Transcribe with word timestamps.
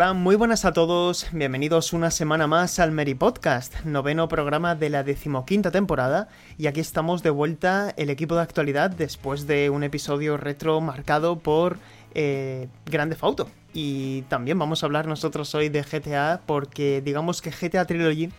Hola, 0.00 0.14
muy 0.14 0.34
buenas 0.34 0.64
a 0.64 0.72
todos, 0.72 1.26
bienvenidos 1.30 1.92
una 1.92 2.10
semana 2.10 2.46
más 2.46 2.78
al 2.78 2.90
Mary 2.90 3.12
Podcast, 3.12 3.84
noveno 3.84 4.28
programa 4.28 4.74
de 4.74 4.88
la 4.88 5.02
decimoquinta 5.02 5.70
temporada, 5.70 6.28
y 6.56 6.68
aquí 6.68 6.80
estamos 6.80 7.22
de 7.22 7.28
vuelta 7.28 7.92
el 7.98 8.08
equipo 8.08 8.34
de 8.34 8.40
actualidad 8.40 8.88
después 8.88 9.46
de 9.46 9.68
un 9.68 9.82
episodio 9.82 10.38
retro 10.38 10.80
marcado 10.80 11.38
por 11.38 11.76
eh, 12.14 12.68
Grande 12.86 13.14
Fauto. 13.14 13.50
Y 13.74 14.22
también 14.22 14.58
vamos 14.58 14.82
a 14.82 14.86
hablar 14.86 15.06
nosotros 15.06 15.54
hoy 15.54 15.68
de 15.68 15.82
GTA 15.82 16.40
porque 16.46 17.02
digamos 17.04 17.42
que 17.42 17.50
GTA 17.50 17.84
Trilogy 17.84 18.30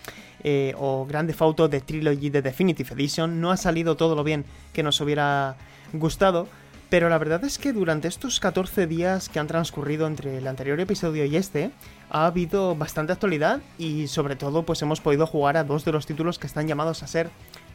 eh, 0.43 0.73
o 0.79 1.05
Grande 1.05 1.33
Fauto 1.33 1.67
de 1.67 1.79
Trilogy 1.79 2.31
de 2.31 2.41
Definitive 2.41 2.91
Edition 2.95 3.39
no 3.39 3.51
ha 3.51 3.57
salido 3.57 3.95
todo 3.95 4.15
lo 4.15 4.23
bien 4.23 4.45
que 4.73 4.81
nos 4.81 4.99
hubiera 4.99 5.57
gustado. 5.93 6.47
Pero 6.91 7.07
la 7.07 7.17
verdad 7.17 7.41
es 7.45 7.57
que 7.57 7.71
durante 7.71 8.09
estos 8.09 8.41
14 8.41 8.85
días 8.85 9.29
que 9.29 9.39
han 9.39 9.47
transcurrido 9.47 10.07
entre 10.07 10.39
el 10.39 10.45
anterior 10.45 10.77
episodio 10.81 11.23
y 11.23 11.37
este, 11.37 11.71
ha 12.09 12.25
habido 12.25 12.75
bastante 12.75 13.13
actualidad 13.13 13.61
y 13.77 14.07
sobre 14.07 14.35
todo 14.35 14.63
pues 14.63 14.81
hemos 14.81 14.99
podido 14.99 15.25
jugar 15.25 15.55
a 15.55 15.63
dos 15.63 15.85
de 15.85 15.93
los 15.93 16.05
títulos 16.05 16.37
que 16.37 16.47
están 16.47 16.67
llamados 16.67 17.01
a 17.01 17.07
ser 17.07 17.29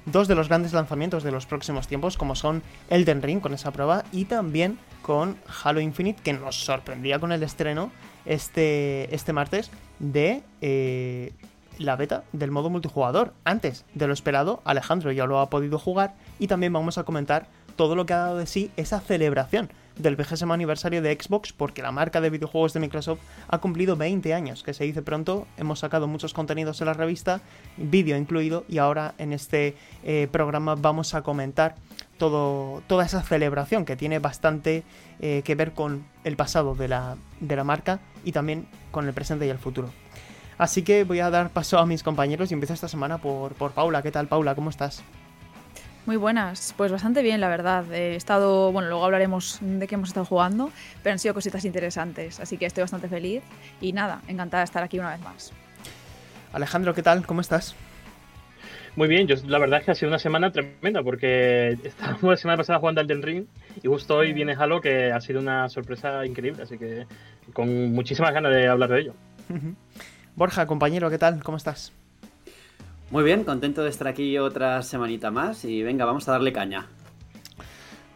dos 0.05 0.29
de 0.29 0.35
los 0.35 0.49
grandes 0.49 0.75
lanzamientos 0.75 1.23
de 1.23 1.33
los 1.33 1.47
próximos 1.47 1.89
tiempos, 1.89 2.19
como 2.19 2.35
son 2.35 2.63
Elden 2.91 3.23
Ring 3.23 3.41
con 3.41 3.55
esa 3.55 3.71
prueba 3.71 4.05
y 4.13 4.27
también 4.27 4.79
con 5.01 5.39
Halo 5.65 5.81
Infinite, 5.81 6.21
que 6.23 6.35
nos 6.35 6.63
sorprendía 6.63 7.19
con 7.19 7.33
el 7.33 7.43
estreno 7.43 7.93
este, 8.27 9.15
este 9.15 9.33
martes 9.33 9.71
de 9.99 10.43
eh, 10.61 11.33
la 11.79 11.97
beta 11.97 12.25
del 12.33 12.51
modo 12.51 12.69
multijugador. 12.69 13.33
Antes 13.45 13.87
de 13.95 14.09
lo 14.09 14.13
esperado, 14.13 14.61
Alejandro 14.67 15.11
ya 15.11 15.25
lo 15.25 15.41
ha 15.41 15.49
podido 15.49 15.79
jugar 15.79 16.17
y 16.39 16.49
también 16.49 16.75
vamos 16.75 16.99
a 16.99 17.05
comentar 17.05 17.49
todo 17.77 17.95
lo 17.95 18.07
que 18.07 18.15
ha 18.15 18.19
dado 18.19 18.39
de 18.39 18.47
sí 18.47 18.71
esa 18.77 19.01
celebración 19.01 19.71
del 19.99 20.17
vigésimo 20.17 20.53
aniversario 20.53 21.03
de 21.03 21.17
Xbox 21.19 21.53
porque 21.53 21.83
la 21.83 21.93
marca 21.93 22.21
de 22.21 22.31
videojuegos 22.31 22.73
de 22.73 22.81
Microsoft 22.81 23.21
ha 23.49 23.59
cumplido 23.59 23.97
20 23.97 24.35
años, 24.35 24.63
que 24.63 24.75
se 24.75 24.85
dice 24.85 25.03
pronto, 25.03 25.47
hemos 25.57 25.79
sacado 25.79 26.07
muchos 26.07 26.35
contenidos 26.35 26.81
en 26.81 26.87
la 26.87 26.93
revista, 26.93 27.41
vídeo 27.77 28.17
incluido, 28.17 28.65
y 28.69 28.79
ahora 28.79 29.15
en 29.19 29.33
este 29.33 29.77
eh, 30.05 30.29
programa 30.31 30.75
vamos 30.75 31.15
a 31.15 31.23
comentar 31.23 31.77
todo, 32.19 32.83
toda 32.87 33.05
esa 33.05 33.23
celebración 33.23 33.85
que 33.85 33.97
tiene 33.97 34.19
bastante 34.19 34.85
eh, 35.21 35.43
que 35.45 35.55
ver 35.55 35.73
con 35.73 36.07
el 36.25 36.37
pasado 36.37 36.75
de 36.75 36.89
la, 36.89 37.17
de 37.41 37.57
la 37.57 37.65
marca 37.65 38.01
y 38.25 38.33
también 38.33 38.67
con 38.91 39.07
el 39.07 39.15
presente 39.15 39.47
y 39.47 39.51
el 39.51 39.59
futuro. 39.59 39.91
Así 40.59 40.83
que 40.83 41.05
voy 41.05 41.21
a 41.21 41.29
dar 41.29 41.51
paso 41.51 41.79
a 41.79 41.87
mis 41.87 42.03
compañeros 42.03 42.51
y 42.51 42.55
empiezo 42.55 42.73
esta 42.73 42.89
semana 42.89 43.19
por, 43.19 43.53
por 43.55 43.73
Paula. 43.73 44.03
¿Qué 44.03 44.11
tal, 44.11 44.27
Paula? 44.27 44.55
¿Cómo 44.55 44.71
estás? 44.71 45.03
Muy 46.07 46.17
buenas, 46.17 46.73
pues 46.77 46.93
bastante 46.93 47.21
bien, 47.21 47.41
la 47.41 47.49
verdad. 47.49 47.93
He 47.93 48.15
estado, 48.15 48.71
bueno, 48.71 48.89
luego 48.89 49.05
hablaremos 49.05 49.59
de 49.61 49.89
qué 49.89 49.97
hemos 49.97 50.11
estado 50.11 50.25
jugando, 50.25 50.71
pero 51.03 51.15
han 51.15 51.19
sido 51.19 51.35
cositas 51.35 51.65
interesantes, 51.65 52.39
así 52.39 52.57
que 52.57 52.67
estoy 52.67 52.83
bastante 52.83 53.09
feliz 53.09 53.43
y 53.81 53.93
nada, 53.93 54.23
encantada 54.29 54.61
de 54.61 54.67
estar 54.67 54.85
aquí 54.85 55.01
una 55.01 55.11
vez 55.11 55.21
más. 55.21 55.53
Alejandro, 56.53 56.95
¿qué 56.95 57.03
tal? 57.03 57.27
¿Cómo 57.27 57.41
estás? 57.41 57.75
Muy 58.95 59.09
bien, 59.09 59.27
yo 59.27 59.35
la 59.49 59.59
verdad 59.59 59.81
es 59.81 59.85
que 59.85 59.91
ha 59.91 59.95
sido 59.97 60.09
una 60.09 60.21
semana 60.21 60.53
tremenda 60.53 61.03
porque 61.03 61.71
estábamos 61.83 62.23
la 62.23 62.37
semana 62.37 62.57
pasada 62.57 62.79
jugando 62.79 63.01
al 63.01 63.09
Del 63.09 63.25
Ring 63.25 63.47
y 63.83 63.89
justo 63.89 64.17
hoy 64.17 64.33
viene 64.33 64.55
Halo 64.57 64.81
que 64.81 65.11
ha 65.11 65.21
sido 65.21 65.41
una 65.41 65.69
sorpresa 65.69 66.25
increíble, 66.25 66.63
así 66.63 66.79
que 66.79 67.05
con 67.53 67.93
muchísimas 67.93 68.33
ganas 68.33 68.53
de 68.53 68.69
hablar 68.69 68.91
de 68.91 69.01
ello. 69.01 69.15
Borja, 70.37 70.67
compañero, 70.67 71.11
¿qué 71.11 71.19
tal? 71.19 71.43
¿Cómo 71.43 71.57
estás? 71.57 71.93
Muy 73.11 73.23
bien, 73.23 73.45
contento 73.45 73.85
de 73.85 73.91
estar 73.91 74.09
aquí 74.09 74.37
otra 74.39 74.83
semanita 74.83 75.31
más 75.31 75.65
y 75.65 75.83
venga, 75.83 76.05
vamos 76.05 76.29
a 76.29 76.33
darle 76.33 76.53
caña. 76.53 76.87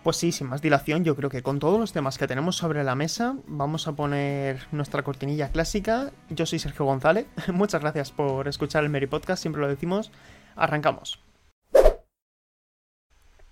Pues 0.02 0.16
sí, 0.16 0.32
sin 0.32 0.48
más 0.48 0.62
dilación, 0.62 1.04
yo 1.04 1.14
creo 1.14 1.30
que 1.30 1.42
con 1.42 1.58
todos 1.58 1.78
los 1.78 1.92
temas 1.92 2.18
que 2.18 2.26
tenemos 2.26 2.56
sobre 2.56 2.82
la 2.82 2.94
mesa, 2.94 3.36
vamos 3.46 3.86
a 3.86 3.92
poner 3.92 4.66
nuestra 4.72 5.02
cortinilla 5.02 5.50
clásica. 5.50 6.10
Yo 6.30 6.46
soy 6.46 6.58
Sergio 6.58 6.86
González, 6.86 7.26
muchas 7.52 7.82
gracias 7.82 8.10
por 8.10 8.48
escuchar 8.48 8.82
el 8.82 8.90
Mary 8.90 9.06
Podcast, 9.06 9.42
siempre 9.42 9.62
lo 9.62 9.68
decimos. 9.68 10.10
Arrancamos. 10.56 11.20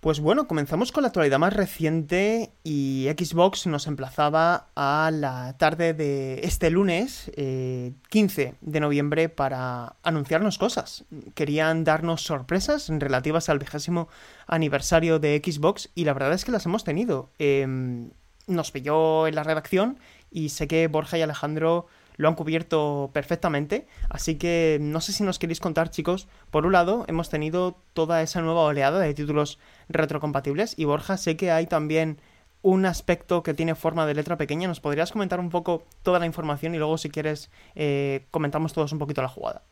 Pues 0.01 0.21
bueno, 0.21 0.47
comenzamos 0.47 0.93
con 0.93 1.03
la 1.03 1.09
actualidad 1.09 1.41
más 1.41 1.53
reciente 1.53 2.53
y 2.63 3.09
Xbox 3.19 3.67
nos 3.67 3.89
emplazaba 3.89 4.69
a 4.77 5.11
la 5.13 5.57
tarde 5.59 5.93
de 5.93 6.39
este 6.45 6.71
lunes, 6.71 7.33
15 7.35 8.43
eh, 8.43 8.55
de 8.61 8.81
noviembre, 8.81 9.29
para 9.29 9.97
anunciarnos 10.05 10.57
cosas. 10.57 11.05
Querían 11.35 11.83
darnos 11.83 12.23
sorpresas 12.23 12.89
relativas 12.89 13.49
al 13.49 13.59
vigésimo 13.59 14.09
aniversario 14.47 15.19
de 15.19 15.43
Xbox 15.45 15.91
y 15.97 16.05
la 16.05 16.13
verdad 16.13 16.33
es 16.33 16.45
que 16.45 16.53
las 16.53 16.65
hemos 16.67 16.85
tenido. 16.85 17.31
Em, 17.41 18.11
nos 18.47 18.71
pilló 18.71 19.27
en 19.27 19.35
la 19.35 19.43
redacción 19.43 19.99
y 20.31 20.51
sé 20.51 20.69
que 20.69 20.87
Borja 20.87 21.19
y 21.19 21.23
Alejandro 21.23 21.89
lo 22.19 22.29
han 22.29 22.35
cubierto 22.35 23.09
perfectamente. 23.15 23.87
Así 24.11 24.35
que 24.35 24.77
no 24.83 25.01
sé 25.01 25.13
si 25.13 25.23
nos 25.23 25.39
queréis 25.39 25.61
contar, 25.61 25.91
chicos. 25.91 26.29
Por 26.51 26.67
un 26.67 26.73
lado, 26.73 27.07
hemos 27.09 27.31
tenido 27.31 27.79
toda 27.95 28.21
esa 28.21 28.43
nueva 28.43 28.63
oleada 28.63 28.99
de 28.99 29.15
títulos 29.15 29.59
retrocompatibles. 29.89 30.75
Y 30.77 30.85
Borja, 30.85 31.17
sé 31.17 31.37
que 31.37 31.51
hay 31.51 31.67
también 31.67 32.19
un 32.61 32.85
aspecto 32.87 33.43
que 33.43 33.55
tiene 33.55 33.75
forma 33.75 34.05
de 34.05 34.15
letra 34.15 34.37
pequeña. 34.37 34.69
¿Nos 34.69 34.81
podrías 34.81 35.13
comentar 35.13 35.41
un 35.41 35.49
poco 35.49 35.85
toda 36.03 36.19
la 36.19 36.27
información 36.27 36.75
y 36.75 36.79
luego, 36.79 36.99
si 36.99 37.09
quieres, 37.09 37.51
eh, 37.75 38.27
comentamos 38.31 38.73
todos 38.73 38.93
un 38.93 38.99
poquito 38.99 39.23
la 39.23 39.29
jugada? 39.29 39.63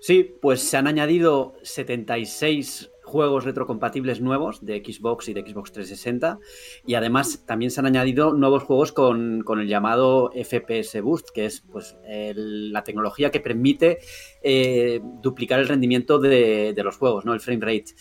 Sí, 0.00 0.34
pues 0.40 0.62
se 0.62 0.76
han 0.76 0.86
añadido 0.86 1.54
76 1.62 2.90
juegos 3.08 3.44
retrocompatibles 3.44 4.20
nuevos 4.20 4.64
de 4.64 4.82
Xbox 4.84 5.28
y 5.28 5.34
de 5.34 5.40
Xbox 5.40 5.72
360 5.72 6.38
y 6.86 6.94
además 6.94 7.44
también 7.46 7.70
se 7.70 7.80
han 7.80 7.86
añadido 7.86 8.32
nuevos 8.32 8.62
juegos 8.62 8.92
con, 8.92 9.44
el 9.48 9.68
llamado 9.68 10.30
FPS 10.34 11.00
Boost, 11.02 11.30
que 11.34 11.46
es 11.46 11.62
pues 11.62 11.96
la 12.34 12.84
tecnología 12.84 13.30
que 13.30 13.40
permite 13.40 13.98
eh, 14.42 15.00
duplicar 15.20 15.58
el 15.58 15.68
rendimiento 15.68 16.18
de, 16.18 16.74
los 16.84 16.96
juegos, 16.96 17.24
¿no? 17.24 17.34
el 17.34 17.40
frame 17.40 17.64
rate. 17.64 17.94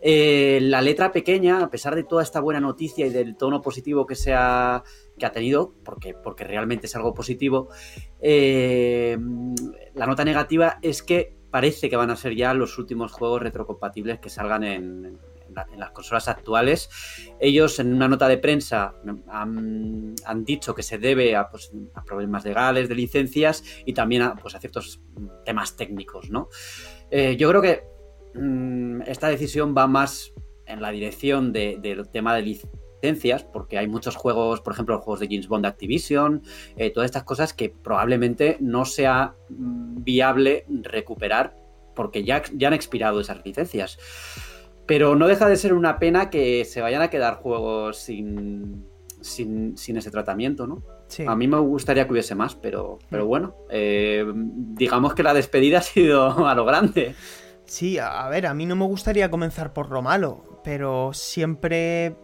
Eh, 0.00 0.58
la 0.62 0.80
letra 0.80 1.12
pequeña, 1.12 1.62
a 1.62 1.70
pesar 1.70 1.94
de 1.94 2.04
toda 2.04 2.22
esta 2.22 2.40
buena 2.40 2.60
noticia 2.60 3.06
y 3.06 3.10
del 3.10 3.36
tono 3.36 3.60
positivo 3.60 4.06
que 4.06 4.14
se 4.14 4.32
ha 4.32 4.82
que 5.18 5.26
ha 5.26 5.32
tenido, 5.32 5.74
porque, 5.84 6.14
porque 6.14 6.44
realmente 6.44 6.86
es 6.86 6.96
algo 6.96 7.14
positivo, 7.14 7.68
eh, 8.20 9.18
la 9.94 10.06
nota 10.06 10.24
negativa 10.24 10.78
es 10.82 11.02
que 11.02 11.41
parece 11.52 11.90
que 11.90 11.96
van 11.96 12.10
a 12.10 12.16
ser 12.16 12.34
ya 12.34 12.54
los 12.54 12.78
últimos 12.78 13.12
juegos 13.12 13.42
retrocompatibles 13.42 14.18
que 14.18 14.30
salgan 14.30 14.64
en, 14.64 15.18
las 15.76 15.90
consolas 15.90 16.28
actuales. 16.28 16.88
Ellos 17.38 17.78
en 17.78 17.92
una 17.92 18.08
nota 18.08 18.26
de 18.26 18.38
prensa 18.38 18.94
han, 19.28 20.14
dicho 20.46 20.74
que 20.74 20.82
se 20.82 20.96
debe 20.96 21.36
pues, 21.50 21.70
a, 21.94 22.02
problemas 22.02 22.42
legales, 22.46 22.88
de 22.88 22.94
licencias 22.94 23.62
y 23.84 23.92
también 23.92 24.22
a, 24.22 24.34
pues, 24.34 24.56
ciertos 24.58 25.02
temas 25.44 25.76
técnicos. 25.76 26.30
¿no? 26.30 26.48
Eh, 27.10 27.36
yo 27.36 27.50
creo 27.50 27.60
que 27.60 27.84
mm, 28.34 29.02
esta 29.02 29.28
decisión 29.28 29.74
va 29.76 29.86
más 29.86 30.32
en 30.64 30.80
la 30.80 30.90
dirección 30.90 31.52
del 31.52 32.08
tema 32.08 32.34
de 32.34 32.42
licencias 33.02 33.44
porque 33.44 33.78
hay 33.78 33.88
muchos 33.88 34.16
juegos, 34.16 34.60
por 34.60 34.72
ejemplo, 34.72 34.94
los 34.94 35.04
juegos 35.04 35.20
de 35.20 35.26
James 35.26 35.48
Bond 35.48 35.66
Activision, 35.66 36.42
eh, 36.76 36.90
todas 36.90 37.06
estas 37.06 37.24
cosas 37.24 37.52
que 37.52 37.68
probablemente 37.68 38.56
no 38.60 38.84
sea 38.84 39.34
viable 39.48 40.64
recuperar 40.68 41.56
porque 41.94 42.24
ya, 42.24 42.42
ya 42.54 42.68
han 42.68 42.74
expirado 42.74 43.20
esas 43.20 43.44
licencias. 43.44 43.98
Pero 44.86 45.14
no 45.14 45.28
deja 45.28 45.48
de 45.48 45.56
ser 45.56 45.74
una 45.74 45.98
pena 45.98 46.30
que 46.30 46.64
se 46.64 46.80
vayan 46.80 47.02
a 47.02 47.10
quedar 47.10 47.36
juegos 47.36 47.98
sin, 47.98 48.86
sin, 49.20 49.96
ese 49.96 50.10
tratamiento, 50.10 50.66
¿no? 50.66 50.82
A 51.26 51.36
mí 51.36 51.46
me 51.46 51.58
gustaría 51.58 52.06
que 52.06 52.12
hubiese 52.12 52.34
más, 52.34 52.54
pero, 52.54 52.98
pero 53.10 53.26
bueno, 53.26 53.54
eh, 53.70 54.24
digamos 54.34 55.14
que 55.14 55.22
la 55.22 55.34
despedida 55.34 55.78
ha 55.80 55.82
sido 55.82 56.46
a 56.46 56.54
lo 56.54 56.64
grande. 56.64 57.14
Sí, 57.64 57.98
a 57.98 58.28
ver, 58.28 58.46
a 58.46 58.54
mí 58.54 58.66
no 58.66 58.76
me 58.76 58.86
gustaría 58.86 59.30
comenzar 59.30 59.72
por 59.72 59.90
lo 59.90 60.02
malo, 60.02 60.60
pero 60.64 61.12
siempre 61.12 62.16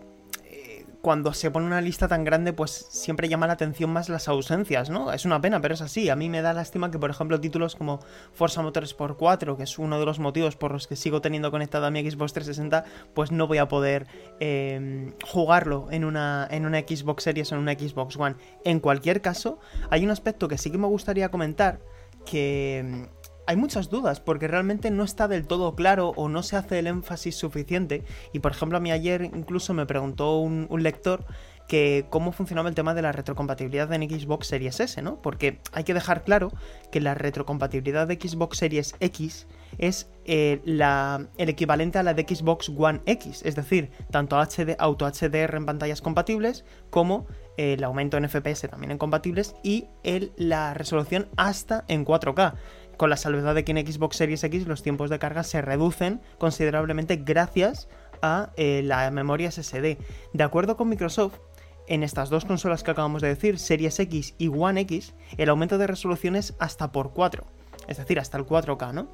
cuando 1.00 1.32
se 1.32 1.50
pone 1.50 1.66
una 1.66 1.80
lista 1.80 2.08
tan 2.08 2.24
grande, 2.24 2.52
pues 2.52 2.86
siempre 2.90 3.28
llama 3.28 3.46
la 3.46 3.52
atención 3.52 3.90
más 3.90 4.08
las 4.08 4.28
ausencias, 4.28 4.90
¿no? 4.90 5.12
Es 5.12 5.24
una 5.24 5.40
pena, 5.40 5.60
pero 5.60 5.74
es 5.74 5.80
así. 5.80 6.10
A 6.10 6.16
mí 6.16 6.28
me 6.28 6.42
da 6.42 6.52
lástima 6.52 6.90
que, 6.90 6.98
por 6.98 7.10
ejemplo, 7.10 7.40
títulos 7.40 7.76
como 7.76 8.00
Forza 8.32 8.62
Motorsport 8.62 9.16
4, 9.16 9.56
que 9.56 9.62
es 9.62 9.78
uno 9.78 9.98
de 10.00 10.06
los 10.06 10.18
motivos 10.18 10.56
por 10.56 10.72
los 10.72 10.86
que 10.86 10.96
sigo 10.96 11.20
teniendo 11.20 11.50
conectada 11.50 11.90
mi 11.90 12.00
Xbox 12.00 12.32
360, 12.32 12.84
pues 13.14 13.30
no 13.30 13.46
voy 13.46 13.58
a 13.58 13.68
poder 13.68 14.06
eh, 14.40 15.12
jugarlo 15.24 15.86
en 15.90 16.04
una, 16.04 16.48
en 16.50 16.66
una 16.66 16.80
Xbox 16.80 17.22
Series 17.22 17.52
o 17.52 17.54
en 17.54 17.60
una 17.60 17.74
Xbox 17.74 18.16
One. 18.16 18.36
En 18.64 18.80
cualquier 18.80 19.22
caso, 19.22 19.60
hay 19.90 20.04
un 20.04 20.10
aspecto 20.10 20.48
que 20.48 20.58
sí 20.58 20.70
que 20.70 20.78
me 20.78 20.88
gustaría 20.88 21.30
comentar, 21.30 21.80
que 22.26 23.08
hay 23.48 23.56
muchas 23.56 23.88
dudas 23.88 24.20
porque 24.20 24.46
realmente 24.46 24.90
no 24.90 25.04
está 25.04 25.26
del 25.26 25.46
todo 25.46 25.74
claro 25.74 26.12
o 26.16 26.28
no 26.28 26.42
se 26.42 26.56
hace 26.56 26.80
el 26.80 26.86
énfasis 26.86 27.34
suficiente. 27.34 28.04
Y 28.34 28.40
por 28.40 28.52
ejemplo, 28.52 28.76
a 28.76 28.80
mí 28.80 28.92
ayer 28.92 29.22
incluso 29.22 29.72
me 29.72 29.86
preguntó 29.86 30.36
un, 30.36 30.68
lector 30.82 31.24
que 31.66 32.06
cómo 32.10 32.32
funcionaba 32.32 32.68
el 32.68 32.74
tema 32.74 32.92
de 32.92 33.00
la 33.00 33.10
retrocompatibilidad 33.10 33.90
en 33.94 34.02
Xbox 34.02 34.48
Series 34.48 34.80
S, 34.80 35.00
¿no? 35.00 35.22
Porque 35.22 35.60
hay 35.72 35.84
que 35.84 35.94
dejar 35.94 36.24
claro 36.24 36.52
que 36.92 37.00
la 37.00 37.14
retrocompatibilidad 37.14 38.06
de 38.06 38.16
Xbox 38.16 38.58
Series 38.58 38.94
X 39.00 39.46
es 39.78 40.10
eh, 40.26 40.60
el 40.66 41.48
equivalente 41.48 41.98
a 41.98 42.02
la 42.02 42.12
de 42.12 42.26
Xbox 42.28 42.68
One 42.68 43.00
X, 43.06 43.42
es 43.46 43.56
decir, 43.56 43.90
tanto 44.10 44.36
HD, 44.36 44.76
Auto 44.78 45.06
HDR 45.06 45.56
en 45.56 45.64
pantallas 45.64 46.02
compatibles 46.02 46.66
como 46.90 47.26
el 47.56 47.82
aumento 47.82 48.16
en 48.18 48.28
FPS 48.28 48.68
también 48.68 48.92
en 48.92 48.98
compatibles 48.98 49.54
y 49.62 49.86
el, 50.04 50.32
la 50.36 50.74
resolución 50.74 51.28
hasta 51.36 51.84
en 51.88 52.04
4K 52.04 52.54
con 52.98 53.08
la 53.08 53.16
salvedad 53.16 53.54
de 53.54 53.64
que 53.64 53.72
en 53.72 53.86
Xbox 53.86 54.16
Series 54.16 54.44
X 54.44 54.66
los 54.66 54.82
tiempos 54.82 55.08
de 55.08 55.18
carga 55.18 55.44
se 55.44 55.62
reducen 55.62 56.20
considerablemente 56.36 57.16
gracias 57.16 57.88
a 58.20 58.50
eh, 58.56 58.82
la 58.84 59.10
memoria 59.10 59.50
SSD. 59.50 59.96
De 60.34 60.44
acuerdo 60.44 60.76
con 60.76 60.90
Microsoft, 60.90 61.38
en 61.86 62.02
estas 62.02 62.28
dos 62.28 62.44
consolas 62.44 62.82
que 62.82 62.90
acabamos 62.90 63.22
de 63.22 63.28
decir, 63.28 63.58
Series 63.58 63.98
X 63.98 64.34
y 64.36 64.48
One 64.48 64.82
X, 64.82 65.14
el 65.38 65.48
aumento 65.48 65.78
de 65.78 65.86
resolución 65.86 66.36
es 66.36 66.54
hasta 66.58 66.92
por 66.92 67.12
4, 67.12 67.44
es 67.86 67.96
decir, 67.96 68.18
hasta 68.18 68.36
el 68.36 68.44
4K, 68.44 68.92
¿no? 68.92 69.10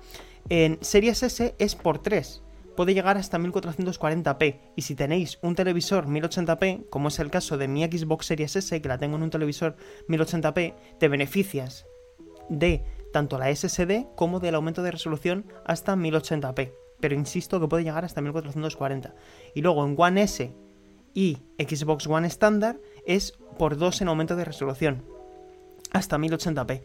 En 0.49 0.79
Series 0.81 1.23
S 1.23 1.55
es 1.59 1.75
por 1.77 2.03
3, 2.03 2.43
puede 2.77 2.95
llegar 2.95 3.19
hasta 3.19 3.39
1440p, 3.39 4.61
y 4.75 4.83
si 4.83 4.95
tenéis 4.97 5.39
un 5.43 5.55
televisor 5.55 6.07
1080p, 6.07 6.89
como 6.89 7.09
es 7.09 7.19
el 7.21 7.31
caso 7.31 7.59
de 7.59 7.69
mi 7.69 7.85
Xbox 7.85 8.27
Series 8.27 8.57
S, 8.57 8.83
que 8.83 8.89
la 8.89 8.99
tengo 8.99 9.17
en 9.17 9.23
un 9.23 9.31
televisor 9.31 9.77
1080p, 10.09 10.75
te 10.99 11.09
beneficias 11.09 11.87
de 12.49 12.83
tanto 13.15 13.39
la 13.39 13.55
SSD 13.55 14.07
como 14.17 14.41
del 14.41 14.57
aumento 14.57 14.83
de 14.83 14.91
resolución 14.91 15.47
hasta 15.65 15.95
1080p. 15.95 16.73
Pero 16.99 17.15
insisto 17.15 17.61
que 17.61 17.69
puede 17.69 17.85
llegar 17.85 18.05
hasta 18.05 18.21
1440. 18.21 19.15
Y 19.55 19.63
luego 19.63 19.87
en 19.87 19.95
One 19.97 20.23
S 20.23 20.53
y 21.15 21.39
Xbox 21.57 22.09
One 22.09 22.27
estándar 22.27 22.81
es 23.07 23.39
por 23.57 23.77
2 23.77 24.03
en 24.03 24.09
aumento 24.09 24.35
de 24.35 24.45
resolución. 24.45 25.05
Hasta 25.93 26.19
1080p. 26.19 26.83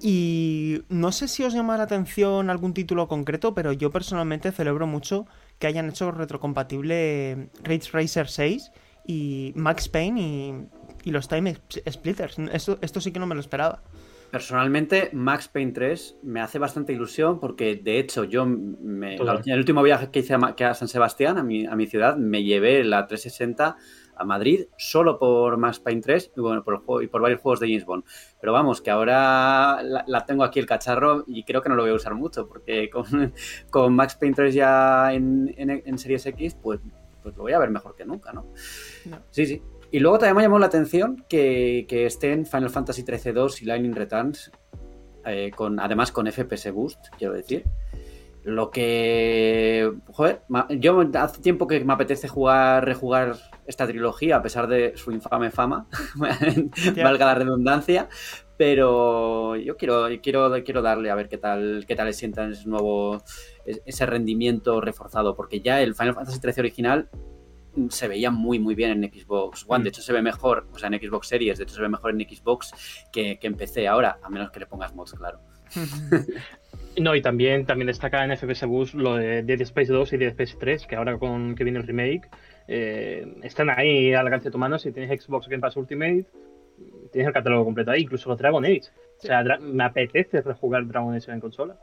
Y 0.00 0.84
no 0.88 1.12
sé 1.12 1.28
si 1.28 1.44
os 1.44 1.52
llama 1.52 1.76
la 1.76 1.82
atención 1.82 2.48
algún 2.48 2.72
título 2.72 3.06
concreto, 3.06 3.52
pero 3.52 3.74
yo 3.74 3.90
personalmente 3.90 4.52
celebro 4.52 4.86
mucho 4.86 5.26
que 5.58 5.66
hayan 5.66 5.90
hecho 5.90 6.12
retrocompatible 6.12 7.50
Ridge 7.62 7.92
Racer 7.92 8.28
6 8.28 8.70
y 9.06 9.52
Max 9.54 9.90
Payne 9.90 10.66
y, 11.04 11.10
los 11.10 11.28
Time 11.28 11.58
Splitters. 11.90 12.38
Esto, 12.52 12.78
esto 12.80 13.02
sí 13.02 13.12
que 13.12 13.18
no 13.18 13.26
me 13.26 13.34
lo 13.34 13.42
esperaba. 13.42 13.82
Personalmente, 14.30 15.08
Max 15.14 15.48
Payne 15.48 15.72
3 15.72 16.18
me 16.22 16.40
hace 16.40 16.58
bastante 16.58 16.92
ilusión 16.92 17.40
porque, 17.40 17.76
de 17.76 17.98
hecho, 17.98 18.24
yo 18.24 18.44
me, 18.44 19.16
el 19.16 19.58
último 19.58 19.82
viaje 19.82 20.10
que 20.10 20.18
hice 20.18 20.34
a, 20.34 20.74
San 20.74 20.88
Sebastián, 20.88 21.38
a 21.38 21.42
mi, 21.42 21.64
a 21.64 21.74
mi, 21.74 21.86
ciudad, 21.86 22.16
me 22.16 22.44
llevé 22.44 22.84
la 22.84 23.06
360 23.06 23.76
a 24.16 24.24
Madrid 24.24 24.66
solo 24.76 25.18
por 25.18 25.56
Max 25.56 25.80
Payne 25.80 26.02
3 26.02 26.32
y, 26.36 26.40
bueno, 26.40 26.62
por 26.62 27.02
y 27.02 27.06
por 27.06 27.22
varios 27.22 27.40
juegos 27.40 27.60
de 27.60 27.68
James 27.68 27.86
Bond. 27.86 28.04
Pero 28.38 28.52
vamos, 28.52 28.82
que 28.82 28.90
ahora 28.90 29.82
la, 29.82 30.26
tengo 30.26 30.44
aquí 30.44 30.58
el 30.58 30.66
cacharro 30.66 31.24
y 31.26 31.44
creo 31.44 31.62
que 31.62 31.70
no 31.70 31.74
lo 31.74 31.82
voy 31.82 31.92
a 31.92 31.94
usar 31.94 32.14
mucho 32.14 32.46
porque 32.46 32.90
con, 32.90 33.32
con 33.70 33.94
Max 33.94 34.16
Payne 34.16 34.34
3 34.34 34.54
ya 34.54 35.12
en, 35.14 35.54
en, 35.56 35.98
Series 35.98 36.26
X, 36.26 36.54
pues, 36.62 36.80
pues 37.22 37.34
lo 37.34 37.44
voy 37.44 37.52
a 37.52 37.58
ver 37.58 37.70
mejor 37.70 37.96
que 37.96 38.04
nunca, 38.04 38.32
¿no? 38.32 38.46
no. 39.06 39.18
Sí, 39.30 39.46
sí. 39.46 39.62
Y 39.90 40.00
luego 40.00 40.18
también 40.18 40.36
me 40.36 40.42
llamó 40.42 40.58
la 40.58 40.66
atención 40.66 41.24
que, 41.28 41.86
que 41.88 42.06
estén 42.06 42.44
Final 42.44 42.70
Fantasy 42.70 43.02
XIII 43.02 43.32
2 43.32 43.62
y 43.62 43.64
Lightning 43.64 43.94
Returns, 43.94 44.50
eh, 45.24 45.50
con, 45.54 45.80
además 45.80 46.12
con 46.12 46.30
FPS 46.30 46.70
Boost, 46.72 46.98
quiero 47.16 47.34
decir. 47.34 47.64
Lo 48.44 48.70
que. 48.70 49.92
Joder, 50.06 50.42
yo 50.78 51.00
hace 51.14 51.42
tiempo 51.42 51.66
que 51.66 51.84
me 51.84 51.92
apetece 51.92 52.28
jugar, 52.28 52.84
rejugar 52.84 53.36
esta 53.66 53.86
trilogía, 53.86 54.36
a 54.36 54.42
pesar 54.42 54.68
de 54.68 54.96
su 54.96 55.12
infame 55.12 55.50
fama, 55.50 55.86
valga 57.02 57.26
la 57.26 57.34
redundancia. 57.34 58.08
Pero 58.56 59.54
yo 59.56 59.76
quiero, 59.76 60.06
quiero, 60.22 60.50
quiero 60.64 60.82
darle 60.82 61.10
a 61.10 61.14
ver 61.14 61.28
qué 61.28 61.38
tal, 61.38 61.84
qué 61.86 61.94
tal 61.94 62.06
le 62.06 62.12
sientan 62.12 62.52
ese 62.52 62.68
nuevo. 62.68 63.22
ese 63.64 64.06
rendimiento 64.06 64.80
reforzado. 64.80 65.34
Porque 65.34 65.60
ya 65.60 65.82
el 65.82 65.94
Final 65.94 66.14
Fantasy 66.14 66.40
XIII 66.40 66.60
original 66.60 67.10
se 67.90 68.08
veía 68.08 68.30
muy 68.30 68.58
muy 68.58 68.74
bien 68.74 69.04
en 69.04 69.10
Xbox 69.10 69.64
One. 69.68 69.84
De 69.84 69.90
mm. 69.90 69.92
hecho, 69.92 70.02
se 70.02 70.12
ve 70.12 70.22
mejor, 70.22 70.66
o 70.72 70.78
sea, 70.78 70.88
en 70.88 71.00
Xbox 71.00 71.28
Series, 71.28 71.58
de 71.58 71.64
hecho 71.64 71.74
se 71.74 71.82
ve 71.82 71.88
mejor 71.88 72.10
en 72.10 72.20
Xbox 72.20 72.72
que, 73.12 73.38
que 73.38 73.46
en 73.46 73.54
PC 73.54 73.88
ahora, 73.88 74.18
a 74.22 74.28
menos 74.28 74.50
que 74.50 74.60
le 74.60 74.66
pongas 74.66 74.94
mods, 74.94 75.14
claro. 75.14 75.40
no, 77.00 77.14
y 77.14 77.22
también, 77.22 77.66
también 77.66 77.86
destaca 77.86 78.24
en 78.24 78.36
FPS 78.36 78.66
Boost 78.66 78.94
lo 78.94 79.16
de 79.16 79.42
Dead 79.42 79.60
Space 79.62 79.92
2 79.92 80.12
y 80.12 80.16
Dead 80.16 80.28
Space 80.30 80.56
3, 80.58 80.86
que 80.86 80.96
ahora 80.96 81.18
con 81.18 81.54
que 81.54 81.64
viene 81.64 81.78
el 81.78 81.86
remake, 81.86 82.28
eh, 82.66 83.26
están 83.42 83.70
ahí 83.70 84.12
al 84.14 84.26
alcance 84.26 84.48
de 84.48 84.52
tu 84.52 84.58
mano. 84.58 84.78
Si 84.78 84.92
tienes 84.92 85.22
Xbox 85.22 85.48
Game 85.48 85.60
Pass 85.60 85.76
Ultimate, 85.76 86.26
tienes 87.12 87.28
el 87.28 87.32
catálogo 87.32 87.64
completo 87.64 87.90
ahí, 87.90 88.02
incluso 88.02 88.28
los 88.28 88.38
Dragon 88.38 88.64
Age. 88.64 88.82
O 89.18 89.26
sea, 89.26 89.42
me 89.58 89.84
apetece 89.84 90.40
rejugar 90.42 90.86
Dragon 90.86 91.14
Age 91.14 91.32
en 91.32 91.40
consola. 91.40 91.76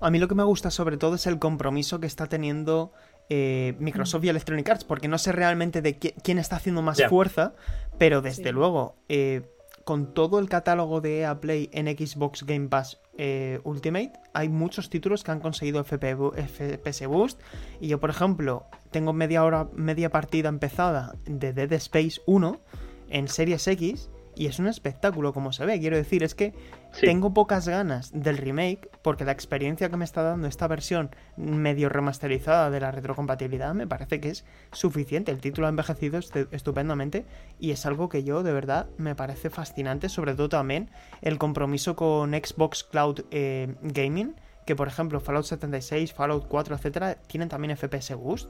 A 0.00 0.10
mí 0.10 0.18
lo 0.18 0.28
que 0.28 0.34
me 0.34 0.44
gusta 0.44 0.70
sobre 0.70 0.96
todo 0.96 1.16
es 1.16 1.26
el 1.26 1.38
compromiso 1.38 1.98
que 1.98 2.06
está 2.06 2.26
teniendo 2.26 2.92
eh, 3.28 3.74
Microsoft 3.78 4.24
y 4.24 4.28
Electronic 4.28 4.68
Arts, 4.68 4.84
porque 4.84 5.08
no 5.08 5.18
sé 5.18 5.32
realmente 5.32 5.82
de 5.82 5.98
quién 5.98 6.38
está 6.38 6.56
haciendo 6.56 6.82
más 6.82 7.02
fuerza, 7.08 7.54
pero 7.98 8.22
desde 8.22 8.52
luego, 8.52 8.96
eh, 9.08 9.42
con 9.84 10.14
todo 10.14 10.38
el 10.38 10.48
catálogo 10.48 11.00
de 11.00 11.20
EA 11.20 11.40
Play 11.40 11.70
en 11.72 11.86
Xbox 11.86 12.44
Game 12.44 12.68
Pass 12.68 13.00
eh, 13.16 13.60
Ultimate, 13.64 14.12
hay 14.34 14.48
muchos 14.48 14.90
títulos 14.90 15.24
que 15.24 15.30
han 15.30 15.40
conseguido 15.40 15.82
FPS 15.84 17.06
Boost. 17.06 17.40
Y 17.80 17.88
yo, 17.88 17.98
por 17.98 18.10
ejemplo, 18.10 18.66
tengo 18.90 19.12
media 19.12 19.44
hora, 19.44 19.68
media 19.74 20.10
partida 20.10 20.48
empezada 20.48 21.14
de 21.24 21.52
Dead 21.52 21.72
Space 21.72 22.20
1 22.26 22.60
en 23.08 23.28
Series 23.28 23.66
X 23.66 24.10
y 24.38 24.46
es 24.46 24.60
un 24.60 24.68
espectáculo 24.68 25.32
como 25.32 25.52
se 25.52 25.66
ve. 25.66 25.80
Quiero 25.80 25.96
decir, 25.96 26.22
es 26.22 26.36
que 26.36 26.54
tengo 27.00 27.34
pocas 27.34 27.66
ganas 27.66 28.12
del 28.14 28.38
remake 28.38 28.88
porque 29.02 29.24
la 29.24 29.32
experiencia 29.32 29.90
que 29.90 29.96
me 29.96 30.04
está 30.04 30.22
dando 30.22 30.46
esta 30.46 30.68
versión 30.68 31.10
medio 31.36 31.88
remasterizada 31.88 32.70
de 32.70 32.78
la 32.78 32.92
retrocompatibilidad 32.92 33.74
me 33.74 33.88
parece 33.88 34.20
que 34.20 34.30
es 34.30 34.44
suficiente. 34.70 35.32
El 35.32 35.40
título 35.40 35.66
ha 35.66 35.70
envejecido 35.70 36.20
estupendamente 36.52 37.26
y 37.58 37.72
es 37.72 37.84
algo 37.84 38.08
que 38.08 38.22
yo 38.22 38.44
de 38.44 38.52
verdad 38.52 38.86
me 38.96 39.16
parece 39.16 39.50
fascinante, 39.50 40.08
sobre 40.08 40.34
todo 40.34 40.48
también 40.48 40.88
el 41.20 41.36
compromiso 41.36 41.96
con 41.96 42.30
Xbox 42.30 42.84
Cloud 42.84 43.24
eh, 43.32 43.74
Gaming, 43.82 44.36
que 44.66 44.76
por 44.76 44.86
ejemplo 44.86 45.18
Fallout 45.18 45.46
76, 45.46 46.12
Fallout 46.12 46.46
4, 46.46 46.76
etcétera, 46.76 47.16
tienen 47.26 47.48
también 47.48 47.76
FPS 47.76 48.14
Boost 48.14 48.48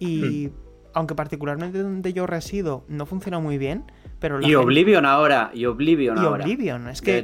y... 0.00 0.48
Hmm 0.48 0.69
aunque 0.94 1.14
particularmente 1.14 1.82
donde 1.82 2.12
yo 2.12 2.26
resido 2.26 2.84
no 2.88 3.06
funciona 3.06 3.38
muy 3.38 3.58
bien, 3.58 3.84
pero... 4.18 4.40
y 4.40 4.54
Oblivion 4.54 5.06
ahora, 5.06 5.50
y 5.54 5.64
Oblivion 5.64 6.16
y 6.16 6.20
ahora. 6.20 6.44
Oblivion, 6.44 6.88
es 6.88 7.00
que... 7.00 7.18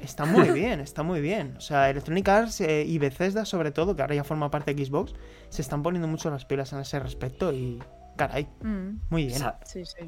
Está 0.00 0.24
muy 0.24 0.48
bien, 0.52 0.80
está 0.80 1.02
muy 1.02 1.20
bien. 1.20 1.54
O 1.56 1.60
sea, 1.60 1.90
Electronic 1.90 2.28
Arts 2.28 2.60
eh, 2.60 2.84
y 2.86 2.98
Bethesda 2.98 3.44
sobre 3.44 3.70
todo, 3.70 3.96
que 3.96 4.02
ahora 4.02 4.14
ya 4.14 4.24
forma 4.24 4.50
parte 4.50 4.74
de 4.74 4.84
Xbox, 4.84 5.14
se 5.48 5.62
están 5.62 5.82
poniendo 5.82 6.08
mucho 6.08 6.30
las 6.30 6.44
pilas 6.44 6.72
en 6.72 6.80
ese 6.80 6.98
respecto 7.00 7.52
y... 7.52 7.78
Caray, 8.16 8.46
mm. 8.62 9.00
muy 9.10 9.26
bien. 9.26 9.42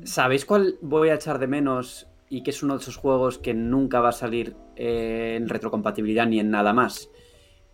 ¿Sabéis 0.04 0.46
cuál 0.46 0.76
voy 0.80 1.10
a 1.10 1.14
echar 1.14 1.38
de 1.38 1.46
menos 1.46 2.08
y 2.30 2.42
que 2.42 2.50
es 2.50 2.62
uno 2.62 2.74
de 2.74 2.80
esos 2.80 2.96
juegos 2.96 3.38
que 3.38 3.52
nunca 3.52 4.00
va 4.00 4.10
a 4.10 4.12
salir 4.12 4.56
eh, 4.76 5.34
en 5.36 5.48
retrocompatibilidad 5.48 6.26
ni 6.26 6.40
en 6.40 6.50
nada 6.50 6.72
más? 6.72 7.10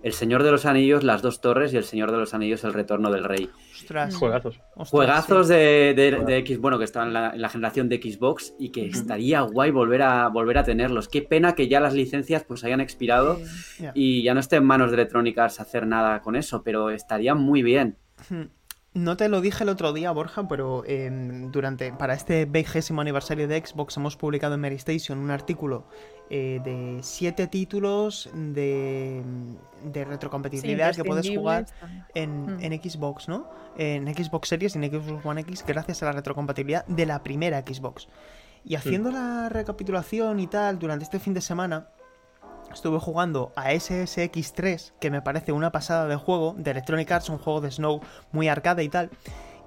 El 0.05 0.13
Señor 0.13 0.43
de 0.43 0.51
los 0.51 0.67
Anillos, 0.67 1.03
Las 1.03 1.23
Dos 1.23 1.41
Torres 1.41 1.73
y 1.73 1.79
El 1.79 1.85
Señor 1.85 2.13
de 2.13 2.19
los 2.19 2.35
Anillos, 2.35 2.63
El 2.63 2.75
Retorno 2.75 3.11
del 3.11 3.25
Rey. 3.25 3.49
Ostras. 3.73 4.15
Juegazos. 4.15 4.61
Juegazos 4.75 5.49
de, 5.49 5.95
de, 5.97 6.37
X, 6.39 6.59
bueno, 6.59 6.79
que 6.79 6.85
estaban 6.85 7.09
en 7.09 7.41
la, 7.41 7.49
generación 7.49 7.89
de 7.89 7.97
Xbox 7.97 8.53
y 8.59 8.69
que 8.69 8.85
estaría 8.85 9.41
guay 9.41 9.71
volver 9.71 10.03
a, 10.03 10.29
volver 10.29 10.59
a 10.59 10.65
tenerlos. 10.65 11.09
Qué 11.09 11.23
pena 11.23 11.55
que 11.55 11.69
ya 11.69 11.81
las 11.81 11.95
licencias 11.95 12.45
pues 12.45 12.65
hayan 12.65 12.83
expirado 12.83 13.41
y 13.95 14.23
ya 14.23 14.35
no 14.35 14.41
esté 14.41 14.57
en 14.57 14.65
manos 14.65 14.91
de 14.91 14.97
Electronic 14.97 15.39
Arts 15.39 15.59
hacer 15.59 15.87
nada 15.87 16.21
con 16.21 16.37
eso, 16.37 16.63
pero 16.63 16.91
estaría 16.91 17.35
muy 17.35 17.63
bien. 17.63 17.97
No 18.93 19.17
te 19.17 19.29
lo 19.29 19.41
dije 19.41 19.65
el 19.65 19.71
otro 19.71 19.93
día, 19.93 20.13
Borja, 20.13 20.47
pero 20.47 20.85
em, 20.87 21.51
durante 21.51 21.93
para 21.93 22.13
este 22.15 22.45
vigésimo 22.45 23.01
aniversario 23.01 23.49
de 23.49 23.59
Xbox 23.65 23.97
hemos 23.97 24.17
publicado 24.17 24.55
en 24.55 24.61
Mary 24.61 24.77
Station 24.77 25.19
un 25.19 25.31
artículo 25.31 25.89
eh, 26.31 26.61
de 26.65 26.99
siete 27.03 27.47
títulos 27.47 28.31
de, 28.35 29.23
de 29.85 30.05
retrocompatibilidad 30.05 30.95
que 30.95 31.05
puedes 31.05 31.29
jugar 31.29 31.67
en, 32.15 32.57
Mm. 32.57 32.63
en 32.63 32.83
Xbox, 32.83 33.29
¿no? 33.29 33.49
En 33.77 34.07
Xbox 34.15 34.49
Series 34.49 34.75
y 34.75 34.79
en 34.79 34.91
Xbox 34.91 35.25
One 35.25 35.41
X 35.43 35.65
gracias 35.67 36.03
a 36.03 36.07
la 36.07 36.13
retrocompatibilidad 36.13 36.85
de 36.87 37.07
la 37.07 37.23
primera 37.23 37.61
Xbox. 37.61 38.09
Y 38.65 38.77
haciendo 38.77 39.11
la 39.11 39.49
recapitulación 39.51 40.41
y 40.41 40.47
tal, 40.47 40.79
durante 40.79 41.05
este 41.05 41.19
fin 41.19 41.35
de 41.35 41.43
semana 41.43 41.89
estuve 42.73 42.99
jugando 42.99 43.53
a 43.57 43.73
SSX3, 43.73 44.93
que 44.99 45.11
me 45.11 45.21
parece 45.23 45.53
una 45.53 45.71
pasada 45.71 46.07
de 46.09 46.17
juego, 46.17 46.55
de 46.57 46.71
Electronic 46.71 47.11
Arts, 47.13 47.29
un 47.29 47.39
juego 47.39 47.61
de 47.61 47.71
Snow 47.71 48.01
muy 48.33 48.49
arcade 48.49 48.83
y 48.83 48.89
tal. 48.89 49.11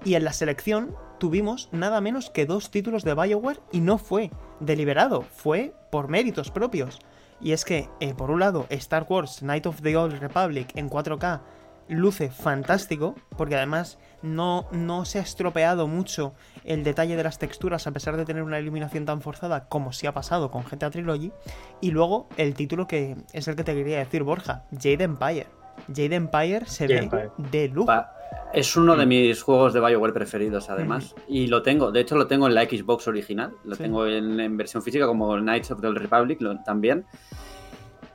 Y 0.06 0.16
en 0.16 0.24
la 0.24 0.34
selección 0.34 0.96
tuvimos 1.20 1.70
nada 1.72 2.00
menos 2.02 2.30
que 2.30 2.46
dos 2.46 2.70
títulos 2.72 3.04
de 3.04 3.14
Bioware 3.16 3.60
y 3.72 3.82
no 3.82 3.98
fue 3.98 4.32
deliberado, 4.60 5.24
fue 5.24 5.74
por 5.92 6.08
méritos 6.08 6.52
propios. 6.52 7.00
Y 7.42 7.52
es 7.52 7.66
que, 7.66 7.90
eh, 8.00 8.14
por 8.14 8.32
un 8.32 8.40
lado, 8.40 8.66
Star 8.70 9.06
Wars 9.08 9.44
Night 9.44 9.66
of 9.66 9.82
the 9.82 9.96
Old 9.98 10.20
Republic 10.20 10.72
en 10.76 10.90
4K 10.90 11.42
luce 11.90 12.30
fantástico, 12.30 13.16
porque 13.38 13.56
además 13.56 13.98
no, 14.22 14.68
no 14.72 15.06
se 15.06 15.20
ha 15.20 15.22
estropeado 15.22 15.88
mucho 15.88 16.34
el 16.66 16.84
detalle 16.84 17.16
de 17.16 17.24
las 17.24 17.40
texturas 17.40 17.88
a 17.88 17.92
pesar 17.92 18.18
de 18.18 18.26
tener 18.26 18.44
una 18.44 18.60
iluminación 18.60 19.06
tan 19.06 19.22
forzada 19.22 19.70
como 19.70 19.94
sí 19.94 20.06
ha 20.06 20.14
pasado 20.14 20.52
con 20.52 20.64
GTA 20.64 20.90
Trilogy. 20.90 21.32
Y 21.80 21.92
luego 21.92 22.28
el 22.38 22.56
título 22.56 22.88
que 22.88 23.16
es 23.34 23.48
el 23.48 23.56
que 23.56 23.64
te 23.64 23.74
quería 23.74 24.00
decir, 24.00 24.24
Borja, 24.24 24.66
Jade 24.74 25.04
Empire. 25.06 25.48
Jade 25.88 26.16
Empire 26.16 26.66
se 26.66 26.88
Jade 26.88 26.94
ve 26.96 27.04
Empire. 27.06 27.30
de 27.38 27.68
lujo. 27.70 27.86
Pa- 27.88 28.14
Es 28.54 28.76
uno 28.78 28.96
de 28.96 29.06
Mm. 29.06 29.10
mis 29.10 29.42
juegos 29.44 29.74
de 29.74 29.80
Bioware 29.82 30.14
preferidos, 30.14 30.70
además. 30.70 31.14
Y 31.28 31.48
lo 31.48 31.62
tengo, 31.62 31.92
de 31.92 32.00
hecho 32.00 32.16
lo 32.16 32.28
tengo 32.28 32.48
en 32.48 32.56
la 32.56 32.64
Xbox 32.64 33.08
original. 33.08 33.52
Lo 33.66 33.76
Sí. 33.76 33.84
tengo 33.84 34.06
en, 34.08 34.40
en 34.40 34.58
versión 34.58 34.82
física 34.82 35.06
como 35.06 35.36
Knights 35.38 35.72
of 35.72 35.82
the 35.82 35.92
Republic 35.92 36.42
lo- 36.42 36.58
también. 36.64 37.06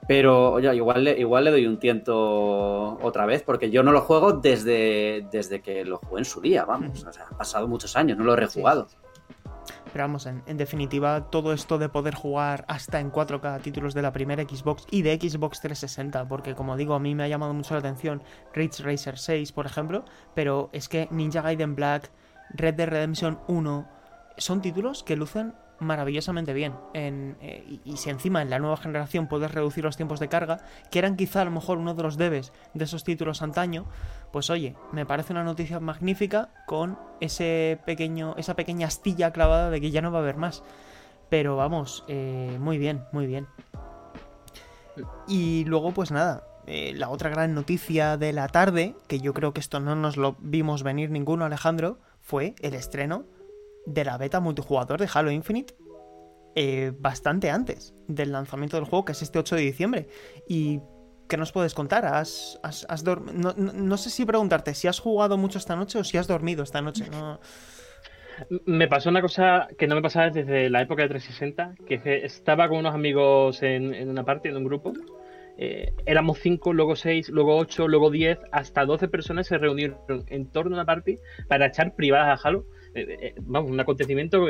Pero 0.09 0.53
oye, 0.55 0.75
igual, 0.75 1.05
le, 1.05 1.19
igual 1.19 1.45
le 1.45 1.51
doy 1.53 1.67
un 1.67 1.79
tiento 1.79 2.99
otra 3.01 3.25
vez, 3.25 3.43
porque 3.43 3.71
yo 3.71 3.83
no 3.85 3.93
lo 3.93 4.01
juego 4.01 4.33
desde, 4.33 5.29
desde 5.31 5.61
que 5.63 5.85
lo 5.85 5.99
jugué 5.99 6.21
en 6.23 6.25
su 6.25 6.41
día, 6.41 6.65
vamos. 6.65 7.05
O 7.05 7.13
sea, 7.13 7.27
han 7.31 7.37
pasado 7.39 7.69
muchos 7.69 7.95
años, 7.95 8.19
no 8.19 8.25
lo 8.25 8.33
he 8.33 8.37
rejugado. 8.37 8.89
Pero 9.93 10.05
vamos, 10.05 10.27
en, 10.27 10.57
definitiva, 10.57 11.31
todo 11.31 11.53
esto 11.53 11.77
de 11.79 11.89
poder 11.89 12.15
jugar 12.15 12.65
hasta 12.67 12.99
en 12.99 13.13
4K 13.13 13.61
títulos 13.61 13.93
de 13.93 14.03
la 14.03 14.13
primera 14.13 14.43
Xbox 14.43 14.87
y 14.91 15.03
de 15.03 15.17
Xbox 15.17 15.61
360, 15.61 16.27
porque 16.29 16.55
como 16.55 16.77
digo, 16.77 16.95
a 16.95 16.99
mí 16.99 17.15
me 17.15 17.25
ha 17.25 17.29
llamado 17.29 17.53
mucho 17.53 17.75
la 17.75 17.81
atención 17.81 18.23
Ridge 18.55 18.81
Racer 18.81 19.19
6, 19.19 19.53
por 19.53 19.67
ejemplo, 19.67 20.05
pero 20.35 20.71
es 20.73 20.89
que 20.89 21.09
Ninja 21.11 21.43
Gaiden 21.43 21.75
Black, 21.75 22.11
Red 22.51 22.75
Dead 22.75 22.89
Redemption 22.89 23.39
1, 23.49 23.89
son 24.39 24.63
títulos 24.63 25.03
que 25.03 25.17
lucen 25.17 25.55
maravillosamente 25.83 26.53
bien. 26.53 26.75
En, 26.95 27.37
eh, 27.41 27.65
y, 27.69 27.81
y 27.85 27.97
si 27.97 28.11
encima 28.11 28.43
en 28.43 28.51
la 28.51 28.59
nueva 28.59 28.77
generación 28.77 29.29
puedes 29.29 29.53
reducir 29.53 29.85
los 29.85 29.97
tiempos 29.97 30.21
de 30.21 30.29
carga, 30.29 30.61
que 30.91 30.99
eran 30.99 31.17
quizá 31.17 31.43
a 31.43 31.45
lo 31.45 31.51
mejor 31.51 31.79
uno 31.79 31.95
de 31.95 32.03
los 32.03 32.17
debes 32.17 32.53
de 32.75 32.85
esos 32.85 33.05
títulos 33.05 33.43
antaño, 33.43 33.87
pues 34.33 34.51
oye, 34.51 34.75
me 34.93 35.07
parece 35.07 35.33
una 35.33 35.45
noticia 35.45 35.81
magnífica 35.81 36.49
con 36.67 36.99
ese 37.21 37.79
pequeño, 37.85 38.35
esa 38.39 38.55
pequeña 38.55 38.87
astilla 38.87 39.33
clavada 39.33 39.71
de 39.71 39.81
que 39.81 39.91
ya 39.91 40.03
no 40.03 40.11
va 40.11 40.19
a 40.19 40.23
haber 40.23 40.37
más. 40.37 40.63
Pero 41.29 41.57
vamos, 41.57 42.05
eh, 42.09 42.57
muy 42.61 42.79
bien, 42.79 43.05
muy 43.13 43.27
bien. 43.27 43.47
Y 45.27 45.65
luego, 45.65 45.93
pues 45.93 46.11
nada, 46.11 46.45
eh, 46.67 46.93
la 46.95 47.09
otra 47.09 47.31
gran 47.31 47.55
noticia 47.55 48.17
de 48.17 48.33
la 48.33 48.49
tarde, 48.49 48.95
que 49.09 49.19
yo 49.19 49.33
creo 49.33 49.53
que 49.53 49.61
esto 49.61 49.81
no 49.81 49.97
nos 49.97 50.17
lo 50.17 50.37
vimos 50.41 50.83
venir 50.83 51.11
ninguno, 51.11 51.45
Alejandro, 51.45 51.99
fue 52.21 52.55
el 52.61 52.75
estreno 52.75 53.25
de 53.87 54.05
la 54.05 54.17
beta 54.19 54.41
multijugador 54.41 55.01
de 55.01 55.09
Halo 55.13 55.31
Infinite 55.31 55.75
eh, 56.55 56.93
bastante 56.99 57.51
antes 57.51 57.95
del 58.09 58.33
lanzamiento 58.33 58.77
del 58.77 58.85
juego, 58.87 59.05
que 59.05 59.13
es 59.13 59.23
este 59.23 59.39
8 59.39 59.57
de 59.57 59.63
diciembre. 59.63 60.09
Y 60.49 60.81
¿Qué 61.29 61.39
nos 61.39 61.51
puedes 61.53 61.73
contar? 61.73 62.05
¿Has, 62.05 62.61
has, 62.63 62.85
has 62.91 63.05
no, 63.05 63.17
no- 63.17 63.55
no 63.55 63.97
sé 63.97 64.11
si 64.11 64.27
preguntarte 64.27 64.75
si 64.75 64.87
has 64.87 64.99
jugado 64.99 65.39
mucho 65.39 65.57
esta 65.57 65.77
noche 65.77 65.99
o 65.99 66.05
si 66.05 66.19
has 66.19 66.27
dormido 66.27 66.63
esta 66.63 66.83
noche. 66.83 67.07
No... 67.11 67.41
Me 68.67 68.89
pasó 68.89 69.09
una 69.11 69.23
cosa 69.23 69.69
que 69.79 69.87
no 69.87 69.95
me 69.95 70.03
pasaba 70.03 70.29
desde 70.31 70.69
la 70.69 70.83
época 70.83 71.03
de 71.03 71.09
360, 71.11 71.75
que 71.87 71.95
es 71.95 72.03
que 72.03 72.25
estaba 72.27 72.69
con 72.69 72.79
unos 72.79 72.95
amigos 72.95 73.63
en, 73.63 73.95
en 73.95 74.09
una 74.11 74.25
parte, 74.25 74.49
en 74.49 74.57
un 74.57 74.65
grupo. 74.65 74.93
eh, 75.59 75.95
éramos 76.07 76.39
5, 76.41 76.73
luego 76.73 76.97
6, 76.97 77.29
luego 77.31 77.57
8, 77.57 77.89
luego 77.89 78.11
10, 78.11 78.39
hasta 78.51 78.85
12 78.85 79.09
personas 79.09 79.47
se 79.47 79.59
reunieron 79.59 79.99
en 80.29 80.51
torno 80.51 80.77
a 80.77 80.81
una 80.81 80.85
party 80.87 81.19
para 81.49 81.67
echar 81.67 81.95
privadas 81.95 82.45
a 82.45 82.49
Halo. 82.49 82.67
Eh, 82.95 83.17
eh, 83.21 83.35
vamos, 83.41 83.71
un 83.71 83.81
acontecimiento 83.81 84.47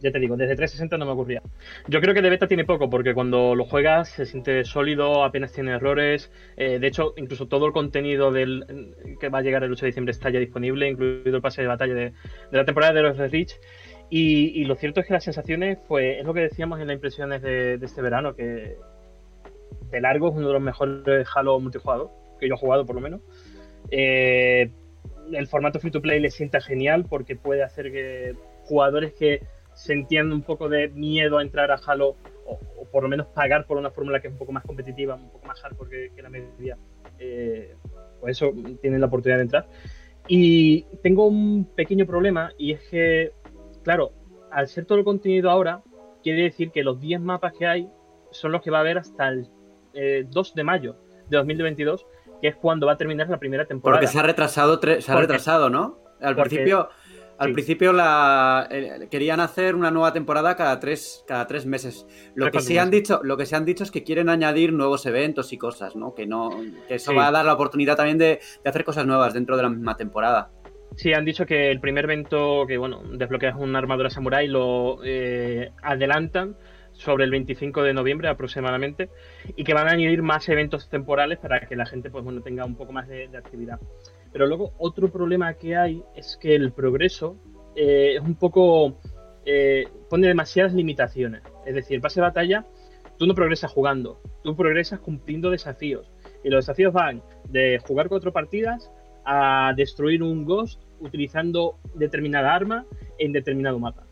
ya 0.00 0.12
te 0.12 0.18
digo, 0.18 0.36
desde 0.36 0.54
360 0.54 0.96
no 0.96 1.06
me 1.06 1.12
ocurría. 1.12 1.42
Yo 1.88 2.00
creo 2.00 2.14
que 2.14 2.22
de 2.22 2.30
beta 2.30 2.46
tiene 2.46 2.64
poco, 2.64 2.88
porque 2.88 3.14
cuando 3.14 3.54
lo 3.54 3.64
juegas 3.64 4.08
se 4.10 4.26
siente 4.26 4.64
sólido, 4.64 5.24
apenas 5.24 5.52
tiene 5.52 5.72
errores. 5.72 6.30
eh, 6.56 6.78
de 6.78 6.86
hecho, 6.86 7.14
incluso 7.16 7.48
todo 7.48 7.66
el 7.66 7.72
contenido 7.72 8.30
del, 8.30 8.94
que 9.18 9.28
va 9.28 9.38
a 9.38 9.42
llegar 9.42 9.64
el 9.64 9.72
8 9.72 9.86
de 9.86 9.88
diciembre 9.88 10.12
está 10.12 10.30
ya 10.30 10.38
disponible, 10.38 10.88
incluido 10.88 11.36
el 11.36 11.42
pase 11.42 11.62
de 11.62 11.68
batalla 11.68 11.94
de, 11.94 12.12
la 12.52 12.64
temporada 12.64 12.92
de 12.92 13.02
los 13.02 13.16
Reach. 13.16 13.54
Y, 14.10 14.60
y 14.60 14.64
lo 14.64 14.74
cierto 14.76 15.00
es 15.00 15.06
que 15.06 15.12
las 15.12 15.24
sensaciones, 15.24 15.78
pues, 15.86 16.18
es 16.18 16.24
lo 16.24 16.32
que 16.32 16.40
decíamos 16.40 16.80
en 16.80 16.86
las 16.86 16.94
impresiones 16.94 17.42
de, 17.42 17.76
de 17.76 17.86
este 17.86 18.00
verano, 18.00 18.34
que 18.34 18.76
de 19.90 20.00
largo 20.00 20.28
es 20.28 20.34
uno 20.34 20.46
de 20.46 20.52
los 20.54 20.62
mejores 20.62 21.26
Halo 21.34 21.60
multijugador 21.60 22.10
que 22.38 22.48
yo 22.48 22.54
he 22.54 22.58
jugado, 22.58 22.86
por 22.86 22.94
lo 22.94 23.02
menos. 23.02 23.20
Eh, 23.90 24.70
el 25.32 25.46
formato 25.46 25.78
free 25.80 25.90
to 25.90 26.00
play 26.00 26.20
le 26.20 26.30
sienta 26.30 26.60
genial 26.60 27.04
porque 27.08 27.36
puede 27.36 27.62
hacer 27.62 27.90
que 27.92 28.34
jugadores 28.64 29.12
que 29.12 29.42
sentían 29.74 30.32
un 30.32 30.42
poco 30.42 30.68
de 30.68 30.88
miedo 30.88 31.38
a 31.38 31.42
entrar 31.42 31.70
a 31.70 31.76
Halo 31.86 32.16
o, 32.46 32.58
por 32.90 33.02
lo 33.02 33.08
menos 33.08 33.26
pagar 33.28 33.66
por 33.66 33.76
una 33.76 33.90
fórmula 33.90 34.20
que 34.20 34.28
es 34.28 34.32
un 34.32 34.38
poco 34.38 34.52
más 34.52 34.64
competitiva, 34.64 35.14
un 35.14 35.30
poco 35.30 35.46
más 35.46 35.60
hardcore 35.60 36.10
que, 36.14 36.22
la 36.22 36.30
media, 36.30 36.78
eh, 37.18 37.76
pues 38.20 38.36
eso 38.36 38.52
tienen 38.80 39.00
la 39.00 39.06
oportunidad 39.06 39.38
de 39.38 39.42
entrar. 39.42 39.68
Y 40.26 40.82
tengo 41.02 41.26
un 41.26 41.66
pequeño 41.74 42.06
problema 42.06 42.52
y 42.58 42.72
es 42.72 42.80
que, 42.90 43.32
claro, 43.82 44.12
al 44.50 44.68
ser 44.68 44.84
todo 44.84 44.98
el 44.98 45.04
contenido 45.04 45.50
ahora, 45.50 45.82
quiere 46.22 46.42
decir 46.42 46.70
que 46.70 46.82
los 46.82 47.00
10 47.00 47.20
mapas 47.20 47.52
que 47.52 47.66
hay 47.66 47.88
son 48.30 48.52
los 48.52 48.62
que 48.62 48.70
va 48.70 48.78
a 48.78 48.80
haber 48.80 48.98
hasta 48.98 49.28
el 49.28 49.48
eh, 49.94 50.26
2 50.28 50.54
de 50.54 50.64
mayo 50.64 50.96
de 51.28 51.36
2022, 51.36 52.06
que 52.40 52.48
es 52.48 52.56
cuando 52.56 52.86
va 52.86 52.92
a 52.92 52.96
terminar 52.96 53.28
la 53.28 53.38
primera 53.38 53.64
temporada. 53.66 54.00
Porque 54.00 54.12
se 54.12 54.18
ha 54.18 54.22
retrasado, 54.22 54.80
se 54.80 54.90
ha 54.90 54.96
Porque- 55.14 55.20
retrasado, 55.20 55.70
¿no? 55.70 55.98
Al 56.20 56.34
porque- 56.34 56.48
principio, 56.50 56.88
al 57.38 57.48
sí. 57.48 57.52
principio 57.54 57.92
la, 57.92 58.66
eh, 58.70 59.06
querían 59.10 59.38
hacer 59.40 59.74
una 59.76 59.90
nueva 59.92 60.12
temporada 60.12 60.56
cada 60.56 60.80
tres, 60.80 61.24
cada 61.28 61.46
tres 61.46 61.66
meses. 61.66 62.06
Lo 62.34 62.50
que 62.50 62.60
sí 62.60 62.76
han 62.78 62.90
dicho, 62.90 63.20
lo 63.22 63.36
que 63.36 63.46
se 63.46 63.54
han 63.54 63.64
dicho 63.64 63.84
es 63.84 63.90
que 63.92 64.02
quieren 64.02 64.28
añadir 64.28 64.72
nuevos 64.72 65.06
eventos 65.06 65.52
y 65.52 65.58
cosas, 65.58 65.94
¿no? 65.94 66.14
Que 66.14 66.26
no, 66.26 66.50
que 66.88 66.96
eso 66.96 67.12
Sí. 67.12 67.16
va 67.16 67.28
a 67.28 67.30
dar 67.30 67.44
la 67.44 67.52
oportunidad 67.54 67.96
también 67.96 68.18
de, 68.18 68.40
de 68.64 68.70
hacer 68.70 68.84
cosas 68.84 69.06
nuevas 69.06 69.34
dentro 69.34 69.56
de 69.56 69.62
la 69.62 69.68
misma 69.68 69.96
temporada. 69.96 70.50
Sí, 70.96 71.12
han 71.12 71.24
dicho 71.24 71.46
que 71.46 71.70
el 71.70 71.78
primer 71.80 72.06
evento 72.06 72.64
que, 72.66 72.76
bueno, 72.76 73.02
desbloqueas 73.12 73.54
una 73.56 73.78
armadura 73.78 74.10
samurai 74.10 74.48
lo 74.48 74.98
eh, 75.04 75.70
adelantan 75.82 76.56
sobre 76.98 77.24
el 77.24 77.30
25 77.30 77.82
de 77.82 77.94
noviembre 77.94 78.28
aproximadamente 78.28 79.08
y 79.56 79.64
que 79.64 79.72
van 79.72 79.88
a 79.88 79.92
añadir 79.92 80.22
más 80.22 80.48
eventos 80.48 80.90
temporales 80.90 81.38
para 81.38 81.60
que 81.60 81.76
la 81.76 81.86
gente 81.86 82.10
pues 82.10 82.24
bueno 82.24 82.42
tenga 82.42 82.64
un 82.64 82.74
poco 82.74 82.92
más 82.92 83.08
de, 83.08 83.28
actividad. 83.36 83.78
Pero 84.32 84.46
luego 84.46 84.74
otro 84.78 85.10
problema 85.10 85.54
que 85.54 85.76
hay 85.76 86.02
es 86.16 86.36
que 86.40 86.54
el 86.54 86.72
progreso 86.72 87.36
eh, 87.76 88.16
es 88.16 88.20
un 88.20 88.34
poco 88.34 88.98
eh, 89.46 89.86
pone 90.10 90.26
demasiadas 90.26 90.74
limitaciones. 90.74 91.42
Es 91.64 91.74
decir, 91.74 92.00
pase 92.00 92.20
de 92.20 92.26
batalla 92.26 92.66
tú 93.16 93.26
no 93.26 93.34
progresas 93.34 93.70
jugando, 93.70 94.20
tú 94.42 94.56
progresas 94.56 95.00
cumpliendo 95.00 95.50
desafíos 95.50 96.10
y 96.44 96.50
los 96.50 96.64
desafíos 96.66 96.92
van 96.92 97.22
de 97.48 97.80
jugar 97.86 98.08
cuatro 98.08 98.32
partidas 98.32 98.90
a 99.24 99.72
destruir 99.76 100.22
un 100.22 100.44
ghost 100.44 100.82
utilizando 101.00 101.78
determinada 101.94 102.54
arma 102.54 102.86
en 103.18 103.32
determinado 103.32 103.78
mapa. 103.78 104.04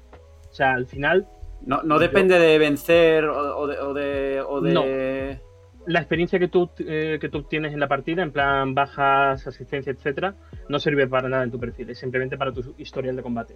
O 0.50 0.52
sea, 0.52 0.72
al 0.72 0.86
final 0.86 1.26
No, 1.66 1.82
no 1.82 1.96
Yo- 1.96 2.00
depende 2.00 2.38
de 2.38 2.58
vencer 2.58 3.24
o, 3.26 3.58
o 3.58 3.66
de. 3.66 3.78
O 3.80 3.94
de, 3.94 4.40
o 4.40 4.60
de- 4.60 5.40
la 5.88 6.00
experiencia 6.00 6.40
que 6.40 6.48
tú, 6.48 6.68
eh, 6.80 7.18
que 7.20 7.28
tú 7.28 7.38
obtienes 7.38 7.72
en 7.72 7.78
la 7.78 7.86
partida, 7.86 8.20
en 8.24 8.32
plan 8.32 8.74
bajas, 8.74 9.46
asistencia, 9.46 9.92
etcétera, 9.92 10.34
no 10.68 10.80
sirve 10.80 11.06
para 11.06 11.28
nada 11.28 11.44
en 11.44 11.52
tu 11.52 11.60
perfil, 11.60 11.88
es 11.90 11.98
simplemente 11.98 12.36
para 12.36 12.50
tu 12.52 12.74
historial 12.76 13.14
de 13.14 13.22
combate. 13.22 13.54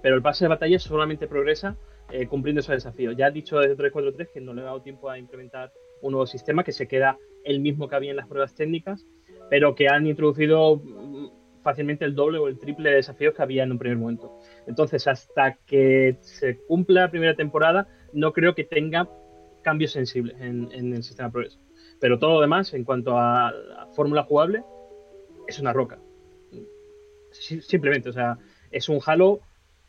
Pero 0.00 0.14
el 0.14 0.22
pase 0.22 0.44
de 0.44 0.48
batalla 0.50 0.78
solamente 0.78 1.26
progresa 1.26 1.76
eh, 2.12 2.28
cumpliendo 2.28 2.60
esos 2.60 2.74
desafíos. 2.76 3.16
Ya 3.16 3.26
ha 3.26 3.30
dicho 3.32 3.58
desde 3.58 3.74
343 3.74 4.28
que 4.32 4.40
no 4.40 4.54
le 4.54 4.60
ha 4.60 4.66
dado 4.66 4.80
tiempo 4.82 5.10
a 5.10 5.18
implementar 5.18 5.72
un 6.02 6.12
nuevo 6.12 6.26
sistema 6.26 6.62
que 6.62 6.70
se 6.70 6.86
queda 6.86 7.18
el 7.44 7.58
mismo 7.58 7.88
que 7.88 7.96
había 7.96 8.10
en 8.12 8.16
las 8.16 8.28
pruebas 8.28 8.54
técnicas, 8.54 9.04
pero 9.50 9.74
que 9.74 9.88
han 9.88 10.06
introducido 10.06 10.76
mm, 10.76 11.30
fácilmente 11.64 12.04
el 12.04 12.14
doble 12.14 12.38
o 12.38 12.46
el 12.46 12.60
triple 12.60 12.90
de 12.90 12.96
desafíos 12.96 13.34
que 13.34 13.42
había 13.42 13.64
en 13.64 13.72
un 13.72 13.78
primer 13.78 13.98
momento. 13.98 14.38
Entonces, 14.66 15.06
hasta 15.06 15.58
que 15.66 16.16
se 16.20 16.58
cumpla 16.58 17.02
la 17.02 17.10
primera 17.10 17.34
temporada, 17.34 17.88
no 18.12 18.32
creo 18.32 18.54
que 18.54 18.64
tenga 18.64 19.08
cambios 19.62 19.92
sensibles 19.92 20.40
en, 20.40 20.70
el 20.72 21.02
sistema 21.02 21.30
progreso. 21.30 21.58
Pero 22.00 22.18
todo 22.18 22.34
lo 22.34 22.40
demás, 22.40 22.74
en 22.74 22.84
cuanto 22.84 23.18
a 23.18 23.52
la 23.52 23.86
fórmula 23.94 24.24
jugable, 24.24 24.64
es 25.46 25.58
una 25.58 25.72
roca. 25.72 25.98
simplemente, 27.30 28.08
o 28.08 28.12
sea, 28.12 28.38
es 28.70 28.88
un 28.88 29.00
Halo 29.04 29.40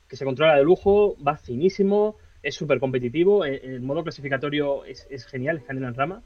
que 0.08 0.15
se 0.15 0.25
controla 0.25 0.56
de 0.56 0.63
lujo, 0.63 1.15
va 1.25 1.38
finísimo, 1.38 2.18
es 2.44 2.56
súper 2.56 2.80
competitivo, 2.80 3.46
el, 3.46 3.56
el, 3.63 3.82
modo 3.82 4.03
clasificatorio 4.03 4.86
es, 4.86 5.25
genial, 5.25 5.58
es 5.58 5.63
canela 5.63 5.88
en 5.88 5.96
rama. 5.96 6.24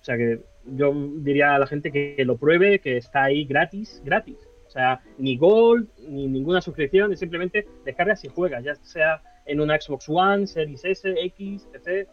O 0.00 0.04
sea 0.04 0.16
que 0.16 0.40
yo 0.64 0.92
diría 1.18 1.54
a 1.54 1.58
la 1.58 1.66
gente 1.66 1.90
que 1.90 2.24
lo 2.24 2.36
pruebe, 2.36 2.78
que 2.78 2.96
está 2.96 3.24
ahí 3.24 3.44
gratis, 3.44 4.00
gratis. 4.04 4.47
O 4.68 4.70
sea, 4.70 5.00
ni 5.16 5.38
Gold, 5.38 5.88
ni 6.08 6.28
ninguna 6.28 6.60
suscripción, 6.60 7.10
es 7.10 7.18
simplemente 7.18 7.66
descargas 7.86 8.22
y 8.24 8.28
juegas, 8.28 8.62
ya 8.62 8.74
sea 8.76 9.22
en 9.46 9.60
una 9.60 9.80
Xbox 9.80 10.06
One, 10.08 10.46
Series 10.46 10.84
S, 10.84 11.14
X, 11.16 11.66
etc. 11.72 12.06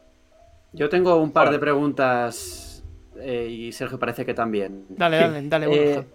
Yo 0.71 0.87
tengo 0.87 1.17
un 1.17 1.31
par 1.31 1.51
de 1.51 1.59
preguntas 1.59 2.83
eh, 3.19 3.47
y 3.49 3.71
Sergio 3.73 3.99
parece 3.99 4.25
que 4.25 4.33
también. 4.33 4.85
Dale, 4.89 5.17
dale, 5.19 5.41
dale. 5.49 5.93
Eh, 5.93 6.05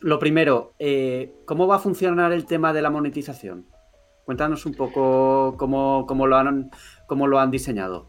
lo 0.00 0.18
primero, 0.18 0.74
eh, 0.78 1.32
¿cómo 1.46 1.66
va 1.66 1.76
a 1.76 1.78
funcionar 1.78 2.32
el 2.32 2.44
tema 2.44 2.74
de 2.74 2.82
la 2.82 2.90
monetización? 2.90 3.64
Cuéntanos 4.26 4.66
un 4.66 4.74
poco 4.74 5.54
cómo, 5.56 6.04
cómo, 6.06 6.26
lo, 6.26 6.36
han, 6.36 6.70
cómo 7.06 7.26
lo 7.26 7.38
han 7.38 7.50
diseñado. 7.50 8.08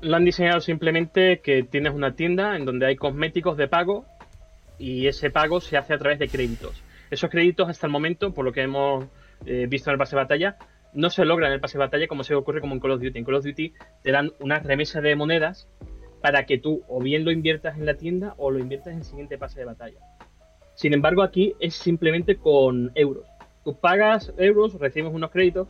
Lo 0.00 0.16
han 0.16 0.24
diseñado 0.24 0.60
simplemente 0.60 1.40
que 1.40 1.64
tienes 1.64 1.92
una 1.92 2.14
tienda 2.14 2.56
en 2.56 2.64
donde 2.64 2.86
hay 2.86 2.96
cosméticos 2.96 3.58
de 3.58 3.68
pago 3.68 4.06
y 4.78 5.06
ese 5.06 5.30
pago 5.30 5.60
se 5.60 5.76
hace 5.76 5.94
a 5.94 5.98
través 5.98 6.18
de 6.18 6.28
créditos. 6.28 6.83
Esos 7.14 7.30
créditos 7.30 7.68
hasta 7.68 7.86
el 7.86 7.92
momento, 7.92 8.34
por 8.34 8.44
lo 8.44 8.50
que 8.50 8.62
hemos 8.62 9.06
eh, 9.46 9.66
visto 9.68 9.88
en 9.88 9.92
el 9.92 9.98
pase 9.98 10.16
de 10.16 10.22
batalla, 10.22 10.56
no 10.94 11.10
se 11.10 11.24
logran 11.24 11.50
en 11.50 11.54
el 11.54 11.60
pase 11.60 11.78
de 11.78 11.84
batalla 11.84 12.08
como 12.08 12.24
se 12.24 12.34
ocurre 12.34 12.60
como 12.60 12.74
en 12.74 12.80
Call 12.80 12.90
of 12.90 13.00
Duty. 13.00 13.16
En 13.16 13.24
Call 13.24 13.36
of 13.36 13.44
Duty 13.44 13.72
te 14.02 14.10
dan 14.10 14.32
una 14.40 14.58
remesa 14.58 15.00
de 15.00 15.14
monedas 15.14 15.68
para 16.20 16.44
que 16.44 16.58
tú 16.58 16.82
o 16.88 17.00
bien 17.00 17.24
lo 17.24 17.30
inviertas 17.30 17.78
en 17.78 17.86
la 17.86 17.94
tienda 17.94 18.34
o 18.36 18.50
lo 18.50 18.58
inviertas 18.58 18.94
en 18.94 18.98
el 18.98 19.04
siguiente 19.04 19.38
pase 19.38 19.60
de 19.60 19.66
batalla. 19.66 20.00
Sin 20.74 20.92
embargo, 20.92 21.22
aquí 21.22 21.54
es 21.60 21.76
simplemente 21.76 22.34
con 22.34 22.90
euros. 22.96 23.28
Tú 23.62 23.78
pagas 23.78 24.34
euros, 24.36 24.74
recibes 24.74 25.12
unos 25.14 25.30
créditos 25.30 25.68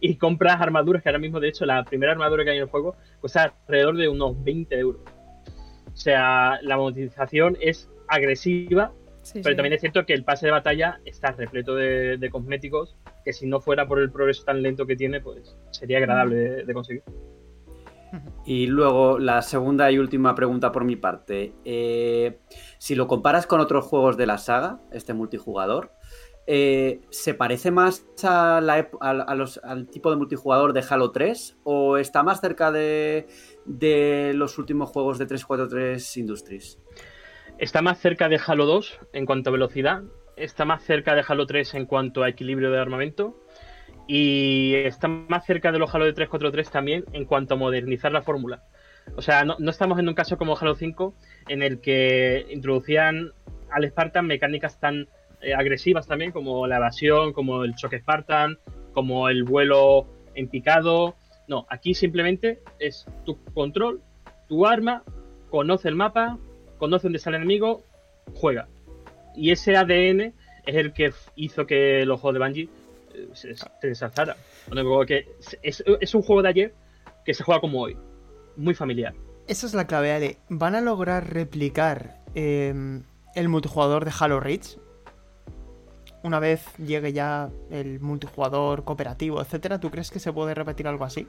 y 0.00 0.16
compras 0.16 0.62
armaduras, 0.62 1.02
que 1.02 1.10
ahora 1.10 1.18
mismo, 1.18 1.40
de 1.40 1.48
hecho, 1.48 1.66
la 1.66 1.84
primera 1.84 2.12
armadura 2.12 2.42
que 2.42 2.52
hay 2.52 2.56
en 2.56 2.62
el 2.62 2.70
juego 2.70 2.96
cuesta 3.20 3.54
alrededor 3.66 3.98
de 3.98 4.08
unos 4.08 4.42
20 4.42 4.78
euros. 4.78 5.02
O 5.92 5.96
sea, 5.96 6.58
la 6.62 6.78
monetización 6.78 7.58
es 7.60 7.90
agresiva, 8.08 8.92
sí, 9.22 9.40
pero 9.42 9.52
sí. 9.52 9.56
también 9.56 9.72
es 9.74 9.80
cierto 9.80 10.04
que 10.06 10.14
el 10.14 10.24
pase 10.24 10.46
de 10.46 10.52
batalla 10.52 11.00
está 11.04 11.32
repleto 11.32 11.74
de, 11.74 12.16
de, 12.18 12.30
cosméticos 12.30 12.96
que 13.24 13.32
si 13.32 13.46
no 13.46 13.60
fuera 13.60 13.86
por 13.86 14.00
el 14.00 14.10
progreso 14.10 14.44
tan 14.44 14.62
lento 14.62 14.86
que 14.86 14.96
tiene, 14.96 15.20
pues 15.20 15.56
sería 15.70 15.98
agradable 15.98 16.36
de, 16.36 16.64
de 16.64 16.74
conseguir. 16.74 17.02
Y 18.44 18.66
luego 18.66 19.18
la 19.18 19.42
segunda 19.42 19.90
y 19.90 19.98
última 19.98 20.34
pregunta 20.34 20.72
por 20.72 20.84
mi 20.84 20.96
parte. 20.96 21.52
Eh, 21.64 22.38
si 22.78 22.94
lo 22.94 23.06
comparas 23.06 23.46
con 23.46 23.60
otros 23.60 23.84
juegos 23.84 24.16
de 24.16 24.26
la 24.26 24.38
saga, 24.38 24.80
este 24.92 25.14
multijugador, 25.14 25.92
eh, 26.46 27.02
¿se 27.10 27.34
parece 27.34 27.70
más 27.70 28.06
a 28.24 28.60
la, 28.60 28.90
a, 29.00 29.10
a 29.10 29.34
los, 29.34 29.60
al 29.62 29.86
tipo 29.88 30.10
de 30.10 30.16
multijugador 30.16 30.72
de 30.72 30.84
Halo 30.88 31.12
3 31.12 31.58
o 31.64 31.96
está 31.96 32.22
más 32.22 32.40
cerca 32.40 32.72
de, 32.72 33.28
de 33.66 34.32
los 34.34 34.58
últimos 34.58 34.90
juegos 34.90 35.18
de 35.18 35.26
343 35.26 36.16
Industries? 36.16 36.80
Está 37.60 37.82
más 37.82 37.98
cerca 37.98 38.30
de 38.30 38.40
Halo 38.44 38.64
2 38.64 39.00
en 39.12 39.26
cuanto 39.26 39.50
a 39.50 39.52
velocidad, 39.52 40.02
está 40.34 40.64
más 40.64 40.82
cerca 40.82 41.14
de 41.14 41.22
Halo 41.28 41.46
3 41.46 41.74
en 41.74 41.84
cuanto 41.84 42.22
a 42.22 42.28
equilibrio 42.30 42.70
de 42.70 42.78
armamento 42.78 43.38
y 44.08 44.76
está 44.76 45.08
más 45.08 45.44
cerca 45.44 45.70
de 45.70 45.78
los 45.78 45.94
Halo 45.94 46.06
de 46.06 46.14
343 46.14 46.70
también 46.70 47.04
en 47.12 47.26
cuanto 47.26 47.52
a 47.52 47.56
modernizar 47.58 48.12
la 48.12 48.22
fórmula. 48.22 48.62
O 49.14 49.20
sea, 49.20 49.44
no, 49.44 49.58
estamos 49.68 49.98
en 49.98 50.08
un 50.08 50.14
caso 50.14 50.38
como 50.38 50.56
Halo 50.56 50.74
5 50.74 51.14
en 51.48 51.62
el 51.62 51.82
que 51.82 52.46
introducían 52.48 53.32
al 53.70 53.86
Spartan 53.86 54.26
mecánicas 54.26 54.80
tan 54.80 55.08
eh, 55.42 55.52
agresivas 55.52 56.06
también 56.06 56.32
como 56.32 56.66
la 56.66 56.78
evasión, 56.78 57.34
como 57.34 57.64
el 57.64 57.74
choque 57.74 57.98
Spartan, 57.98 58.56
como 58.94 59.28
el 59.28 59.44
vuelo 59.44 60.06
en 60.34 60.48
picado. 60.48 61.14
No, 61.46 61.66
aquí 61.68 61.92
simplemente 61.92 62.62
es 62.78 63.04
tu 63.26 63.36
control, 63.52 64.00
tu 64.48 64.66
arma, 64.66 65.02
conoce 65.50 65.90
el 65.90 65.94
mapa, 65.94 66.38
conoce 66.80 67.04
dónde 67.04 67.18
está 67.18 67.30
el 67.30 67.36
enemigo, 67.36 67.84
juega. 68.34 68.66
Y 69.36 69.52
ese 69.52 69.76
ADN 69.76 70.34
es 70.66 70.74
el 70.74 70.92
que 70.92 71.12
hizo 71.36 71.66
que 71.66 72.04
los 72.04 72.20
juegos 72.20 72.40
de 72.40 72.44
Bungie 72.44 72.68
eh, 73.14 73.28
se, 73.32 73.54
se 73.54 74.06
es, 75.62 75.84
es, 76.00 76.14
un 76.14 76.22
juego 76.22 76.42
de 76.42 76.48
ayer 76.48 76.74
que 77.24 77.34
se 77.34 77.44
juega 77.44 77.60
como 77.60 77.80
hoy. 77.80 77.96
Muy 78.56 78.74
familiar. 78.74 79.14
Esa 79.46 79.66
es 79.66 79.74
la 79.74 79.86
clave, 79.86 80.12
Ale. 80.12 80.38
¿Van 80.48 80.74
a 80.74 80.80
lograr 80.80 81.32
replicar 81.32 82.20
eh, 82.34 82.74
el 83.34 83.48
multijugador 83.48 84.04
de 84.04 84.12
Halo 84.18 84.40
Reach? 84.40 84.78
Una 86.22 86.38
vez 86.38 86.64
llegue 86.76 87.12
ya 87.12 87.50
el 87.70 88.00
multijugador 88.00 88.84
cooperativo, 88.84 89.40
etcétera, 89.40 89.80
¿tú 89.80 89.90
crees 89.90 90.10
que 90.10 90.18
se 90.18 90.32
puede 90.32 90.54
repetir 90.54 90.86
algo 90.86 91.04
así? 91.04 91.26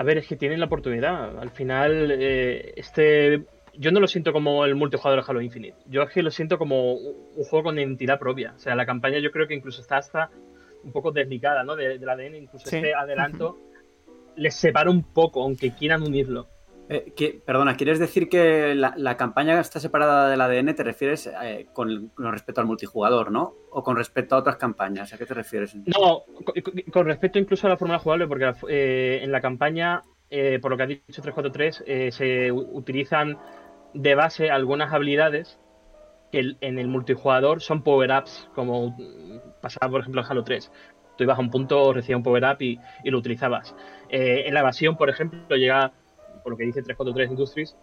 A 0.00 0.02
ver, 0.02 0.16
es 0.16 0.26
que 0.26 0.34
tienen 0.34 0.60
la 0.60 0.64
oportunidad. 0.64 1.38
Al 1.38 1.50
final, 1.50 2.10
eh, 2.10 2.72
este. 2.76 3.44
Yo 3.74 3.92
no 3.92 4.00
lo 4.00 4.06
siento 4.06 4.32
como 4.32 4.64
el 4.64 4.74
multijugador 4.74 5.22
de 5.22 5.30
Halo 5.30 5.42
Infinite. 5.42 5.76
Yo 5.84 6.00
es 6.00 6.10
que 6.10 6.22
lo 6.22 6.30
siento 6.30 6.56
como 6.56 6.94
un 6.94 7.44
juego 7.44 7.64
con 7.64 7.78
identidad 7.78 8.18
propia. 8.18 8.54
O 8.56 8.58
sea, 8.58 8.74
la 8.74 8.86
campaña 8.86 9.18
yo 9.18 9.30
creo 9.30 9.46
que 9.46 9.52
incluso 9.52 9.82
está 9.82 9.98
hasta 9.98 10.30
un 10.82 10.92
poco 10.92 11.12
desligada, 11.12 11.64
¿no? 11.64 11.76
De, 11.76 11.98
del 11.98 12.08
ADN. 12.08 12.34
Incluso 12.34 12.66
sí. 12.66 12.76
este 12.76 12.94
adelanto 12.94 13.50
uh 13.50 13.52
-huh. 13.52 14.32
les 14.36 14.54
separa 14.54 14.88
un 14.90 15.02
poco, 15.02 15.42
aunque 15.42 15.72
quieran 15.72 16.02
unirlo. 16.02 16.48
Eh, 16.92 17.40
perdona, 17.46 17.76
¿quieres 17.76 18.00
decir 18.00 18.28
que 18.28 18.74
la, 18.74 19.16
campaña 19.16 19.60
está 19.60 19.78
separada 19.78 20.28
del 20.28 20.40
ADN? 20.40 20.74
¿Te 20.74 20.82
refieres 20.82 21.30
eh, 21.40 21.68
con, 21.72 22.10
respecto 22.16 22.60
al 22.60 22.66
multijugador, 22.66 23.30
no? 23.30 23.54
¿O 23.70 23.84
con 23.84 23.94
respecto 23.94 24.34
a 24.34 24.38
otras 24.38 24.56
campañas? 24.56 25.12
¿A 25.12 25.18
qué 25.18 25.24
te 25.24 25.34
refieres? 25.34 25.76
No, 25.76 26.24
con, 26.92 27.06
respecto 27.06 27.38
incluso 27.38 27.68
a 27.68 27.70
la 27.70 27.76
fórmula 27.76 28.00
jugable, 28.00 28.26
porque 28.26 28.52
eh, 28.68 29.20
en 29.22 29.30
la 29.30 29.40
campaña, 29.40 30.02
por 30.60 30.72
lo 30.72 30.76
que 30.76 30.82
ha 30.82 30.86
dicho 30.86 31.22
343, 31.22 31.84
eh, 31.86 32.10
se 32.10 32.50
utilizan 32.50 33.38
de 33.94 34.16
base 34.16 34.50
algunas 34.50 34.92
habilidades 34.92 35.60
que 36.32 36.56
en 36.60 36.78
el 36.80 36.88
multijugador 36.88 37.60
son 37.62 37.84
power-ups, 37.84 38.50
como 38.52 38.96
pasaba, 39.60 39.92
por 39.92 40.00
ejemplo, 40.00 40.22
en 40.22 40.26
Halo 40.28 40.42
3 40.42 40.72
tú 41.16 41.24
ibas 41.24 41.36
a 41.36 41.42
un 41.42 41.50
punto, 41.50 41.92
recibías 41.92 42.16
un 42.16 42.22
power 42.22 42.44
up 42.44 42.62
y, 42.62 42.80
lo 43.04 43.18
utilizabas. 43.18 43.76
En 44.08 44.54
la 44.54 44.60
evasión, 44.60 44.96
por 44.96 45.10
ejemplo, 45.10 45.54
llega 45.54 45.92
por 46.42 46.52
lo 46.52 46.56
que 46.56 46.64
dice 46.64 46.82
343 46.82 47.30
Industries, 47.30 47.76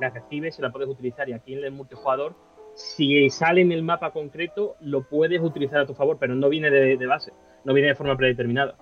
la 0.00 0.10
recibes 0.10 0.58
y 0.58 0.62
la 0.62 0.70
puedes 0.70 0.88
utilizar. 0.88 1.28
Y 1.28 1.32
aquí 1.32 1.54
en 1.54 1.64
el 1.64 1.72
multijugador, 1.72 2.34
si 2.74 3.28
sale 3.30 3.62
en 3.62 3.72
el 3.72 3.82
mapa 3.82 4.10
concreto, 4.10 4.76
lo 4.80 5.02
puedes 5.02 5.40
utilizar 5.40 5.80
a 5.80 5.86
tu 5.86 5.94
favor, 5.94 6.18
pero 6.18 6.34
no 6.34 6.48
viene 6.48 6.70
de, 6.70 6.96
de 6.96 7.06
base, 7.06 7.32
no 7.64 7.72
viene 7.72 7.88
de 7.88 7.94
forma 7.94 8.16
predeterminada. 8.16 8.76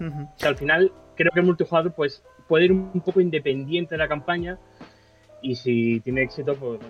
Uh 0.00 0.04
-huh. 0.04 0.26
O 0.34 0.38
sea, 0.38 0.48
al 0.50 0.56
final, 0.56 0.92
creo 1.14 1.30
que 1.32 1.40
el 1.40 1.46
multijugador 1.46 1.92
pues, 1.92 2.24
puede 2.48 2.66
ir 2.66 2.72
un 2.72 3.00
poco 3.00 3.20
independiente 3.20 3.94
de 3.94 3.98
la 3.98 4.08
campaña 4.08 4.58
y 5.40 5.54
si 5.54 6.00
tiene 6.00 6.22
éxito, 6.22 6.54
pues 6.54 6.80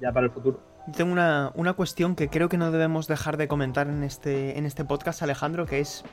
ya 0.00 0.12
para 0.12 0.26
el 0.26 0.32
futuro. 0.32 0.60
Tengo 0.96 1.12
una, 1.12 1.52
una, 1.54 1.74
cuestión 1.74 2.16
que 2.16 2.28
creo 2.28 2.48
que 2.48 2.58
no 2.58 2.70
debemos 2.70 3.06
dejar 3.06 3.36
de 3.36 3.48
comentar 3.48 3.88
en 3.88 4.02
este, 4.02 4.58
en 4.58 4.66
este 4.66 4.84
podcast, 4.84 5.22
Alejandro, 5.22 5.66
que 5.66 5.80
es, 5.80 6.04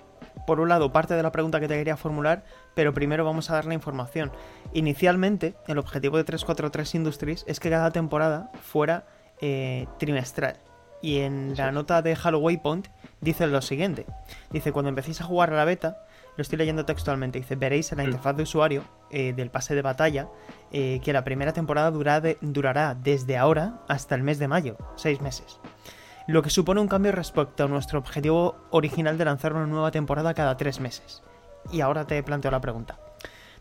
por 0.45 0.59
un 0.59 0.69
lado, 0.69 0.91
parte 0.91 1.13
de 1.13 1.23
la 1.23 1.31
pregunta 1.31 1.59
que 1.59 1.67
te 1.67 1.75
quería 1.75 1.97
formular, 1.97 2.43
pero 2.75 2.93
primero 2.93 3.25
vamos 3.25 3.49
a 3.49 3.53
dar 3.53 3.65
la 3.65 3.73
información. 3.73 4.31
Inicialmente, 4.73 5.55
el 5.67 5.77
objetivo 5.77 6.17
de 6.17 6.23
343 6.23 6.95
Industries 6.95 7.45
es 7.47 7.59
que 7.59 7.69
cada 7.69 7.91
temporada 7.91 8.51
fuera 8.61 9.05
eh, 9.41 9.87
trimestral. 9.99 10.57
Y 11.01 11.19
en 11.19 11.55
la 11.55 11.71
nota 11.71 12.01
de 12.01 12.17
Halo 12.21 12.39
Waypoint 12.39 12.87
dice 13.21 13.47
lo 13.47 13.61
siguiente. 13.61 14.05
Dice, 14.51 14.71
cuando 14.71 14.89
empecéis 14.89 15.21
a 15.21 15.25
jugar 15.25 15.53
a 15.53 15.55
la 15.55 15.65
beta, 15.65 16.06
lo 16.37 16.41
estoy 16.43 16.59
leyendo 16.59 16.85
textualmente, 16.85 17.39
dice, 17.39 17.55
veréis 17.55 17.91
en 17.91 17.97
la 17.97 18.03
interfaz 18.03 18.37
de 18.37 18.43
usuario 18.43 18.83
eh, 19.09 19.33
del 19.33 19.49
pase 19.49 19.73
de 19.73 19.81
batalla 19.81 20.29
eh, 20.71 21.01
que 21.03 21.11
la 21.11 21.23
primera 21.23 21.51
temporada 21.51 21.89
dura 21.89 22.21
de, 22.21 22.37
durará 22.41 22.95
desde 22.95 23.37
ahora 23.37 23.81
hasta 23.89 24.13
el 24.13 24.21
mes 24.21 24.37
de 24.37 24.47
mayo, 24.47 24.77
seis 24.95 25.19
meses. 25.19 25.59
Lo 26.27 26.43
que 26.43 26.49
supone 26.51 26.79
un 26.79 26.87
cambio 26.87 27.11
respecto 27.11 27.63
a 27.63 27.67
nuestro 27.67 27.97
objetivo 27.99 28.55
original 28.69 29.17
de 29.17 29.25
lanzar 29.25 29.53
una 29.53 29.65
nueva 29.65 29.91
temporada 29.91 30.33
cada 30.33 30.57
tres 30.57 30.79
meses. 30.79 31.23
Y 31.71 31.81
ahora 31.81 32.05
te 32.05 32.21
planteo 32.21 32.51
la 32.51 32.61
pregunta. 32.61 32.99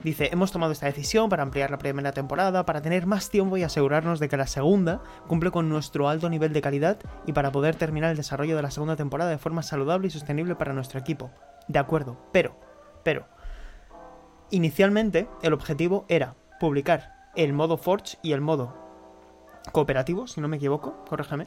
Dice, 0.02 0.28
hemos 0.30 0.52
tomado 0.52 0.72
esta 0.72 0.86
decisión 0.86 1.30
para 1.30 1.42
ampliar 1.42 1.70
la 1.70 1.78
primera 1.78 2.12
temporada, 2.12 2.66
para 2.66 2.82
tener 2.82 3.06
más 3.06 3.30
tiempo 3.30 3.56
y 3.56 3.62
asegurarnos 3.62 4.20
de 4.20 4.28
que 4.28 4.36
la 4.36 4.46
segunda 4.46 5.00
cumple 5.26 5.50
con 5.50 5.68
nuestro 5.68 6.08
alto 6.08 6.28
nivel 6.28 6.52
de 6.52 6.60
calidad 6.60 6.98
y 7.24 7.32
para 7.32 7.50
poder 7.50 7.76
terminar 7.76 8.10
el 8.10 8.16
desarrollo 8.16 8.56
de 8.56 8.62
la 8.62 8.70
segunda 8.70 8.96
temporada 8.96 9.30
de 9.30 9.38
forma 9.38 9.62
saludable 9.62 10.08
y 10.08 10.10
sostenible 10.10 10.54
para 10.54 10.74
nuestro 10.74 11.00
equipo. 11.00 11.30
De 11.68 11.78
acuerdo, 11.78 12.18
pero, 12.32 12.65
pero, 13.06 13.28
inicialmente 14.50 15.28
el 15.40 15.52
objetivo 15.52 16.06
era 16.08 16.34
publicar 16.58 17.30
el 17.36 17.52
modo 17.52 17.76
Forge 17.76 18.18
y 18.20 18.32
el 18.32 18.40
modo 18.40 18.76
cooperativo, 19.70 20.26
si 20.26 20.40
no 20.40 20.48
me 20.48 20.56
equivoco, 20.56 21.04
corrígeme, 21.08 21.46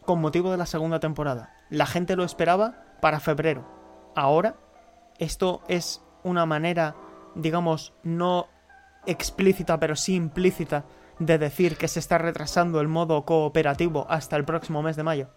con 0.00 0.22
motivo 0.22 0.50
de 0.50 0.56
la 0.56 0.64
segunda 0.64 1.00
temporada. 1.00 1.54
La 1.68 1.84
gente 1.84 2.16
lo 2.16 2.24
esperaba 2.24 2.86
para 3.02 3.20
febrero. 3.20 3.68
Ahora, 4.14 4.54
esto 5.18 5.60
es 5.68 6.02
una 6.22 6.46
manera 6.46 6.96
digamos, 7.34 7.92
no 8.02 8.48
explícita, 9.04 9.78
pero 9.78 9.94
sí 9.94 10.14
implícita, 10.14 10.86
de 11.18 11.36
decir 11.36 11.76
que 11.76 11.88
se 11.88 11.98
está 11.98 12.16
retrasando 12.16 12.80
el 12.80 12.88
modo 12.88 13.26
cooperativo 13.26 14.06
hasta 14.08 14.36
el 14.36 14.46
próximo 14.46 14.80
mes 14.80 14.96
de 14.96 15.02
mayo? 15.02 15.28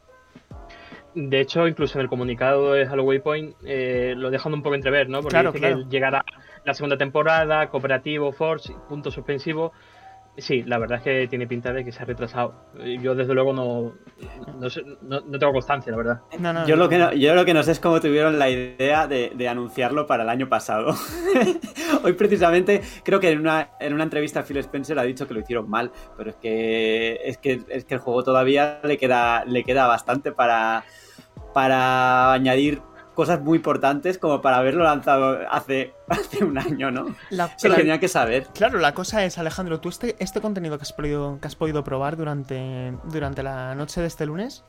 De 1.19 1.39
hecho, 1.41 1.67
incluso 1.67 1.97
en 1.97 2.03
el 2.03 2.10
comunicado 2.10 2.73
de 2.73 2.86
Halloween 2.86 3.21
Point 3.23 3.56
eh, 3.65 4.13
lo 4.15 4.30
dejan 4.30 4.53
un 4.53 4.62
poco 4.62 4.75
entrever, 4.75 5.10
¿no? 5.10 5.21
Porque 5.21 5.32
Claro, 5.32 5.51
dice 5.51 5.60
claro. 5.67 5.77
que 5.84 5.89
llegará 5.89 6.23
la 6.63 6.73
segunda 6.75 6.95
temporada, 6.97 7.67
cooperativo, 7.69 8.32
Force, 8.32 8.71
punto 8.88 9.10
suspensivo. 9.10 9.73
Sí, 10.39 10.62
la 10.62 10.77
verdad 10.77 10.99
es 10.99 11.03
que 11.03 11.27
tiene 11.27 11.47
pinta 11.47 11.73
de 11.73 11.84
que 11.84 11.91
se 11.91 12.03
ha 12.03 12.06
retrasado. 12.06 12.53
Yo, 13.01 13.15
desde 13.15 13.34
luego, 13.34 13.53
no, 13.53 13.95
no, 14.60 14.69
sé- 14.69 14.84
no- 15.01 15.21
no 15.21 15.39
tengo 15.39 15.51
constancia, 15.53 15.89
la 15.91 15.97
verdad. 15.97 16.21
No, 16.39 16.53
no, 16.53 16.67
Yo 16.67 16.75
lo, 16.75 16.88
que 16.88 16.99
no, 16.99 17.12
yo 17.13 17.34
lo 17.34 17.43
que 17.43 17.56
no 17.56 17.63
sé 17.63 17.71
es 17.71 17.80
cómo 17.80 17.99
tuvieron 17.99 18.38
la 18.38 18.47
idea 18.47 19.08
de, 19.08 19.32
de 19.34 19.47
anunciarlo 19.49 20.06
para 20.06 20.21
el 20.21 20.30
año 20.30 20.47
pasado. 20.47 20.93
Hoy 22.03 22.13
precisamente 22.13 22.82
creo 23.03 23.19
que 23.19 23.32
en 23.32 23.39
una, 23.39 23.71
en 23.80 23.93
una 23.95 24.03
entrevista 24.03 24.43
Phil 24.43 24.58
Spencer 24.58 24.99
ha 24.99 25.03
dicho 25.03 25.27
que 25.27 25.34
lo 25.34 25.39
hicieron 25.39 25.67
mal, 25.67 25.91
pero 26.15 26.30
es 26.30 26.36
que 26.36 27.19
es 27.23 27.39
que, 27.39 27.62
es 27.69 27.86
que 27.86 27.95
el 27.95 27.99
juego 27.99 28.23
todavía 28.23 28.80
le 28.84 28.99
queda, 28.99 29.43
le 29.45 29.63
queda 29.63 29.88
bastante 29.88 30.32
para, 30.32 30.84
para 31.58 32.34
añadir 32.34 32.84
cosas 33.15 33.41
muy 33.41 33.58
importantes 33.58 34.20
como 34.20 34.43
para 34.43 34.58
haberlo 34.58 34.84
lanzado 34.84 35.39
hace, 35.50 35.91
hace 36.08 36.43
un 36.46 36.56
año, 36.60 36.91
¿no? 36.91 37.15
La- 37.32 37.46
Eso 37.46 37.67
lo 37.67 37.72
la- 37.74 37.78
tenía 37.78 38.00
que 38.00 38.08
saber. 38.08 38.46
Claro, 38.54 38.78
la 38.78 38.93
cosa 38.93 39.26
es, 39.26 39.39
Alejandro, 39.39 39.80
tú 39.80 39.89
este, 39.89 40.15
este 40.20 40.39
contenido 40.39 40.78
que 40.78 40.84
has 40.84 40.93
podido, 40.93 41.39
que 41.41 41.48
has 41.48 41.56
podido 41.56 41.84
probar 41.84 42.15
durante, 42.15 42.93
durante 43.06 43.41
la 43.41 43.74
noche 43.74 44.02
de 44.02 44.06
este 44.08 44.28
lunes, 44.28 44.63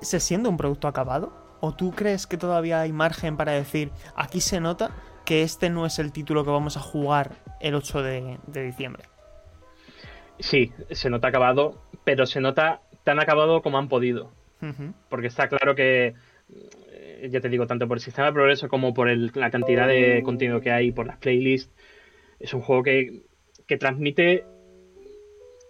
¿se 0.00 0.18
siente 0.18 0.48
un 0.48 0.56
producto 0.56 0.88
acabado? 0.88 1.30
¿O 1.60 1.72
tú 1.72 1.90
crees 1.90 2.26
que 2.26 2.38
todavía 2.38 2.80
hay 2.80 2.92
margen 2.92 3.36
para 3.36 3.52
decir, 3.52 3.90
aquí 4.16 4.40
se 4.40 4.60
nota 4.60 4.92
que 5.26 5.42
este 5.42 5.68
no 5.68 5.84
es 5.84 5.98
el 5.98 6.10
título 6.10 6.42
que 6.42 6.50
vamos 6.52 6.78
a 6.78 6.80
jugar 6.80 7.32
el 7.60 7.74
8 7.74 8.02
de, 8.02 8.38
de 8.46 8.62
diciembre? 8.62 9.04
Sí, 10.38 10.72
se 10.90 11.10
nota 11.10 11.28
acabado, 11.28 11.82
pero 12.02 12.24
se 12.24 12.40
nota 12.40 12.80
tan 13.04 13.20
acabado 13.20 13.60
como 13.60 13.76
han 13.76 13.88
podido. 13.90 14.30
Porque 15.08 15.26
está 15.26 15.48
claro 15.48 15.74
que, 15.74 16.14
eh, 16.92 17.28
ya 17.30 17.40
te 17.40 17.48
digo, 17.48 17.66
tanto 17.66 17.86
por 17.86 17.98
el 17.98 18.02
sistema 18.02 18.28
de 18.28 18.32
progreso 18.32 18.68
como 18.68 18.94
por 18.94 19.08
el- 19.08 19.30
la 19.34 19.50
cantidad 19.50 19.86
de 19.88 20.22
contenido 20.24 20.60
que 20.60 20.70
hay, 20.70 20.92
por 20.92 21.06
las 21.06 21.18
playlists, 21.18 21.72
es 22.40 22.52
un 22.54 22.60
juego 22.60 22.82
que, 22.82 23.22
que 23.66 23.76
transmite 23.76 24.44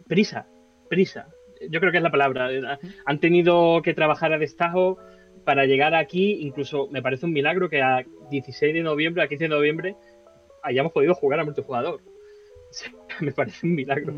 prisa, 0.08 0.46
prisa. 0.88 1.28
Yo 1.70 1.80
creo 1.80 1.92
que 1.92 1.98
es 1.98 2.02
la 2.02 2.10
palabra. 2.10 2.48
Han 3.06 3.20
tenido 3.20 3.80
que 3.82 3.94
trabajar 3.94 4.32
a 4.32 4.38
destajo 4.38 4.98
para 5.44 5.66
llegar 5.66 5.94
aquí, 5.94 6.38
incluso 6.40 6.88
me 6.88 7.02
parece 7.02 7.26
un 7.26 7.32
milagro 7.32 7.68
que 7.68 7.82
a 7.82 8.04
16 8.30 8.74
de 8.74 8.82
noviembre, 8.82 9.22
a 9.22 9.28
15 9.28 9.44
de 9.44 9.48
noviembre, 9.48 9.96
hayamos 10.62 10.92
podido 10.92 11.14
jugar 11.14 11.40
a 11.40 11.44
multijugador. 11.44 12.00
me 13.20 13.32
parece 13.32 13.66
un 13.66 13.74
milagro. 13.74 14.14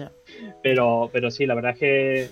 Pero, 0.63 1.11
pero 1.13 1.31
sí, 1.31 1.47
la 1.47 1.55
verdad 1.55 1.73
es 1.73 1.79
que 1.79 2.31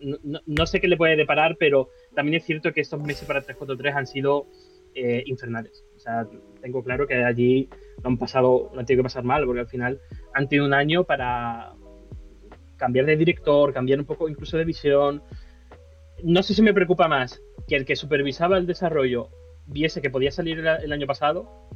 no, 0.00 0.18
no- 0.22 0.40
no 0.46 0.66
sé 0.66 0.80
qué 0.80 0.88
le 0.88 0.96
puede 0.96 1.16
deparar, 1.16 1.56
pero 1.58 1.90
también 2.14 2.36
es 2.36 2.44
cierto 2.44 2.72
que 2.72 2.80
estos 2.80 3.00
meses 3.00 3.26
para 3.26 3.40
343 3.40 3.94
han 3.94 4.06
sido 4.06 4.46
eh, 4.94 5.22
infernales. 5.26 5.84
O 5.94 5.98
sea, 5.98 6.26
tengo 6.60 6.82
claro 6.82 7.06
que 7.06 7.22
allí 7.22 7.68
lo 8.02 8.10
han 8.10 8.18
pasado, 8.18 8.70
lo 8.72 8.80
han 8.80 8.86
tenido 8.86 9.02
que 9.02 9.06
pasar 9.06 9.22
mal, 9.22 9.44
porque 9.46 9.60
al 9.60 9.68
final 9.68 10.00
han 10.34 10.48
tenido 10.48 10.66
un 10.66 10.74
año 10.74 11.04
para 11.04 11.74
cambiar 12.76 13.06
de 13.06 13.16
director, 13.16 13.72
cambiar 13.72 14.00
un 14.00 14.06
poco 14.06 14.28
incluso 14.28 14.56
de 14.56 14.64
visión. 14.64 15.22
No 16.24 16.42
sé 16.42 16.54
si 16.54 16.62
me 16.62 16.74
preocupa 16.74 17.06
más 17.06 17.40
que 17.68 17.76
el 17.76 17.84
que 17.84 17.94
supervisaba 17.94 18.58
el 18.58 18.66
desarrollo 18.66 19.28
viese 19.66 20.02
que 20.02 20.10
podía 20.10 20.32
salir 20.32 20.58
el, 20.58 20.92
año 20.92 21.06
pasado 21.06 21.68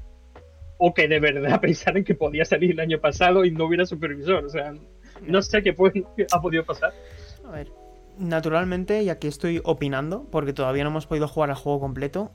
o 0.78 0.92
que 0.92 1.06
de 1.06 1.20
verdad 1.20 1.60
pensaran 1.62 2.02
que 2.02 2.14
podía 2.14 2.44
salir 2.44 2.72
el 2.72 2.80
año 2.80 2.98
pasado 3.00 3.44
y 3.44 3.52
no 3.52 3.66
hubiera 3.66 3.86
supervisor. 3.86 4.44
O 4.44 4.48
sea, 4.48 4.74
no 5.22 5.40
sé 5.42 5.62
qué, 5.62 5.74
qué 6.16 6.26
ha 6.32 6.40
podido 6.40 6.64
pasar. 6.64 6.92
A 7.44 7.50
ver, 7.52 7.68
naturalmente, 8.18 9.02
y 9.02 9.10
aquí 9.10 9.26
estoy 9.26 9.60
opinando, 9.64 10.24
porque 10.30 10.52
todavía 10.52 10.84
no 10.84 10.90
hemos 10.90 11.06
podido 11.06 11.28
jugar 11.28 11.50
al 11.50 11.56
juego 11.56 11.80
completo, 11.80 12.32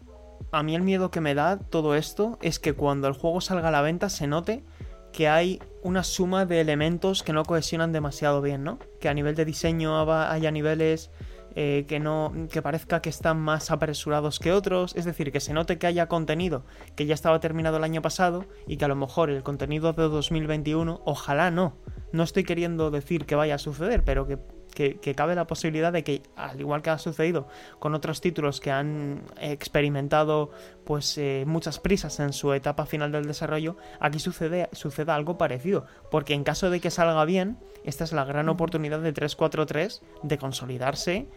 a 0.52 0.64
mí 0.64 0.76
el 0.76 0.82
miedo 0.82 1.12
que 1.12 1.22
me 1.22 1.36
da 1.36 1.60
todo 1.60 1.96
esto 1.96 2.38
es 2.42 2.60
que 2.60 2.74
cuando 2.74 3.08
el 3.08 3.14
juego 3.14 3.42
salga 3.42 3.68
a 3.68 3.72
la 3.72 3.82
venta 3.82 4.10
se 4.10 4.28
note 4.28 4.64
que 5.12 5.28
hay 5.28 5.62
una 5.84 6.04
suma 6.04 6.46
de 6.46 6.62
elementos 6.62 7.24
que 7.24 7.34
no 7.34 7.44
cohesionan 7.44 7.92
demasiado 7.92 8.42
bien, 8.42 8.64
¿no? 8.64 8.80
Que 9.00 9.10
a 9.10 9.14
nivel 9.14 9.36
de 9.36 9.46
diseño 9.46 10.00
haya 10.00 10.52
niveles 10.52 11.12
eh, 11.56 11.86
que 11.88 12.00
no 12.00 12.32
que 12.52 12.62
parezca 12.62 13.02
que 13.02 13.10
están 13.10 13.40
más 13.40 13.72
apresurados 13.72 14.40
que 14.40 14.54
otros, 14.54 14.96
es 14.96 15.06
decir, 15.06 15.32
que 15.32 15.40
se 15.40 15.54
note 15.54 15.80
que 15.80 15.88
haya 15.88 16.08
contenido 16.08 16.64
que 16.96 17.08
ya 17.08 17.16
estaba 17.16 17.40
terminado 17.40 17.78
el 17.78 17.84
año 17.84 18.04
pasado 18.04 18.46
y 18.68 18.78
que 18.78 18.86
a 18.86 18.88
lo 18.88 18.96
mejor 18.96 19.32
el 19.32 19.42
contenido 19.42 19.94
de 19.94 20.04
2021, 20.04 21.02
ojalá 21.06 21.50
no, 21.50 21.76
no 22.12 22.24
estoy 22.24 22.44
queriendo 22.44 22.92
decir 22.92 23.26
que 23.26 23.36
vaya 23.36 23.56
a 23.56 23.60
suceder, 23.60 24.04
pero 24.04 24.28
que, 24.28 24.38
que- 24.80 24.96
que 24.98 25.14
cabe 25.14 25.36
la 25.36 25.46
posibilidad 25.46 25.92
de 25.92 26.06
que, 26.06 26.22
al 26.38 26.58
igual 26.58 26.82
que 26.82 26.90
ha 26.90 26.98
sucedido 26.98 27.50
con 27.80 27.94
otros 27.96 28.22
títulos 28.22 28.62
que 28.62 28.72
han 28.72 29.24
experimentado 29.42 30.52
pues 30.86 31.18
eh, 31.18 31.44
muchas 31.46 31.80
prisas 31.80 32.18
en 32.22 32.32
su 32.32 32.54
etapa 32.54 32.86
final 32.86 33.12
del 33.12 33.26
desarrollo, 33.26 33.76
aquí 34.00 34.20
sucede, 34.20 34.70
suceda 34.72 35.16
algo 35.16 35.38
parecido, 35.38 35.86
porque 36.10 36.34
en 36.34 36.46
caso 36.46 36.70
de 36.70 36.80
que 36.80 36.92
salga 36.92 37.26
bien, 37.26 37.58
esta 37.84 38.06
es 38.06 38.14
la 38.14 38.24
gran 38.24 38.48
oportunidad 38.48 39.02
de 39.02 39.12
343 39.12 40.02
de 40.24 40.38
consolidarse 40.38 41.28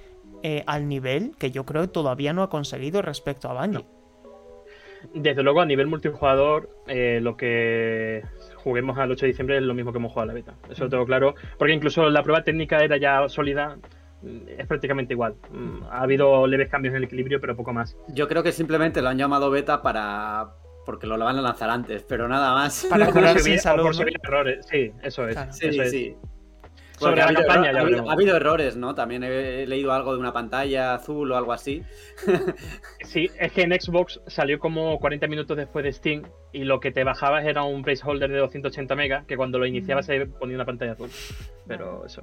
eh, 0.45 0.63
al 0.69 0.87
nivel 0.89 1.35
que 1.37 1.51
yo 1.51 1.67
creo 1.67 1.83
que 1.83 1.89
todavía 1.89 2.33
no 2.33 2.45
ha 2.45 2.49
conseguido 2.49 3.03
respecto 3.03 3.49
a 3.51 3.61
Bungie. 3.61 3.85
Desde 5.15 5.43
luego, 5.43 5.61
a 5.61 5.67
nivel 5.67 5.89
multijugador, 5.89 6.71
eh, 6.87 7.19
lo 7.21 7.37
que 7.37 8.23
juguemos 8.63 8.97
al 8.99 9.11
8 9.11 9.27
de 9.27 9.29
diciembre 9.33 9.57
es 9.59 9.63
lo 9.63 9.75
mismo 9.75 9.93
que 9.93 9.99
hemos 9.99 10.13
jugado 10.13 10.31
a 10.31 10.35
la 10.35 10.35
beta. 10.35 10.55
Eso 10.71 10.85
lo 10.85 10.91
tengo 10.91 11.07
claro. 11.07 11.35
Porque 11.59 11.73
incluso 11.75 12.09
la 12.11 12.23
prueba 12.23 12.43
técnica 12.45 12.79
era 12.79 12.97
ya 12.97 13.29
sólida. 13.29 13.77
mm, 14.23 14.49
Es 14.59 14.67
prácticamente 14.67 15.15
igual. 15.15 15.35
Mm, 15.51 15.83
Ha 15.91 16.03
habido 16.03 16.47
leves 16.47 16.69
cambios 16.69 16.93
en 16.93 16.99
el 16.99 17.05
equilibrio, 17.05 17.41
pero 17.41 17.57
poco 17.57 17.73
más. 17.73 17.97
Yo 18.09 18.29
creo 18.29 18.43
que 18.43 18.53
simplemente 18.53 19.03
lo 19.03 19.09
han 19.09 19.19
llamado 19.19 19.51
beta 19.51 19.83
para. 19.83 20.49
porque 20.87 21.07
lo 21.07 21.17
van 21.19 21.37
a 21.39 21.43
lanzar 21.43 21.71
antes, 21.71 22.03
pero 22.09 22.27
nada 22.29 22.55
más. 22.55 22.87
Para 22.91 23.09
hubiera 23.11 24.21
errores. 24.25 24.67
Sí, 24.71 24.93
eso 25.03 25.29
es. 25.29 25.35
Claro. 25.35 25.53
Sí, 25.53 25.67
eso 25.69 25.83
es. 25.83 25.91
sí. 25.91 26.17
Sobre 27.03 27.17
Porque 27.17 27.21
ha 27.21 27.25
la 27.25 27.29
habido, 27.41 27.47
campaña 27.47 27.79
ha 27.79 27.83
habido- 27.83 28.11
ha 28.11 28.13
habido 28.13 28.37
errores, 28.37 28.77
¿no? 28.77 28.95
También 28.95 29.25
he, 29.25 29.67
leído 29.67 29.93
algo 29.93 30.13
de 30.15 30.21
una 30.21 30.33
pantalla 30.33 30.95
azul 30.95 31.31
o 31.33 31.37
algo 31.37 31.53
así. 31.53 31.83
Sí, 33.05 33.31
es 33.39 33.53
que 33.53 33.63
en 33.63 33.73
Xbox 33.79 34.21
salió 34.27 34.59
como 34.59 34.99
40 34.99 35.27
minutos 35.27 35.57
después 35.57 35.85
de 35.85 35.93
Steam 35.93 36.23
y 36.53 36.65
lo 36.65 36.81
que 36.81 36.93
te 36.93 37.05
bajabas 37.05 37.45
era 37.45 37.63
un 37.65 37.83
placeholder 37.83 38.31
de 38.31 38.39
280 38.39 38.95
megas 38.95 39.27
que 39.27 39.37
cuando 39.37 39.59
lo 39.59 39.67
iniciabas 39.67 40.07
se 40.07 40.27
ponía 40.27 40.55
una 40.57 40.65
pantalla 40.65 40.93
azul. 40.93 41.11
Pero 41.67 42.07
eso, 42.07 42.23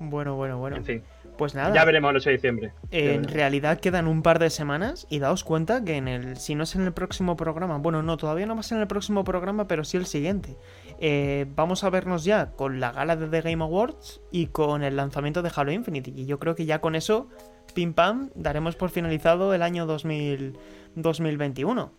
Bueno, 0.00 0.36
bueno, 0.36 0.58
bueno. 0.58 0.76
en 0.76 0.84
fin. 0.84 1.02
Pues 1.38 1.54
nada. 1.54 1.74
Ya 1.74 1.84
veremos 1.86 2.10
el 2.10 2.16
8 2.18 2.28
de 2.28 2.34
diciembre. 2.36 2.72
En 2.90 3.24
realidad 3.24 3.80
quedan 3.80 4.06
un 4.06 4.22
par 4.22 4.38
de 4.38 4.50
semanas 4.50 5.06
y 5.08 5.18
daos 5.18 5.44
cuenta 5.44 5.82
que 5.82 5.96
en 5.96 6.06
el, 6.08 6.36
si 6.36 6.54
no 6.54 6.64
es 6.64 6.74
en 6.74 6.82
el 6.82 6.92
próximo 6.92 7.36
programa, 7.36 7.78
bueno, 7.78 8.02
no, 8.02 8.16
todavía 8.18 8.44
no 8.44 8.54
va 8.54 8.60
a 8.60 8.64
ser 8.64 8.76
en 8.76 8.82
el 8.82 8.88
próximo 8.88 9.24
programa, 9.24 9.66
pero 9.66 9.82
sí 9.82 9.96
el 9.96 10.04
siguiente. 10.06 10.56
Eh, 11.04 11.46
vamos 11.56 11.82
a 11.82 11.90
vernos 11.90 12.22
ya 12.22 12.52
con 12.52 12.78
la 12.78 12.92
gala 12.92 13.16
de 13.16 13.26
The 13.26 13.40
Game 13.40 13.64
Awards 13.64 14.20
y 14.30 14.46
con 14.46 14.84
el 14.84 14.94
lanzamiento 14.94 15.42
de 15.42 15.50
Halo 15.52 15.72
Infinite. 15.72 16.12
Y 16.14 16.26
yo 16.26 16.38
creo 16.38 16.54
que 16.54 16.64
ya 16.64 16.80
con 16.80 16.94
eso, 16.94 17.28
pim 17.74 17.92
pam, 17.92 18.30
daremos 18.36 18.76
por 18.76 18.90
finalizado 18.90 19.52
el 19.52 19.62
año 19.62 19.84
2000, 19.84 20.56
2021. 20.94 21.92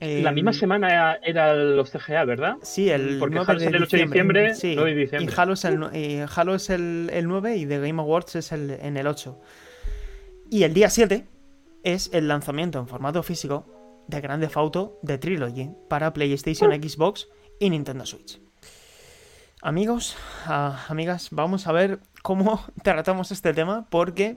La 0.00 0.32
misma 0.32 0.54
semana 0.54 0.88
era, 0.88 1.20
era 1.22 1.54
los 1.54 1.90
CGA, 1.90 2.24
¿verdad? 2.24 2.56
Sí, 2.62 2.88
el 2.88 3.18
Porque 3.18 3.34
9 3.34 3.46
Halo 3.46 3.58
de 3.58 3.64
sale 3.66 3.76
el 3.76 3.82
8 3.82 3.96
de 3.96 4.02
diciembre, 4.04 4.54
Sí, 4.54 4.72
9 4.74 4.94
de 4.94 5.00
diciembre. 5.02 5.32
Y 5.32 5.38
Halo 5.38 5.52
es, 5.52 5.64
el, 5.66 5.86
eh, 5.92 6.26
Halo 6.34 6.54
es 6.54 6.70
el, 6.70 7.10
el 7.12 7.28
9 7.28 7.56
y 7.58 7.66
The 7.66 7.78
Game 7.78 8.00
Awards 8.00 8.36
es 8.36 8.52
el, 8.52 8.70
en 8.70 8.96
el 8.96 9.06
8. 9.06 9.38
Y 10.50 10.62
el 10.62 10.72
día 10.72 10.88
7 10.88 11.26
es 11.82 12.08
el 12.14 12.28
lanzamiento 12.28 12.78
en 12.78 12.88
formato 12.88 13.22
físico 13.22 13.66
de 14.08 14.22
Grand 14.22 14.42
Theft 14.42 14.56
Auto 14.56 14.98
de 15.02 15.18
Trilogy 15.18 15.70
para 15.90 16.14
PlayStation, 16.14 16.72
Xbox 16.72 17.28
y 17.58 17.70
Nintendo 17.70 18.06
Switch. 18.06 18.40
Amigos, 19.62 20.16
ah, 20.44 20.84
amigas, 20.88 21.28
vamos 21.30 21.66
a 21.66 21.72
ver 21.72 22.00
cómo 22.22 22.62
tratamos 22.82 23.32
este 23.32 23.54
tema 23.54 23.86
porque 23.88 24.36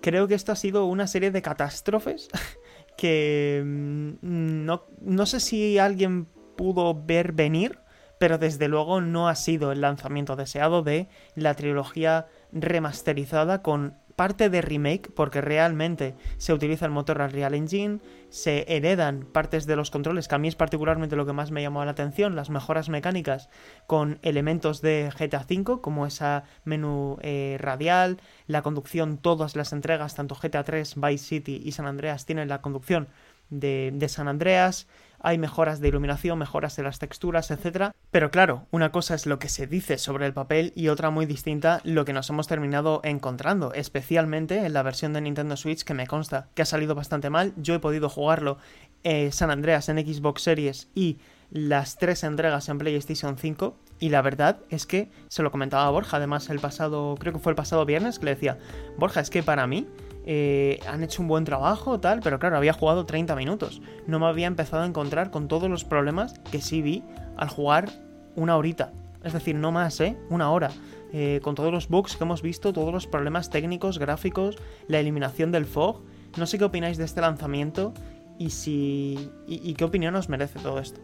creo 0.00 0.26
que 0.26 0.34
esto 0.34 0.52
ha 0.52 0.56
sido 0.56 0.86
una 0.86 1.06
serie 1.06 1.30
de 1.30 1.40
catástrofes 1.40 2.28
que 2.96 3.62
mm, 3.64 4.64
no, 4.64 4.84
no 5.00 5.26
sé 5.26 5.40
si 5.40 5.78
alguien 5.78 6.26
pudo 6.56 7.00
ver 7.04 7.32
venir, 7.32 7.78
pero 8.18 8.38
desde 8.38 8.68
luego 8.68 9.00
no 9.00 9.28
ha 9.28 9.34
sido 9.34 9.72
el 9.72 9.80
lanzamiento 9.80 10.36
deseado 10.36 10.82
de 10.82 11.08
la 11.34 11.54
trilogía 11.54 12.26
remasterizada 12.52 13.62
con 13.62 13.98
parte 14.16 14.50
de 14.50 14.62
remake, 14.62 15.10
porque 15.14 15.40
realmente 15.40 16.14
se 16.36 16.52
utiliza 16.52 16.86
el 16.86 16.92
motor 16.92 17.20
Unreal 17.20 17.54
Engine, 17.54 18.00
se 18.28 18.64
heredan 18.68 19.26
partes 19.32 19.66
de 19.66 19.76
los 19.76 19.90
controles, 19.90 20.28
que 20.28 20.34
a 20.34 20.38
mí 20.38 20.48
es 20.48 20.56
particularmente 20.56 21.16
lo 21.16 21.26
que 21.26 21.32
más 21.32 21.50
me 21.50 21.62
llamó 21.62 21.84
la 21.84 21.92
atención, 21.92 22.36
las 22.36 22.50
mejoras 22.50 22.88
mecánicas 22.88 23.48
con 23.86 24.18
elementos 24.22 24.80
de 24.82 25.12
GTA 25.18 25.46
V, 25.48 25.80
como 25.80 26.06
esa 26.06 26.44
menú 26.64 27.18
eh, 27.22 27.56
radial, 27.60 28.20
la 28.46 28.62
conducción, 28.62 29.18
todas 29.18 29.56
las 29.56 29.72
entregas, 29.72 30.14
tanto 30.14 30.34
GTA 30.34 30.64
3, 30.64 30.94
Vice 30.96 31.24
City 31.24 31.62
y 31.64 31.72
San 31.72 31.86
Andreas 31.86 32.26
tienen 32.26 32.48
la 32.48 32.60
conducción 32.60 33.08
de, 33.50 33.92
de 33.94 34.08
San 34.08 34.28
Andreas, 34.28 34.86
hay 35.24 35.38
mejoras 35.38 35.80
de 35.80 35.88
iluminación, 35.88 36.38
mejoras 36.38 36.76
de 36.76 36.82
las 36.82 36.98
texturas, 36.98 37.50
etc. 37.50 37.92
Pero 38.10 38.30
claro, 38.30 38.66
una 38.70 38.92
cosa 38.92 39.14
es 39.14 39.26
lo 39.26 39.38
que 39.38 39.48
se 39.48 39.66
dice 39.66 39.98
sobre 39.98 40.26
el 40.26 40.34
papel 40.34 40.72
y 40.76 40.88
otra 40.88 41.10
muy 41.10 41.26
distinta 41.26 41.80
lo 41.82 42.04
que 42.04 42.12
nos 42.12 42.28
hemos 42.30 42.46
terminado 42.46 43.00
encontrando, 43.02 43.72
especialmente 43.72 44.64
en 44.66 44.74
la 44.74 44.82
versión 44.82 45.14
de 45.14 45.22
Nintendo 45.22 45.56
Switch 45.56 45.82
que 45.82 45.94
me 45.94 46.06
consta 46.06 46.48
que 46.54 46.62
ha 46.62 46.66
salido 46.66 46.94
bastante 46.94 47.30
mal. 47.30 47.54
Yo 47.56 47.74
he 47.74 47.78
podido 47.80 48.08
jugarlo 48.08 48.58
eh, 49.02 49.32
San 49.32 49.50
Andreas 49.50 49.88
en 49.88 49.98
Xbox 49.98 50.42
Series 50.42 50.88
y 50.94 51.18
las 51.50 51.96
tres 51.96 52.24
entregas 52.24 52.68
en 52.68 52.78
PlayStation 52.78 53.38
5 53.38 53.76
y 54.00 54.08
la 54.10 54.22
verdad 54.22 54.58
es 54.70 54.86
que 54.86 55.10
se 55.28 55.42
lo 55.42 55.50
comentaba 55.50 55.86
a 55.86 55.90
Borja, 55.90 56.16
además 56.18 56.50
el 56.50 56.58
pasado, 56.58 57.14
creo 57.18 57.32
que 57.32 57.38
fue 57.38 57.52
el 57.52 57.56
pasado 57.56 57.86
viernes, 57.86 58.18
que 58.18 58.26
le 58.26 58.34
decía, 58.34 58.58
Borja, 58.98 59.20
es 59.20 59.30
que 59.30 59.42
para 59.42 59.66
mí 59.66 59.86
eh, 60.26 60.80
han 60.88 61.02
hecho 61.02 61.20
un 61.20 61.28
buen 61.28 61.44
trabajo, 61.44 62.00
tal, 62.00 62.20
pero 62.20 62.38
claro, 62.38 62.56
había 62.56 62.72
jugado 62.72 63.04
30 63.04 63.36
minutos. 63.36 63.82
No 64.06 64.18
me 64.18 64.26
había 64.26 64.46
empezado 64.46 64.82
a 64.82 64.86
encontrar 64.86 65.30
con 65.30 65.48
todos 65.48 65.68
los 65.68 65.84
problemas 65.84 66.38
que 66.50 66.60
sí 66.60 66.80
vi 66.80 67.02
al 67.36 67.48
jugar 67.48 67.90
una 68.34 68.56
horita. 68.56 68.92
Es 69.22 69.32
decir, 69.32 69.54
no 69.54 69.72
más, 69.72 70.00
¿eh? 70.00 70.16
Una 70.30 70.50
hora. 70.50 70.70
Eh, 71.12 71.40
con 71.42 71.54
todos 71.54 71.72
los 71.72 71.88
bugs 71.88 72.16
que 72.16 72.24
hemos 72.24 72.42
visto, 72.42 72.72
todos 72.72 72.92
los 72.92 73.06
problemas 73.06 73.50
técnicos, 73.50 73.98
gráficos, 73.98 74.56
la 74.88 74.98
eliminación 74.98 75.52
del 75.52 75.66
fog. 75.66 76.02
No 76.36 76.46
sé 76.46 76.58
qué 76.58 76.64
opináis 76.64 76.98
de 76.98 77.04
este 77.04 77.20
lanzamiento 77.20 77.94
y 78.38 78.50
si. 78.50 79.30
y, 79.46 79.74
qué 79.74 79.84
opinión 79.84 80.16
os 80.16 80.28
merece 80.28 80.58
todo 80.58 80.78
esto. 80.78 81.00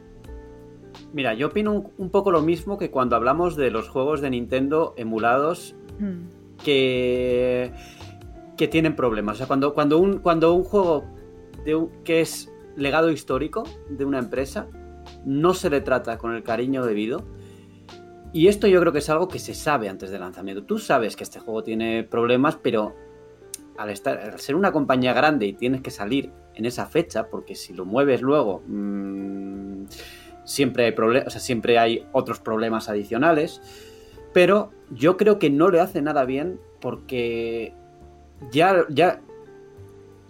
Mira, 1.12 1.34
yo 1.34 1.48
opino 1.48 1.90
un, 1.96 2.10
poco 2.10 2.30
lo 2.30 2.42
mismo 2.42 2.76
que 2.76 2.90
cuando 2.90 3.16
hablamos 3.16 3.56
de 3.56 3.70
los 3.70 3.88
juegos 3.88 4.20
de 4.20 4.30
Nintendo 4.30 4.94
emulados. 4.96 5.74
Hmm. 5.98 6.28
Que 6.64 7.72
que 8.60 8.68
tienen 8.68 8.94
problemas. 8.94 9.36
O 9.36 9.38
sea, 9.38 9.46
cuando, 9.46 9.72
cuando, 9.72 9.96
un, 9.96 10.18
cuando 10.18 10.52
un 10.52 10.64
juego 10.64 11.06
que 12.04 12.20
es 12.20 12.52
legado 12.76 13.10
histórico 13.10 13.64
de 13.88 14.04
una 14.04 14.18
empresa 14.18 14.66
no 15.24 15.54
se 15.54 15.70
le 15.70 15.80
trata 15.80 16.18
con 16.18 16.34
el 16.34 16.42
cariño 16.42 16.84
debido. 16.84 17.24
Y 18.34 18.48
esto 18.48 18.66
yo 18.66 18.78
creo 18.80 18.92
que 18.92 18.98
es 18.98 19.08
algo 19.08 19.28
que 19.28 19.38
se 19.38 19.54
sabe 19.54 19.88
antes 19.88 20.10
del 20.10 20.20
lanzamiento. 20.20 20.62
Tú 20.64 20.78
sabes 20.78 21.16
que 21.16 21.24
este 21.24 21.40
juego 21.40 21.62
tiene 21.62 22.04
problemas, 22.04 22.56
pero 22.56 22.94
al, 23.78 23.88
estar, 23.88 24.38
ser 24.38 24.56
una 24.56 24.72
compañía 24.72 25.14
grande 25.14 25.46
y 25.46 25.54
tienes 25.54 25.80
que 25.80 25.90
salir 25.90 26.30
en 26.54 26.66
esa 26.66 26.84
fecha, 26.84 27.30
porque 27.30 27.54
si 27.54 27.72
lo 27.72 27.86
mueves 27.86 28.20
luego, 28.20 28.62
mmm, 28.66 29.84
siempre, 30.44 30.84
hay 30.84 30.94
o 30.98 31.30
sea, 31.30 31.40
siempre 31.40 31.78
hay 31.78 32.06
otros 32.12 32.40
problemas 32.40 32.90
adicionales. 32.90 33.62
Pero 34.34 34.70
yo 34.90 35.16
creo 35.16 35.38
que 35.38 35.48
no 35.48 35.70
le 35.70 35.80
hace 35.80 36.02
nada 36.02 36.26
bien 36.26 36.60
porque 36.82 37.79
ya, 38.50 38.86
ya 38.88 39.20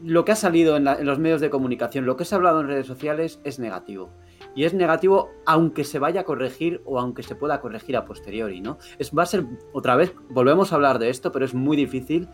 lo 0.03 0.25
que 0.25 0.33
ha 0.33 0.37
salido 0.37 0.77
en, 0.77 0.85
los 0.85 1.19
medios 1.19 1.41
de 1.41 1.51
comunicación, 1.51 2.07
lo 2.07 2.17
que 2.17 2.25
se 2.25 2.35
ha 2.35 2.37
hablado 2.37 2.61
en 2.61 2.69
redes 2.69 2.87
sociales 2.87 3.41
es 3.45 3.59
negativo. 3.59 4.11
Y 4.55 4.65
es 4.65 4.75
negativo 4.75 5.31
aunque 5.47 5.85
se 5.85 5.99
vaya 5.99 6.23
a 6.23 6.25
corregir 6.25 6.83
o 6.85 6.99
aunque 6.99 7.23
se 7.23 7.37
pueda 7.37 7.61
corregir 7.61 7.97
a 7.97 8.05
posteriori, 8.05 8.61
¿no? 8.61 8.79
Es, 8.99 9.13
va 9.17 9.23
a 9.23 9.27
ser, 9.27 9.45
otra 9.73 9.95
vez, 9.95 10.13
volvemos 10.31 10.73
a 10.73 10.75
hablar 10.75 10.99
de 10.99 11.09
esto, 11.11 11.31
pero 11.31 11.45
es 11.45 11.55
muy 11.55 11.77
difícil 11.77 12.29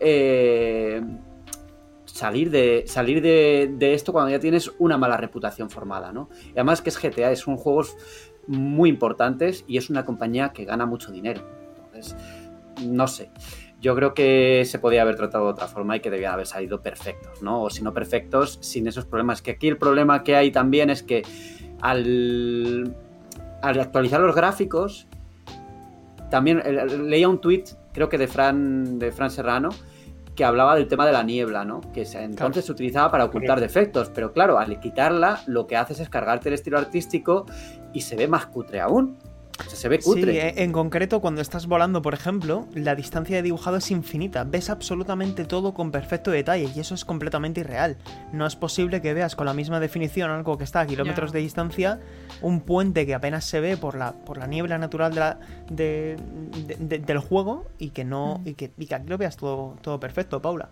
eh, 0.00 1.02
salir, 2.06 2.50
de, 2.50 2.84
salir 2.86 3.20
de, 3.20 3.74
de, 3.76 3.92
esto 3.92 4.12
cuando 4.12 4.30
ya 4.30 4.40
tienes 4.40 4.72
una 4.78 4.96
mala 4.96 5.18
reputación 5.18 5.68
formada, 5.68 6.10
¿no? 6.10 6.30
Y 6.46 6.52
además 6.52 6.80
que 6.80 6.88
es 6.88 6.98
GTA, 6.98 7.36
son 7.36 7.58
juegos 7.58 7.96
muy 8.46 8.88
importantes 8.88 9.64
y 9.66 9.76
es 9.76 9.90
una 9.90 10.06
compañía 10.06 10.54
que 10.54 10.64
gana 10.64 10.86
mucho 10.86 11.12
dinero. 11.12 11.42
Entonces, 11.76 12.16
no 12.82 13.06
sé 13.08 13.30
yo 13.80 13.94
creo 13.94 14.12
que 14.12 14.64
se 14.66 14.78
podía 14.78 15.02
haber 15.02 15.16
tratado 15.16 15.44
de 15.44 15.50
otra 15.52 15.68
forma 15.68 15.96
y 15.96 16.00
que 16.00 16.10
debían 16.10 16.32
haber 16.32 16.46
salido 16.46 16.82
perfectos, 16.82 17.42
¿no? 17.42 17.62
O 17.62 17.70
si 17.70 17.82
no 17.82 17.94
perfectos, 17.94 18.58
sin 18.60 18.88
esos 18.88 19.04
problemas. 19.04 19.40
Que 19.40 19.52
aquí 19.52 19.68
el 19.68 19.78
problema 19.78 20.24
que 20.24 20.34
hay 20.34 20.50
también 20.50 20.90
es 20.90 21.02
que 21.02 21.22
al, 21.80 22.96
al 23.62 23.80
actualizar 23.80 24.20
los 24.20 24.34
gráficos, 24.34 25.06
también 26.28 26.62
leía 27.08 27.28
un 27.28 27.40
tweet, 27.40 27.64
creo 27.92 28.08
que 28.08 28.18
de 28.18 28.26
Fran, 28.26 28.98
de 28.98 29.12
Fran 29.12 29.30
Serrano, 29.30 29.70
que 30.34 30.44
hablaba 30.44 30.74
del 30.74 30.88
tema 30.88 31.06
de 31.06 31.12
la 31.12 31.22
niebla, 31.22 31.64
¿no? 31.64 31.80
Que 31.92 32.02
entonces 32.14 32.64
se 32.64 32.72
utilizaba 32.72 33.10
para 33.10 33.24
ocultar 33.24 33.60
defectos, 33.60 34.10
pero 34.12 34.32
claro, 34.32 34.58
al 34.58 34.78
quitarla, 34.80 35.40
lo 35.46 35.66
que 35.66 35.76
haces 35.76 36.00
es 36.00 36.08
cargarte 36.08 36.48
el 36.48 36.54
estilo 36.54 36.78
artístico 36.78 37.46
y 37.92 38.00
se 38.02 38.16
ve 38.16 38.28
más 38.28 38.46
cutre 38.46 38.80
aún 38.80 39.18
se 39.66 39.88
ve 39.88 39.98
cutre. 39.98 40.32
Sí, 40.32 40.38
e, 40.38 40.62
en 40.62 40.72
concreto, 40.72 41.20
cuando 41.20 41.40
estás 41.40 41.66
volando, 41.66 42.02
por 42.02 42.14
ejemplo, 42.14 42.66
la 42.74 42.94
distancia 42.94 43.36
de 43.36 43.42
dibujado 43.42 43.76
es 43.76 43.90
infinita. 43.90 44.44
Ves 44.44 44.70
absolutamente 44.70 45.44
todo 45.44 45.74
con 45.74 45.90
perfecto 45.90 46.30
detalle 46.30 46.70
y 46.74 46.80
eso 46.80 46.94
es 46.94 47.04
completamente 47.04 47.60
irreal. 47.60 47.96
No 48.32 48.46
es 48.46 48.56
posible 48.56 49.00
que 49.00 49.14
veas 49.14 49.36
con 49.36 49.46
la 49.46 49.54
misma 49.54 49.80
definición 49.80 50.30
algo 50.30 50.58
que 50.58 50.64
está 50.64 50.80
a 50.80 50.86
kilómetros 50.86 51.32
de 51.32 51.40
distancia, 51.40 52.00
un 52.42 52.60
puente 52.60 53.06
que 53.06 53.14
apenas 53.14 53.44
se 53.44 53.60
ve 53.60 53.76
por 53.76 53.96
la, 53.96 54.12
por 54.12 54.38
la 54.38 54.46
niebla 54.46 54.78
natural 54.78 55.38
de 55.70 56.16
del 56.78 57.18
juego 57.18 57.66
y 57.78 57.90
que 57.90 58.04
no 58.04 58.40
mm. 58.44 58.48
y 58.48 58.54
que, 58.54 58.70
y 58.78 58.92
aquí 58.92 59.06
lo 59.08 59.18
veas 59.18 59.36
todo, 59.36 59.76
todo 59.82 60.00
perfecto, 60.00 60.40
Paula. 60.40 60.68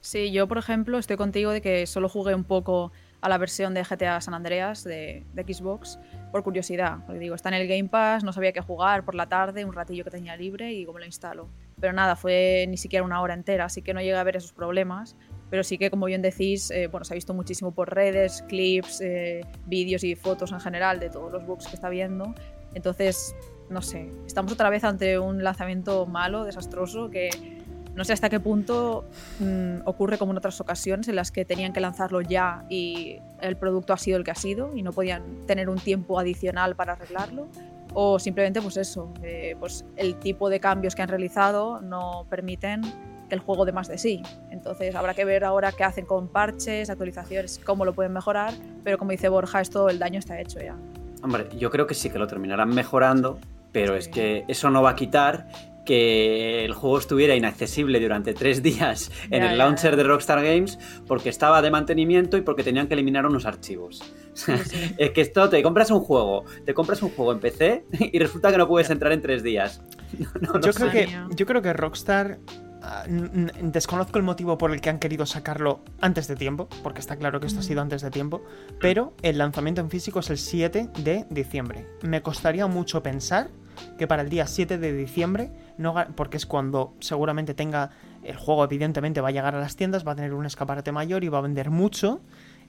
Sí, 0.00 0.30
yo, 0.30 0.46
por 0.46 0.58
ejemplo, 0.58 0.98
estoy 0.98 1.16
contigo 1.16 1.50
de 1.50 1.60
que 1.60 1.86
solo 1.86 2.08
jugué 2.08 2.34
un 2.34 2.44
poco 2.44 2.92
a 3.20 3.28
la 3.28 3.38
versión 3.38 3.74
de 3.74 3.82
GTA 3.82 4.20
San 4.20 4.34
Andreas 4.34 4.84
de, 4.84 5.24
Xbox 5.34 5.98
por 6.30 6.42
curiosidad. 6.42 6.98
Porque 7.06 7.18
digo, 7.18 7.34
está 7.34 7.48
en 7.48 7.56
el 7.56 7.68
Game 7.68 7.88
Pass, 7.88 8.24
no 8.24 8.32
sabía 8.32 8.52
qué 8.52 8.60
jugar 8.60 9.04
por 9.04 9.14
la 9.14 9.28
tarde, 9.28 9.64
un 9.64 9.72
ratillo 9.72 10.04
que 10.04 10.10
tenía 10.10 10.36
libre 10.36 10.72
y 10.72 10.84
como 10.84 10.98
lo 10.98 11.04
instalo. 11.04 11.48
Pero 11.80 11.92
nada, 11.92 12.16
fue 12.16 12.66
ni 12.68 12.76
siquiera 12.76 13.04
una 13.04 13.20
hora 13.20 13.34
entera, 13.34 13.64
así 13.64 13.82
que 13.82 13.94
no 13.94 14.00
llegué 14.00 14.16
a 14.16 14.24
ver 14.24 14.36
esos 14.36 14.52
problemas. 14.52 15.16
Pero 15.50 15.64
sí 15.64 15.78
que, 15.78 15.90
como 15.90 16.06
bien 16.06 16.22
decís, 16.22 16.70
eh, 16.70 16.88
bueno, 16.88 17.04
se 17.04 17.14
ha 17.14 17.16
visto 17.16 17.32
muchísimo 17.32 17.72
por 17.72 17.94
redes, 17.94 18.44
clips, 18.48 19.00
eh, 19.00 19.40
vídeos 19.66 20.04
y 20.04 20.14
fotos 20.14 20.52
en 20.52 20.60
general 20.60 21.00
de 21.00 21.08
todos 21.08 21.32
los 21.32 21.46
bugs 21.46 21.66
que 21.66 21.74
está 21.74 21.88
viendo. 21.88 22.34
Entonces, 22.74 23.34
no 23.70 23.80
sé, 23.80 24.10
estamos 24.26 24.52
otra 24.52 24.70
vez 24.70 24.84
ante 24.84 25.18
un 25.18 25.42
lanzamiento 25.42 26.06
malo, 26.06 26.44
desastroso, 26.44 27.10
que 27.10 27.57
no 27.98 28.04
sé 28.04 28.12
hasta 28.12 28.30
qué 28.30 28.38
punto 28.38 29.04
mm, 29.40 29.80
ocurre 29.84 30.18
como 30.18 30.30
en 30.30 30.38
otras 30.38 30.60
ocasiones 30.60 31.08
en 31.08 31.16
las 31.16 31.32
que 31.32 31.44
tenían 31.44 31.72
que 31.72 31.80
lanzarlo 31.80 32.20
ya 32.20 32.64
y 32.70 33.18
el 33.40 33.56
producto 33.56 33.92
ha 33.92 33.96
sido 33.98 34.18
el 34.18 34.24
que 34.24 34.30
ha 34.30 34.36
sido 34.36 34.74
y 34.76 34.84
no 34.84 34.92
podían 34.92 35.44
tener 35.48 35.68
un 35.68 35.78
tiempo 35.78 36.18
adicional 36.20 36.76
para 36.76 36.92
arreglarlo. 36.92 37.48
O 37.94 38.20
simplemente 38.20 38.62
pues 38.62 38.76
eso, 38.76 39.12
eh, 39.22 39.56
pues 39.58 39.84
el 39.96 40.14
tipo 40.14 40.48
de 40.48 40.60
cambios 40.60 40.94
que 40.94 41.02
han 41.02 41.08
realizado 41.08 41.80
no 41.80 42.24
permiten 42.30 42.82
que 43.28 43.34
el 43.34 43.40
juego 43.40 43.64
dé 43.64 43.72
más 43.72 43.88
de 43.88 43.98
sí. 43.98 44.22
Entonces 44.50 44.94
habrá 44.94 45.14
que 45.14 45.24
ver 45.24 45.42
ahora 45.42 45.72
qué 45.72 45.82
hacen 45.82 46.06
con 46.06 46.28
parches, 46.28 46.90
actualizaciones, 46.90 47.58
cómo 47.58 47.84
lo 47.84 47.94
pueden 47.94 48.12
mejorar, 48.12 48.54
pero 48.84 48.96
como 48.96 49.10
dice 49.10 49.28
Borja, 49.28 49.60
esto 49.60 49.88
el 49.88 49.98
daño 49.98 50.20
está 50.20 50.40
hecho 50.40 50.60
ya. 50.60 50.76
Hombre, 51.24 51.48
yo 51.58 51.68
creo 51.70 51.88
que 51.88 51.94
sí 51.94 52.10
que 52.10 52.18
lo 52.20 52.28
terminarán 52.28 52.68
mejorando, 52.68 53.40
pero 53.72 53.96
es 53.96 54.06
que 54.06 54.44
eso 54.46 54.70
no 54.70 54.82
va 54.82 54.90
a 54.90 54.94
quitar 54.94 55.48
que 55.88 56.66
el 56.66 56.74
juego 56.74 56.98
estuviera 56.98 57.34
inaccesible 57.34 57.98
durante 57.98 58.34
tres 58.34 58.62
días 58.62 59.10
en 59.30 59.42
el 59.42 59.56
launcher 59.56 59.96
de 59.96 60.02
Rockstar 60.02 60.44
Games 60.44 60.78
porque 61.06 61.30
estaba 61.30 61.62
de 61.62 61.70
mantenimiento 61.70 62.36
y 62.36 62.42
porque 62.42 62.62
tenían 62.62 62.88
que 62.88 62.92
eliminar 62.92 63.24
unos 63.24 63.46
archivos. 63.46 64.02
es 64.98 65.10
que 65.12 65.20
esto, 65.22 65.48
te 65.48 65.62
compras 65.62 65.90
un 65.90 66.00
juego, 66.00 66.44
te 66.66 66.74
compras 66.74 67.00
un 67.00 67.08
juego 67.08 67.32
en 67.32 67.40
PC 67.40 67.86
y 68.12 68.18
resulta 68.18 68.50
que 68.50 68.58
no 68.58 68.68
puedes 68.68 68.90
entrar 68.90 69.12
en 69.12 69.22
tres 69.22 69.42
días. 69.42 69.80
yo, 70.62 70.72
creo 70.74 70.90
que, 70.90 71.08
yo 71.34 71.46
creo 71.46 71.62
que 71.62 71.72
Rockstar 71.72 72.38
ah, 72.82 73.04
desconozco 73.08 74.18
el 74.18 74.24
motivo 74.24 74.58
por 74.58 74.74
el 74.74 74.82
que 74.82 74.90
han 74.90 74.98
querido 74.98 75.24
sacarlo 75.24 75.80
antes 76.02 76.28
de 76.28 76.36
tiempo, 76.36 76.68
porque 76.82 77.00
está 77.00 77.16
claro 77.16 77.40
que 77.40 77.46
esto 77.46 77.60
ha 77.60 77.62
sido 77.62 77.80
antes 77.80 78.02
de 78.02 78.10
tiempo, 78.10 78.42
pero 78.78 79.14
el 79.22 79.38
lanzamiento 79.38 79.80
en 79.80 79.88
físico 79.88 80.20
es 80.20 80.28
el 80.28 80.36
7 80.36 80.90
de 80.98 81.24
diciembre. 81.30 81.86
Me 82.02 82.20
costaría 82.20 82.66
mucho 82.66 83.02
pensar 83.02 83.48
que 83.96 84.06
para 84.06 84.22
el 84.22 84.28
día 84.28 84.46
7 84.46 84.78
de 84.78 84.92
diciembre, 84.92 85.50
no, 85.78 85.94
porque 86.16 86.36
es 86.36 86.46
cuando 86.46 86.94
seguramente 87.00 87.54
tenga 87.54 87.90
el 88.24 88.36
juego, 88.36 88.64
evidentemente 88.64 89.20
va 89.20 89.28
a 89.28 89.30
llegar 89.30 89.54
a 89.54 89.60
las 89.60 89.76
tiendas, 89.76 90.06
va 90.06 90.12
a 90.12 90.16
tener 90.16 90.34
un 90.34 90.44
escaparate 90.44 90.92
mayor 90.92 91.24
y 91.24 91.28
va 91.28 91.38
a 91.38 91.40
vender 91.40 91.70
mucho, 91.70 92.20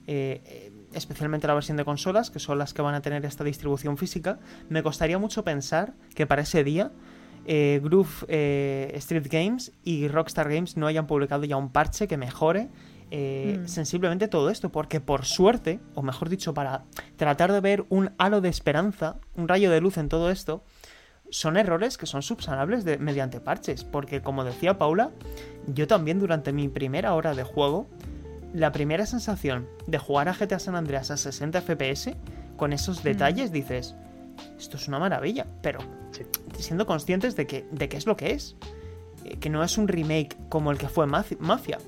eh, 0.06 0.42
eh, 0.46 0.72
especialmente 0.94 1.46
la 1.46 1.54
versión 1.54 1.76
de 1.76 1.84
consolas, 1.84 2.30
que 2.30 2.38
son 2.38 2.58
las 2.58 2.72
que 2.72 2.82
van 2.82 2.94
a 2.94 3.02
tener 3.02 3.24
esta 3.24 3.44
distribución 3.44 3.98
física, 3.98 4.38
me 4.68 4.82
costaría 4.82 5.18
mucho 5.18 5.44
pensar 5.44 5.94
que 6.14 6.26
para 6.26 6.42
ese 6.42 6.64
día 6.64 6.92
eh, 7.46 7.80
Groove 7.82 8.26
Street 8.96 9.26
Games 9.28 9.72
y 9.82 10.08
Rockstar 10.08 10.48
Games 10.48 10.76
no 10.76 10.86
hayan 10.86 11.06
publicado 11.06 11.44
ya 11.44 11.56
un 11.56 11.70
parche 11.70 12.06
que 12.06 12.16
mejore 12.16 12.68
mm. 13.10 13.66
sensiblemente 13.66 14.28
todo 14.28 14.50
esto, 14.50 14.70
porque 14.70 15.00
por 15.00 15.24
suerte, 15.24 15.80
o 15.94 16.02
mejor 16.02 16.28
dicho, 16.28 16.54
para 16.54 16.84
tratar 17.16 17.50
de 17.50 17.60
ver 17.60 17.84
un 17.88 18.12
halo 18.18 18.40
de 18.40 18.48
esperanza, 18.48 19.16
un 19.34 19.48
rayo 19.48 19.70
de 19.70 19.80
luz 19.80 19.98
en 19.98 20.08
todo 20.08 20.30
esto, 20.30 20.62
son 21.30 21.56
errores 21.56 21.96
que 21.96 22.06
son 22.06 22.22
subsanables 22.22 22.84
de, 22.84 22.98
mediante 22.98 23.40
parches, 23.40 23.84
porque 23.84 24.20
como 24.22 24.44
decía 24.44 24.78
Paula, 24.78 25.10
yo 25.66 25.86
también 25.86 26.18
durante 26.18 26.52
mi 26.52 26.68
primera 26.68 27.14
hora 27.14 27.34
de 27.34 27.44
juego, 27.44 27.88
la 28.52 28.72
primera 28.72 29.06
sensación 29.06 29.68
de 29.86 29.98
jugar 29.98 30.28
a 30.28 30.34
GTA 30.34 30.58
San 30.58 30.74
Andreas 30.74 31.10
a 31.10 31.16
60 31.16 31.60
FPS, 31.60 32.16
con 32.56 32.72
esos 32.72 33.00
mm. 33.00 33.04
detalles 33.04 33.52
dices, 33.52 33.94
esto 34.58 34.76
es 34.76 34.88
una 34.88 34.98
maravilla, 34.98 35.46
pero 35.62 35.80
siendo 36.58 36.86
conscientes 36.86 37.36
de 37.36 37.46
que, 37.46 37.66
de 37.70 37.88
qué 37.88 37.96
es 37.96 38.06
lo 38.06 38.16
que 38.16 38.32
es, 38.32 38.56
eh, 39.24 39.38
que 39.38 39.50
no 39.50 39.62
es 39.62 39.78
un 39.78 39.88
remake 39.88 40.36
como 40.48 40.70
el 40.70 40.78
que 40.78 40.88
fue 40.88 41.06
Mafia, 41.06 41.78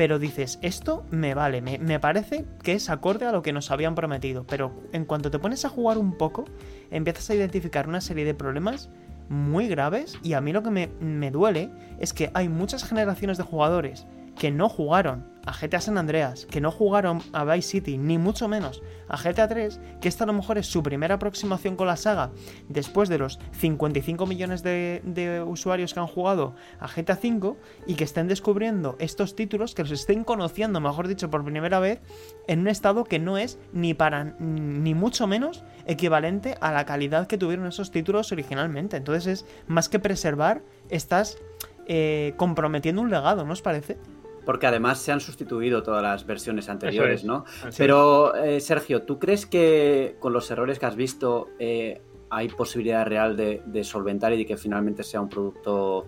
pero 0.00 0.18
dices, 0.18 0.58
esto 0.62 1.04
me 1.10 1.34
vale, 1.34 1.60
me, 1.60 1.76
me, 1.76 2.00
parece 2.00 2.46
que 2.62 2.72
es 2.72 2.88
acorde 2.88 3.26
a 3.26 3.32
lo 3.32 3.42
que 3.42 3.52
nos 3.52 3.70
habían 3.70 3.94
prometido, 3.94 4.46
pero 4.46 4.72
en 4.94 5.04
cuanto 5.04 5.30
te 5.30 5.38
pones 5.38 5.66
a 5.66 5.68
jugar 5.68 5.98
un 5.98 6.16
poco, 6.16 6.46
empiezas 6.90 7.28
a 7.28 7.34
identificar 7.34 7.86
una 7.86 8.00
serie 8.00 8.24
de 8.24 8.32
problemas 8.32 8.88
muy 9.28 9.68
graves 9.68 10.18
y 10.22 10.32
a 10.32 10.40
mí 10.40 10.54
lo 10.54 10.62
que 10.62 10.70
me, 10.70 10.86
me 11.00 11.30
duele 11.30 11.68
es 11.98 12.14
que 12.14 12.30
hay 12.32 12.48
muchas 12.48 12.82
generaciones 12.82 13.36
de 13.36 13.44
jugadores 13.44 14.06
que 14.38 14.50
no 14.50 14.70
jugaron 14.70 15.26
a 15.46 15.52
GTA 15.52 15.80
San 15.80 15.98
Andreas, 15.98 16.46
que 16.46 16.60
no 16.60 16.70
jugaron 16.70 17.22
a 17.32 17.44
Vice 17.44 17.68
City, 17.68 17.98
ni 17.98 18.18
mucho 18.18 18.48
menos 18.48 18.82
a 19.08 19.16
GTA 19.16 19.48
3, 19.48 19.80
que 20.00 20.08
esta 20.08 20.24
a 20.24 20.26
lo 20.26 20.32
mejor 20.32 20.58
es 20.58 20.66
su 20.66 20.82
primera 20.82 21.16
aproximación 21.16 21.76
con 21.76 21.86
la 21.86 21.96
saga 21.96 22.30
después 22.68 23.08
de 23.08 23.18
los 23.18 23.38
55 23.52 24.26
millones 24.26 24.62
de, 24.62 25.42
usuarios 25.46 25.94
que 25.94 26.00
han 26.00 26.06
jugado 26.06 26.54
a 26.78 26.86
GTA 26.86 27.16
5 27.16 27.56
y 27.86 27.94
que 27.94 28.04
estén 28.04 28.28
descubriendo 28.28 28.96
estos 28.98 29.34
títulos, 29.34 29.74
que 29.74 29.82
los 29.82 29.90
estén 29.90 30.24
conociendo, 30.24 30.80
mejor 30.80 31.08
dicho, 31.08 31.30
por 31.30 31.44
primera 31.44 31.80
vez, 31.80 32.00
en 32.46 32.60
un 32.60 32.68
estado 32.68 33.04
que 33.04 33.18
no 33.18 33.36
es 33.36 33.58
ni 33.72 33.94
para 33.94 34.24
ni 34.38 34.94
mucho 34.94 35.26
menos 35.26 35.64
equivalente 35.86 36.56
a 36.60 36.72
la 36.72 36.84
calidad 36.84 37.26
que 37.26 37.38
tuvieron 37.38 37.66
esos 37.66 37.90
títulos 37.90 38.30
originalmente. 38.32 38.96
Entonces 38.96 39.26
es 39.26 39.46
más 39.66 39.88
que 39.88 39.98
preservar, 39.98 40.62
estás 40.88 41.38
eh, 41.86 42.34
comprometiendo 42.36 43.02
un 43.02 43.10
legado, 43.10 43.44
¿no 43.44 43.52
os 43.52 43.62
parece? 43.62 43.98
Porque 44.44 44.66
además 44.66 44.98
se 44.98 45.12
han 45.12 45.20
sustituido 45.20 45.82
todas 45.82 46.02
las 46.02 46.26
versiones 46.26 46.68
anteriores, 46.68 47.24
¿no? 47.24 47.44
Pero, 47.76 48.34
eh, 48.34 48.60
Sergio, 48.60 49.02
¿tú 49.02 49.18
crees 49.18 49.46
que 49.46 50.16
con 50.18 50.32
los 50.32 50.50
errores 50.50 50.78
que 50.78 50.86
has 50.86 50.96
visto 50.96 51.48
eh, 51.58 52.00
hay 52.30 52.48
posibilidad 52.48 53.06
real 53.06 53.36
de, 53.36 53.84
solventar 53.84 54.32
y 54.32 54.38
de 54.38 54.46
que 54.46 54.56
finalmente 54.56 55.02
sea 55.02 55.20
un 55.20 55.28
producto 55.28 56.06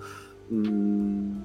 mmm, 0.51 1.39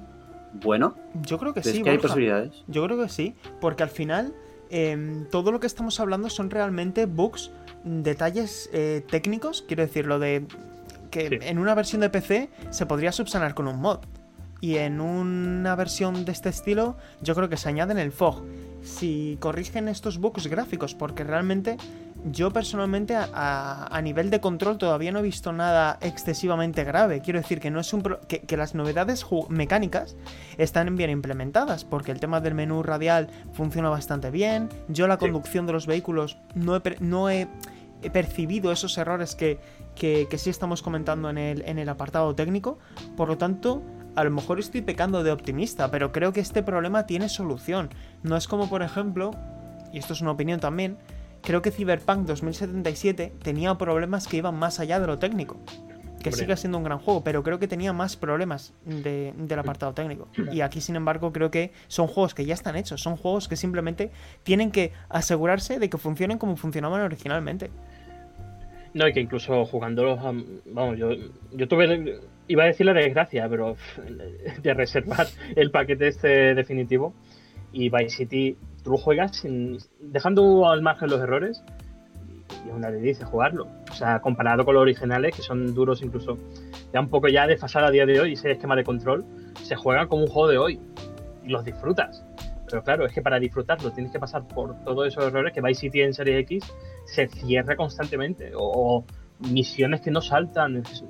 bueno? 0.54 0.96
Yo 1.22 1.38
creo 1.38 1.52
que 1.52 1.62
sí. 1.62 1.82
que 1.82 1.90
hay 1.90 1.98
posibilidades? 1.98 2.64
Yo 2.68 2.84
creo 2.84 3.00
que 3.00 3.08
sí, 3.08 3.34
porque 3.60 3.82
al 3.82 3.90
final 3.90 4.34
em, 4.70 5.26
todo 5.30 5.52
lo 5.52 5.60
que 5.60 5.66
estamos 5.66 6.00
hablando 6.00 6.30
son 6.30 6.50
realmente 6.50 7.06
bugs, 7.06 7.50
detalles 7.84 8.70
eh, 8.72 9.04
técnicos, 9.10 9.64
quiero 9.66 9.82
decir, 9.82 10.06
lo 10.06 10.18
de 10.18 10.46
que 11.10 11.38
en 11.42 11.58
una 11.58 11.74
versión 11.74 12.00
de 12.00 12.10
PC 12.10 12.50
se 12.70 12.86
podría 12.86 13.12
subsanar 13.12 13.54
con 13.54 13.66
un 13.66 13.80
mod. 13.80 14.00
Y 14.60 14.76
en 14.76 15.00
una 15.00 15.76
versión 15.76 16.24
de 16.24 16.32
este 16.32 16.48
estilo, 16.48 16.96
yo 17.22 17.34
creo 17.34 17.48
que 17.48 17.56
se 17.56 17.68
añade 17.68 17.92
en 17.92 17.98
el 17.98 18.12
FOG. 18.12 18.42
Si 18.82 19.36
corrigen 19.40 19.88
estos 19.88 20.18
bugs 20.18 20.46
gráficos, 20.46 20.94
porque 20.94 21.24
realmente 21.24 21.76
yo 22.24 22.52
personalmente 22.52 23.14
a, 23.16 24.00
nivel 24.02 24.30
de 24.30 24.40
control 24.40 24.78
todavía 24.78 25.12
no 25.12 25.20
he 25.20 25.22
visto 25.22 25.52
nada 25.52 25.98
excesivamente 26.00 26.84
grave. 26.84 27.20
Quiero 27.20 27.40
decir 27.40 27.60
que 27.60 27.70
no 27.70 27.80
es 27.80 27.92
un 27.92 28.02
que, 28.02 28.56
las 28.56 28.74
novedades 28.74 29.24
mecánicas 29.48 30.16
están 30.56 30.96
bien 30.96 31.10
implementadas, 31.10 31.84
porque 31.84 32.10
el 32.10 32.20
tema 32.20 32.40
del 32.40 32.54
menú 32.54 32.82
radial 32.82 33.28
funciona 33.52 33.88
bastante 33.88 34.30
bien. 34.30 34.68
Yo 34.88 35.06
la 35.06 35.18
conducción 35.18 35.66
de 35.66 35.72
los 35.72 35.86
vehículos 35.86 36.38
no 36.54 36.76
he, 36.76 36.96
no 37.00 37.30
he, 37.30 37.48
percibido 38.12 38.70
esos 38.70 38.96
errores 38.96 39.34
que, 39.34 39.58
que, 39.96 40.28
que, 40.30 40.38
sí 40.38 40.50
estamos 40.50 40.82
comentando 40.82 41.30
en 41.30 41.38
el, 41.38 41.62
en 41.62 41.78
el 41.78 41.88
apartado 41.88 42.34
técnico. 42.34 42.78
Por 43.16 43.28
lo 43.28 43.38
tanto, 43.38 43.82
a 44.18 44.24
lo 44.24 44.32
mejor 44.32 44.58
estoy 44.58 44.82
pecando 44.82 45.22
de 45.22 45.30
optimista, 45.30 45.92
pero 45.92 46.10
creo 46.10 46.32
que 46.32 46.40
este 46.40 46.64
problema 46.64 47.06
tiene 47.06 47.28
solución. 47.28 47.90
No 48.24 48.36
es 48.36 48.48
como, 48.48 48.68
por 48.68 48.82
ejemplo, 48.82 49.30
y 49.92 49.98
esto 49.98 50.12
es 50.12 50.20
una 50.20 50.32
opinión 50.32 50.58
también, 50.58 50.98
creo 51.40 51.62
que 51.62 51.70
Cyberpunk 51.70 52.26
2077 52.26 53.32
tenía 53.40 53.78
problemas 53.78 54.26
que 54.26 54.38
iban 54.38 54.58
más 54.58 54.80
allá 54.80 54.98
de 54.98 55.06
lo 55.06 55.20
técnico. 55.20 55.56
Que 56.20 56.32
sigue 56.32 56.56
siendo 56.56 56.78
un 56.78 56.84
gran 56.84 56.98
juego, 56.98 57.22
pero 57.22 57.44
creo 57.44 57.60
que 57.60 57.68
tenía 57.68 57.92
más 57.92 58.16
problemas 58.16 58.74
del 58.84 59.58
apartado 59.60 59.94
técnico. 59.94 60.26
Y 60.50 60.62
aquí, 60.62 60.80
sin 60.80 60.96
embargo, 60.96 61.32
creo 61.32 61.52
que 61.52 61.70
son 61.86 62.08
juegos 62.08 62.34
que 62.34 62.44
ya 62.44 62.54
están 62.54 62.74
hechos, 62.74 63.00
son 63.00 63.16
juegos 63.16 63.46
que 63.46 63.54
simplemente 63.54 64.10
tienen 64.42 64.72
que 64.72 64.92
asegurarse 65.08 65.78
de 65.78 65.88
que 65.88 65.96
funcionen 65.96 66.38
como 66.38 66.56
funcionaban 66.56 67.02
originalmente. 67.02 67.70
No, 68.94 69.06
y 69.06 69.12
que 69.12 69.20
incluso 69.20 69.64
jugándolos, 69.64 70.18
vamos, 70.66 70.98
yo, 70.98 71.10
yo 71.52 71.68
tuve 71.68 72.20
iba 72.48 72.64
a 72.64 72.66
decir 72.66 72.86
la 72.86 72.94
desgracia, 72.94 73.48
pero 73.48 73.76
de 74.62 74.74
reservar 74.74 75.26
el 75.56 75.70
paquete 75.70 76.08
este 76.08 76.54
definitivo. 76.54 77.14
Y 77.72 77.90
Vice 77.90 78.16
City, 78.16 78.56
tú 78.82 78.96
juegas 78.96 79.36
sin, 79.36 79.78
dejando 80.00 80.68
al 80.68 80.80
margen 80.82 81.10
los 81.10 81.20
errores 81.20 81.62
y 82.64 82.68
es 82.68 82.74
una 82.74 82.90
delicia 82.90 83.26
jugarlo. 83.26 83.68
O 83.90 83.94
sea, 83.94 84.20
comparado 84.20 84.64
con 84.64 84.74
los 84.74 84.82
originales, 84.82 85.36
que 85.36 85.42
son 85.42 85.74
duros 85.74 86.02
incluso 86.02 86.38
ya 86.92 87.00
un 87.00 87.08
poco 87.08 87.28
ya 87.28 87.46
desfasada 87.46 87.88
a 87.88 87.90
día 87.90 88.06
de 88.06 88.20
hoy, 88.20 88.32
ese 88.32 88.50
esquema 88.52 88.74
de 88.74 88.84
control, 88.84 89.24
se 89.62 89.76
juega 89.76 90.06
como 90.06 90.22
un 90.22 90.28
juego 90.28 90.48
de 90.48 90.58
hoy 90.58 90.80
y 91.44 91.48
los 91.48 91.64
disfrutas. 91.64 92.24
Pero 92.70 92.82
claro, 92.82 93.06
es 93.06 93.12
que 93.12 93.22
para 93.22 93.38
disfrutarlo 93.38 93.90
tienes 93.92 94.12
que 94.12 94.18
pasar 94.18 94.46
por 94.46 94.82
todos 94.84 95.06
esos 95.06 95.24
errores 95.24 95.52
que 95.52 95.60
Vice 95.60 95.80
City 95.80 96.02
en 96.02 96.12
Serie 96.12 96.38
X 96.40 96.64
se 97.06 97.28
cierra 97.28 97.76
constantemente 97.76 98.52
o, 98.54 99.04
misiones 99.40 100.00
que 100.00 100.10
no 100.10 100.20
saltan 100.20 100.78
es 100.78 101.04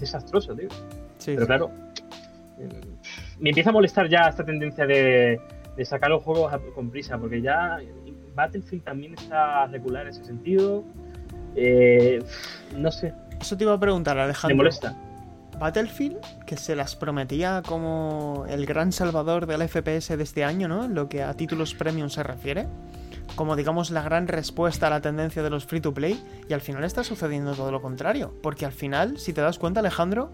desastroso, 0.00 0.54
tío. 0.54 0.68
Pero 1.24 1.46
claro, 1.46 1.70
me 3.38 3.50
empieza 3.50 3.70
a 3.70 3.72
molestar 3.72 4.08
ya 4.08 4.28
esta 4.28 4.44
tendencia 4.44 4.86
de, 4.86 5.40
sacar 5.84 6.10
los 6.10 6.22
juegos 6.22 6.52
con 6.74 6.90
prisa, 6.90 7.18
porque 7.18 7.40
ya 7.40 7.78
Battlefield 8.34 8.84
también 8.84 9.14
está 9.14 9.66
regular 9.66 10.02
en 10.02 10.08
ese 10.08 10.24
sentido. 10.24 10.84
Eh, 11.54 12.22
no 12.76 12.90
sé. 12.90 13.12
Eso 13.40 13.56
te 13.56 13.64
iba 13.64 13.74
a 13.74 13.80
preguntar, 13.80 14.18
Alejandro. 14.18 14.56
Me 14.56 14.62
molesta. 14.62 14.96
Battlefield, 15.58 16.18
que 16.46 16.56
se 16.56 16.74
las 16.74 16.96
prometía 16.96 17.62
como 17.66 18.46
el 18.48 18.66
gran 18.66 18.90
salvador 18.90 19.46
del 19.46 19.68
FPS 19.68 20.16
de 20.16 20.22
este 20.22 20.44
año, 20.44 20.66
¿no? 20.66 20.84
En 20.84 20.94
lo 20.94 21.08
que 21.08 21.22
a 21.22 21.34
títulos 21.34 21.74
premium 21.74 22.08
se 22.08 22.22
refiere 22.22 22.66
como 23.34 23.56
digamos 23.56 23.90
la 23.90 24.02
gran 24.02 24.28
respuesta 24.28 24.86
a 24.86 24.90
la 24.90 25.00
tendencia 25.00 25.42
de 25.42 25.50
los 25.50 25.64
free 25.64 25.80
to 25.80 25.92
play 25.92 26.22
y 26.48 26.52
al 26.52 26.60
final 26.60 26.84
está 26.84 27.04
sucediendo 27.04 27.54
todo 27.54 27.70
lo 27.70 27.80
contrario, 27.80 28.34
porque 28.42 28.66
al 28.66 28.72
final, 28.72 29.18
si 29.18 29.32
te 29.32 29.40
das 29.40 29.58
cuenta 29.58 29.80
Alejandro, 29.80 30.30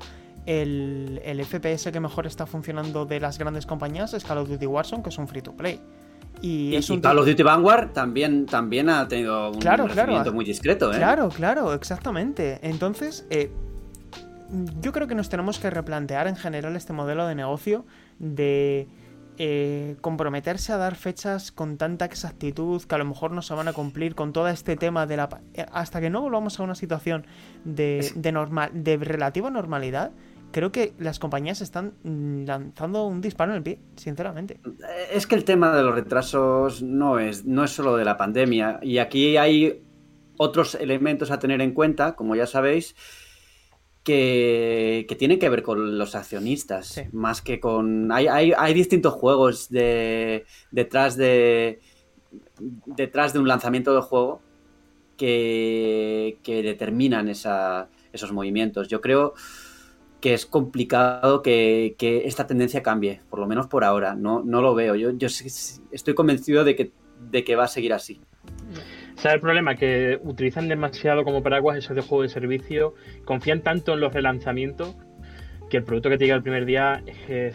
el, 0.47 1.45
FPS 1.45 1.93
que 1.93 2.01
mejor 2.01 2.27
está 2.27 2.47
funcionando 2.47 3.05
de 3.05 3.21
las 3.21 3.39
grandes 3.39 3.67
compañías 3.67 4.15
es 4.15 4.25
Call 4.25 4.39
of 4.39 4.49
Duty 4.49 4.67
Warzone, 4.67 5.03
que 5.03 5.11
es 5.11 5.19
un 5.19 5.29
free 5.29 5.43
to 5.43 5.53
play. 5.53 5.81
Y, 6.41 6.75
es 6.75 6.89
un 6.89 7.01
Call 7.01 7.19
of 7.19 7.27
Duty 7.27 7.43
Vanguard 7.43 7.93
también, 7.93 8.47
también 8.47 8.89
ha 8.89 9.07
tenido 9.09 9.51
un 9.51 9.59
claro, 9.59 9.87
muy 10.33 10.45
discreto, 10.45 10.93
¿eh? 10.93 10.97
Claro, 10.97 11.29
claro, 11.29 11.75
exactamente. 11.75 12.61
Entonces, 12.63 13.27
eh, 13.29 13.51
yo 14.81 14.93
creo 14.93 15.07
que 15.07 15.15
nos 15.15 15.29
tenemos 15.29 15.59
que 15.59 15.69
replantear 15.69 16.27
en 16.29 16.37
general 16.37 16.77
este 16.77 16.93
modelo 16.93 17.27
de 17.27 17.35
negocio 17.35 17.85
de 18.19 18.87
eh, 19.41 19.97
comprometerse 20.01 20.73
a 20.73 20.77
dar 20.79 20.97
fechas 20.97 21.53
con 21.53 21.77
tanta 21.77 22.05
exactitud 22.05 22.83
que 22.83 22.95
a 22.95 22.99
lo 22.99 23.05
mejor 23.05 23.31
no 23.31 23.41
se 23.41 23.55
van 23.55 23.69
a 23.69 23.73
cumplir 23.73 24.17
con 24.17 24.33
todo 24.33 24.49
este 24.49 24.77
tema 24.77 25.07
de 25.07 25.17
la... 25.17 25.29
Eh, 25.55 25.65
hasta 25.73 26.01
que 26.01 26.11
no 26.11 26.21
volvamos 26.21 26.59
a 26.59 26.65
una 26.65 26.75
situación 26.75 27.25
de, 27.65 28.13
normal, 28.33 28.71
de 28.75 28.97
relativa 28.97 29.49
normalidad, 29.49 30.11
creo 30.51 30.73
que 30.73 30.93
las 30.99 31.21
compañías 31.21 31.61
están 31.61 31.95
lanzando 32.03 33.07
un 33.07 33.21
disparo 33.21 33.53
en 33.53 33.59
el 33.59 33.63
pie, 33.63 33.79
sinceramente. 33.97 34.59
Es 35.13 35.29
que 35.29 35.37
el 35.37 35.45
tema 35.45 35.75
de 35.77 35.85
los 35.85 35.95
retrasos 35.95 36.83
no 36.83 37.21
es, 37.21 37.45
no 37.45 37.63
es 37.63 37.71
solo 37.71 37.97
de 37.97 38.05
la 38.05 38.17
pandemia. 38.17 38.81
Y 38.83 38.99
aquí 38.99 39.37
hay 39.37 39.85
otros 40.37 40.75
elementos 40.75 41.31
a 41.31 41.39
tener 41.39 41.61
en 41.61 41.73
cuenta, 41.73 42.17
como 42.17 42.35
ya 42.35 42.47
sabéis 42.47 42.97
que, 44.09 45.17
tienen 45.19 45.39
que 45.39 45.51
ver 45.51 45.63
con 45.63 45.99
los 45.99 46.15
accionistas, 46.15 47.03
más 47.13 47.43
que 47.43 47.61
con... 47.61 48.11
Hay, 48.11 48.73
distintos 48.73 49.13
juegos 49.13 49.69
de, 49.69 50.47
detrás, 50.71 51.19
de, 51.19 51.81
detrás 52.87 53.35
de 53.35 53.39
un 53.39 53.49
lanzamiento 53.49 53.95
de 53.95 54.01
juego 54.01 54.41
que, 55.19 56.39
determinan 56.47 57.29
esos 57.29 58.33
movimientos. 58.33 58.89
Yo 58.89 59.03
creo 59.03 59.35
que 60.23 60.33
es 60.33 60.47
complicado 60.47 61.43
que, 61.43 61.95
esta 62.25 62.47
tendencia 62.47 62.83
cambie, 62.83 63.21
por 63.29 63.41
lo 63.41 63.47
menos 63.47 63.67
por 63.67 63.85
ahora. 63.85 64.15
No, 64.15 64.43
no 64.43 64.63
lo 64.63 64.75
veo. 64.75 64.95
Yo, 64.95 65.11
yo 65.11 65.29
estoy 65.93 66.15
convencido 66.15 66.65
de 66.65 66.77
que, 66.77 66.93
de 67.31 67.45
que 67.45 67.57
va 67.57 67.65
a 67.65 67.69
seguir 67.69 67.93
así. 67.93 68.23
¿Sabes 69.19 69.35
el 69.35 69.41
problema? 69.41 69.75
Que 69.75 70.21
utilizan 70.23 70.69
demasiado 70.69 71.25
como 71.25 71.43
paraguas 71.43 71.77
eso 71.77 71.93
de 71.93 72.03
juego 72.03 72.23
de 72.23 72.29
servicio, 72.29 72.95
confían 73.25 73.63
tanto 73.63 73.95
en 73.95 74.01
los 74.01 74.13
relanzamientos 74.13 74.95
que 75.69 75.79
el 75.79 75.83
producto 75.83 76.09
que 76.09 76.19
te 76.19 76.25
llega 76.25 76.37
el 76.37 76.43
primer 76.43 76.65
día 76.65 77.03
es 77.05 77.19
que, 77.27 77.53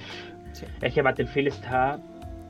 es 0.82 0.93
que 0.93 1.02
Battlefield 1.02 1.47
está 1.47 1.99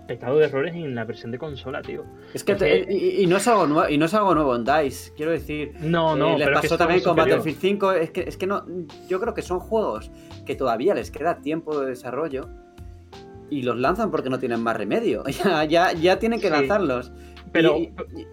pecado 0.08 0.40
de 0.40 0.46
errores 0.46 0.74
en 0.74 0.96
la 0.96 1.06
versión 1.06 1.32
de 1.32 1.38
consola, 1.38 1.84
tío. 1.84 2.04
Es 2.34 2.44
que, 2.44 2.88
y, 2.90 3.26
no 3.28 3.38
es 3.38 3.48
algo 3.48 3.68
nuevo, 3.68 3.88
y 3.88 4.00
no 4.00 4.06
es 4.06 4.14
algo 4.16 4.34
nuevo 4.34 4.56
en 4.56 4.66
DICE, 4.66 5.14
quiero 5.16 5.32
decir. 5.32 5.74
No, 5.80 6.16
no, 6.16 6.36
eh, 6.36 6.40
le 6.40 6.52
pasó 6.52 6.76
también 6.76 7.02
con 7.02 7.16
Battlefield 7.16 7.58
5, 7.60 7.92
es 7.94 8.10
que, 8.10 8.22
es 8.22 8.36
que 8.36 8.48
no, 8.48 8.66
yo 9.08 9.20
creo 9.22 9.36
que 9.36 9.44
son 9.44 9.60
juegos 9.60 10.12
que 10.46 10.56
todavía 10.56 10.96
les 10.96 11.12
queda 11.12 11.38
tiempo 11.38 11.80
de 11.80 11.88
desarrollo 11.88 12.50
y 13.50 13.62
los 13.62 13.78
lanzan 13.78 14.10
porque 14.10 14.32
no 14.32 14.40
tienen 14.40 14.62
más 14.62 14.76
remedio. 14.76 15.24
ya, 15.44 15.64
ya, 15.66 15.94
ya 15.94 16.18
tienen 16.18 16.42
que 16.42 16.50
lanzarlos. 16.50 17.12
Pero... 17.54 17.78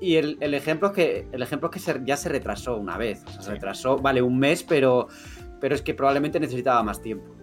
Y, 0.01 0.17
el, 0.17 0.39
ejemplo 0.55 0.89
es 0.89 0.95
que, 0.95 1.27
el 1.31 1.43
ejemplo 1.43 1.71
es 1.73 1.85
que 1.85 2.01
ya 2.05 2.17
se 2.17 2.29
retrasó 2.29 2.77
una 2.77 2.97
vez. 2.97 3.23
O 3.27 3.31
sea, 3.31 3.43
se 3.43 3.51
retrasó, 3.53 3.99
vale, 3.99 4.23
un 4.23 4.39
mes, 4.39 4.65
pero, 4.65 5.07
pero 5.61 5.75
es 5.75 5.83
que 5.83 5.95
probablemente 5.95 6.41
necesitaba 6.41 6.83
más 6.83 7.01
tiempo. 7.03 7.37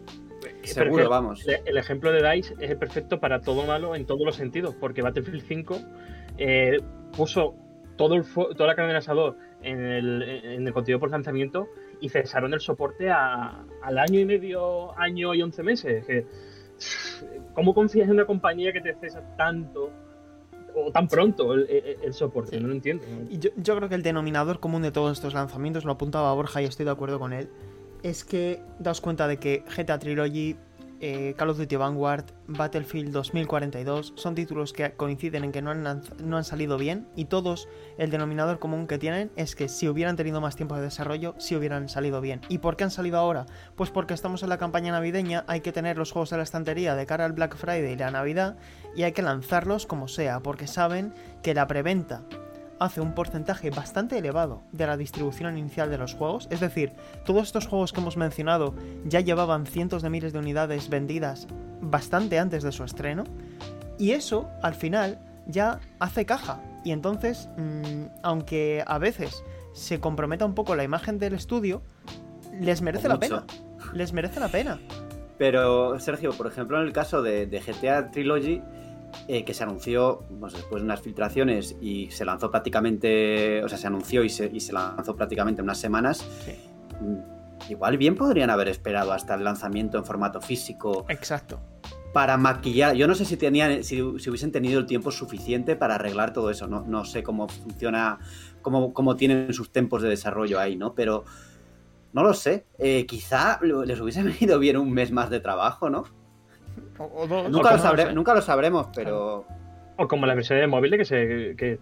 seguro, 0.63 1.07
vamos. 1.09 1.45
el, 1.65 1.77
ejemplo 1.77 2.11
de 2.11 2.27
DICE 2.29 2.55
es 2.59 2.71
el 2.71 2.77
perfecto 2.77 3.19
para 3.19 3.41
todo 3.41 3.65
malo 3.65 3.95
en 3.95 4.05
todos 4.05 4.25
los 4.25 4.35
sentidos, 4.35 4.75
porque 4.75 5.01
Battlefield 5.01 5.43
5 5.47 5.79
eh, 6.39 6.77
puso 7.15 7.55
todo 7.95 8.15
el 8.15 8.23
fu- 8.23 8.53
toda 8.53 8.67
la 8.67 8.75
carne 8.75 8.89
del 8.89 8.97
asador 8.97 9.37
en 9.61 9.79
el, 9.83 10.21
en 10.23 10.67
el 10.67 10.73
contenido 10.73 10.99
por 10.99 11.09
lanzamiento 11.09 11.67
y 12.01 12.09
cesaron 12.09 12.53
el 12.53 12.59
soporte 12.59 13.09
a- 13.09 13.63
al 13.83 13.97
año 13.97 14.19
y 14.19 14.25
medio, 14.25 14.97
año 14.99 15.33
y 15.33 15.41
11 15.41 15.63
meses. 15.63 16.05
Que, 16.05 16.25
¿Cómo 17.53 17.73
confías 17.73 18.05
en 18.07 18.13
una 18.15 18.25
compañía 18.25 18.71
que 18.71 18.81
te 18.81 18.93
cesa 18.95 19.23
tanto 19.35 19.91
o 20.85 20.91
tan 20.91 21.07
pronto 21.07 21.53
el, 21.53 21.69
el- 21.69 21.97
el 22.03 22.13
soporte? 22.13 22.57
Sí. 22.57 22.61
No 22.61 22.67
lo 22.69 22.73
entiendo. 22.73 23.03
Yo, 23.29 23.49
yo 23.55 23.75
creo 23.75 23.89
que 23.89 23.95
el 23.95 24.03
denominador 24.03 24.59
común 24.59 24.81
de 24.81 24.91
todos 24.91 25.11
estos 25.17 25.33
lanzamientos, 25.33 25.85
lo 25.85 25.91
apuntaba 25.93 26.33
Borja 26.33 26.61
y 26.61 26.65
estoy 26.65 26.85
de 26.85 26.91
acuerdo 26.91 27.19
con 27.19 27.33
él, 27.33 27.49
es 28.03 28.23
que 28.23 28.61
daos 28.79 29.01
cuenta 29.01 29.27
de 29.27 29.37
que 29.37 29.63
GTA 29.75 29.99
Trilogy, 29.99 30.55
eh, 30.99 31.35
Call 31.37 31.49
of 31.49 31.57
Duty 31.57 31.75
Vanguard, 31.75 32.25
Battlefield 32.47 33.11
2042 33.11 34.13
son 34.15 34.35
títulos 34.35 34.73
que 34.73 34.91
coinciden 34.93 35.43
en 35.43 35.51
que 35.51 35.61
no 35.61 35.71
han, 35.71 36.01
no 36.23 36.37
han 36.37 36.43
salido 36.43 36.77
bien 36.77 37.07
y 37.15 37.25
todos 37.25 37.67
el 37.97 38.09
denominador 38.09 38.59
común 38.59 38.87
que 38.87 38.97
tienen 38.97 39.31
es 39.35 39.55
que 39.55 39.69
si 39.69 39.87
hubieran 39.87 40.15
tenido 40.15 40.41
más 40.41 40.55
tiempo 40.55 40.75
de 40.75 40.81
desarrollo, 40.81 41.35
si 41.37 41.55
hubieran 41.55 41.89
salido 41.89 42.21
bien. 42.21 42.41
¿Y 42.49 42.59
por 42.59 42.77
qué 42.77 42.85
han 42.85 42.91
salido 42.91 43.17
ahora? 43.17 43.45
Pues 43.75 43.89
porque 43.89 44.13
estamos 44.13 44.43
en 44.43 44.49
la 44.49 44.57
campaña 44.57 44.91
navideña, 44.91 45.43
hay 45.47 45.61
que 45.61 45.71
tener 45.71 45.97
los 45.97 46.11
juegos 46.11 46.29
de 46.29 46.37
la 46.37 46.43
estantería 46.43 46.95
de 46.95 47.05
cara 47.05 47.25
al 47.25 47.33
Black 47.33 47.55
Friday 47.55 47.93
y 47.93 47.97
la 47.97 48.11
Navidad 48.11 48.57
y 48.95 49.03
hay 49.03 49.11
que 49.11 49.21
lanzarlos 49.21 49.85
como 49.85 50.07
sea, 50.07 50.41
porque 50.41 50.67
saben 50.67 51.13
que 51.43 51.53
la 51.53 51.67
preventa 51.67 52.23
hace 52.79 53.01
un 53.01 53.13
porcentaje 53.13 53.69
bastante 53.69 54.17
elevado 54.17 54.61
de 54.71 54.87
la 54.87 54.97
distribución 54.97 55.57
inicial 55.57 55.89
de 55.89 55.97
los 55.97 56.13
juegos. 56.13 56.47
Es 56.51 56.59
decir, 56.59 56.93
todos 57.25 57.43
estos 57.43 57.67
juegos 57.67 57.93
que 57.93 58.01
hemos 58.01 58.17
mencionado 58.17 58.73
ya 59.05 59.21
llevaban 59.21 59.65
cientos 59.65 60.01
de 60.01 60.09
miles 60.09 60.33
de 60.33 60.39
unidades 60.39 60.89
vendidas 60.89 61.47
bastante 61.81 62.39
antes 62.39 62.63
de 62.63 62.71
su 62.71 62.83
estreno. 62.83 63.23
Y 63.97 64.11
eso, 64.11 64.49
al 64.61 64.75
final, 64.75 65.19
ya 65.47 65.79
hace 65.99 66.25
caja. 66.25 66.61
Y 66.83 66.91
entonces, 66.91 67.49
mm, 67.57 68.05
aunque 68.23 68.83
a 68.85 68.97
veces 68.97 69.43
se 69.73 69.99
comprometa 69.99 70.45
un 70.45 70.53
poco 70.53 70.75
la 70.75 70.83
imagen 70.83 71.19
del 71.19 71.33
estudio, 71.33 71.81
les 72.59 72.81
merece 72.81 73.07
la 73.07 73.19
pena. 73.19 73.45
Les 73.93 74.13
merece 74.13 74.39
la 74.39 74.49
pena. 74.49 74.79
Pero, 75.37 75.99
Sergio, 75.99 76.31
por 76.31 76.47
ejemplo, 76.47 76.79
en 76.79 76.87
el 76.87 76.93
caso 76.93 77.21
de, 77.21 77.45
de 77.45 77.59
GTA 77.59 78.09
Trilogy, 78.09 78.61
eh, 79.27 79.43
que 79.43 79.53
se 79.53 79.63
anunció 79.63 80.23
pues, 80.39 80.53
después 80.53 80.81
de 80.81 80.85
unas 80.85 81.01
filtraciones 81.01 81.75
y 81.81 82.09
se 82.11 82.25
lanzó 82.25 82.51
prácticamente, 82.51 83.63
o 83.63 83.69
sea, 83.69 83.77
se 83.77 83.87
anunció 83.87 84.23
y 84.23 84.29
se, 84.29 84.49
y 84.53 84.59
se 84.59 84.73
lanzó 84.73 85.15
prácticamente 85.15 85.61
en 85.61 85.65
unas 85.65 85.79
semanas, 85.79 86.25
Sí. 86.45 86.53
mm, 87.01 87.71
igual 87.71 87.97
bien 87.97 88.15
podrían 88.15 88.49
haber 88.49 88.67
esperado 88.67 89.11
hasta 89.13 89.35
el 89.35 89.43
lanzamiento 89.43 89.97
en 89.97 90.05
formato 90.05 90.39
físico 90.41 91.05
Exacto. 91.09 91.59
para 92.13 92.37
maquillar. 92.37 92.95
Yo 92.95 93.07
no 93.07 93.15
sé 93.15 93.25
si 93.25 93.37
tenían, 93.37 93.83
si, 93.83 93.97
si 94.19 94.29
hubiesen 94.29 94.51
tenido 94.51 94.79
el 94.79 94.85
tiempo 94.85 95.11
suficiente 95.11 95.75
para 95.75 95.95
arreglar 95.95 96.33
todo 96.33 96.49
eso. 96.51 96.67
No, 96.67 96.83
no 96.85 97.03
sé 97.05 97.23
cómo 97.23 97.47
funciona, 97.49 98.19
cómo, 98.61 98.93
cómo 98.93 99.15
tienen 99.15 99.53
sus 99.53 99.71
tempos 99.71 100.01
de 100.01 100.09
desarrollo 100.09 100.59
ahí, 100.59 100.75
¿no? 100.75 100.93
Pero 100.95 101.25
no 102.13 102.23
lo 102.23 102.33
sé. 102.33 102.65
Eh, 102.79 103.05
quizá 103.05 103.59
les 103.61 103.99
hubiese 103.99 104.23
venido 104.23 104.59
bien 104.59 104.77
un 104.77 104.91
mes 104.91 105.11
más 105.11 105.29
de 105.29 105.39
trabajo, 105.39 105.89
¿no? 105.89 106.05
O- 106.99 107.11
o 107.23 107.27
dos, 107.27 107.49
Nunca 107.49 107.69
o 107.69 107.71
lo, 107.71 107.77
no 107.77 107.83
sabre- 107.83 108.03
sé. 108.05 108.13
nunca 108.13 108.33
lo 108.33 108.41
sabremos, 108.41 108.87
pero 108.95 109.45
O 109.97 110.07
como 110.07 110.25
las 110.25 110.35
versiones 110.35 110.63
de 110.63 110.67
móviles 110.67 110.99
que 110.99 111.05
se, 111.05 111.55
que 111.55 111.79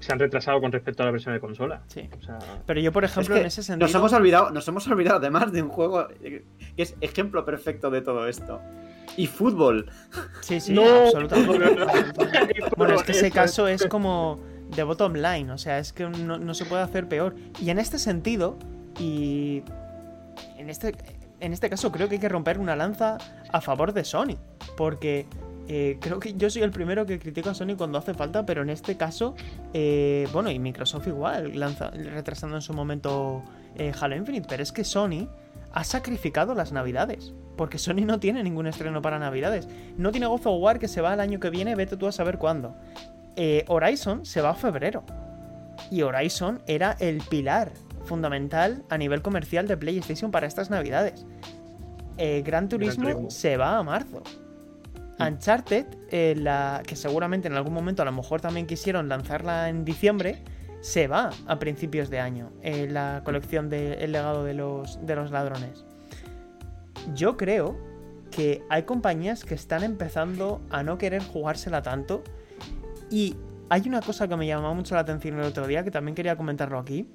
se 0.00 0.12
han 0.12 0.18
retrasado 0.18 0.60
con 0.60 0.72
respecto 0.72 1.02
a 1.02 1.06
la 1.06 1.12
versión 1.12 1.32
de 1.34 1.40
consola. 1.40 1.82
Sí. 1.86 2.08
O 2.18 2.22
sea, 2.22 2.38
Pero 2.66 2.80
yo, 2.80 2.92
por 2.92 3.04
es 3.04 3.12
ejemplo, 3.12 3.34
que 3.34 3.40
en 3.40 3.46
ese 3.46 3.62
sentido. 3.62 3.86
nos 3.86 3.94
hemos 3.94 4.12
olvidado, 4.12 4.50
nos 4.50 4.68
hemos 4.68 4.86
olvidado 4.88 5.16
además 5.18 5.52
de 5.52 5.62
un 5.62 5.70
juego 5.70 6.06
que 6.22 6.44
es 6.76 6.94
ejemplo 7.00 7.44
perfecto 7.46 7.90
de 7.90 8.02
todo 8.02 8.28
esto. 8.28 8.60
Y 9.16 9.26
fútbol. 9.26 9.90
Sí, 10.42 10.60
sí, 10.60 10.74
No. 10.74 10.82
absolutamente. 11.06 11.86
Bueno, 12.76 12.94
es 12.94 13.02
que 13.04 13.12
ese 13.12 13.30
caso 13.30 13.68
es 13.68 13.86
como 13.86 14.38
de 14.76 14.82
bottom 14.82 15.14
line, 15.14 15.50
o 15.50 15.56
sea, 15.58 15.78
es 15.78 15.92
que 15.94 16.04
no, 16.08 16.38
no 16.38 16.52
se 16.54 16.66
puede 16.66 16.82
hacer 16.82 17.08
peor. 17.08 17.34
Y 17.62 17.70
en 17.70 17.78
este 17.78 17.98
sentido, 17.98 18.58
y 18.98 19.62
en 20.58 20.68
este, 20.68 20.94
en 21.46 21.52
este 21.52 21.70
caso 21.70 21.92
creo 21.92 22.08
que 22.08 22.16
hay 22.16 22.20
que 22.20 22.28
romper 22.28 22.58
una 22.58 22.76
lanza 22.76 23.18
a 23.52 23.60
favor 23.60 23.92
de 23.92 24.04
Sony, 24.04 24.36
porque 24.76 25.26
eh, 25.68 25.98
creo 26.00 26.18
que 26.18 26.34
yo 26.34 26.50
soy 26.50 26.62
el 26.62 26.70
primero 26.70 27.06
que 27.06 27.18
critico 27.18 27.50
a 27.50 27.54
Sony 27.54 27.76
cuando 27.76 27.98
hace 27.98 28.14
falta, 28.14 28.44
pero 28.44 28.62
en 28.62 28.70
este 28.70 28.96
caso, 28.96 29.34
eh, 29.72 30.28
bueno, 30.32 30.50
y 30.50 30.58
Microsoft 30.58 31.06
igual, 31.06 31.58
lanza, 31.58 31.90
retrasando 31.90 32.56
en 32.56 32.62
su 32.62 32.72
momento 32.72 33.42
eh, 33.76 33.92
Halo 33.98 34.16
Infinite, 34.16 34.46
pero 34.48 34.62
es 34.62 34.72
que 34.72 34.84
Sony 34.84 35.28
ha 35.72 35.84
sacrificado 35.84 36.54
las 36.54 36.72
navidades. 36.72 37.32
Porque 37.56 37.78
Sony 37.78 38.04
no 38.04 38.20
tiene 38.20 38.42
ningún 38.42 38.66
estreno 38.66 39.00
para 39.00 39.18
navidades. 39.18 39.66
No 39.96 40.10
tiene 40.10 40.26
God 40.26 40.46
of 40.46 40.60
War 40.60 40.78
que 40.78 40.88
se 40.88 41.00
va 41.00 41.14
el 41.14 41.20
año 41.20 41.40
que 41.40 41.48
viene, 41.48 41.74
vete 41.74 41.96
tú 41.96 42.06
a 42.06 42.12
saber 42.12 42.36
cuándo. 42.36 42.76
Horizon 43.66 44.26
se 44.26 44.42
va 44.42 44.50
a 44.50 44.54
febrero. 44.54 45.04
Y 45.90 46.02
Horizon 46.02 46.60
era 46.66 46.96
el 47.00 47.22
pilar 47.30 47.72
fundamental 48.06 48.84
a 48.88 48.98
nivel 48.98 49.22
comercial 49.22 49.68
de 49.68 49.76
PlayStation 49.76 50.30
para 50.30 50.46
estas 50.46 50.70
navidades. 50.70 51.26
Eh, 52.18 52.42
Gran 52.44 52.68
Turismo 52.68 53.04
Turismo. 53.04 53.30
se 53.30 53.56
va 53.56 53.78
a 53.78 53.82
marzo. 53.82 54.22
Uncharted, 55.18 55.86
eh, 56.10 56.34
la, 56.36 56.82
que 56.86 56.96
seguramente 56.96 57.48
en 57.48 57.54
algún 57.54 57.72
momento 57.72 58.02
a 58.02 58.04
lo 58.04 58.12
mejor 58.12 58.40
también 58.40 58.66
quisieron 58.66 59.08
lanzarla 59.08 59.68
en 59.68 59.84
diciembre, 59.84 60.42
se 60.80 61.08
va 61.08 61.30
a 61.46 61.58
principios 61.58 62.10
de 62.10 62.20
año. 62.20 62.52
eh, 62.62 62.86
la 62.90 63.22
colección 63.24 63.68
de 63.70 63.94
El 64.04 64.12
legado 64.12 64.44
de 64.44 64.54
los, 64.54 65.04
de 65.04 65.16
los 65.16 65.30
ladrones. 65.30 65.84
Yo 67.14 67.36
creo 67.36 67.76
que 68.30 68.62
hay 68.68 68.82
compañías 68.82 69.44
que 69.44 69.54
están 69.54 69.82
empezando 69.82 70.60
a 70.70 70.82
no 70.82 70.98
querer 70.98 71.22
jugársela 71.22 71.82
tanto. 71.82 72.22
Y 73.10 73.36
hay 73.68 73.88
una 73.88 74.00
cosa 74.00 74.28
que 74.28 74.36
me 74.36 74.46
llamó 74.46 74.74
mucho 74.74 74.94
la 74.94 75.00
atención 75.02 75.38
el 75.38 75.44
otro 75.44 75.66
día, 75.66 75.82
que 75.84 75.90
también 75.90 76.14
quería 76.14 76.36
comentarlo 76.36 76.78
aquí. 76.78 77.08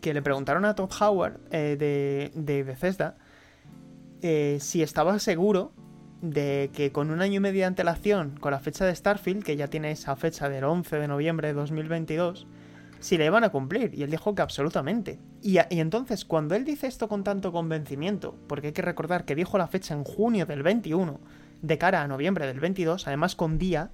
Que 0.00 0.14
le 0.14 0.22
preguntaron 0.22 0.64
a 0.64 0.74
Todd 0.74 0.90
Howard 1.00 1.40
eh, 1.50 1.76
de, 1.78 2.30
de 2.34 2.62
Bethesda 2.62 3.16
eh, 4.22 4.58
si 4.60 4.82
estaba 4.82 5.18
seguro 5.18 5.72
de 6.20 6.70
que 6.74 6.92
con 6.92 7.10
un 7.10 7.22
año 7.22 7.36
y 7.36 7.40
medio 7.40 7.60
de 7.60 7.66
antelación, 7.66 8.36
con 8.38 8.52
la 8.52 8.60
fecha 8.60 8.84
de 8.84 8.94
Starfield, 8.94 9.42
que 9.42 9.56
ya 9.56 9.68
tiene 9.68 9.90
esa 9.90 10.16
fecha 10.16 10.48
del 10.50 10.64
11 10.64 10.98
de 10.98 11.08
noviembre 11.08 11.48
de 11.48 11.54
2022, 11.54 12.46
si 12.98 13.16
le 13.16 13.24
iban 13.24 13.44
a 13.44 13.48
cumplir. 13.48 13.94
Y 13.94 14.02
él 14.02 14.10
dijo 14.10 14.34
que 14.34 14.42
absolutamente. 14.42 15.18
Y, 15.40 15.56
y 15.70 15.80
entonces, 15.80 16.26
cuando 16.26 16.54
él 16.54 16.66
dice 16.66 16.86
esto 16.86 17.08
con 17.08 17.24
tanto 17.24 17.52
convencimiento, 17.52 18.36
porque 18.46 18.68
hay 18.68 18.72
que 18.74 18.82
recordar 18.82 19.24
que 19.24 19.34
dijo 19.34 19.56
la 19.56 19.68
fecha 19.68 19.94
en 19.94 20.04
junio 20.04 20.44
del 20.44 20.62
21, 20.62 21.18
de 21.62 21.78
cara 21.78 22.02
a 22.02 22.08
noviembre 22.08 22.46
del 22.46 22.60
22, 22.60 23.06
además 23.06 23.34
con 23.34 23.56
día, 23.56 23.90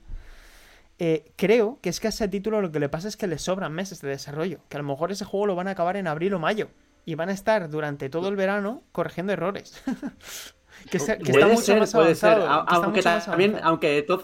eh, 0.98 1.32
creo 1.36 1.78
que 1.82 1.88
es 1.90 2.00
que 2.00 2.06
a 2.08 2.10
ese 2.10 2.28
título 2.28 2.60
lo 2.60 2.72
que 2.72 2.80
le 2.80 2.88
pasa 2.88 3.08
es 3.08 3.16
que 3.16 3.26
le 3.26 3.38
sobran 3.38 3.72
meses 3.72 4.00
de 4.00 4.08
desarrollo. 4.08 4.60
Que 4.68 4.76
a 4.76 4.80
lo 4.80 4.86
mejor 4.88 5.12
ese 5.12 5.24
juego 5.24 5.46
lo 5.46 5.54
van 5.54 5.68
a 5.68 5.72
acabar 5.72 5.96
en 5.96 6.06
abril 6.06 6.34
o 6.34 6.38
mayo. 6.38 6.68
Y 7.04 7.14
van 7.14 7.28
a 7.28 7.32
estar 7.32 7.68
durante 7.70 8.08
todo 8.08 8.28
el 8.28 8.36
verano 8.36 8.82
corrigiendo 8.92 9.32
errores. 9.32 9.80
que, 10.90 10.98
se- 10.98 11.18
que 11.18 11.32
está 11.32 11.46
mucho 11.48 11.60
ser, 11.62 11.78
más 11.80 11.90
ser. 11.90 12.00
avanzado. 12.00 12.46
Aunque 12.48 12.98
mucho 12.98 13.08
más 13.10 13.26
también, 13.26 13.50
avanzado. 13.50 13.70
aunque 13.70 14.02
Todd, 14.02 14.20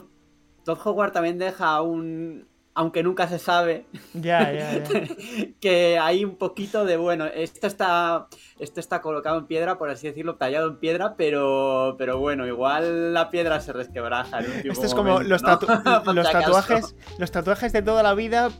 Todd 0.64 0.78
Howard 0.84 1.12
también 1.12 1.38
deja 1.38 1.80
un. 1.82 2.48
Aunque 2.74 3.02
nunca 3.02 3.28
se 3.28 3.38
sabe, 3.38 3.84
Ya, 4.14 4.50
ya, 4.50 4.82
ya. 4.82 4.84
que 5.60 5.98
hay 5.98 6.24
un 6.24 6.36
poquito 6.36 6.84
de 6.86 6.96
bueno, 6.96 7.26
esto 7.26 7.66
está 7.66 8.28
esto 8.58 8.80
está 8.80 9.02
colocado 9.02 9.38
en 9.38 9.46
piedra, 9.46 9.76
por 9.76 9.90
así 9.90 10.06
decirlo, 10.06 10.36
tallado 10.36 10.68
en 10.68 10.78
piedra, 10.78 11.14
pero 11.16 11.96
pero 11.98 12.18
bueno, 12.18 12.46
igual 12.46 13.12
la 13.12 13.28
piedra 13.28 13.60
se 13.60 13.72
resquebraja 13.72 14.40
en 14.40 14.70
Esto 14.70 14.86
es 14.86 14.94
como 14.94 15.12
momento, 15.12 15.28
los, 15.28 15.42
tatuajes, 16.32 16.96
los 17.18 17.30
tatuajes 17.30 17.72
de 17.72 17.82
toda 17.82 18.02
la 18.02 18.14
vida. 18.14 18.50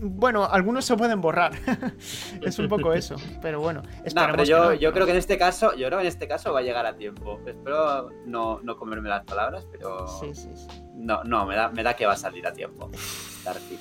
Bueno, 0.00 0.44
algunos 0.44 0.84
se 0.84 0.96
pueden 0.96 1.20
borrar. 1.20 1.52
es 2.42 2.58
un 2.58 2.68
poco 2.68 2.92
eso. 2.92 3.16
Pero 3.40 3.60
bueno, 3.60 3.82
No, 3.82 3.88
esperemos 4.04 4.32
pero 4.32 4.42
que 4.42 4.48
yo, 4.48 4.64
no. 4.64 4.74
yo 4.74 4.92
creo 4.92 5.06
que 5.06 5.12
en 5.12 5.18
este 5.18 5.38
caso, 5.38 5.74
yo 5.76 5.86
creo 5.86 5.98
que 5.98 6.04
en 6.04 6.08
este 6.08 6.28
caso 6.28 6.52
va 6.52 6.60
a 6.60 6.62
llegar 6.62 6.84
a 6.86 6.96
tiempo. 6.96 7.40
Espero 7.46 8.10
no, 8.26 8.60
no 8.62 8.76
comerme 8.76 9.08
las 9.08 9.24
palabras, 9.24 9.66
pero 9.70 10.06
Sí, 10.08 10.34
sí, 10.34 10.50
sí. 10.54 10.66
no, 10.94 11.22
no, 11.24 11.46
me 11.46 11.56
da, 11.56 11.70
me 11.70 11.82
da 11.82 11.94
que 11.94 12.06
va 12.06 12.14
a 12.14 12.16
salir 12.16 12.46
a 12.46 12.52
tiempo. 12.52 12.90
Starfield. 13.40 13.80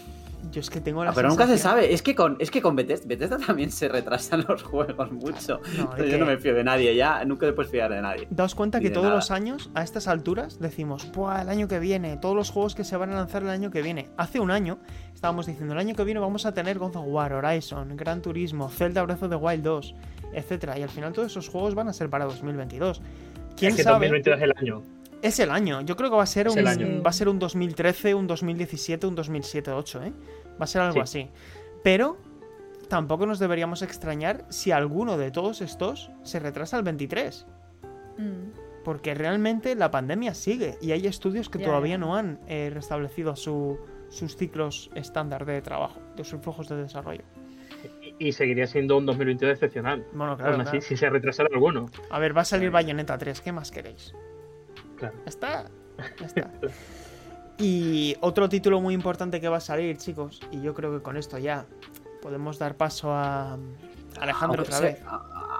Yo 0.52 0.60
es 0.60 0.70
que 0.70 0.82
tengo 0.82 1.04
la 1.06 1.12
Ah, 1.12 1.14
pero 1.16 1.30
nunca 1.30 1.48
se 1.48 1.58
sabe. 1.58 1.94
Es 1.94 2.02
que 2.04 2.14
con, 2.16 2.36
es 2.40 2.52
que 2.52 2.62
con 2.62 2.76
Bethesda, 2.76 3.06
Bethesda 3.08 3.38
también 3.40 3.72
se 3.72 3.88
retrasan 3.88 4.46
los 4.48 4.62
juegos 4.62 5.10
mucho. 5.12 5.62
No, 5.78 5.98
yo 5.98 6.04
que- 6.04 6.18
no 6.18 6.26
me 6.26 6.38
fío 6.38 6.54
de 6.54 6.64
nadie 6.66 6.94
ya. 6.96 7.24
Nunca 7.26 7.46
te 7.48 7.54
puedes 7.54 7.72
fiar 7.72 7.90
de 7.92 8.02
nadie. 8.02 8.28
Daos 8.30 8.54
cuenta 8.54 8.78
Ni 8.80 8.84
que 8.86 8.90
todos 8.92 9.06
nada. 9.06 9.16
los 9.16 9.32
años, 9.32 9.72
a 9.74 9.84
estas 9.84 10.08
alturas, 10.10 10.60
decimos, 10.60 11.10
¡buah! 11.14 11.42
El 11.44 11.50
año 11.50 11.68
que 11.70 11.80
viene, 11.80 12.18
todos 12.18 12.36
los 12.36 12.52
juegos 12.52 12.76
que 12.76 12.84
se 12.84 12.98
van 12.98 13.14
a 13.14 13.16
lanzar 13.16 13.42
el 13.44 13.50
año 13.50 13.72
que 13.72 13.82
viene. 13.82 14.10
Hace 14.18 14.42
un 14.42 14.52
año 14.52 14.80
estábamos 15.24 15.46
diciendo, 15.46 15.72
el 15.74 15.80
año 15.80 15.96
que 15.96 16.04
viene 16.04 16.20
vamos 16.20 16.46
a 16.46 16.54
tener 16.54 16.78
God 16.78 16.98
of 16.98 17.06
War, 17.08 17.32
Horizon, 17.32 17.96
Gran 17.96 18.22
Turismo, 18.22 18.68
Zelda 18.68 19.04
Breath 19.04 19.24
of 19.24 19.30
the 19.30 19.38
Wild 19.38 19.64
2, 19.64 19.96
etcétera. 20.34 20.78
Y 20.78 20.82
al 20.84 20.90
final 20.90 21.14
todos 21.14 21.32
esos 21.32 21.48
juegos 21.48 21.76
van 21.76 21.88
a 21.88 21.94
ser 21.94 22.10
para 22.10 22.26
2022. 22.26 23.02
¿Quién 23.56 23.72
es 23.72 23.78
que 23.78 23.84
sabe? 23.84 24.08
2022 24.10 24.38
es 24.38 24.44
el 24.44 24.54
año. 24.58 24.84
Es 25.22 25.40
el 25.40 25.50
año. 25.52 25.80
Yo 25.80 25.96
creo 25.96 26.10
que 26.10 26.18
va 26.18 26.24
a 26.24 26.26
ser 26.26 26.48
Es 26.48 26.56
un 26.58 26.66
va 26.66 27.10
a 27.10 27.14
ser 27.14 27.30
un 27.30 27.40
2013, 27.40 28.14
un 28.16 28.28
2017, 28.28 29.08
un 29.08 29.16
2007-8, 29.16 30.08
¿eh? 30.08 30.14
Va 30.60 30.66
a 30.66 30.68
ser 30.68 30.82
algo 30.82 30.96
Sí. 30.96 31.00
así. 31.22 31.30
Pero 31.86 32.18
tampoco 32.90 33.26
nos 33.26 33.40
deberíamos 33.40 33.82
extrañar 33.82 34.44
si 34.50 34.72
alguno 34.72 35.18
de 35.18 35.32
todos 35.32 35.62
estos 35.62 36.12
se 36.24 36.40
retrasa 36.40 36.76
al 36.76 36.84
23. 36.84 37.46
Mm. 38.18 38.84
Porque 38.84 39.14
realmente 39.14 39.74
la 39.76 39.90
pandemia 39.90 40.34
sigue 40.34 40.78
y 40.82 40.92
hay 40.92 41.08
estudios 41.08 41.48
que 41.48 41.60
todavía 41.60 41.98
no 41.98 42.18
han 42.18 42.42
eh, 42.50 42.70
restablecido 42.74 43.38
su- 43.38 43.78
sus 44.14 44.36
ciclos 44.38 44.90
estándar 44.96 45.46
de 45.46 45.62
trabajo, 45.62 46.00
de 46.16 46.24
sus 46.24 46.40
flujos 46.42 46.68
de 46.70 46.76
desarrollo. 46.78 47.24
Y, 48.20 48.28
y 48.28 48.32
seguiría 48.32 48.68
siendo 48.68 48.96
un 48.98 49.06
2022 49.06 49.54
excepcional. 49.54 50.06
Bueno, 50.14 50.38
claro. 50.38 50.52
Aún 50.54 50.62
así, 50.62 50.72
claro. 50.72 50.86
si 50.86 50.96
se 50.98 51.10
retrasara 51.10 51.50
alguno. 51.52 51.88
A 52.10 52.20
ver, 52.20 52.36
va 52.38 52.42
a 52.42 52.46
salir 52.46 52.70
Bayonetta 52.72 53.18
3, 53.18 53.42
¿qué 53.42 53.52
más 53.52 53.72
queréis? 53.72 54.14
Claro. 54.98 55.16
Ya 55.18 55.30
está. 55.30 55.70
Ya 56.20 56.26
está. 56.26 56.52
Y 57.60 58.16
otro 58.22 58.50
título 58.50 58.82
muy 58.82 58.94
importante 58.96 59.40
que 59.40 59.48
va 59.48 59.58
a 59.58 59.62
salir, 59.62 59.96
chicos, 59.98 60.42
y 60.52 60.62
yo 60.62 60.74
creo 60.74 60.92
que 60.92 61.04
con 61.04 61.18
esto 61.18 61.38
ya 61.38 61.66
podemos 62.22 62.58
dar 62.58 62.76
paso 62.78 63.12
a 63.14 63.58
Alejandro 64.20 64.64
Aunque, 64.64 64.76
otra 64.76 64.80
vez. 64.80 65.04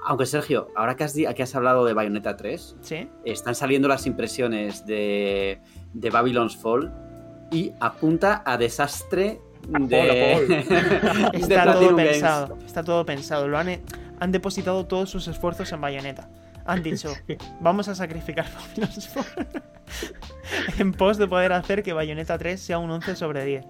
aunque, 0.08 0.26
Sergio, 0.26 0.70
ahora 0.76 0.96
que 0.96 1.04
has, 1.04 1.14
di- 1.14 1.32
que 1.36 1.44
has 1.44 1.54
hablado 1.56 1.86
de 1.86 1.94
Bayonetta 1.94 2.36
3, 2.36 2.78
¿Sí? 2.82 3.08
están 3.26 3.54
saliendo 3.54 3.88
las 3.88 4.08
impresiones 4.08 4.86
de, 4.88 5.62
de 5.94 6.10
Babylon's 6.10 6.58
Fall 6.58 6.92
y 7.52 7.72
apunta 7.80 8.42
a 8.46 8.58
desastre 8.58 9.40
de, 9.68 9.80
de 9.88 11.30
Está 11.34 11.74
todo 11.74 11.90
Games. 11.90 12.12
pensado. 12.12 12.58
Está 12.66 12.84
todo 12.84 13.06
pensado. 13.06 13.48
Lo 13.48 13.58
han, 13.58 13.82
han 14.20 14.32
depositado 14.32 14.86
todos 14.86 15.10
sus 15.10 15.28
esfuerzos 15.28 15.72
en 15.72 15.82
Bayonetta. 15.82 16.30
Han 16.66 16.82
dicho, 16.82 17.14
vamos 17.60 17.88
a 17.90 17.96
sacrificar 17.96 18.46
en 20.80 20.94
pos 20.94 21.18
de 21.18 21.28
poder 21.28 21.52
hacer 21.54 21.84
que 21.84 21.94
Bayonetta 21.94 22.38
3 22.38 22.60
sea 22.60 22.78
un 22.78 22.90
11 22.90 23.16
sobre 23.16 23.44
10. 23.46 23.66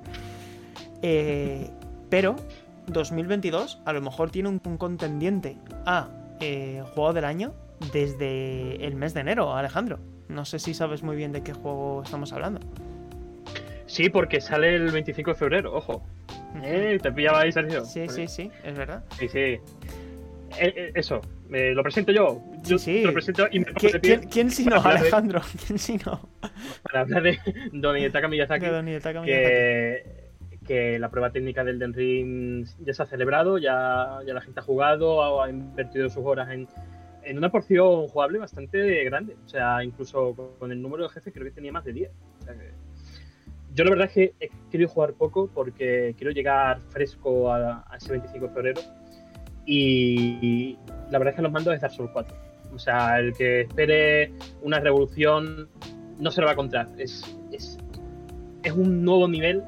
Eh, 1.01 1.69
pero 2.09 2.35
2022 2.87 3.79
a 3.85 3.93
lo 3.93 4.01
mejor 4.01 4.29
tiene 4.29 4.49
un, 4.49 4.61
un 4.63 4.77
contendiente 4.77 5.57
a 5.85 6.09
eh, 6.39 6.83
juego 6.93 7.13
del 7.13 7.25
año 7.25 7.53
desde 7.91 8.85
el 8.85 8.95
mes 8.95 9.13
de 9.13 9.21
enero, 9.21 9.55
Alejandro. 9.55 9.99
No 10.29 10.45
sé 10.45 10.59
si 10.59 10.73
sabes 10.73 11.03
muy 11.03 11.15
bien 11.15 11.31
de 11.31 11.41
qué 11.43 11.53
juego 11.53 12.03
estamos 12.03 12.31
hablando. 12.31 12.59
Sí, 13.85 14.09
porque 14.09 14.41
sale 14.41 14.75
el 14.75 14.91
25 14.91 15.31
de 15.31 15.35
febrero, 15.35 15.73
ojo. 15.75 16.03
Eh, 16.63 16.99
¿Te 17.01 17.11
pillaba 17.11 17.41
ahí, 17.41 17.51
Sergio? 17.51 17.83
Sí, 17.85 18.07
sí, 18.09 18.27
sí, 18.27 18.51
es 18.63 18.77
verdad. 18.77 19.03
Sí, 19.19 19.27
sí. 19.27 19.39
Eh, 19.39 19.59
eh, 20.59 20.91
eso, 20.95 21.19
eh, 21.51 21.73
lo 21.73 21.81
presento 21.83 22.11
yo. 22.11 22.41
Yo 22.63 22.77
Sí, 22.77 23.01
lo 23.03 23.11
presento 23.11 23.47
y 23.51 23.59
me 23.59 23.65
pongo 23.65 23.79
¿Qui- 23.79 23.91
de 23.93 23.99
pie 23.99 24.17
¿Quién, 24.19 24.29
quién 24.29 24.51
si 24.51 24.65
no, 24.65 24.75
hablar 24.77 24.93
de- 24.93 24.99
Alejandro? 25.01 25.41
¿Quién 25.67 25.79
si 25.79 25.97
no? 25.97 26.29
para 26.83 27.01
hablar 27.01 27.23
de 27.23 27.39
Don 27.73 27.97
Hidetaka 27.97 28.27
Miyazaki. 28.27 28.65
De 28.65 28.71
Don 28.71 28.87
Hidetaka 28.87 29.21
Miyazaki. 29.21 29.47
que, 29.47 30.03
que 30.67 30.99
la 30.99 31.09
prueba 31.09 31.31
técnica 31.31 31.63
del 31.63 31.79
Den 31.79 31.93
Ring 31.93 32.67
ya 32.85 32.93
se 32.93 33.01
ha 33.03 33.05
celebrado, 33.07 33.57
ya, 33.57 34.19
ya 34.25 34.33
la 34.33 34.41
gente 34.41 34.59
ha 34.59 34.63
jugado, 34.63 35.41
ha, 35.41 35.45
ha 35.45 35.49
invertido 35.49 36.07
sus 36.09 36.23
horas 36.23 36.49
en, 36.51 36.67
en 37.23 37.37
una 37.37 37.49
porción 37.51 38.07
jugable 38.07 38.37
bastante 38.37 39.03
grande. 39.05 39.35
O 39.43 39.49
sea, 39.49 39.83
incluso 39.83 40.35
con, 40.35 40.49
con 40.59 40.71
el 40.71 40.79
número 40.81 41.03
de 41.03 41.09
jefes 41.09 41.33
creo 41.33 41.45
que 41.45 41.51
tenía 41.51 41.71
más 41.71 41.83
de 41.83 41.93
10. 41.93 42.11
O 42.41 42.43
sea 42.45 42.53
que- 42.53 42.71
yo 43.73 43.83
la 43.83 43.89
verdad 43.91 44.07
es 44.07 44.13
que 44.13 44.33
querido 44.71 44.89
jugar 44.89 45.13
poco 45.13 45.49
porque 45.53 46.13
quiero 46.17 46.31
llegar 46.31 46.79
fresco 46.89 47.51
a, 47.51 47.85
a 47.89 47.97
ese 47.97 48.11
25 48.11 48.47
de 48.47 48.53
febrero. 48.53 48.81
Y 49.65 50.77
la 51.09 51.19
verdad 51.19 51.29
es 51.29 51.35
que 51.37 51.41
los 51.41 51.51
mandos 51.51 51.73
es 51.73 51.81
Dark 51.81 51.93
Souls 51.93 52.11
4. 52.11 52.35
O 52.73 52.79
sea, 52.79 53.19
el 53.19 53.33
que 53.33 53.61
espere 53.61 54.33
una 54.61 54.79
revolución 54.79 55.69
no 56.19 56.31
se 56.31 56.41
lo 56.41 56.45
va 56.45 56.51
a 56.51 56.53
encontrar. 56.53 56.89
Es, 56.97 57.37
es, 57.51 57.77
es 58.63 58.71
un 58.73 59.03
nuevo 59.03 59.27
nivel 59.27 59.63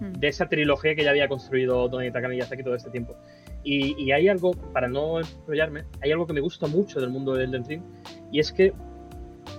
Mm. 0.00 0.12
de 0.12 0.28
esa 0.28 0.46
trilogía 0.48 0.94
que 0.94 1.04
ya 1.04 1.10
había 1.10 1.28
construido 1.28 1.88
Don 1.88 2.02
Hidetaka 2.02 2.28
Miyazaki 2.28 2.62
todo 2.62 2.74
este 2.74 2.90
tiempo. 2.90 3.16
Y, 3.64 4.00
y 4.02 4.12
hay 4.12 4.28
algo, 4.28 4.52
para 4.72 4.88
no 4.88 5.20
enrollarme, 5.20 5.84
hay 6.02 6.12
algo 6.12 6.26
que 6.26 6.32
me 6.32 6.40
gusta 6.40 6.66
mucho 6.66 7.00
del 7.00 7.10
mundo 7.10 7.34
del 7.34 7.48
Elden 7.48 7.64
Ring, 7.64 7.82
y 8.30 8.40
es 8.40 8.52
que 8.52 8.72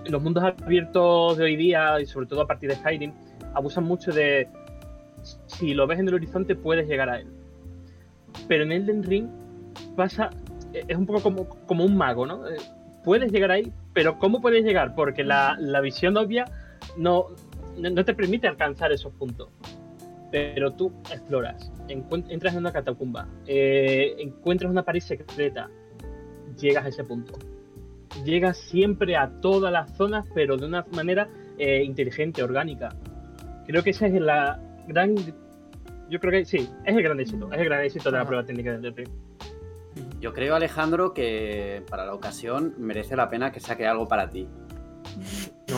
los 0.06 0.22
mundos 0.22 0.44
abiertos 0.44 1.38
de 1.38 1.44
hoy 1.44 1.56
día, 1.56 2.00
y 2.00 2.06
sobre 2.06 2.28
todo 2.28 2.42
a 2.42 2.48
partir 2.48 2.70
de 2.70 2.76
Skyrim, 2.76 3.12
abusan 3.54 3.84
mucho 3.84 4.12
de 4.12 4.48
si 5.48 5.74
lo 5.74 5.88
ves 5.88 6.00
en 6.00 6.08
el 6.08 6.14
horizonte 6.14 6.56
puedes 6.56 6.88
llegar 6.88 7.10
a 7.10 7.20
él. 7.20 7.28
Pero 8.48 8.64
en 8.64 8.72
Elden 8.72 9.04
Ring 9.04 9.28
pasa, 9.96 10.30
es 10.74 10.98
un 10.98 11.06
poco 11.06 11.22
como, 11.22 11.50
como 11.66 11.86
un 11.86 11.98
mago, 11.98 12.26
¿no? 12.26 12.48
Eh, 12.48 12.58
Puedes 13.04 13.32
llegar 13.32 13.52
ahí, 13.52 13.72
pero 13.94 14.20
¿cómo 14.20 14.42
puedes 14.42 14.66
llegar? 14.66 14.94
Porque 14.94 15.24
la, 15.24 15.56
la 15.58 15.80
visión 15.80 16.18
obvia 16.18 16.44
no, 16.98 17.28
no 17.78 18.04
te 18.04 18.14
permite 18.14 18.50
alcanzar 18.50 18.92
esos 18.92 19.14
puntos 19.14 19.48
pero 20.32 20.74
tú 20.74 20.92
exploras, 21.12 21.72
entras 21.88 22.54
en 22.54 22.60
una 22.60 22.72
catacumba, 22.72 23.28
eh, 23.46 24.16
encuentras 24.20 24.72
una 24.72 24.84
pared 24.84 25.00
secreta, 25.00 25.70
llegas 26.60 26.86
a 26.86 26.90
ese 26.90 27.04
punto. 27.04 27.34
Llegas 28.26 28.58
siempre 28.58 29.16
a 29.16 29.30
todas 29.42 29.72
las 29.72 29.96
zonas, 29.96 30.26
pero 30.34 30.58
de 30.58 30.66
una 30.66 30.86
manera 30.92 31.30
eh, 31.58 31.84
inteligente, 31.84 32.42
orgánica. 32.42 32.90
Creo 33.68 33.84
que 33.84 33.90
esa 33.92 34.08
es 34.08 34.14
la 34.14 34.60
gran. 34.88 35.16
Yo 36.10 36.20
creo 36.20 36.32
que 36.32 36.46
sí, 36.46 36.70
es 36.86 36.96
el 36.96 37.04
gran 37.04 37.20
éxito, 37.20 37.52
es 37.52 37.60
el 37.60 37.66
gran 37.66 37.84
éxito 37.84 38.10
de 38.10 38.18
la 38.18 38.26
prueba 38.26 38.46
técnica 38.46 38.72
del 38.72 38.82
DP. 38.82 39.10
Yo 40.20 40.34
creo, 40.34 40.56
Alejandro, 40.56 41.14
que 41.14 41.84
para 41.90 42.06
la 42.06 42.14
ocasión 42.14 42.74
merece 42.78 43.16
la 43.16 43.30
pena 43.30 43.52
que 43.52 43.60
saque 43.60 43.86
algo 43.86 44.08
para 44.08 44.30
ti. 44.30 44.48
No. 45.68 45.78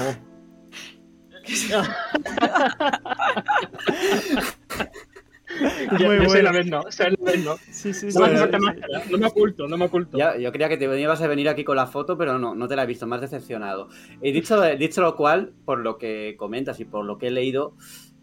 Yo 5.99 6.14
la 6.14 6.26
bueno. 6.28 6.51
vez 6.53 6.66
no, 6.68 6.84
sé 6.91 7.12
la 7.12 7.32
vez 7.32 7.43
no. 7.45 7.55
Sí, 7.72 7.93
sí, 7.93 8.07
No 8.07 8.20
Bueno, 8.22 8.39
máscara, 8.60 9.03
no 9.10 9.18
me 9.18 9.26
oculto, 9.28 9.68
no 9.68 9.78
me 9.78 9.86
oculto. 9.86 10.18
Ya, 10.18 10.38
yo 10.38 10.51
creía 10.51 10.70
que 10.70 10.78
te 10.78 10.99
ibas 10.99 11.22
a 11.22 11.28
venir 11.28 11.49
aquí 11.49 11.64
con 11.64 11.76
la 11.76 11.88
foto, 11.88 12.18
pero 12.18 12.38
no, 12.39 12.55
no 12.55 12.68
te 12.68 12.76
la 12.76 12.84
he 12.84 12.88
visto, 12.88 13.05
más 13.07 13.22
decepcionado. 13.22 13.89
Y 14.22 14.32
dicho, 14.32 14.62
dicho 14.78 15.01
lo 15.01 15.16
cual, 15.16 15.53
por 15.66 15.80
lo 15.80 15.97
que 15.97 16.36
comentas 16.38 16.80
y 16.80 16.86
por 16.86 17.05
lo 17.05 17.18
que 17.18 17.28
he 17.28 17.32
leído, 17.32 17.76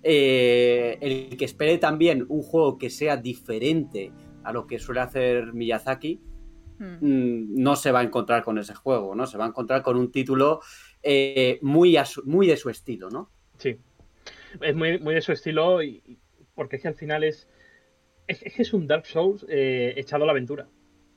eh, 0.02 0.98
el 1.00 1.36
que 1.36 1.44
espere 1.44 1.78
también 1.78 2.24
un 2.28 2.42
juego 2.42 2.78
que 2.78 2.90
sea 2.90 3.16
diferente 3.16 4.12
a 4.44 4.52
lo 4.52 4.66
que 4.66 4.78
suele 4.78 5.00
hacer 5.00 5.52
Miyazaki, 5.52 6.20
Mm. 6.78 6.84
mm, 7.00 7.54
no 7.62 7.74
se 7.74 7.90
va 7.90 8.00
a 8.00 8.02
encontrar 8.02 8.44
con 8.44 8.58
ese 8.58 8.74
juego, 8.74 9.14
¿no? 9.14 9.26
Se 9.26 9.38
va 9.38 9.46
a 9.46 9.48
encontrar 9.48 9.80
con 9.82 9.96
un 9.96 10.12
título 10.12 10.60
eh, 11.02 11.58
muy, 11.62 11.96
a 11.96 12.04
su- 12.04 12.22
muy 12.26 12.46
de 12.46 12.56
su 12.58 12.68
estilo, 12.68 13.08
¿no? 13.08 13.30
Sí. 13.56 13.78
Es 14.60 14.76
muy, 14.76 14.98
muy 14.98 15.14
de 15.14 15.22
su 15.22 15.32
estilo 15.32 15.82
y- 15.82 16.18
porque 16.56 16.76
es 16.76 16.82
que 16.82 16.88
al 16.88 16.94
final 16.94 17.22
es. 17.22 17.48
Es, 18.26 18.42
es 18.42 18.72
un 18.72 18.88
Dark 18.88 19.06
Souls 19.06 19.46
eh, 19.48 19.94
echado 19.96 20.24
a 20.24 20.26
la 20.26 20.32
aventura. 20.32 20.66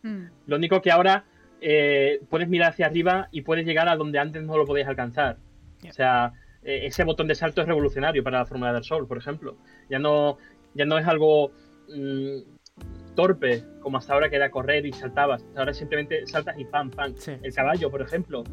Mm. 0.04 0.26
Lo 0.46 0.58
único 0.58 0.80
que 0.80 0.92
ahora 0.92 1.26
eh, 1.60 2.22
puedes 2.30 2.48
mirar 2.48 2.70
hacia 2.70 2.86
arriba 2.86 3.30
y 3.32 3.42
puedes 3.42 3.66
llegar 3.66 3.90
a 3.90 3.96
donde 3.96 4.20
antes 4.20 4.44
no 4.44 4.58
lo 4.58 4.66
podías 4.66 4.88
alcanzar. 4.88 5.38
Yeah. 5.82 5.90
O 5.90 5.94
sea, 5.94 6.34
eh, 6.62 6.82
ese 6.84 7.04
botón 7.06 7.28
de 7.28 7.34
salto 7.34 7.62
es 7.62 7.68
revolucionario 7.68 8.24
para 8.24 8.40
la 8.40 8.46
fórmula 8.46 8.70
de 8.70 8.74
Dark 8.74 8.86
Souls, 8.86 9.08
por 9.08 9.18
ejemplo. 9.18 9.58
Ya 9.90 9.98
no, 9.98 10.38
ya 10.76 10.86
no 10.86 11.00
es 11.00 11.08
algo 11.08 11.52
mm, 11.88 13.16
torpe 13.16 13.64
como 13.82 13.98
hasta 13.98 14.14
ahora 14.14 14.30
que 14.30 14.36
era 14.36 14.52
correr 14.52 14.86
y 14.86 14.94
saltabas. 14.94 15.44
Ahora 15.56 15.74
simplemente 15.74 16.28
saltas 16.28 16.60
y 16.60 16.66
pam, 16.66 16.92
pam. 16.92 17.16
Sí. 17.16 17.32
El 17.42 17.54
caballo, 17.56 17.90
por 17.90 18.04
ejemplo, 18.04 18.44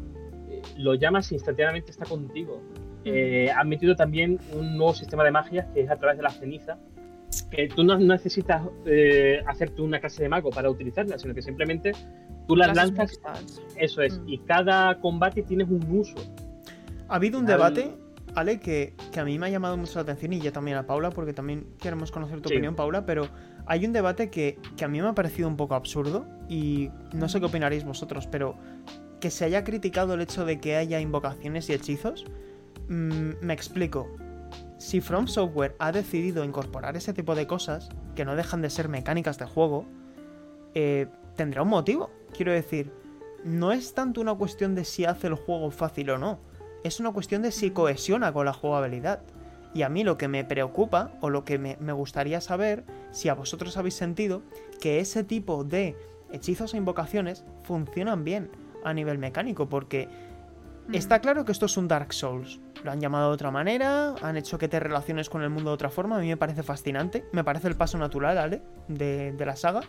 lo 0.77 0.95
llamas 0.95 1.31
instantáneamente 1.31 1.91
está 1.91 2.05
contigo. 2.05 2.63
Eh, 3.07 3.51
han 3.51 3.69
metido 3.69 3.95
también 3.95 4.39
un 4.53 4.77
nuevo 4.77 4.93
sistema 4.93 5.23
de 5.23 5.31
magias 5.31 5.65
que 5.73 5.81
es 5.81 5.89
a 5.89 5.95
través 5.97 6.17
de 6.17 6.23
la 6.23 6.29
ceniza. 6.31 6.77
Que 7.51 7.67
tú 7.67 7.83
no 7.83 7.97
necesitas 7.97 8.63
eh, 8.85 9.41
hacerte 9.45 9.81
una 9.81 9.99
clase 9.99 10.23
de 10.23 10.29
mago 10.29 10.49
para 10.49 10.69
utilizarla, 10.69 11.17
sino 11.19 11.33
que 11.33 11.41
simplemente 11.41 11.91
tú 12.47 12.55
las 12.55 12.71
Clases 12.71 13.19
lanzas. 13.23 13.61
Eso 13.77 14.01
es. 14.01 14.17
Mm. 14.19 14.29
Y 14.29 14.37
cada 14.39 14.99
combate 14.99 15.43
tienes 15.43 15.67
un 15.69 15.85
uso. 15.89 16.15
Ha 17.09 17.15
habido 17.15 17.37
un 17.39 17.45
Al- 17.45 17.51
debate, 17.51 17.91
Ale, 18.35 18.59
que, 18.59 18.93
que 19.11 19.19
a 19.19 19.25
mí 19.25 19.37
me 19.39 19.47
ha 19.47 19.49
llamado 19.49 19.77
mucho 19.77 19.95
la 19.95 20.01
atención 20.01 20.33
y 20.33 20.39
ya 20.39 20.51
también 20.51 20.77
a 20.77 20.85
Paula, 20.85 21.09
porque 21.09 21.33
también 21.33 21.67
queremos 21.81 22.11
conocer 22.11 22.39
tu 22.41 22.49
Sí. 22.49 22.55
opinión, 22.55 22.75
Paula, 22.75 23.05
pero 23.05 23.27
hay 23.65 23.85
un 23.85 23.93
debate 23.93 24.29
que, 24.29 24.57
que 24.77 24.85
a 24.85 24.87
mí 24.87 25.01
me 25.01 25.07
ha 25.07 25.13
parecido 25.13 25.47
un 25.47 25.57
poco 25.57 25.75
absurdo 25.75 26.25
y 26.47 26.89
no 27.13 27.27
sé 27.29 27.39
qué 27.39 27.45
opinaréis 27.47 27.83
vosotros, 27.83 28.27
pero 28.27 28.55
que 29.19 29.31
se 29.31 29.45
haya 29.45 29.63
criticado 29.63 30.13
el 30.13 30.21
hecho 30.21 30.45
de 30.45 30.59
que 30.59 30.75
haya 30.75 30.99
invocaciones 31.01 31.69
y 31.69 31.73
hechizos, 31.73 32.25
mm, 32.87 33.31
me 33.41 33.53
explico. 33.53 34.07
Si 34.77 35.01
From 35.01 35.27
Software 35.27 35.75
ha 35.79 35.91
decidido 35.91 36.43
incorporar 36.43 36.95
ese 36.95 37.13
tipo 37.13 37.35
de 37.35 37.47
cosas, 37.47 37.89
que 38.15 38.25
no 38.25 38.35
dejan 38.35 38.61
de 38.61 38.69
ser 38.69 38.89
mecánicas 38.89 39.37
de 39.37 39.45
juego, 39.45 39.85
eh, 40.73 41.07
tendrá 41.35 41.63
un 41.63 41.69
motivo. 41.69 42.11
Quiero 42.35 42.51
decir, 42.51 42.91
no 43.43 43.71
es 43.71 43.93
tanto 43.93 44.21
una 44.21 44.35
cuestión 44.35 44.75
de 44.75 44.85
si 44.85 45.05
hace 45.05 45.27
el 45.27 45.35
juego 45.35 45.71
fácil 45.71 46.11
o 46.11 46.17
no, 46.17 46.39
es 46.83 46.99
una 46.99 47.11
cuestión 47.11 47.41
de 47.41 47.51
si 47.51 47.71
cohesiona 47.71 48.31
con 48.33 48.45
la 48.45 48.53
jugabilidad. 48.53 49.21
Y 49.73 49.81
a 49.81 49.89
mí 49.89 50.03
lo 50.03 50.17
que 50.17 50.27
me 50.27 50.43
preocupa, 50.43 51.11
o 51.21 51.29
lo 51.29 51.43
que 51.43 51.57
me, 51.59 51.93
gustaría 51.93 52.41
saber, 52.41 52.83
si 53.11 53.29
a 53.29 53.33
vosotros 53.33 53.77
habéis 53.77 53.95
sentido 53.95 54.41
que 54.79 54.99
ese 54.99 55.23
tipo 55.23 55.63
de 55.63 55.95
hechizos 56.31 56.73
e 56.73 56.77
invocaciones 56.77 57.45
funcionan 57.63 58.23
bien 58.23 58.49
a 58.83 58.93
nivel 58.93 59.17
mecánico, 59.17 59.69
porque. 59.69 60.07
Está 60.93 61.19
claro 61.19 61.45
que 61.45 61.51
esto 61.51 61.65
es 61.65 61.77
un 61.77 61.87
Dark 61.87 62.13
Souls. 62.13 62.59
Lo 62.83 62.91
han 62.91 63.01
llamado 63.01 63.29
de 63.29 63.33
otra 63.33 63.51
manera, 63.51 64.15
han 64.21 64.37
hecho 64.37 64.57
que 64.57 64.67
te 64.67 64.79
relaciones 64.79 65.29
con 65.29 65.41
el 65.41 65.49
mundo 65.49 65.71
de 65.71 65.73
otra 65.75 65.89
forma, 65.89 66.17
a 66.17 66.19
mí 66.19 66.27
me 66.27 66.37
parece 66.37 66.63
fascinante, 66.63 67.25
me 67.31 67.43
parece 67.43 67.67
el 67.67 67.75
paso 67.75 67.97
natural, 67.97 68.37
Ale, 68.37 68.61
de, 68.87 69.31
de 69.33 69.45
la 69.45 69.55
saga. 69.55 69.81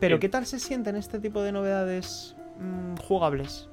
Pero 0.00 0.16
Sí. 0.16 0.20
¿qué 0.20 0.28
tal 0.28 0.46
se 0.46 0.58
sienten 0.58 0.96
este 0.96 1.18
tipo 1.20 1.42
de 1.42 1.52
novedades 1.52 2.34
mm, 2.58 2.96
jugables? 3.02 3.68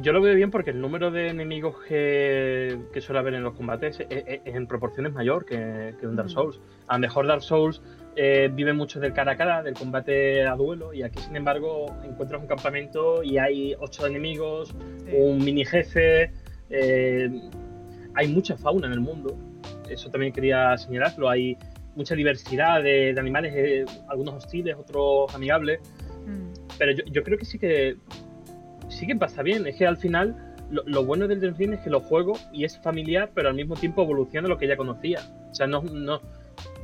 Yo 0.00 0.12
lo 0.14 0.22
veo 0.22 0.34
bien 0.34 0.50
porque 0.50 0.70
el 0.70 0.80
número 0.80 1.10
de 1.10 1.28
enemigos 1.28 1.76
que, 1.86 2.78
suele 3.00 3.18
haber 3.18 3.34
en 3.34 3.42
los 3.42 3.54
combates 3.54 4.00
es, 4.00 4.40
en 4.44 4.66
proporciones 4.66 5.12
mayor 5.12 5.44
que, 5.44 5.94
un 6.02 6.16
Dark. 6.16 6.30
Souls. 6.30 6.58
A 6.86 6.94
lo 6.94 7.00
mejor 7.00 7.26
Dark 7.26 7.42
Souls 7.42 7.82
eh, 8.16 8.50
vive 8.52 8.72
mucho 8.72 8.98
del 8.98 9.12
cara 9.12 9.32
a 9.32 9.36
cara, 9.36 9.62
del 9.62 9.74
combate 9.74 10.46
a 10.46 10.56
duelo, 10.56 10.94
y 10.94 11.02
aquí, 11.02 11.20
sin 11.20 11.36
embargo, 11.36 11.94
encuentras 12.02 12.40
un 12.40 12.46
campamento 12.46 13.22
y 13.22 13.36
hay 13.36 13.74
ocho 13.78 14.06
enemigos, 14.06 14.74
un 15.12 15.44
mini 15.44 15.66
jefe. 15.66 16.32
Eh, 16.70 17.30
hay 18.14 18.28
mucha 18.28 18.56
fauna 18.56 18.86
en 18.86 18.94
el 18.94 19.00
mundo. 19.00 19.36
Eso 19.90 20.10
también 20.10 20.32
quería 20.32 20.78
señalarlo. 20.78 21.28
Hay 21.28 21.58
mucha 21.94 22.14
diversidad 22.14 22.82
de, 22.82 23.14
animales, 23.18 23.52
eh, 23.54 23.84
algunos 24.08 24.34
hostiles, 24.34 24.76
otros 24.76 25.34
amigables. 25.34 25.80
Mm. 26.26 26.52
Pero 26.78 26.92
yo, 26.92 27.04
yo 27.04 27.22
creo 27.22 27.36
que 27.36 27.44
sí 27.44 27.58
que 27.58 27.96
sí 28.88 29.06
que 29.06 29.16
pasa 29.16 29.42
bien. 29.42 29.66
Es 29.66 29.76
que 29.76 29.86
al 29.86 29.96
final 29.96 30.36
lo, 30.70 31.04
bueno 31.04 31.26
del 31.28 31.54
Ring 31.56 31.72
es 31.72 31.80
que 31.80 31.90
lo 31.90 32.00
juego 32.00 32.34
y 32.52 32.64
es 32.64 32.78
familiar, 32.78 33.30
pero 33.34 33.48
al 33.48 33.54
mismo 33.54 33.74
tiempo 33.74 34.02
evoluciona 34.02 34.48
lo 34.48 34.58
que 34.58 34.66
ya 34.66 34.76
conocía. 34.76 35.20
O 35.50 35.54
sea, 35.54 35.66
no, 35.66 35.82
no 35.82 36.20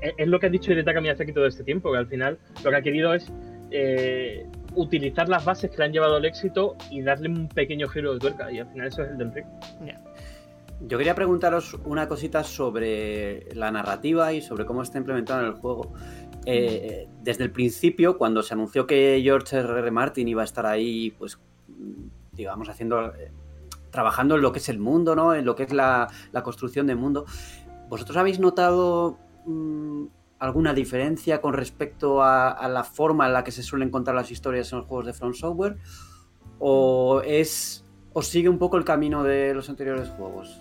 es, 0.00 0.28
lo 0.28 0.38
que 0.38 0.46
ha 0.46 0.50
dicho 0.50 0.72
Hidetaka 0.72 1.00
Miyazaki 1.00 1.32
todo 1.32 1.46
este 1.46 1.64
tiempo, 1.64 1.92
que 1.92 1.98
al 1.98 2.06
final 2.06 2.38
lo 2.62 2.70
que 2.70 2.76
ha 2.76 2.82
querido 2.82 3.14
es 3.14 3.30
eh, 3.70 4.46
utilizar 4.74 5.28
las 5.28 5.44
bases 5.44 5.70
que 5.70 5.78
le 5.78 5.84
han 5.84 5.92
llevado 5.92 6.16
al 6.16 6.24
éxito 6.24 6.76
y 6.90 7.02
darle 7.02 7.28
un 7.28 7.48
pequeño 7.48 7.88
giro 7.88 8.14
de 8.14 8.20
tuerca. 8.20 8.50
Y 8.52 8.58
al 8.58 8.68
final 8.70 8.88
eso 8.88 9.02
es 9.02 9.10
el 9.10 9.18
del 9.18 9.32
Ring. 9.32 9.46
Yo 10.86 10.98
quería 10.98 11.14
preguntaros 11.14 11.78
una 11.84 12.08
cosita 12.08 12.44
sobre 12.44 13.54
la 13.54 13.70
narrativa 13.70 14.32
y 14.32 14.42
sobre 14.42 14.66
cómo 14.66 14.82
está 14.82 14.98
implementado 14.98 15.40
en 15.40 15.46
el 15.46 15.52
juego. 15.54 15.92
Eh, 16.46 17.08
desde 17.22 17.44
el 17.44 17.50
principio, 17.52 18.18
cuando 18.18 18.42
se 18.42 18.52
anunció 18.52 18.86
que 18.86 19.20
George 19.22 19.56
R. 19.56 19.78
R. 19.78 19.90
Martin 19.90 20.28
iba 20.28 20.42
a 20.42 20.44
estar 20.44 20.66
ahí, 20.66 21.12
pues 21.12 21.38
digamos, 22.32 22.68
haciendo, 22.68 23.14
eh, 23.14 23.30
trabajando 23.90 24.36
en 24.36 24.42
lo 24.42 24.52
que 24.52 24.58
es 24.58 24.68
el 24.68 24.78
mundo, 24.78 25.14
¿no? 25.14 25.34
En 25.34 25.44
lo 25.44 25.54
que 25.54 25.64
es 25.64 25.72
la, 25.72 26.08
construcción 26.42 26.86
del 26.86 26.96
mundo. 26.96 27.26
¿Vosotros 27.88 28.16
habéis 28.16 28.40
notado 28.40 29.18
mm, 29.46 30.06
alguna 30.38 30.74
diferencia 30.74 31.40
con 31.40 31.54
respecto 31.54 32.22
a, 32.22 32.68
la 32.68 32.84
forma 32.84 33.26
en 33.26 33.32
la 33.32 33.44
que 33.44 33.52
se 33.52 33.62
suelen 33.62 33.90
contar 33.90 34.14
las 34.14 34.30
historias 34.30 34.72
en 34.72 34.78
los 34.78 34.86
juegos 34.86 35.06
de 35.06 35.12
From 35.12 35.34
Software? 35.34 35.76
¿O 36.58 37.20
es. 37.24 37.84
o 38.12 38.22
sigue 38.22 38.48
un 38.48 38.58
poco 38.58 38.76
el 38.76 38.84
camino 38.84 39.22
de 39.22 39.54
los 39.54 39.68
anteriores 39.68 40.08
juegos? 40.10 40.60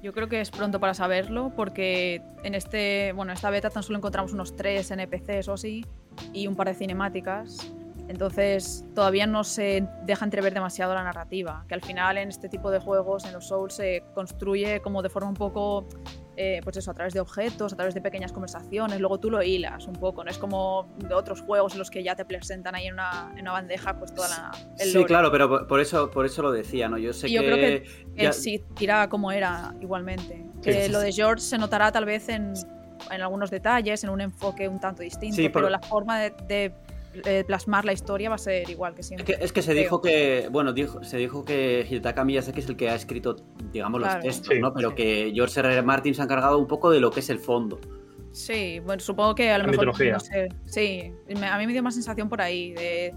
Yo 0.00 0.12
creo 0.12 0.28
que 0.28 0.40
es 0.40 0.50
pronto 0.52 0.78
para 0.78 0.94
saberlo, 0.94 1.52
porque 1.56 2.22
en 2.44 2.54
este, 2.54 3.12
bueno, 3.14 3.32
esta 3.32 3.50
beta 3.50 3.68
tan 3.68 3.82
solo 3.82 3.98
encontramos 3.98 4.32
unos 4.32 4.54
tres 4.54 4.92
NPCs 4.92 5.48
o 5.48 5.54
así 5.54 5.84
y 6.32 6.46
un 6.46 6.54
par 6.54 6.68
de 6.68 6.74
cinemáticas. 6.74 7.72
Entonces 8.08 8.86
todavía 8.94 9.26
no 9.26 9.44
se 9.44 9.86
deja 10.04 10.24
entrever 10.24 10.54
demasiado 10.54 10.94
la 10.94 11.04
narrativa, 11.04 11.64
que 11.68 11.74
al 11.74 11.82
final 11.82 12.16
en 12.16 12.30
este 12.30 12.48
tipo 12.48 12.70
de 12.70 12.78
juegos, 12.78 13.26
en 13.26 13.34
los 13.34 13.48
Souls, 13.48 13.74
se 13.74 14.02
construye 14.14 14.80
como 14.80 15.02
de 15.02 15.10
forma 15.10 15.28
un 15.28 15.34
poco, 15.34 15.86
eh, 16.34 16.60
pues 16.64 16.78
eso, 16.78 16.90
a 16.90 16.94
través 16.94 17.12
de 17.12 17.20
objetos, 17.20 17.74
a 17.74 17.76
través 17.76 17.94
de 17.94 18.00
pequeñas 18.00 18.32
conversaciones, 18.32 18.98
luego 18.98 19.20
tú 19.20 19.30
lo 19.30 19.42
hilas 19.42 19.86
un 19.86 19.92
poco, 19.92 20.24
no 20.24 20.30
es 20.30 20.38
como 20.38 20.88
de 21.06 21.14
otros 21.14 21.42
juegos 21.42 21.74
en 21.74 21.80
los 21.80 21.90
que 21.90 22.02
ya 22.02 22.16
te 22.16 22.24
presentan 22.24 22.74
ahí 22.74 22.86
en 22.86 22.94
una, 22.94 23.30
en 23.36 23.42
una 23.42 23.52
bandeja 23.52 23.98
pues 23.98 24.14
toda 24.14 24.28
la... 24.28 24.52
sí, 24.76 25.04
claro, 25.04 25.30
pero 25.30 25.66
por 25.66 25.78
eso, 25.78 26.10
por 26.10 26.24
eso 26.24 26.40
lo 26.40 26.50
decía, 26.50 26.88
¿no? 26.88 26.96
Yo 26.96 27.12
sé 27.12 27.30
Yo 27.30 27.42
que... 27.42 27.46
creo 27.46 27.82
que, 28.16 28.32
sí 28.32 28.64
tira 28.74 29.10
como 29.10 29.32
era 29.32 29.74
igualmente. 29.82 30.46
Que 30.62 30.88
lo 30.88 31.00
de 31.00 31.12
George 31.12 31.42
se 31.42 31.58
notará 31.58 31.92
tal 31.92 32.06
vez 32.06 32.30
en, 32.30 32.54
en 33.10 33.20
algunos 33.20 33.50
detalles, 33.50 34.02
en 34.02 34.10
un 34.10 34.22
enfoque 34.22 34.66
un 34.66 34.80
tanto 34.80 35.02
distinto, 35.02 35.42
pero 35.52 35.68
la 35.68 35.78
forma 35.80 36.18
de 36.18 36.72
eh, 37.24 37.44
plasmar 37.46 37.84
la 37.84 37.92
historia 37.92 38.28
va 38.28 38.36
a 38.36 38.38
ser 38.38 38.68
igual 38.68 38.94
que 38.94 39.02
siempre. 39.02 39.36
Es 39.40 39.52
que, 39.52 39.62
se 39.62 39.74
dijo 39.74 40.00
que, 40.00 40.48
bueno, 40.50 40.72
dijo, 40.72 41.02
se 41.04 41.16
dijo 41.16 41.44
que 41.44 41.86
Hidetaka 41.88 42.24
Miyazaki 42.24 42.60
es 42.60 42.68
el 42.68 42.76
que 42.76 42.90
ha 42.90 42.94
escrito, 42.94 43.36
digamos, 43.72 44.00
los 44.00 44.20
textos, 44.20 44.54
¿no? 44.60 44.72
Pero 44.72 44.94
que 44.94 45.32
George 45.34 45.60
R. 45.60 45.72
R. 45.72 45.82
Martin 45.82 46.14
se 46.14 46.22
ha 46.22 46.24
encargado 46.24 46.58
un 46.58 46.66
poco 46.66 46.90
de 46.90 47.00
lo 47.00 47.10
que 47.10 47.20
es 47.20 47.30
el 47.30 47.38
fondo. 47.38 47.80
Sí, 48.30 48.80
bueno, 48.80 49.00
supongo 49.00 49.34
que 49.34 49.50
a 49.50 49.58
lo 49.58 49.66
mejor. 49.68 49.86
No 49.86 50.20
sé, 50.20 50.48
sí, 50.66 51.12
a 51.42 51.58
mí 51.58 51.66
me 51.66 51.72
dio 51.72 51.82
más 51.82 51.94
sensación 51.94 52.28
por 52.28 52.40
ahí. 52.40 52.72
De, 52.72 53.14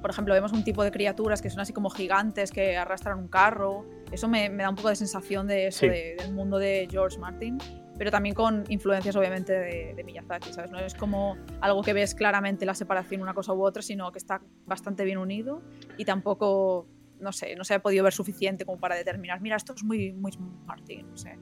por 0.00 0.10
ejemplo, 0.10 0.34
vemos 0.34 0.52
un 0.52 0.64
tipo 0.64 0.82
de 0.82 0.90
criaturas 0.90 1.40
que 1.40 1.50
son 1.50 1.60
así 1.60 1.72
como 1.72 1.90
gigantes 1.90 2.50
que 2.50 2.76
arrastran 2.76 3.18
un 3.18 3.28
carro. 3.28 3.84
Eso 4.10 4.28
me, 4.28 4.48
da 4.50 4.70
un 4.70 4.76
poco 4.76 4.88
de 4.88 4.96
sensación 4.96 5.46
de 5.46 5.68
eso, 5.68 5.86
del 5.86 6.32
mundo 6.32 6.58
de 6.58 6.88
George 6.90 7.18
Martin 7.18 7.58
pero 7.98 8.10
también 8.10 8.34
con 8.34 8.64
influencias 8.68 9.14
obviamente 9.16 9.52
de, 9.52 10.04
Miyazaki, 10.04 10.52
¿sabes? 10.52 10.70
No 10.70 10.78
es 10.78 10.94
como 10.94 11.36
algo 11.60 11.82
que 11.82 11.92
ves 11.92 12.14
claramente 12.14 12.66
la 12.66 12.74
separación 12.74 13.22
una 13.22 13.34
cosa 13.34 13.52
u 13.52 13.64
otra, 13.64 13.82
sino 13.82 14.10
que 14.12 14.18
está 14.18 14.40
bastante 14.66 15.04
bien 15.04 15.18
unido 15.18 15.62
y 15.96 16.04
tampoco, 16.04 16.86
no 17.20 17.32
sé, 17.32 17.54
no 17.56 17.64
se 17.64 17.74
ha 17.74 17.78
podido 17.80 18.04
ver 18.04 18.12
suficiente 18.12 18.64
como 18.64 18.78
para 18.78 18.96
determinar, 18.96 19.40
mira, 19.40 19.56
esto 19.56 19.74
es 19.74 19.84
muy, 19.84 20.12
muy 20.12 20.32
Martin, 20.66 21.10
no 21.10 21.16
sé. 21.16 21.38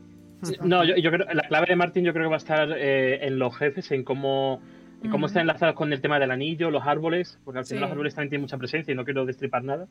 No, 0.60 0.84
yo, 0.84 1.10
creo 1.12 1.24
la 1.32 1.42
clave 1.42 1.66
de 1.68 1.76
Martin 1.76 2.04
yo 2.04 2.12
creo 2.12 2.24
que 2.24 2.30
va 2.30 2.34
a 2.34 2.38
estar 2.38 2.72
eh, 2.76 3.24
en 3.24 3.38
los 3.38 3.56
jefes, 3.56 3.92
en 3.92 4.02
cómo, 4.02 4.60
cómo 5.08 5.26
están 5.26 5.42
enlazados 5.42 5.76
con 5.76 5.92
el 5.92 6.00
tema 6.00 6.18
del 6.18 6.32
anillo, 6.32 6.68
los 6.72 6.84
árboles, 6.84 7.38
porque 7.44 7.60
al 7.60 7.64
final 7.64 7.82
los 7.82 7.90
árboles 7.92 8.14
también 8.16 8.30
tienen 8.30 8.42
mucha 8.42 8.58
presencia 8.58 8.90
y 8.90 8.96
no 8.96 9.04
quiero 9.04 9.24
destripar 9.24 9.62
nada. 9.62 9.86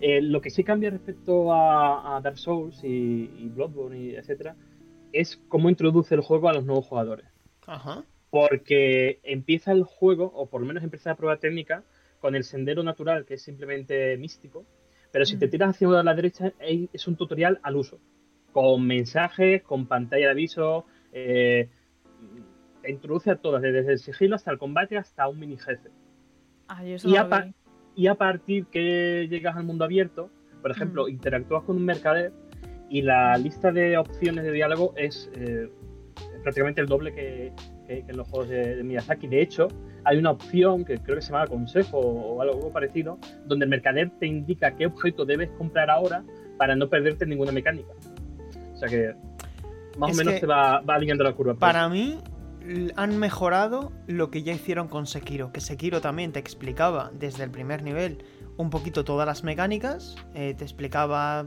Eh, 0.00 0.22
lo 0.22 0.40
que 0.40 0.48
sí 0.48 0.64
cambia 0.64 0.88
respecto 0.88 1.52
a, 1.52 2.18
Dark 2.22 2.38
Souls 2.38 2.82
y, 2.82 3.30
y 3.36 3.50
Bloodborne 3.54 3.98
y 3.98 4.14
etcétera 4.14 4.56
es 5.12 5.40
cómo 5.48 5.68
introduce 5.68 6.14
el 6.14 6.20
juego 6.20 6.48
a 6.48 6.52
los 6.52 6.64
nuevos 6.64 6.86
jugadores. 6.86 7.26
Porque 8.30 9.20
empieza 9.22 9.72
el 9.72 9.84
juego, 9.84 10.32
o 10.34 10.48
por 10.48 10.60
lo 10.60 10.66
menos 10.66 10.82
empieza 10.82 11.10
la 11.10 11.16
prueba 11.16 11.36
técnica, 11.38 11.84
con 12.20 12.34
el 12.34 12.44
sendero 12.44 12.82
natural, 12.82 13.24
que 13.24 13.34
es 13.34 13.42
simplemente 13.42 14.16
místico. 14.16 14.64
Pero 15.10 15.24
si 15.24 15.36
te 15.36 15.46
mm. 15.46 15.50
tiras 15.50 15.70
hacia 15.70 15.88
la 16.02 16.14
derecha, 16.14 16.52
es 16.60 17.08
un 17.08 17.16
tutorial 17.16 17.58
al 17.62 17.76
uso. 17.76 17.98
Con 18.52 18.86
mensajes, 18.86 19.62
con 19.62 19.86
pantalla 19.86 20.26
de 20.26 20.30
aviso. 20.32 20.84
Eh, 21.12 21.68
te 22.82 22.90
introduce 22.90 23.30
a 23.30 23.36
todas, 23.36 23.62
desde 23.62 23.92
el 23.92 23.98
sigilo 23.98 24.36
hasta 24.36 24.50
el 24.50 24.58
combate 24.58 24.96
hasta 24.96 25.28
un 25.28 25.38
mini 25.38 25.56
jefe. 25.56 25.90
y, 26.84 27.16
a 27.16 27.52
y, 27.94 28.06
a 28.06 28.14
partir 28.14 28.66
que 28.66 29.26
llegas 29.28 29.56
al 29.56 29.64
mundo 29.64 29.84
abierto, 29.84 30.30
por 30.62 30.70
ejemplo, 30.70 31.06
mm. 31.06 31.10
interactúas 31.10 31.64
con 31.64 31.76
un 31.76 31.84
mercader 31.84 32.32
y 32.90 33.02
la 33.02 33.38
lista 33.38 33.70
de 33.70 33.96
opciones 33.96 34.44
de 34.44 34.50
diálogo 34.50 34.92
es 34.96 35.30
eh, 35.34 35.70
prácticamente 36.42 36.80
el 36.80 36.88
doble 36.88 37.14
que, 37.14 37.52
en 37.88 38.16
los 38.16 38.28
juegos 38.28 38.48
de, 38.48 38.82
Miyazaki. 38.82 39.28
De 39.28 39.40
hecho, 39.40 39.68
hay 40.04 40.18
una 40.18 40.32
opción 40.32 40.84
que 40.84 40.98
creo 40.98 41.16
que 41.16 41.22
se 41.22 41.32
llama 41.32 41.46
consejo 41.46 41.98
o 41.98 42.42
algo 42.42 42.72
parecido, 42.72 43.18
donde 43.46 43.64
el 43.64 43.70
mercader 43.70 44.10
te 44.18 44.26
indica 44.26 44.74
qué 44.74 44.86
objeto 44.86 45.24
debes 45.24 45.50
comprar 45.50 45.88
ahora 45.88 46.24
para 46.58 46.74
no 46.74 46.88
perderte 46.88 47.24
ninguna 47.26 47.52
mecánica. 47.52 47.92
O 48.74 48.76
sea 48.76 48.88
que 48.88 49.14
más 49.96 50.12
o 50.12 50.14
menos 50.16 50.40
te 50.40 50.46
va, 50.46 50.80
va 50.80 50.96
alineando 50.96 51.22
la 51.22 51.32
curva. 51.32 51.54
Para 51.54 51.88
mí, 51.88 52.18
han 52.96 53.18
mejorado 53.18 53.92
lo 54.08 54.30
que 54.30 54.42
ya 54.42 54.52
hicieron 54.52 54.88
con 54.88 55.06
Sekiro. 55.06 55.52
Que 55.52 55.60
Sekiro 55.60 56.00
también 56.00 56.32
te 56.32 56.40
explicaba 56.40 57.12
desde 57.14 57.44
el 57.44 57.50
primer 57.50 57.82
nivel 57.82 58.24
un 58.56 58.68
poquito 58.70 59.04
todas 59.04 59.26
las 59.26 59.44
mecánicas. 59.44 60.16
Eh, 60.34 60.54
te 60.54 60.64
explicaba 60.64 61.46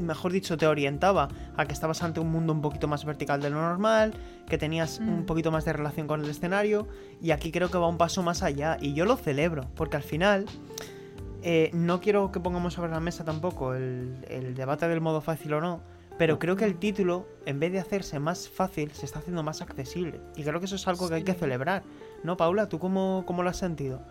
mejor 0.00 0.32
dicho, 0.32 0.56
te 0.56 0.66
orientaba 0.66 1.28
a 1.56 1.66
que 1.66 1.72
estabas 1.72 2.02
ante 2.02 2.20
un 2.20 2.30
mundo 2.30 2.52
un 2.52 2.60
poquito 2.60 2.88
más 2.88 3.04
vertical 3.04 3.40
de 3.40 3.50
lo 3.50 3.60
normal, 3.60 4.14
que 4.48 4.58
tenías 4.58 4.98
un 4.98 5.20
mm. 5.20 5.26
poquito 5.26 5.50
más 5.50 5.64
de 5.64 5.72
relación 5.72 6.06
con 6.06 6.22
el 6.22 6.30
escenario, 6.30 6.88
y 7.22 7.30
aquí 7.30 7.52
creo 7.52 7.70
que 7.70 7.78
va 7.78 7.88
un 7.88 7.98
paso 7.98 8.22
más 8.22 8.42
allá, 8.42 8.76
y 8.80 8.94
yo 8.94 9.04
lo 9.04 9.16
celebro, 9.16 9.66
porque 9.74 9.96
al 9.96 10.02
final... 10.02 10.46
Eh, 11.42 11.70
no 11.72 12.02
quiero 12.02 12.30
que 12.32 12.38
pongamos 12.38 12.74
sobre 12.74 12.90
la 12.90 13.00
mesa 13.00 13.24
tampoco 13.24 13.74
el, 13.74 14.54
debate 14.54 14.86
del 14.88 15.00
modo 15.00 15.22
fácil 15.22 15.54
o 15.54 15.60
no, 15.62 15.80
pero 16.18 16.38
creo 16.38 16.54
que 16.54 16.66
el 16.66 16.76
título, 16.76 17.26
en 17.46 17.58
vez 17.58 17.72
de 17.72 17.78
hacerse 17.78 18.18
más 18.18 18.46
fácil, 18.46 18.90
se 18.90 19.06
está 19.06 19.20
haciendo 19.20 19.42
más 19.42 19.62
accesible. 19.62 20.20
Y 20.36 20.42
creo 20.42 20.60
que 20.60 20.66
eso 20.66 20.76
es 20.76 20.86
algo 20.86 21.08
que 21.08 21.14
hay 21.14 21.24
que 21.24 21.32
celebrar. 21.32 21.82
¿No, 22.22 22.36
Paula? 22.36 22.68
¿Tú 22.68 22.78
cómo, 22.78 23.24
cómo 23.26 23.42
lo 23.42 23.48
has 23.48 23.56
sentido? 23.56 24.02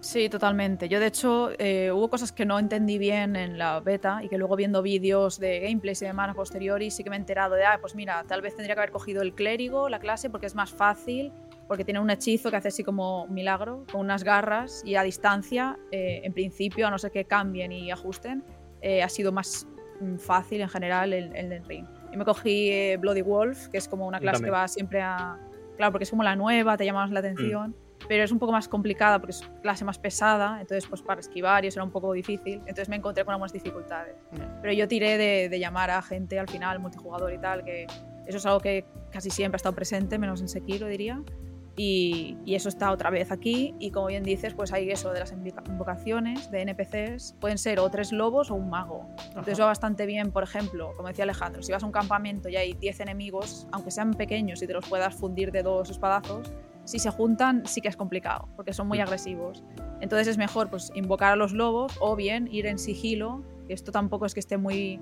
Sí, 0.00 0.28
totalmente. 0.28 0.88
Yo 0.88 1.00
de 1.00 1.06
hecho 1.06 1.50
eh, 1.58 1.90
hubo 1.90 2.08
cosas 2.08 2.30
que 2.30 2.46
no 2.46 2.58
entendí 2.58 2.98
bien 2.98 3.34
en 3.34 3.58
la 3.58 3.80
beta 3.80 4.20
y 4.22 4.28
que 4.28 4.38
luego 4.38 4.54
viendo 4.54 4.80
vídeos 4.80 5.40
de 5.40 5.58
gameplays 5.58 6.02
y 6.02 6.04
demás 6.06 6.30
a 6.30 6.34
posteriori 6.34 6.90
sí 6.90 7.02
que 7.02 7.10
me 7.10 7.16
he 7.16 7.18
enterado 7.18 7.56
de, 7.56 7.64
ah, 7.64 7.78
pues 7.80 7.96
mira, 7.96 8.24
tal 8.28 8.40
vez 8.40 8.54
tendría 8.54 8.76
que 8.76 8.80
haber 8.80 8.92
cogido 8.92 9.22
el 9.22 9.34
clérigo, 9.34 9.88
la 9.88 9.98
clase, 9.98 10.30
porque 10.30 10.46
es 10.46 10.54
más 10.54 10.70
fácil, 10.70 11.32
porque 11.66 11.84
tiene 11.84 11.98
un 11.98 12.10
hechizo 12.10 12.50
que 12.50 12.56
hace 12.56 12.68
así 12.68 12.84
como 12.84 13.24
un 13.24 13.34
milagro, 13.34 13.84
con 13.90 14.00
unas 14.02 14.22
garras 14.22 14.82
y 14.84 14.94
a 14.94 15.02
distancia, 15.02 15.78
eh, 15.90 16.20
en 16.22 16.32
principio, 16.32 16.86
a 16.86 16.90
no 16.90 16.98
ser 16.98 17.10
que 17.10 17.24
cambien 17.24 17.72
y 17.72 17.90
ajusten, 17.90 18.44
eh, 18.80 19.02
ha 19.02 19.08
sido 19.08 19.32
más 19.32 19.66
mm, 20.00 20.16
fácil 20.18 20.60
en 20.60 20.68
general 20.68 21.12
el, 21.12 21.34
el 21.34 21.64
ring. 21.64 21.86
Y 22.12 22.16
me 22.16 22.24
cogí 22.24 22.96
Bloody 22.98 23.22
Wolf, 23.22 23.66
que 23.68 23.78
es 23.78 23.88
como 23.88 24.06
una 24.06 24.20
clase 24.20 24.44
que 24.44 24.50
va 24.50 24.68
siempre 24.68 25.02
a... 25.02 25.38
Claro, 25.76 25.92
porque 25.92 26.04
es 26.04 26.10
como 26.10 26.22
la 26.22 26.36
nueva, 26.36 26.76
te 26.76 26.84
llama 26.84 27.00
más 27.00 27.10
la 27.10 27.18
atención. 27.18 27.70
Mm 27.70 27.87
pero 28.06 28.22
es 28.24 28.30
un 28.32 28.38
poco 28.38 28.52
más 28.52 28.68
complicada 28.68 29.18
porque 29.18 29.32
es 29.32 29.42
clase 29.62 29.84
más 29.84 29.98
pesada, 29.98 30.60
entonces 30.60 30.86
pues 30.88 31.02
para 31.02 31.20
esquivar 31.20 31.64
y 31.64 31.68
eso 31.68 31.78
era 31.80 31.84
un 31.84 31.90
poco 31.90 32.12
difícil, 32.12 32.58
entonces 32.60 32.88
me 32.88 32.96
encontré 32.96 33.24
con 33.24 33.32
algunas 33.32 33.52
dificultades. 33.52 34.14
Pero 34.62 34.72
yo 34.72 34.86
tiré 34.86 35.18
de, 35.48 35.58
llamar 35.58 35.90
a 35.90 36.00
gente 36.02 36.38
al 36.38 36.48
final, 36.48 36.78
multijugador 36.78 37.32
y 37.32 37.38
tal, 37.38 37.64
que 37.64 37.86
eso 38.26 38.36
es 38.38 38.46
algo 38.46 38.60
que 38.60 38.84
casi 39.10 39.30
siempre 39.30 39.56
ha 39.56 39.58
estado 39.58 39.74
presente, 39.74 40.18
menos 40.18 40.40
en 40.40 40.48
Sekiro 40.48 40.86
diría, 40.86 41.22
Y, 41.80 42.36
y 42.44 42.56
eso 42.56 42.68
está 42.68 42.90
otra 42.90 43.08
vez 43.08 43.30
aquí. 43.30 43.72
Y 43.78 43.92
como 43.92 44.08
bien 44.08 44.24
dices, 44.24 44.52
pues 44.52 44.72
hay 44.72 44.90
eso 44.90 45.12
de 45.12 45.20
las 45.20 45.30
invoca- 45.32 45.62
invocaciones 45.68 46.50
de 46.50 46.62
NPCs. 46.62 47.36
Pueden 47.40 47.56
ser 47.56 47.78
o 47.78 47.88
tres 47.88 48.10
lobos 48.10 48.50
o 48.50 48.56
un 48.56 48.68
mago. 48.68 49.06
Entonces 49.28 49.54
Ajá. 49.54 49.62
va 49.62 49.66
bastante 49.68 50.04
bien, 50.04 50.32
por 50.32 50.42
ejemplo, 50.42 50.92
como 50.96 51.06
decía 51.06 51.22
Alejandro, 51.22 51.62
si 51.62 51.70
vas 51.70 51.84
a 51.84 51.86
un 51.86 51.92
campamento 51.92 52.48
y 52.48 52.56
hay 52.56 52.72
10 52.72 52.98
enemigos, 53.00 53.68
aunque 53.70 53.92
sean 53.92 54.12
pequeños 54.14 54.60
y 54.60 54.66
te 54.66 54.72
los 54.72 54.88
puedas 54.88 55.14
fundir 55.14 55.52
de 55.52 55.62
dos 55.62 55.88
espadazos, 55.88 56.52
si 56.88 56.98
se 56.98 57.10
juntan 57.10 57.66
sí 57.66 57.82
que 57.82 57.88
es 57.88 57.98
complicado, 57.98 58.48
porque 58.56 58.72
son 58.72 58.88
muy 58.88 58.98
agresivos. 59.00 59.62
Entonces 60.00 60.26
es 60.26 60.38
mejor 60.38 60.70
pues 60.70 60.90
invocar 60.94 61.34
a 61.34 61.36
los 61.36 61.52
lobos 61.52 61.92
o 62.00 62.16
bien 62.16 62.48
ir 62.50 62.64
en 62.64 62.78
sigilo, 62.78 63.44
que 63.66 63.74
esto 63.74 63.92
tampoco 63.92 64.24
es 64.24 64.32
que 64.32 64.40
esté 64.40 64.56
muy, 64.56 64.98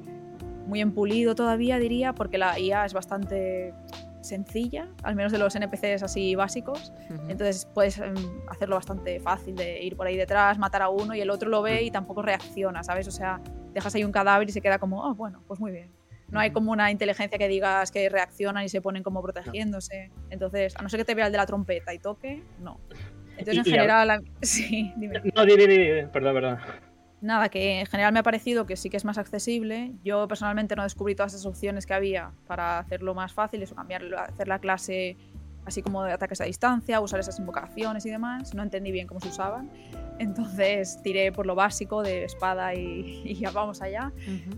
muy 0.67 0.81
empulido 0.81 1.37
todavía, 1.37 1.79
diría, 1.79 2.13
porque 2.13 2.39
la 2.39 2.59
IA 2.59 2.87
es 2.87 2.93
bastante 2.93 3.73
sencilla, 4.21 4.89
al 5.05 5.15
menos 5.15 5.31
de 5.31 5.39
los 5.39 5.55
NPCs 5.55 6.03
así 6.03 6.35
básicos. 6.35 6.93
Entonces 7.29 7.69
puedes 7.73 7.99
em, 7.99 8.17
hacerlo 8.49 8.75
bastante 8.75 9.21
fácil 9.21 9.55
de 9.55 9.81
ir 9.81 9.97
por 9.97 10.09
ahí 10.09 10.17
detrás, 10.17 10.59
matar 10.59 10.83
a 10.83 10.89
uno 10.89 11.15
y 11.15 11.21
el 11.21 11.31
otro 11.31 11.49
lo 11.49 11.63
ve 11.63 11.85
y 11.85 11.93
tampoco 11.93 12.21
reacciona, 12.21 12.83
¿sabes? 12.83 13.07
O 13.07 13.13
sea, 13.13 13.41
dejas 13.73 13.95
ahí 13.95 14.03
un 14.03 14.11
cadáver 14.11 14.49
y 14.49 14.53
se 14.53 14.61
queda 14.61 14.81
como, 14.81 15.05
oh, 15.05 15.15
bueno, 15.15 15.45
pues 15.47 15.61
muy 15.61 15.71
bien. 15.71 15.96
No 16.29 16.41
hay 16.41 16.51
como 16.51 16.73
una 16.73 16.91
inteligencia 16.91 17.39
que 17.39 17.49
digas 17.49 17.91
que 17.91 18.09
reaccionan 18.09 18.65
y 18.65 18.69
se 18.69 18.81
ponen 18.81 19.03
como 19.03 19.23
protegiéndose. 19.23 20.11
Entonces, 20.31 20.77
a 20.77 20.83
no 20.83 20.89
ser 20.89 20.99
que 20.99 21.05
te 21.05 21.15
vea 21.15 21.27
el 21.27 21.33
de 21.33 21.39
la 21.39 21.47
trompeta 21.47 21.95
y 21.95 21.99
toque, 21.99 22.43
no. 22.59 22.81
Entonces, 23.39 23.59
en 23.59 23.65
general, 23.65 24.25
sí, 24.43 24.93
dime. 24.97 25.23
No, 25.35 25.45
di, 25.45 25.57
di, 25.57 25.67
di, 25.67 25.79
di, 25.79 26.07
perdón, 26.13 26.35
perdón. 26.35 26.59
Nada, 27.21 27.49
que 27.49 27.81
en 27.81 27.87
general 27.87 28.13
me 28.13 28.19
ha 28.19 28.23
parecido 28.23 28.67
que 28.67 28.77
sí 28.77 28.91
que 28.91 28.97
es 28.97 29.05
más 29.05 29.19
accesible. 29.19 29.93
Yo 30.05 30.29
personalmente 30.29 30.77
no 30.77 30.83
descubrí 30.83 31.15
todas 31.15 31.33
esas 31.33 31.47
opciones 31.47 31.87
que 31.87 31.95
había 31.95 32.33
para 32.47 32.79
hacerlo 32.79 33.15
más 33.15 33.33
fácil, 33.33 33.63
eso 33.63 33.75
cambiar, 33.75 34.03
hacer 34.15 34.49
la 34.49 34.59
clase 34.59 35.17
así 35.67 35.83
como 35.83 36.05
de 36.05 36.13
ataques 36.13 36.41
a 36.41 36.45
distancia, 36.45 37.01
usar 37.01 37.21
esas 37.21 37.39
invocaciones 37.39 38.07
y 38.07 38.11
demás. 38.11 38.55
No 38.55 38.63
entendí 38.63 38.93
bien 38.93 39.07
cómo 39.07 39.21
se 39.21 39.29
usaban. 39.29 39.71
Entonces 40.19 41.01
tiré 41.03 41.31
por 41.31 41.45
lo 41.45 41.55
básico 41.55 42.03
de 42.03 42.25
espada 42.25 42.75
y, 42.75 43.23
y 43.25 43.35
ya 43.35 43.51
vamos 43.51 43.83
allá. 43.83 44.13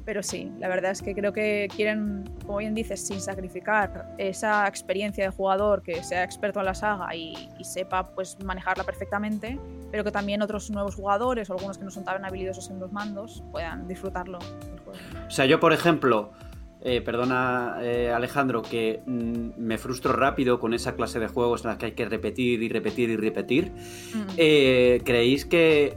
Pero 0.05 0.23
sí, 0.23 0.53
la 0.59 0.69
verdad 0.69 0.93
es 0.93 1.03
que 1.03 1.15
creo 1.15 1.33
que 1.33 1.69
quieren, 1.75 2.25
como 2.47 2.59
bien 2.59 2.75
dices, 2.75 3.05
sin 3.07 3.21
sacrificar 3.21 4.15
esa 4.19 4.67
experiencia 4.69 5.25
de 5.25 5.31
jugador 5.31 5.83
que 5.83 6.03
sea 6.03 6.23
experto 6.23 6.61
en 6.61 6.67
la 6.67 6.75
saga 6.75 7.15
y, 7.15 7.35
y 7.59 7.65
sepa 7.65 8.15
pues 8.15 8.39
manejarla 8.45 8.85
perfectamente, 8.85 9.59
pero 9.91 10.05
que 10.05 10.13
también 10.13 10.43
otros 10.43 10.71
nuevos 10.71 10.95
jugadores 10.95 11.51
o 11.51 11.55
algunos 11.55 11.79
que 11.79 11.85
no 11.85 11.91
son 11.91 12.05
tan 12.05 12.25
habilidosos 12.25 12.71
en 12.71 12.79
los 12.79 12.93
mandos 12.93 13.43
puedan 13.51 13.89
disfrutarlo 13.89 14.39
del 14.39 14.79
juego. 14.81 14.99
O 15.27 15.31
sea, 15.31 15.47
yo, 15.47 15.59
por 15.59 15.73
ejemplo, 15.73 16.33
eh, 16.89 17.01
perdona 17.03 17.76
eh, 17.82 18.11
Alejandro, 18.11 18.62
que 18.62 19.01
mm, 19.05 19.51
me 19.59 19.76
frustro 19.78 20.12
rápido 20.14 20.59
con 20.59 20.72
esa 20.74 20.95
clase 20.97 21.18
de 21.20 21.28
juegos 21.28 21.64
en 21.64 21.68
las 21.70 21.78
que 21.78 21.86
hay 21.86 21.93
que 21.93 22.05
repetir 22.07 22.62
y 22.62 22.68
repetir 22.68 23.11
y 23.11 23.16
repetir. 23.16 23.70
Mm. 24.14 24.20
Eh, 24.36 25.01
¿Creéis 25.05 25.45
que 25.45 25.97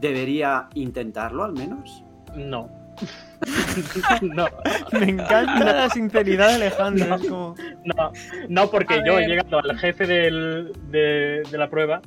debería 0.00 0.68
intentarlo 0.74 1.44
al 1.44 1.52
menos? 1.52 2.02
No. 2.36 2.70
no, 4.22 4.46
Me 4.92 5.10
encanta 5.10 5.64
la 5.72 5.90
sinceridad 5.90 6.48
de 6.48 6.54
Alejandro. 6.54 7.14
es 7.16 7.28
como- 7.28 7.54
no, 7.84 8.12
no, 8.48 8.70
porque 8.70 8.94
A 8.94 9.04
yo 9.06 9.12
he 9.14 9.26
ver. 9.26 9.28
llegado 9.28 9.58
al 9.58 9.78
jefe 9.78 10.06
del- 10.06 10.72
de, 10.90 11.42
de 11.50 11.58
la 11.58 11.68
prueba 11.68 12.00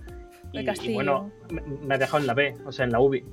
y, 0.53 0.59
y 0.89 0.93
bueno, 0.93 1.31
me, 1.49 1.61
me 1.61 1.95
ha 1.95 1.97
dejado 1.97 2.19
en 2.19 2.27
la 2.27 2.33
B, 2.33 2.55
o 2.65 2.71
sea, 2.71 2.85
en 2.85 2.91
la 2.91 2.99
UBI. 2.99 3.23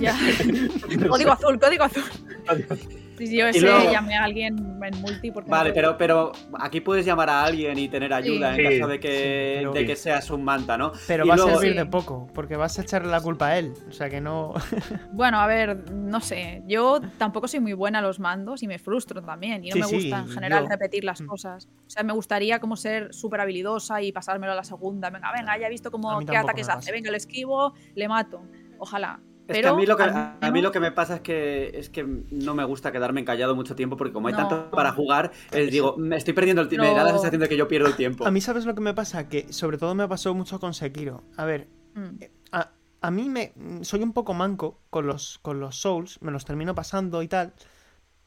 Ya. 0.00 0.14
Código 1.08 1.32
azul, 1.32 1.58
código 1.58 1.84
azul. 1.84 2.02
Adiós. 2.48 2.78
Sí, 2.78 2.88
sí, 3.18 3.36
yo 3.36 3.46
ese 3.46 3.60
luego- 3.60 3.90
llamé 3.90 4.14
a 4.16 4.24
alguien 4.24 4.56
en 4.82 5.00
multi 5.00 5.30
porque 5.30 5.50
Vale, 5.50 5.72
pero, 5.72 5.96
pero 5.96 6.32
aquí 6.58 6.80
puedes 6.80 7.04
llamar 7.06 7.30
a 7.30 7.44
alguien 7.44 7.78
y 7.78 7.88
tener 7.88 8.12
ayuda 8.12 8.54
Sí. 8.54 8.60
en 8.62 8.78
caso 8.78 8.88
de 8.88 9.00
que, 9.00 9.08
sí, 9.08 9.58
pero- 9.60 9.72
de 9.72 9.86
que 9.86 9.96
seas 9.96 10.30
un 10.30 10.44
manta, 10.44 10.76
¿no? 10.78 10.92
Pero 11.06 11.24
Y 11.24 11.28
va 11.28 11.34
a 11.34 11.36
luego- 11.36 11.52
servir 11.52 11.72
Sí. 11.72 11.78
de 11.78 11.86
poco, 11.86 12.28
porque 12.34 12.56
vas 12.56 12.78
a 12.78 12.82
echarle 12.82 13.10
la 13.10 13.20
culpa 13.20 13.48
a 13.48 13.58
él. 13.58 13.72
O 13.88 13.92
sea 13.92 14.08
que 14.10 14.20
no. 14.20 14.54
Bueno, 15.12 15.38
a 15.40 15.46
ver, 15.46 15.90
no 15.92 16.20
sé. 16.20 16.62
Yo 16.66 17.00
tampoco 17.18 17.48
soy 17.48 17.60
muy 17.60 17.72
buena 17.74 18.00
a 18.00 18.02
los 18.02 18.18
mandos 18.20 18.62
y 18.62 18.66
me 18.68 18.78
frustro 18.78 19.22
también. 19.22 19.64
Y 19.64 19.68
no 19.70 19.74
Sí, 19.74 19.80
me 19.80 19.86
sí, 19.86 19.94
gusta 19.96 20.18
en 20.20 20.28
general 20.28 20.64
yo- 20.64 20.68
repetir 20.70 21.04
las 21.04 21.20
Mm. 21.20 21.26
cosas. 21.26 21.68
O 21.86 21.90
sea, 21.90 22.02
me 22.02 22.12
gustaría 22.12 22.58
como 22.60 22.76
ser 22.76 23.12
súper 23.14 23.40
habilidosa 23.40 24.02
y 24.02 24.12
pasármelo 24.12 24.52
a 24.52 24.56
la 24.56 24.64
segunda. 24.64 25.10
Venga, 25.10 25.30
venga, 25.32 25.58
ya 25.58 25.66
he 25.66 25.70
visto 25.70 25.88
A 25.88 25.92
cómo 25.92 26.18
qué 26.20 26.36
ataques 26.36 26.68
hace. 26.68 26.90
Venga, 26.92 27.10
lo 27.10 27.16
esquivo, 27.16 27.74
le 27.94 28.08
mato. 28.08 28.42
Ojalá. 28.78 29.20
Es 29.52 29.56
que 29.58 29.62
Pero 29.62 29.74
a 29.74 29.76
mí, 29.76 29.86
lo 29.86 29.96
que, 29.96 30.02
al 30.02 30.10
a 30.10 30.36
mí 30.42 30.50
menos- 30.50 30.62
lo 30.64 30.72
que 30.72 30.80
me 30.80 30.92
pasa 30.92 31.16
es 31.16 31.20
que 31.20 31.70
es 31.78 31.88
que 31.90 32.04
no 32.30 32.54
me 32.54 32.64
gusta 32.64 32.90
quedarme 32.92 33.20
encallado 33.20 33.54
mucho 33.54 33.74
tiempo 33.76 33.96
porque 33.96 34.12
como 34.12 34.28
hay 34.28 34.34
No. 34.34 34.40
tanto 34.40 34.70
para 34.70 34.92
jugar, 34.92 35.32
eh, 35.52 35.66
digo, 35.70 35.96
me 35.96 36.16
estoy 36.16 36.34
perdiendo 36.34 36.62
el 36.62 36.68
tiempo, 36.68 36.86
me 36.88 36.94
da 36.94 37.04
la 37.04 37.12
sensación 37.12 37.40
de 37.40 37.48
que 37.48 37.56
yo 37.56 37.68
pierdo 37.68 37.86
el 37.88 37.94
tiempo. 37.96 38.26
A 38.26 38.30
mí, 38.30 38.40
¿sabes 38.40 38.64
lo 38.66 38.74
que 38.74 38.80
me 38.80 38.94
pasa? 38.94 39.28
Que 39.28 39.52
sobre 39.52 39.78
todo 39.78 39.94
me 39.94 40.06
pasó 40.08 40.34
mucho 40.34 40.58
con 40.60 40.74
Sekiro. 40.74 41.22
A 41.36 41.44
ver, 41.44 41.68
Mm. 41.94 42.22
a, 42.52 42.70
a 43.00 43.10
mí 43.10 43.28
me. 43.28 43.52
Soy 43.82 44.02
un 44.02 44.12
poco 44.12 44.34
manco 44.34 44.80
con 44.90 45.06
los, 45.06 45.38
con 45.42 45.60
los 45.60 45.76
Souls, 45.80 46.18
me 46.22 46.30
los 46.32 46.44
termino 46.44 46.74
pasando 46.74 47.22
y 47.22 47.28
tal. 47.28 47.52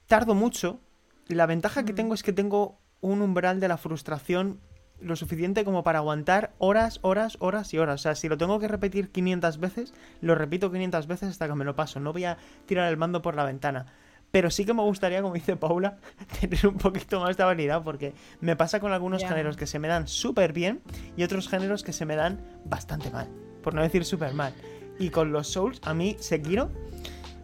Tardo 0.08 0.36
mucho. 0.36 0.80
Y 1.28 1.34
la 1.34 1.46
ventaja 1.48 1.84
que 1.86 1.94
Mm. 1.94 1.96
tengo 1.96 2.14
es 2.14 2.22
que 2.24 2.34
tengo 2.34 2.78
un 3.02 3.22
umbral 3.22 3.60
de 3.60 3.68
la 3.68 3.78
frustración 3.78 4.60
lo 5.00 5.16
suficiente 5.16 5.66
como 5.66 5.84
para 5.84 6.00
aguantar 6.00 6.54
horas, 6.58 7.00
horas, 7.02 7.38
horas 7.40 7.74
y 7.74 7.78
horas. 7.78 8.02
O 8.02 8.04
sea, 8.04 8.16
si 8.16 8.30
lo 8.30 8.38
tengo 8.38 8.60
que 8.60 8.68
repetir 8.68 9.10
500 9.10 9.60
veces, 9.60 9.94
lo 10.22 10.36
repito 10.36 10.72
500 10.72 11.08
veces 11.08 11.30
hasta 11.30 11.48
que 11.48 11.56
me 11.56 11.66
lo 11.66 11.76
paso. 11.76 12.00
No 12.00 12.14
voy 12.14 12.26
a 12.26 12.38
tirar 12.66 12.90
el 12.90 12.98
mando 12.98 13.22
por 13.22 13.36
la 13.36 13.44
ventana. 13.44 13.88
Pero 14.32 14.50
sí 14.50 14.66
que 14.66 14.74
me 14.74 14.82
gustaría, 14.82 15.22
como 15.22 15.34
dice 15.34 15.56
Paula, 15.56 15.98
tener 16.40 16.68
un 16.68 16.78
poquito 16.78 17.20
más 17.20 17.38
de 17.38 17.44
habilidad 17.44 17.84
porque 17.84 18.14
me 18.42 18.56
pasa 18.56 18.80
con 18.80 18.92
algunos 18.92 19.24
géneros 19.24 19.56
que 19.56 19.68
se 19.68 19.80
me 19.80 19.88
dan 19.88 20.08
súper 20.08 20.52
bien 20.52 20.82
y 21.16 21.24
otros 21.24 21.48
géneros 21.48 21.84
que 21.84 21.94
se 21.94 22.06
me 22.06 22.16
dan 22.16 22.42
bastante 22.66 23.10
mal, 23.12 23.30
por 23.64 23.74
no 23.74 23.82
decir 23.82 24.04
súper 24.04 24.34
mal. 24.34 24.54
Y 25.00 25.10
con 25.10 25.32
los 25.32 25.48
Souls, 25.48 25.80
a 25.84 25.94
mí 25.94 26.16
Sekiro 26.20 26.72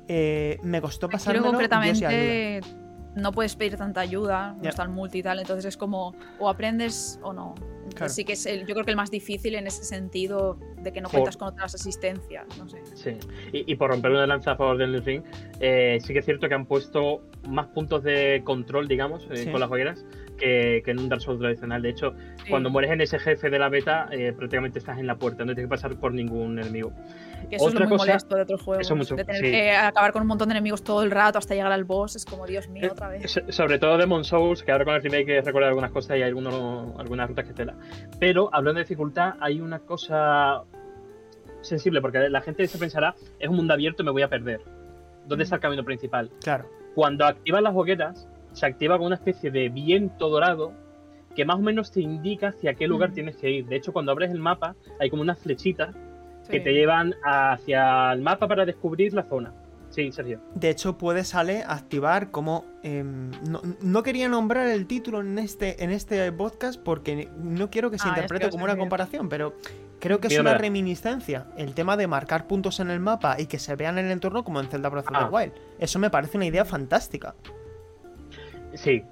eh, 0.08 0.60
me 0.64 0.82
costó 0.82 1.10
pasármelo 1.10 1.44
sin 1.44 1.56
ayuda. 1.56 1.70
concretamente 1.70 2.81
no 3.16 3.32
puedes 3.32 3.56
pedir 3.56 3.78
tanta 3.78 4.02
ayuda, 4.02 4.54
no 4.58 4.64
Ya. 4.64 4.70
está 4.70 4.84
el 4.84 4.90
multi 4.90 5.20
y 5.20 5.24
tal, 5.24 5.40
entonces 5.40 5.66
es 5.66 5.78
como 5.78 6.16
o 6.40 6.50
aprendes 6.50 7.20
o 7.24 7.34
no. 7.34 7.56
Entonces 7.58 7.96
Claro. 7.98 8.14
sí 8.14 8.24
que 8.26 8.34
es 8.34 8.46
el, 8.46 8.62
yo 8.66 8.74
creo 8.74 8.86
que 8.86 8.92
el 8.92 8.96
más 8.98 9.12
difícil 9.12 9.54
en 9.56 9.68
ese 9.68 9.84
sentido 9.84 10.58
de 10.82 10.94
que 10.94 11.02
no 11.02 11.10
Por- 11.10 11.20
cuentas 11.20 11.36
con 11.36 11.50
otras 11.50 11.76
asistencias, 11.76 12.46
no 12.58 12.70
sé. 12.70 12.82
Sí, 12.96 13.18
y, 13.52 13.70
y 13.72 13.76
por 13.76 13.90
romper 13.90 14.12
una 14.12 14.26
lanza 14.28 14.52
a 14.52 14.56
favor 14.56 14.78
del 14.78 14.92
Elden 14.96 15.06
Ring, 15.06 15.24
eh, 15.60 15.98
sí 16.02 16.14
que 16.14 16.20
es 16.20 16.26
cierto 16.26 16.48
que 16.48 16.54
han 16.56 16.66
puesto 16.66 17.22
más 17.50 17.68
puntos 17.68 18.04
de 18.04 18.42
control, 18.46 18.88
digamos, 18.88 19.28
eh, 19.32 19.38
Sí. 19.38 19.52
con 19.52 19.60
las 19.60 19.70
hogueras 19.70 20.06
que, 20.42 20.82
que 20.84 20.92
en 20.92 21.00
un 21.00 21.08
Dark 21.08 21.22
Souls 21.22 21.40
tradicional. 21.40 21.82
De 21.82 21.90
hecho, 21.90 22.14
Sí. 22.44 22.50
cuando 22.50 22.70
mueres 22.70 22.92
en 22.92 23.02
ese 23.02 23.20
jefe 23.20 23.50
de 23.50 23.60
la 23.60 23.70
beta, 23.70 24.08
eh, 24.12 24.34
prácticamente 24.36 24.80
estás 24.80 24.98
en 25.00 25.06
la 25.08 25.16
puerta, 25.16 25.46
no 25.46 25.54
tienes 25.54 25.66
que 25.66 25.70
pasar 25.70 25.96
por 25.96 26.14
ningún 26.14 26.58
enemigo. 26.60 26.92
Que 27.50 27.56
eso 27.58 27.66
es 27.68 27.74
Otra 27.74 27.86
lo 27.86 27.90
muy 27.90 27.98
cosa- 27.98 28.12
molesto 28.12 28.36
de 28.36 28.42
otros 28.42 28.62
juegos. 28.62 28.86
eso 28.88 28.96
mucho, 28.96 29.16
de 29.16 29.24
tener 29.26 29.42
sí. 29.42 29.52
que 29.52 29.72
acabar 29.72 30.12
con 30.12 30.22
un 30.24 30.28
montón 30.28 30.50
de 30.50 30.54
enemigos 30.54 30.84
todo 30.84 31.04
el 31.04 31.12
rato 31.12 31.38
hasta 31.38 31.54
llegar 31.54 31.72
al 31.72 31.84
boss. 31.84 32.16
Es 32.16 32.26
como, 32.26 32.46
Dios 32.48 32.68
mío, 32.70 32.86
Eh, 32.88 32.92
otra 32.92 33.10
vez. 33.10 33.32
So- 33.32 33.42
Sobre 33.52 33.78
todo 33.80 33.98
Demon 33.98 34.24
Souls, 34.24 34.64
que 34.64 34.72
ahora 34.72 34.86
con 34.86 34.96
el 34.96 35.02
remake 35.04 35.42
recuerda 35.42 35.68
algunas 35.70 35.92
cosas 35.92 36.12
y 36.18 36.22
hay 36.22 36.24
algunos, 36.30 37.00
algunas 37.00 37.30
rutas 37.30 37.46
que 37.46 37.54
tela. 37.54 37.76
Pero 38.20 38.50
hablando 38.54 38.80
de 38.80 38.84
dificultad, 38.86 39.36
hay 39.40 39.62
una 39.62 39.80
cosa 39.80 40.64
sensible, 41.62 42.02
porque 42.02 42.30
la 42.30 42.42
gente 42.42 42.66
se 42.68 42.78
pensará, 42.78 43.16
es 43.40 43.48
un 43.50 43.56
mundo 43.56 43.74
abierto, 43.74 44.04
me 44.04 44.12
voy 44.12 44.24
a 44.24 44.28
perder. 44.30 44.62
¿Dónde 45.28 45.44
está 45.44 45.56
el 45.58 45.62
camino 45.62 45.84
principal? 45.84 46.32
Claro. 46.44 46.66
Cuando 46.96 47.26
activas 47.26 47.62
las 47.62 47.76
hogueras, 47.76 48.28
se 48.54 48.66
activa 48.66 48.98
con 48.98 49.08
una 49.08 49.16
especie 49.16 49.52
de 49.52 49.70
viento 49.70 50.30
dorado 50.30 50.74
que 51.36 51.46
más 51.46 51.58
o 51.58 51.62
menos 51.62 51.92
te 51.92 52.02
indica 52.02 52.50
hacia 52.50 52.74
qué 52.74 52.88
lugar 52.88 53.12
Mm. 53.12 53.14
tienes 53.14 53.36
que 53.38 53.50
ir. 53.50 53.66
De 53.66 53.78
hecho, 53.78 53.94
cuando 53.94 54.12
abres 54.12 54.32
el 54.32 54.40
mapa, 54.40 54.76
hay 55.00 55.10
como 55.10 55.22
unas 55.22 55.40
flechitas 55.40 55.96
que 56.50 56.60
te 56.60 56.74
llevan 56.74 57.14
hacia 57.24 58.12
el 58.12 58.22
mapa 58.22 58.48
para 58.48 58.66
descubrir 58.66 59.14
la 59.14 59.24
zona. 59.24 59.54
Sí, 59.90 60.12
Sergio. 60.12 60.40
De 60.56 60.70
hecho, 60.70 60.98
puede 60.98 61.24
sale 61.24 61.64
activar 61.66 62.32
como. 62.32 62.66
em, 62.84 63.30
no, 63.50 63.62
no 63.82 64.04
quería 64.04 64.28
nombrar 64.28 64.68
el 64.68 64.88
título 64.88 65.22
en 65.22 65.38
este, 65.38 65.84
en 65.84 65.92
este 65.92 66.32
podcast 66.32 66.82
porque 66.82 67.30
no 67.38 67.70
quiero 67.70 67.92
que 67.92 67.98
se 68.00 68.08
Ah, 68.08 68.12
interprete 68.12 68.50
como 68.50 68.64
una 68.66 68.78
comparación, 68.78 69.30
pero 69.30 69.54
creo 70.00 70.20
que 70.20 70.28
es 70.28 70.40
una 70.40 70.58
reminiscencia. 70.58 71.46
El 71.58 71.74
tema 71.74 71.96
de 71.96 72.08
marcar 72.08 72.48
puntos 72.48 72.80
en 72.80 72.90
el 72.90 73.00
mapa 73.00 73.36
y 73.40 73.46
que 73.48 73.60
se 73.60 73.76
vean 73.76 73.98
en 73.98 74.06
el 74.06 74.12
entorno 74.12 74.44
como 74.44 74.60
en 74.60 74.68
Zelda 74.68 74.90
Breath 74.90 75.06
of 75.08 75.12
the 75.18 75.24
Ah. 75.26 75.30
Wild. 75.32 75.54
Eso 75.80 76.00
me 76.00 76.10
parece 76.10 76.38
una 76.38 76.46
idea 76.48 76.66
fantástica. 76.66 77.36
Sí, 78.74 79.04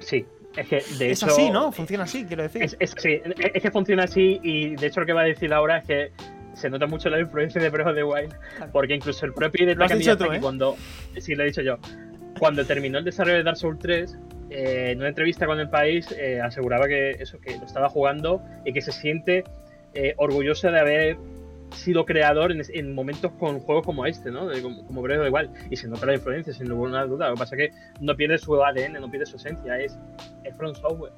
sí. 0.00 0.24
Es 0.56 0.66
que 0.68 0.76
de 0.98 1.10
es 1.10 1.22
hecho. 1.22 1.30
así, 1.30 1.50
¿no? 1.50 1.70
Funciona 1.72 2.04
así, 2.04 2.24
quiero 2.24 2.42
decir. 2.42 2.62
Es, 2.62 2.76
es- 2.80 2.94
sí, 2.98 3.20
es- 3.52 3.62
que 3.62 3.70
funciona 3.70 4.04
así 4.04 4.40
y 4.42 4.74
de 4.76 4.86
hecho 4.88 5.00
lo 5.00 5.06
que 5.06 5.12
va 5.12 5.20
a 5.20 5.24
decir 5.24 5.52
ahora 5.52 5.78
es 5.78 5.86
que 5.86 6.12
se 6.54 6.68
nota 6.68 6.86
mucho 6.86 7.08
la 7.10 7.20
influencia 7.20 7.60
de 7.60 7.68
Breath 7.70 7.88
of 7.88 7.94
the 7.94 8.02
Wild 8.02 8.34
porque 8.72 8.94
incluso 8.94 9.24
el 9.26 9.32
propio 9.34 9.64
tú, 9.76 9.78
Miyazaki 10.24 10.36
¿eh? 10.36 10.40
cuando 10.40 10.76
sí 11.18 11.34
lo 11.36 11.44
he 11.44 11.46
dicho 11.46 11.62
yo 11.62 11.76
cuando 12.40 12.64
terminó 12.64 12.98
el 12.98 13.04
desarrollo 13.04 13.36
de 13.36 13.42
Dark 13.44 13.56
Souls 13.58 13.78
3 13.78 14.18
eh, 14.50 14.88
en 14.90 14.98
una 14.98 15.08
entrevista 15.08 15.46
con 15.46 15.60
el 15.60 15.68
país 15.68 16.10
eh, 16.18 16.40
aseguraba 16.40 16.88
que 16.88 17.10
eso 17.10 17.38
que 17.40 17.56
lo 17.56 17.64
estaba 17.64 17.88
jugando 17.88 18.42
y 18.64 18.72
que 18.72 18.80
se 18.80 18.90
siente 18.90 19.44
eh, 19.94 20.14
orgulloso 20.16 20.72
de 20.72 20.80
haber 20.80 21.16
sido 21.72 22.04
creador 22.04 22.52
en, 22.52 22.62
en 22.72 22.94
momentos 22.94 23.32
con 23.38 23.60
juegos 23.60 23.84
como 23.84 24.06
este, 24.06 24.30
¿no? 24.30 24.46
De- 24.46 24.62
como, 24.62 24.84
como 24.86 25.02
Breath 25.02 25.20
of 25.20 25.26
the 25.26 25.30
Wild. 25.30 25.72
Y 25.72 25.76
se 25.76 25.88
nota 25.88 26.06
la 26.06 26.14
influencia, 26.14 26.52
sin 26.52 26.68
ninguna 26.68 27.04
duda. 27.04 27.28
Lo 27.28 27.34
que 27.34 27.38
pasa 27.40 27.56
es 27.56 27.70
que 27.70 27.76
no 28.00 28.14
pierde 28.16 28.38
su 28.38 28.62
ADN, 28.62 28.94
no 29.00 29.10
pierde 29.10 29.26
su 29.26 29.36
esencia, 29.36 29.78
es, 29.78 29.98
es 30.44 30.56
From 30.56 30.74
Software. 30.74 31.12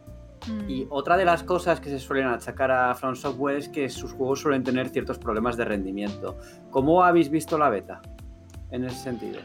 Y 0.67 0.85
Mm. 0.85 0.89
otra 0.91 1.19
de 1.19 1.27
las 1.27 1.43
cosas 1.43 1.81
que 1.81 1.91
se 1.91 1.99
suelen 1.99 2.27
achacar 2.27 2.71
a 2.71 2.95
From 2.95 3.15
Software 3.15 3.57
es 3.59 3.69
que 3.69 3.91
sus 3.91 4.13
juegos 4.15 4.41
suelen 4.41 4.65
tener 4.65 4.89
ciertos 4.89 5.19
problemas 5.19 5.59
de 5.59 5.67
rendimiento. 5.67 6.39
¿Cómo 6.71 7.05
habéis 7.05 7.29
visto 7.31 7.59
la 7.59 7.69
beta 7.69 8.01
en 8.71 8.85
ese 8.85 8.97
sentido? 8.97 9.39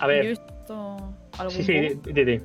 A 0.00 0.06
Yo 0.06 0.10
he 0.10 0.14
ver, 0.16 0.26
visto 0.30 1.14
algún 1.38 1.50
sí, 1.56 1.62
sí, 1.62 2.00
di, 2.12 2.24
di. 2.24 2.40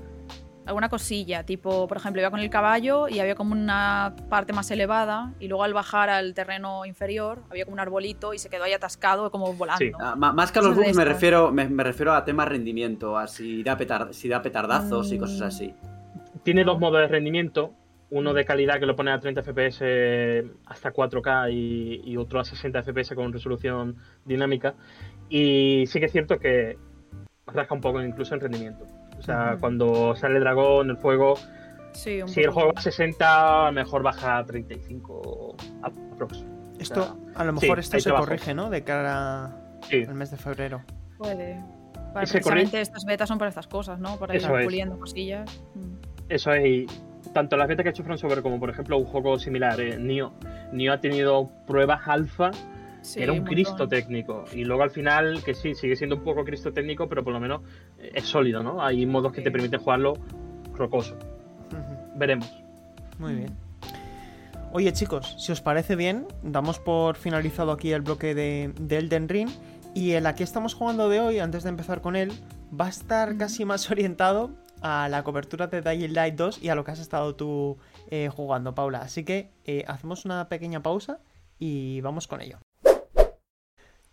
Alguna 0.68 0.90
cosilla, 0.90 1.44
tipo, 1.44 1.88
por 1.88 1.98
ejemplo, 1.98 2.22
iba 2.22 2.30
con 2.30 2.40
el 2.40 2.50
caballo 2.50 3.08
y 3.08 3.20
había 3.20 3.36
como 3.36 3.54
una 3.54 4.14
parte 4.30 4.54
más 4.54 4.70
elevada 4.70 5.34
y 5.40 5.48
luego 5.48 5.64
al 5.64 5.74
bajar 5.74 6.10
al 6.10 6.34
terreno 6.34 6.86
inferior 6.86 7.42
había 7.50 7.66
como 7.66 7.74
un 7.76 7.80
arbolito 7.80 8.34
y 8.34 8.40
se 8.40 8.50
quedó 8.50 8.66
ahí 8.66 8.74
atascado 8.74 9.32
como 9.32 9.54
volando. 9.54 9.80
Sí. 9.80 9.92
Ah, 10.00 10.16
más 10.16 10.52
que 10.52 10.60
a 10.60 10.62
los 10.62 10.76
bugs 10.76 10.96
me 10.96 11.06
refiero, 11.06 11.52
me, 11.52 11.68
me 11.70 11.84
refiero 11.84 12.14
a 12.14 12.24
temas 12.26 12.48
rendimiento, 12.48 13.18
a 13.18 13.28
si 13.28 13.64
da, 13.64 13.78
petar- 13.78 14.14
si 14.14 14.28
da 14.30 14.42
petardazos 14.42 15.12
y 15.12 15.18
cosas 15.18 15.40
Mm. 15.40 15.44
así. 15.44 15.74
Tiene 16.44 16.64
dos 16.64 16.80
modos 16.80 17.00
de 17.02 17.08
rendimiento. 17.08 17.74
Uno 18.10 18.34
de 18.34 18.46
calidad 18.46 18.80
que 18.80 18.86
lo 18.86 18.96
pone 18.96 19.12
a 19.12 19.20
30 19.20 19.42
FPS 19.44 19.82
hasta 20.66 20.92
4K 20.94 21.52
y, 21.52 22.02
y 22.06 22.16
otro 22.16 22.40
a 22.40 22.46
60 22.46 22.82
FPS 22.84 23.16
con 23.16 23.34
resolución 23.34 23.98
dinámica. 24.24 24.76
Y 25.30 25.84
sí 25.88 26.00
que 26.00 26.06
es 26.06 26.12
cierto 26.14 26.40
que 26.40 26.78
rasca 27.48 27.74
un 27.74 27.82
poco 27.82 28.02
incluso 28.02 28.34
en 28.34 28.40
rendimiento. 28.42 28.86
O 29.18 29.22
sea, 29.22 29.58
cuando 29.60 30.16
sale 30.16 30.36
el 30.38 30.42
dragón, 30.42 30.90
el 30.90 30.98
fuego, 30.98 31.36
Sí, 31.94 32.22
un 32.22 32.28
si 32.30 32.42
el 32.42 32.52
juego 32.52 32.72
a 32.76 32.82
60, 32.82 33.72
mejor 33.72 34.04
baja 34.04 34.38
a 34.38 34.46
35 34.46 35.56
aprox. 35.82 36.46
Esto, 36.80 37.18
a 37.34 37.44
lo 37.44 37.54
sí, 37.58 37.66
mejor 37.66 37.80
esto 37.80 38.00
se 38.00 38.12
corrige, 38.12 38.54
¿no? 38.54 38.70
De 38.70 38.84
cara 38.84 39.52
Sí, 39.90 40.04
al 40.08 40.14
mes 40.14 40.30
de 40.30 40.38
febrero. 40.38 40.84
Puede. 41.18 41.60
Para 42.14 42.26
precisamente 42.26 42.80
estas 42.82 43.04
betas 43.06 43.28
son 43.28 43.40
para 43.40 43.50
estas 43.50 43.68
cosas, 43.68 44.00
¿no? 44.00 44.18
Para 44.18 44.36
ir 44.36 44.42
Eso 44.42 44.56
es. 44.58 44.64
puliendo 44.66 44.98
cosillas. 45.00 45.60
Mm. 45.74 45.96
Eso 46.30 46.52
es, 46.54 46.66
y 46.66 46.86
tanto 47.34 47.58
las 47.58 47.68
betas 47.68 47.84
que 47.84 47.90
ha 47.90 47.92
hecho 47.92 48.04
From 48.04 48.18
Software 48.18 48.44
como 48.44 48.60
por 48.60 48.70
ejemplo 48.70 48.98
un 48.98 49.06
juego 49.06 49.40
similar, 49.40 49.80
eh, 49.82 49.98
Nioh. 49.98 50.32
Nioh 50.72 50.94
ha 50.94 51.00
tenido 51.00 51.50
pruebas 51.66 52.02
alfa, 52.08 52.52
Sí, 53.08 53.24
era 53.24 53.32
un. 53.32 53.46
Cristo 53.46 53.88
técnico. 53.88 54.44
Y 54.54 54.66
luego 54.66 54.84
al 54.84 54.92
final, 54.92 55.42
que 55.42 55.54
sí, 55.54 55.74
sigue 55.76 55.96
siendo 55.96 56.18
un 56.18 56.24
poco 56.24 56.44
Cristo 56.44 56.74
técnico, 56.74 57.08
pero 57.08 57.24
por 57.24 57.32
lo 57.32 57.40
menos 57.40 57.62
eh, 58.00 58.12
es 58.16 58.26
sólido, 58.26 58.62
¿no? 58.62 58.84
Hay 58.84 59.06
modos 59.06 59.32
que 59.32 59.42
te 59.42 59.50
permiten 59.50 59.80
jugarlo 59.80 60.18
rocoso. 60.74 61.18
Veremos. 62.16 62.52
Muy 63.18 63.34
bien. 63.34 63.56
Oye 64.74 64.92
chicos, 64.92 65.36
si 65.40 65.54
os 65.54 65.62
parece 65.62 65.96
bien, 65.96 66.28
damos 66.44 66.80
por 66.80 67.16
finalizado 67.16 67.72
aquí 67.72 67.94
el 67.94 68.02
bloque 68.02 68.36
de, 68.36 68.74
de 68.78 68.98
Elden 68.98 69.30
Ring 69.30 69.50
y 69.94 70.12
el 70.12 70.26
a 70.26 70.36
que 70.36 70.44
estamos 70.44 70.74
jugando 70.74 71.08
de 71.08 71.22
hoy, 71.22 71.40
antes 71.40 71.64
de 71.64 71.70
empezar 71.70 72.02
con 72.02 72.18
él, 72.18 72.34
va 72.78 72.88
a 72.88 72.90
estar 72.90 73.38
casi 73.38 73.64
más 73.64 73.90
orientado 73.92 74.52
a 74.82 75.08
la 75.08 75.24
cobertura 75.24 75.68
de 75.68 75.82
Dying 75.82 76.14
Light 76.14 76.36
2 76.36 76.62
y 76.62 76.68
a 76.68 76.76
lo 76.76 76.84
que 76.84 76.92
has 76.92 77.00
estado 77.00 77.36
tú 77.36 77.78
eh, 78.12 78.30
jugando, 78.30 78.76
Paula. 78.76 79.00
Así 79.00 79.24
que 79.24 79.50
eh, 79.64 79.86
hacemos 79.88 80.26
una 80.26 80.50
pequeña 80.50 80.84
pausa 80.84 81.20
y 81.58 82.02
vamos 82.02 82.28
con 82.28 82.42
ello. 82.42 82.60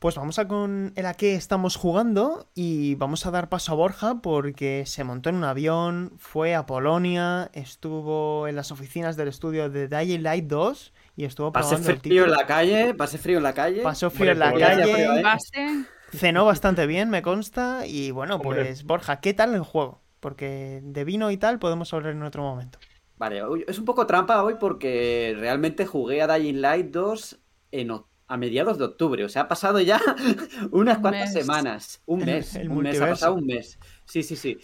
Pues 0.05 0.17
vamos 0.17 0.39
a 0.39 0.47
con 0.47 0.93
el 0.97 1.07
a 1.07 1.15
qué 1.15 1.35
estamos 1.35 1.77
jugando 1.77 2.47
y 2.55 2.95
vamos 2.97 3.25
a 3.25 3.31
dar 3.31 3.49
paso 3.49 3.73
a 3.73 3.75
Borja 3.75 4.21
porque 4.21 4.85
se 4.85 5.03
montó 5.03 5.31
en 5.31 5.37
un 5.37 5.45
avión, 5.45 6.13
fue 6.19 6.55
a 6.55 6.67
Polonia, 6.67 7.49
estuvo 7.55 8.47
en 8.47 8.55
las 8.55 8.71
oficinas 8.71 9.17
del 9.17 9.29
estudio 9.29 9.71
de 9.71 9.89
Dying 9.89 10.23
Light 10.23 10.45
2 10.45 10.93
y 11.17 11.25
estuvo 11.25 11.51
el 11.57 11.97
frío 12.01 12.25
en 12.25 12.33
la 12.33 12.45
calle, 12.45 12.93
pase 12.93 13.17
frío 13.17 13.39
en 13.39 13.45
la 13.45 13.55
calle. 13.55 13.81
Pasó 13.81 14.11
frío 14.11 14.33
en 14.33 14.41
la 14.41 14.51
pues, 14.51 14.63
calle, 14.63 14.93
ya. 14.93 15.23
Base, 15.23 15.87
cenó 16.13 16.45
bastante 16.45 16.87
bien, 16.87 17.09
me 17.09 17.23
consta. 17.23 17.87
Y 17.87 18.11
bueno, 18.11 18.35
Hombre. 18.35 18.63
pues 18.63 18.85
Borja, 18.85 19.21
¿qué 19.21 19.33
tal 19.33 19.55
el 19.55 19.63
juego? 19.63 20.03
Porque 20.21 20.83
de 20.85 21.05
vino 21.05 21.31
y 21.31 21.39
tal 21.39 21.59
podemos 21.59 21.95
hablar 21.95 22.13
en 22.13 22.25
otro 22.25 22.43
momento. 22.43 22.79
Vale, 23.17 23.41
es 23.67 23.79
un 23.79 23.87
poco 23.87 24.07
trampa 24.07 24.45
hoy 24.45 24.57
porque 24.61 25.35
realmente 25.39 25.87
jugué 25.87 26.21
a 26.21 26.27
Dying 26.27 26.61
Light 26.61 26.91
2 26.91 27.39
en, 27.71 27.91
o- 27.91 28.07
a 28.35 28.37
mediados 28.37 28.79
de 28.79 28.85
octubre. 28.85 29.25
O 29.25 29.29
sea, 29.29 29.43
ha 29.43 29.49
pasado 29.49 29.81
ya 29.81 30.01
unas 30.73 30.97
Un 30.97 31.03
cuantas 31.03 31.33
mes. 31.33 31.45
semanas. 31.45 32.03
Un 32.07 32.21
El- 32.21 32.27
mes. 32.27 32.55
el 32.57 32.69
un 32.71 32.83
mes, 32.83 33.01
ha 33.01 33.09
pasado 33.09 33.35
un 33.35 33.47
mes. 33.47 33.79
Sí, 34.05 34.23
sí, 34.23 34.37
sí. 34.37 34.59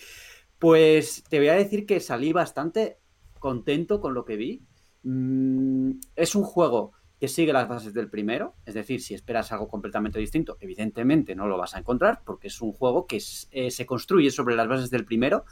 Pues 0.58 1.24
te 1.28 1.38
voy 1.38 1.48
a 1.48 1.54
decir 1.54 1.86
que 1.86 2.00
salí 2.00 2.32
bastante 2.32 2.98
contento 3.38 4.00
con 4.00 4.12
lo 4.14 4.24
que 4.24 4.36
vi. 4.36 4.62
Mm, 5.04 5.92
es 6.16 6.34
un 6.34 6.42
juego 6.42 6.92
que 7.18 7.28
sigue 7.28 7.52
las 7.52 7.68
bases 7.68 7.92
del 7.92 8.08
primero, 8.08 8.54
es 8.64 8.72
decir, 8.74 9.00
si 9.02 9.12
esperas 9.14 9.52
algo 9.52 9.68
completamente 9.68 10.18
distinto, 10.18 10.56
evidentemente 10.60 11.34
no 11.34 11.46
lo 11.48 11.58
vas 11.58 11.74
a 11.74 11.78
encontrar, 11.78 12.22
porque 12.24 12.48
es 12.48 12.60
un 12.62 12.72
juego 12.72 13.06
que 13.06 13.16
es- 13.18 13.46
eh, 13.50 13.70
se 13.70 13.84
construye 13.84 14.30
sobre 14.30 14.56
las 14.56 14.66
bases 14.68 14.90
del 14.90 15.04
primero, 15.04 15.44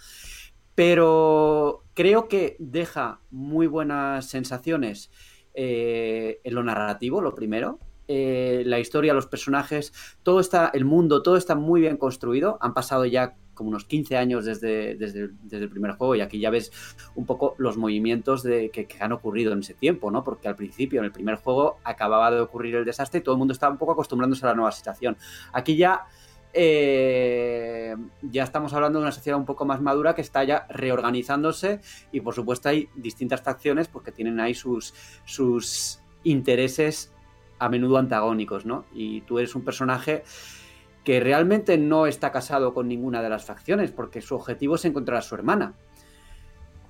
pero 0.75 1.85
creo 1.95 2.29
que 2.29 2.57
deja 2.59 3.21
muy 3.31 3.67
buenas 3.67 4.27
sensaciones 4.31 5.11
eh, 5.55 6.41
en 6.45 6.55
lo 6.55 6.63
narrativo, 6.63 7.21
lo 7.21 7.35
primero. 7.35 7.81
Eh, 8.09 8.63
la 8.65 8.81
historia, 8.81 9.13
los 9.13 9.27
personajes, 9.27 9.93
todo 10.23 10.41
está, 10.41 10.71
el 10.73 10.87
mundo, 10.87 11.23
todo 11.23 11.37
está 11.37 11.55
muy 11.55 11.83
bien 11.83 11.99
construido. 11.99 12.59
Han 12.61 12.73
pasado 12.73 13.05
ya 13.05 13.37
como 13.53 13.69
unos 13.71 13.85
15 13.85 14.17
años 14.17 14.45
desde, 14.45 14.95
desde, 14.95 15.31
el 15.51 15.69
primer 15.69 15.93
juego 15.93 16.15
y 16.15 16.21
aquí 16.21 16.39
ya 16.39 16.49
ves 16.49 16.73
un 17.17 17.27
poco 17.27 17.55
los 17.59 17.77
movimientos 17.77 18.43
de, 18.43 18.71
que, 18.71 18.87
que 18.87 19.03
han 19.03 19.13
ocurrido 19.13 19.53
en 19.53 19.59
ese 19.59 19.75
tiempo, 19.75 20.11
¿no? 20.11 20.25
Porque 20.25 20.49
al 20.49 20.57
principio, 20.57 21.01
en 21.01 21.07
el 21.07 21.13
primer 21.13 21.37
juego, 21.37 21.79
acababa 21.85 22.31
de 22.31 22.41
ocurrir 22.41 22.77
el 22.77 22.85
desastre 22.85 23.19
y 23.19 23.23
todo 23.23 23.35
el 23.35 23.39
mundo 23.41 23.53
estaba 23.53 23.73
un 23.73 23.79
poco 23.79 23.93
acostumbrándose 23.93 24.47
a 24.47 24.51
la 24.51 24.55
nueva 24.55 24.73
situación. 24.73 25.17
Aquí 25.53 25.77
ya 25.77 26.07
eh, 26.55 27.95
ya 28.23 28.43
estamos 28.43 28.73
hablando 28.73 28.99
de 28.99 29.05
una 29.05 29.13
sociedad 29.13 29.39
un 29.39 29.45
poco 29.45 29.67
más 29.67 29.83
madura 29.83 30.15
que 30.15 30.23
está 30.23 30.45
ya 30.45 30.67
reorganizándose 30.71 31.81
y 32.11 32.21
por 32.21 32.35
supuesto 32.35 32.71
hay 32.71 32.89
distintas 32.95 33.43
facciones 33.43 33.89
porque 33.89 34.13
tienen 34.13 34.41
ahí 34.41 34.55
sus, 34.55 34.95
sus 35.25 36.01
intereses 36.25 37.13
a 37.59 37.69
menudo 37.69 37.99
antagónicos, 37.99 38.65
¿no? 38.67 38.85
Y 38.95 39.23
tú 39.23 39.39
eres 39.39 39.55
un 39.55 39.65
personaje 39.65 40.23
que 41.05 41.21
realmente 41.21 41.79
no 41.79 42.07
está 42.07 42.31
casado 42.33 42.75
con 42.75 42.87
ninguna 42.89 43.23
de 43.23 43.31
las 43.31 43.45
facciones 43.45 43.91
porque 43.91 44.21
su 44.21 44.35
objetivo 44.35 44.75
es 44.77 44.85
encontrar 44.85 45.19
a 45.19 45.23
su 45.23 45.35
hermana. 45.35 45.75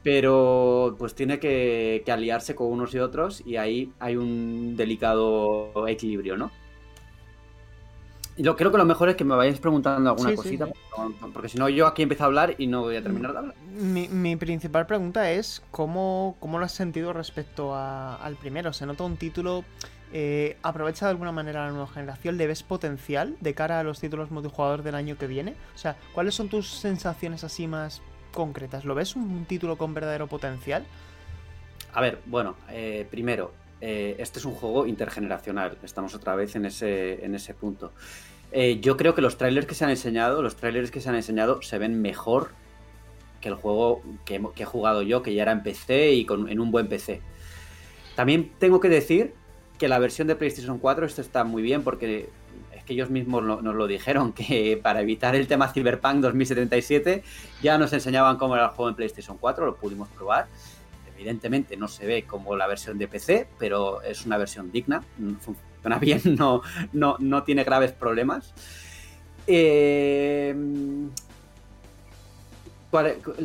Pero 0.02 0.94
pues 0.98 1.14
tiene 1.14 1.38
que, 1.40 2.02
que 2.04 2.12
aliarse 2.12 2.54
con 2.54 2.68
unos 2.68 2.94
y 2.94 2.98
otros 2.98 3.42
y 3.44 3.56
ahí 3.56 3.92
hay 3.98 4.16
un 4.16 4.76
delicado 4.76 5.86
equilibrio, 5.88 6.36
¿no? 6.36 6.50
Y 8.36 8.44
lo, 8.44 8.54
creo 8.54 8.70
que 8.70 8.78
lo 8.78 8.84
mejor 8.84 9.08
es 9.08 9.16
que 9.16 9.24
me 9.24 9.34
vayáis 9.34 9.58
preguntando 9.58 10.08
alguna 10.10 10.30
Sí, 10.30 10.36
cosita, 10.36 10.66
sí. 10.66 10.72
porque- 10.96 11.32
porque 11.32 11.48
si 11.48 11.58
no 11.58 11.68
yo 11.68 11.88
aquí 11.88 12.02
empiezo 12.02 12.22
a 12.22 12.26
hablar 12.26 12.54
y 12.58 12.68
no 12.68 12.82
voy 12.82 12.94
a 12.94 13.02
terminar 13.02 13.32
de 13.32 13.38
hablar. 13.38 13.54
Mi, 13.76 14.06
mi 14.08 14.36
principal 14.36 14.86
pregunta 14.86 15.32
es 15.32 15.62
¿cómo, 15.72 16.36
cómo 16.38 16.60
lo 16.60 16.64
has 16.64 16.72
sentido 16.72 17.12
respecto 17.12 17.74
a- 17.74 18.14
al 18.14 18.36
primero? 18.36 18.72
¿Se 18.72 18.86
nota 18.86 19.02
un 19.02 19.16
título? 19.16 19.64
Eh, 20.12 20.56
¿Aprovecha 20.62 21.06
de 21.06 21.10
alguna 21.10 21.32
manera 21.32 21.66
la 21.66 21.70
nueva 21.70 21.88
generación? 21.88 22.36
¿Le 22.36 22.46
ves 22.46 22.62
potencial 22.62 23.36
de 23.40 23.54
cara 23.54 23.80
a 23.80 23.82
los 23.82 24.00
títulos 24.00 24.30
multijugador 24.30 24.82
del 24.82 24.94
año 24.94 25.18
que 25.18 25.26
viene? 25.26 25.54
O 25.74 25.78
sea, 25.78 25.96
¿cuáles 26.12 26.34
son 26.34 26.48
tus 26.48 26.70
sensaciones 26.70 27.44
así 27.44 27.66
más 27.66 28.00
concretas? 28.32 28.84
¿Lo 28.84 28.94
ves 28.94 29.16
un 29.16 29.44
título 29.44 29.76
con 29.76 29.94
verdadero 29.94 30.26
potencial? 30.26 30.86
A 31.92 32.00
ver, 32.00 32.20
bueno, 32.26 32.56
eh, 32.70 33.06
primero, 33.10 33.52
eh, 33.80 34.16
este 34.18 34.38
es 34.38 34.44
un 34.44 34.54
juego 34.54 34.86
intergeneracional. 34.86 35.78
Estamos 35.82 36.14
otra 36.14 36.34
vez 36.36 36.56
en 36.56 36.64
ese, 36.64 37.24
en 37.24 37.34
ese 37.34 37.54
punto. 37.54 37.92
Yo 38.80 38.96
creo 38.96 39.14
que 39.14 39.20
los 39.20 39.36
trailers 39.36 39.66
que 39.66 39.74
se 39.74 39.84
han 39.84 39.90
enseñado, 39.90 40.40
los 40.40 40.56
trailers 40.56 40.90
que 40.90 41.02
se 41.02 41.10
han 41.10 41.16
enseñado 41.16 41.60
se 41.60 41.76
ven 41.76 42.00
mejor 42.00 42.52
que 43.42 43.48
el 43.48 43.54
juego 43.56 44.02
que, 44.24 44.42
que 44.54 44.62
he 44.62 44.66
jugado 44.66 45.02
yo, 45.02 45.22
que 45.22 45.34
ya 45.34 45.42
era 45.42 45.52
en 45.52 45.62
PC 45.62 46.12
y 46.12 46.24
con, 46.24 46.48
en 46.48 46.58
un 46.58 46.70
buen 46.70 46.88
PC. 46.88 47.20
También 48.16 48.50
tengo 48.58 48.80
que 48.80 48.88
decir 48.88 49.34
que 49.78 49.88
la 49.88 49.98
versión 49.98 50.26
de 50.28 50.36
PlayStation 50.36 50.78
4, 50.78 51.06
esto 51.06 51.20
está 51.20 51.44
muy 51.44 51.62
bien 51.62 51.82
porque 51.82 52.28
es 52.76 52.84
que 52.84 52.92
ellos 52.94 53.10
mismos 53.10 53.42
nos 53.44 53.74
lo 53.74 53.86
dijeron, 53.86 54.32
que 54.32 54.78
para 54.82 55.00
evitar 55.00 55.34
el 55.36 55.46
tema 55.46 55.68
Cyberpunk 55.72 56.16
2077 56.20 57.22
ya 57.62 57.78
nos 57.78 57.92
enseñaban 57.92 58.36
cómo 58.38 58.54
era 58.56 58.64
el 58.66 58.70
juego 58.70 58.88
en 58.90 58.96
PlayStation 58.96 59.36
4, 59.38 59.64
lo 59.66 59.76
pudimos 59.76 60.08
probar. 60.08 60.46
Evidentemente 61.16 61.76
no 61.76 61.88
se 61.88 62.06
ve 62.06 62.24
como 62.24 62.54
la 62.56 62.66
versión 62.66 62.96
de 62.98 63.08
PC, 63.08 63.48
pero 63.58 64.02
es 64.02 64.24
una 64.26 64.36
versión 64.38 64.70
digna, 64.70 65.02
mm, 65.18 65.32
funciona 65.34 65.98
bien, 66.00 66.20
no, 66.36 66.62
no, 66.92 67.16
no 67.18 67.42
tiene 67.44 67.64
graves 67.64 67.92
problemas. 67.92 68.52
Eh, 69.46 70.54
¿cuál- 70.56 71.27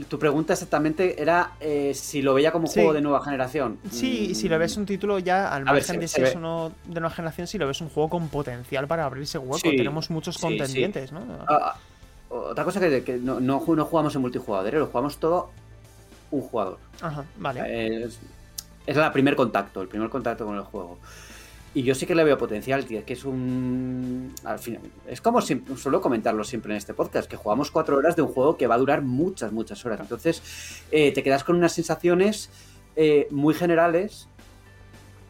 tu 0.07 0.17
pregunta 0.19 0.53
exactamente 0.53 1.21
era 1.21 1.51
eh, 1.59 1.93
si 1.93 2.21
lo 2.21 2.33
veía 2.33 2.51
como 2.51 2.67
Sí. 2.67 2.75
juego 2.75 2.93
de 2.93 3.01
nueva 3.01 3.21
generación. 3.23 3.77
Sí, 3.91 4.29
Mm, 4.31 4.35
si 4.35 4.47
lo 4.49 4.57
ves 4.57 4.77
un 4.77 4.85
título 4.85 5.19
ya, 5.19 5.47
al 5.49 5.67
A 5.67 5.73
ver, 5.73 5.81
margen 5.81 5.95
se- 5.95 5.99
de 5.99 6.07
si 6.07 6.21
es 6.21 6.35
uno 6.35 6.71
de 6.85 6.99
nueva 7.01 7.13
generación, 7.13 7.47
si 7.47 7.57
lo 7.57 7.67
ves 7.67 7.81
un 7.81 7.89
juego 7.89 8.09
con 8.09 8.29
potencial 8.29 8.87
para 8.87 9.05
abrirse 9.05 9.37
hueco. 9.37 9.57
Sí, 9.69 9.75
Tenemos 9.75 10.09
muchos 10.09 10.35
sí, 10.35 10.41
contendientes, 10.41 11.11
¿no? 11.11 11.21
Ah, 11.47 11.75
otra 12.29 12.63
cosa 12.63 12.79
que, 12.79 13.03
que 13.03 13.17
no, 13.17 13.39
no, 13.41 13.59
ju- 13.59 13.75
no 13.75 13.83
jugamos 13.85 14.15
en 14.15 14.21
multijugador, 14.21 14.73
¿eh? 14.73 14.79
lo 14.79 14.87
jugamos 14.87 15.17
todo 15.17 15.51
un 16.31 16.41
jugador. 16.41 16.79
Ajá, 17.01 17.25
vale. 17.37 18.05
Es, 18.05 18.19
es 18.87 18.97
el 18.97 19.11
primer 19.11 19.35
contacto, 19.35 19.81
el 19.81 19.87
primer 19.89 20.09
contacto 20.09 20.45
con 20.45 20.55
el 20.55 20.63
juego. 20.63 20.97
Y 21.75 21.83
yo 21.83 21.95
sí 21.95 22.05
que 22.05 22.13
le 22.13 22.23
veo 22.23 22.37
potencial, 22.37 22.85
tío. 22.85 22.99
Es 22.99 23.05
que 23.05 23.13
es 23.13 23.25
un. 23.25 24.33
Al 24.43 24.59
final. 24.59 24.81
Es 25.07 25.21
como 25.21 25.41
siempre, 25.41 25.75
suelo 25.75 26.01
comentarlo 26.01 26.43
siempre 26.43 26.73
en 26.73 26.77
este 26.77 26.93
podcast, 26.93 27.29
que 27.29 27.35
jugamos 27.35 27.71
cuatro 27.71 27.97
horas 27.97 28.15
de 28.15 28.21
un 28.21 28.27
juego 28.27 28.57
que 28.57 28.67
va 28.67 28.75
a 28.75 28.77
durar 28.77 29.01
muchas, 29.01 29.51
muchas 29.51 29.83
horas. 29.85 29.99
Entonces, 29.99 30.83
eh, 30.91 31.11
te 31.11 31.23
quedas 31.23 31.43
con 31.43 31.55
unas 31.55 31.73
sensaciones 31.73 32.51
eh, 32.95 33.27
muy 33.31 33.55
generales 33.55 34.27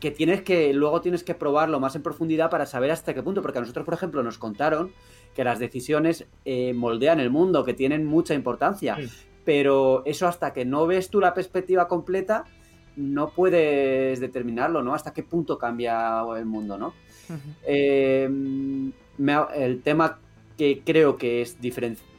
que 0.04 0.12
tienes 0.12 0.42
que 0.42 0.74
luego 0.74 1.00
tienes 1.00 1.24
que 1.24 1.34
probarlo 1.34 1.80
más 1.80 1.96
en 1.96 2.04
profundidad 2.04 2.50
para 2.50 2.66
saber 2.66 2.92
hasta 2.92 3.14
qué 3.14 3.24
punto, 3.24 3.42
porque 3.42 3.60
a 3.60 3.62
nosotros, 3.62 3.86
por 3.86 3.94
ejemplo, 3.94 4.22
nos 4.22 4.38
contaron 4.38 4.92
que 5.34 5.46
las 5.46 5.60
decisiones 5.60 6.26
eh, 6.44 6.74
moldean 6.74 7.22
el 7.22 7.30
mundo, 7.30 7.64
que 7.64 7.74
tienen 7.74 8.06
mucha 8.06 8.34
importancia, 8.34 8.98
pero 9.46 10.04
eso 10.06 10.28
hasta 10.28 10.52
que 10.52 10.66
no 10.66 10.88
ves 10.88 11.10
tú 11.10 11.22
la 11.22 11.34
perspectiva 11.34 11.88
completa, 11.88 12.44
no 12.96 13.30
puedes 13.30 14.20
determinarlo, 14.20 14.84
¿no? 14.84 14.94
Hasta 14.94 15.14
qué 15.14 15.24
punto 15.24 15.58
cambia 15.58 16.22
el 16.38 16.46
mundo, 16.46 16.78
¿no? 16.78 16.94
Eh, 17.66 18.30
el 19.56 19.82
tema 19.82 20.20
que 20.58 20.82
creo 20.86 21.18
que 21.18 21.42
es 21.42 21.60
diferencial 21.62 22.14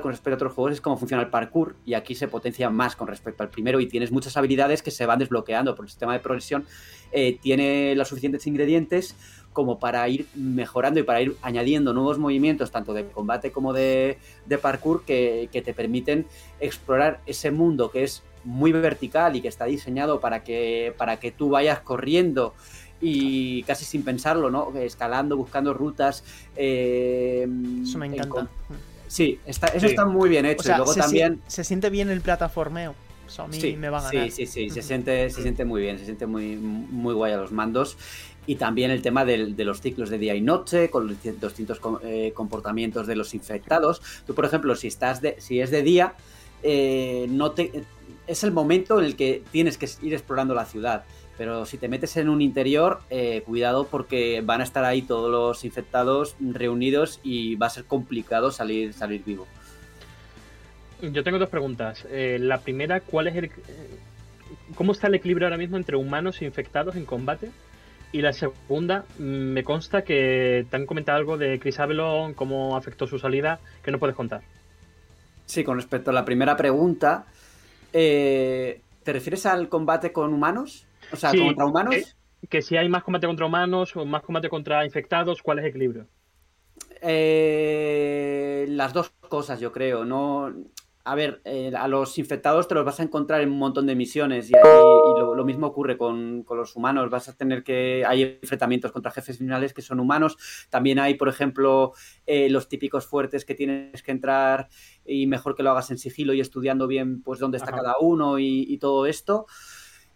con 0.00 0.12
respecto 0.12 0.34
a 0.34 0.36
otros 0.36 0.52
juegos 0.52 0.74
es 0.74 0.80
cómo 0.80 0.96
funciona 0.96 1.22
el 1.22 1.28
parkour 1.28 1.74
y 1.84 1.94
aquí 1.94 2.14
se 2.14 2.28
potencia 2.28 2.70
más 2.70 2.94
con 2.94 3.08
respecto 3.08 3.42
al 3.42 3.50
primero 3.50 3.80
y 3.80 3.86
tienes 3.86 4.12
muchas 4.12 4.36
habilidades 4.36 4.80
que 4.80 4.92
se 4.92 5.06
van 5.06 5.18
desbloqueando 5.18 5.74
por 5.74 5.84
el 5.84 5.88
sistema 5.90 6.12
de 6.12 6.20
progresión 6.20 6.64
eh, 7.10 7.38
tiene 7.42 7.94
los 7.96 8.08
suficientes 8.08 8.46
ingredientes 8.46 9.16
como 9.52 9.78
para 9.78 10.08
ir 10.08 10.26
mejorando 10.34 11.00
y 11.00 11.02
para 11.02 11.20
ir 11.20 11.36
añadiendo 11.42 11.92
nuevos 11.92 12.18
movimientos 12.18 12.70
tanto 12.70 12.94
de 12.94 13.06
combate 13.08 13.50
como 13.50 13.72
de, 13.72 14.18
parkour 14.62 15.04
que, 15.04 15.48
te 15.52 15.74
permiten 15.74 16.26
explorar 16.60 17.20
ese 17.26 17.50
mundo 17.50 17.90
que 17.90 18.04
es 18.04 18.22
muy 18.44 18.72
vertical 18.72 19.36
y 19.36 19.40
que 19.40 19.48
está 19.48 19.66
diseñado 19.66 20.20
para 20.20 20.42
que, 20.44 20.94
para 20.96 21.18
que 21.18 21.30
tú 21.30 21.50
vayas 21.50 21.80
corriendo 21.80 22.54
y 23.00 23.64
casi 23.64 23.84
sin 23.84 24.04
pensarlo, 24.04 24.50
¿no? 24.50 24.72
Escalando, 24.76 25.36
buscando 25.36 25.74
rutas. 25.74 26.24
Eh, 26.56 27.46
Eso 27.82 27.98
me 27.98 28.06
encanta. 28.06 28.48
Sí, 29.08 29.38
está, 29.44 29.66
eso 29.66 29.86
está 29.86 30.06
muy 30.06 30.30
bien 30.30 30.46
hecho. 30.46 30.70
y 30.70 30.74
luego 30.74 30.94
se 30.94 31.00
también. 31.00 31.42
se 31.46 31.64
siente 31.64 31.90
bien 31.90 32.08
el 32.08 32.22
plataformeo. 32.22 32.94
Eso 33.26 33.42
a 33.42 33.48
mí 33.48 33.76
me 33.76 33.90
va 33.90 33.98
a 33.98 34.10
ganar. 34.10 34.30
Sí, 34.30 34.46
sí, 34.46 34.46
sí. 34.46 34.70
Se, 34.70 34.82
siente, 34.82 35.28
se 35.30 35.42
siente 35.42 35.64
muy 35.64 35.82
bien. 35.82 35.98
Se 35.98 36.04
siente 36.04 36.26
muy, 36.26 36.56
muy 36.56 37.12
guay 37.12 37.32
a 37.32 37.36
los 37.36 37.52
mandos. 37.52 37.98
Y 38.46 38.56
también 38.56 38.90
el 38.90 39.02
tema 39.02 39.24
de 39.24 39.64
los 39.64 39.80
ciclos 39.80 40.08
de 40.08 40.18
día 40.18 40.34
y 40.34 40.40
noche, 40.40 40.88
con 40.90 41.06
los 41.06 41.22
distintos 41.22 41.80
eh, 42.02 42.32
comportamientos 42.34 43.06
de 43.06 43.16
los 43.16 43.34
infectados. 43.34 44.00
Tú, 44.26 44.34
por 44.34 44.44
ejemplo, 44.44 44.74
si 44.76 44.88
estás 44.88 45.20
de, 45.20 45.36
si 45.38 45.60
es 45.60 45.70
de 45.70 45.82
día, 45.82 46.14
eh, 46.62 47.26
no 47.28 47.52
te, 47.52 47.84
es 48.32 48.44
el 48.44 48.52
momento 48.52 48.98
en 48.98 49.04
el 49.04 49.16
que 49.16 49.42
tienes 49.50 49.78
que 49.78 49.88
ir 50.02 50.14
explorando 50.14 50.54
la 50.54 50.64
ciudad. 50.64 51.04
Pero 51.38 51.64
si 51.66 51.78
te 51.78 51.88
metes 51.88 52.16
en 52.16 52.28
un 52.28 52.42
interior, 52.42 53.00
eh, 53.10 53.42
cuidado 53.44 53.86
porque 53.86 54.42
van 54.44 54.60
a 54.60 54.64
estar 54.64 54.84
ahí 54.84 55.02
todos 55.02 55.30
los 55.30 55.64
infectados 55.64 56.36
reunidos 56.40 57.20
y 57.22 57.56
va 57.56 57.66
a 57.66 57.70
ser 57.70 57.84
complicado 57.84 58.50
salir, 58.50 58.92
salir 58.92 59.22
vivo. 59.24 59.46
Yo 61.00 61.24
tengo 61.24 61.38
dos 61.38 61.48
preguntas. 61.48 62.06
Eh, 62.10 62.38
la 62.40 62.58
primera, 62.60 63.00
¿cuál 63.00 63.28
es 63.28 63.36
el, 63.36 63.50
¿cómo 64.74 64.92
está 64.92 65.08
el 65.08 65.14
equilibrio 65.14 65.46
ahora 65.46 65.56
mismo 65.56 65.76
entre 65.76 65.96
humanos 65.96 66.40
e 66.40 66.44
infectados 66.44 66.96
en 66.96 67.06
combate? 67.06 67.50
Y 68.12 68.20
la 68.20 68.32
segunda, 68.32 69.04
me 69.18 69.64
consta 69.64 70.02
que 70.02 70.66
te 70.70 70.76
han 70.76 70.86
comentado 70.86 71.18
algo 71.18 71.38
de 71.38 71.58
Chris 71.58 71.80
Avalon, 71.80 72.34
cómo 72.34 72.76
afectó 72.76 73.06
su 73.06 73.18
salida, 73.18 73.58
que 73.82 73.90
no 73.90 73.98
puedes 73.98 74.14
contar. 74.14 74.42
Sí, 75.46 75.64
con 75.64 75.76
respecto 75.76 76.10
a 76.10 76.14
la 76.14 76.24
primera 76.24 76.56
pregunta, 76.56 77.24
eh, 77.92 78.80
¿te 79.02 79.12
refieres 79.12 79.46
al 79.46 79.68
combate 79.68 80.12
con 80.12 80.32
humanos? 80.32 80.86
O 81.12 81.16
sea, 81.16 81.30
contra 81.30 81.66
humanos. 81.66 81.94
Eh, 81.94 82.06
que 82.48 82.62
si 82.62 82.76
hay 82.76 82.88
más 82.88 83.04
combate 83.04 83.26
contra 83.26 83.46
humanos 83.46 83.94
o 83.96 84.04
más 84.04 84.22
combate 84.22 84.48
contra 84.48 84.84
infectados, 84.84 85.42
¿cuál 85.42 85.58
es 85.58 85.64
el 85.64 85.70
equilibrio? 85.70 86.06
Eh, 87.00 88.66
las 88.68 88.92
dos 88.92 89.12
cosas, 89.28 89.60
yo 89.60 89.72
creo. 89.72 90.04
No, 90.04 90.52
a 91.04 91.14
ver, 91.14 91.40
eh, 91.44 91.72
a 91.76 91.88
los 91.88 92.18
infectados 92.18 92.68
te 92.68 92.74
los 92.74 92.84
vas 92.84 93.00
a 93.00 93.02
encontrar 93.02 93.40
en 93.40 93.50
un 93.50 93.58
montón 93.58 93.86
de 93.86 93.94
misiones 93.94 94.50
y, 94.50 94.52
lo, 94.52 95.44
mismo 95.44 95.66
ocurre 95.66 95.98
con, 95.98 96.44
los 96.48 96.76
humanos. 96.76 97.10
Vas 97.10 97.28
a 97.28 97.36
tener 97.36 97.64
que. 97.64 98.04
Hay 98.06 98.38
enfrentamientos 98.40 98.92
contra 98.92 99.10
jefes 99.10 99.38
finales 99.38 99.74
que 99.74 99.82
son 99.82 99.98
humanos. 99.98 100.36
También 100.70 100.98
hay, 100.98 101.14
por 101.14 101.28
ejemplo, 101.28 101.92
los 102.26 102.68
típicos 102.68 103.06
fuertes 103.06 103.44
que 103.44 103.54
tienes 103.54 104.02
que 104.02 104.12
entrar 104.12 104.68
y 105.04 105.26
mejor 105.26 105.56
que 105.56 105.62
lo 105.62 105.70
hagas 105.70 105.90
en 105.90 105.98
sigilo 105.98 106.34
y 106.34 106.40
estudiando 106.40 106.86
bien, 106.86 107.22
pues, 107.22 107.40
dónde 107.40 107.58
está 107.58 107.72
cada 107.72 107.96
uno 107.98 108.38
y 108.38 108.78
todo 108.78 109.06
esto. 109.06 109.46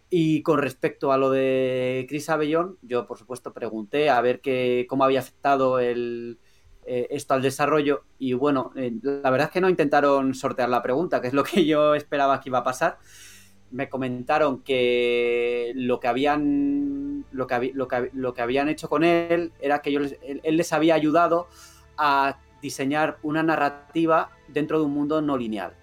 Y 0.09 0.41
con 0.41 0.59
respecto 0.59 1.11
a 1.11 1.17
lo 1.17 1.29
de 1.29 2.05
Chris 2.07 2.29
Abellón, 2.29 2.77
yo 2.81 3.05
por 3.07 3.17
supuesto 3.17 3.53
pregunté 3.53 4.09
a 4.09 4.21
ver 4.21 4.39
qué, 4.39 4.85
cómo 4.87 5.03
había 5.03 5.19
afectado 5.19 5.79
el, 5.79 6.39
eh, 6.87 7.07
esto 7.11 7.33
al 7.33 7.41
desarrollo. 7.41 8.03
Y 8.17 8.33
bueno, 8.33 8.71
eh, 8.75 8.93
la 9.01 9.29
verdad 9.29 9.47
es 9.47 9.51
que 9.51 9.61
no 9.61 9.69
intentaron 9.69 10.33
sortear 10.33 10.69
la 10.69 10.81
pregunta, 10.81 11.21
que 11.21 11.27
es 11.27 11.33
lo 11.33 11.43
que 11.43 11.65
yo 11.65 11.95
esperaba 11.95 12.39
que 12.39 12.49
iba 12.49 12.59
a 12.59 12.63
pasar. 12.63 12.97
Me 13.71 13.89
comentaron 13.89 14.63
que 14.63 15.73
lo 15.75 15.99
que 15.99 16.07
habían 16.07 17.25
lo 17.31 17.45
que, 17.45 17.71
lo 17.73 17.89
que, 17.89 18.09
lo 18.13 18.33
que 18.33 18.41
habían 18.41 18.69
hecho 18.69 18.87
con 18.87 19.03
él 19.03 19.51
era 19.59 19.81
que 19.81 19.93
él, 19.93 20.17
él 20.21 20.57
les 20.57 20.71
había 20.71 20.95
ayudado 20.95 21.47
a 21.97 22.39
diseñar 22.61 23.17
una 23.21 23.43
narrativa 23.43 24.31
dentro 24.47 24.79
de 24.79 24.85
un 24.85 24.93
mundo 24.93 25.21
no 25.21 25.37
lineal. 25.37 25.73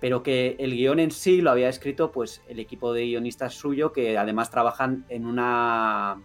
Pero 0.00 0.22
que 0.22 0.54
el 0.58 0.72
guion 0.76 1.00
en 1.00 1.10
sí 1.10 1.40
lo 1.40 1.50
había 1.50 1.68
escrito 1.68 2.12
pues 2.12 2.42
el 2.48 2.60
equipo 2.60 2.92
de 2.92 3.06
guionistas 3.06 3.54
suyo 3.54 3.92
que 3.92 4.18
además 4.18 4.50
trabajan 4.50 5.06
en 5.08 5.26
una 5.26 6.22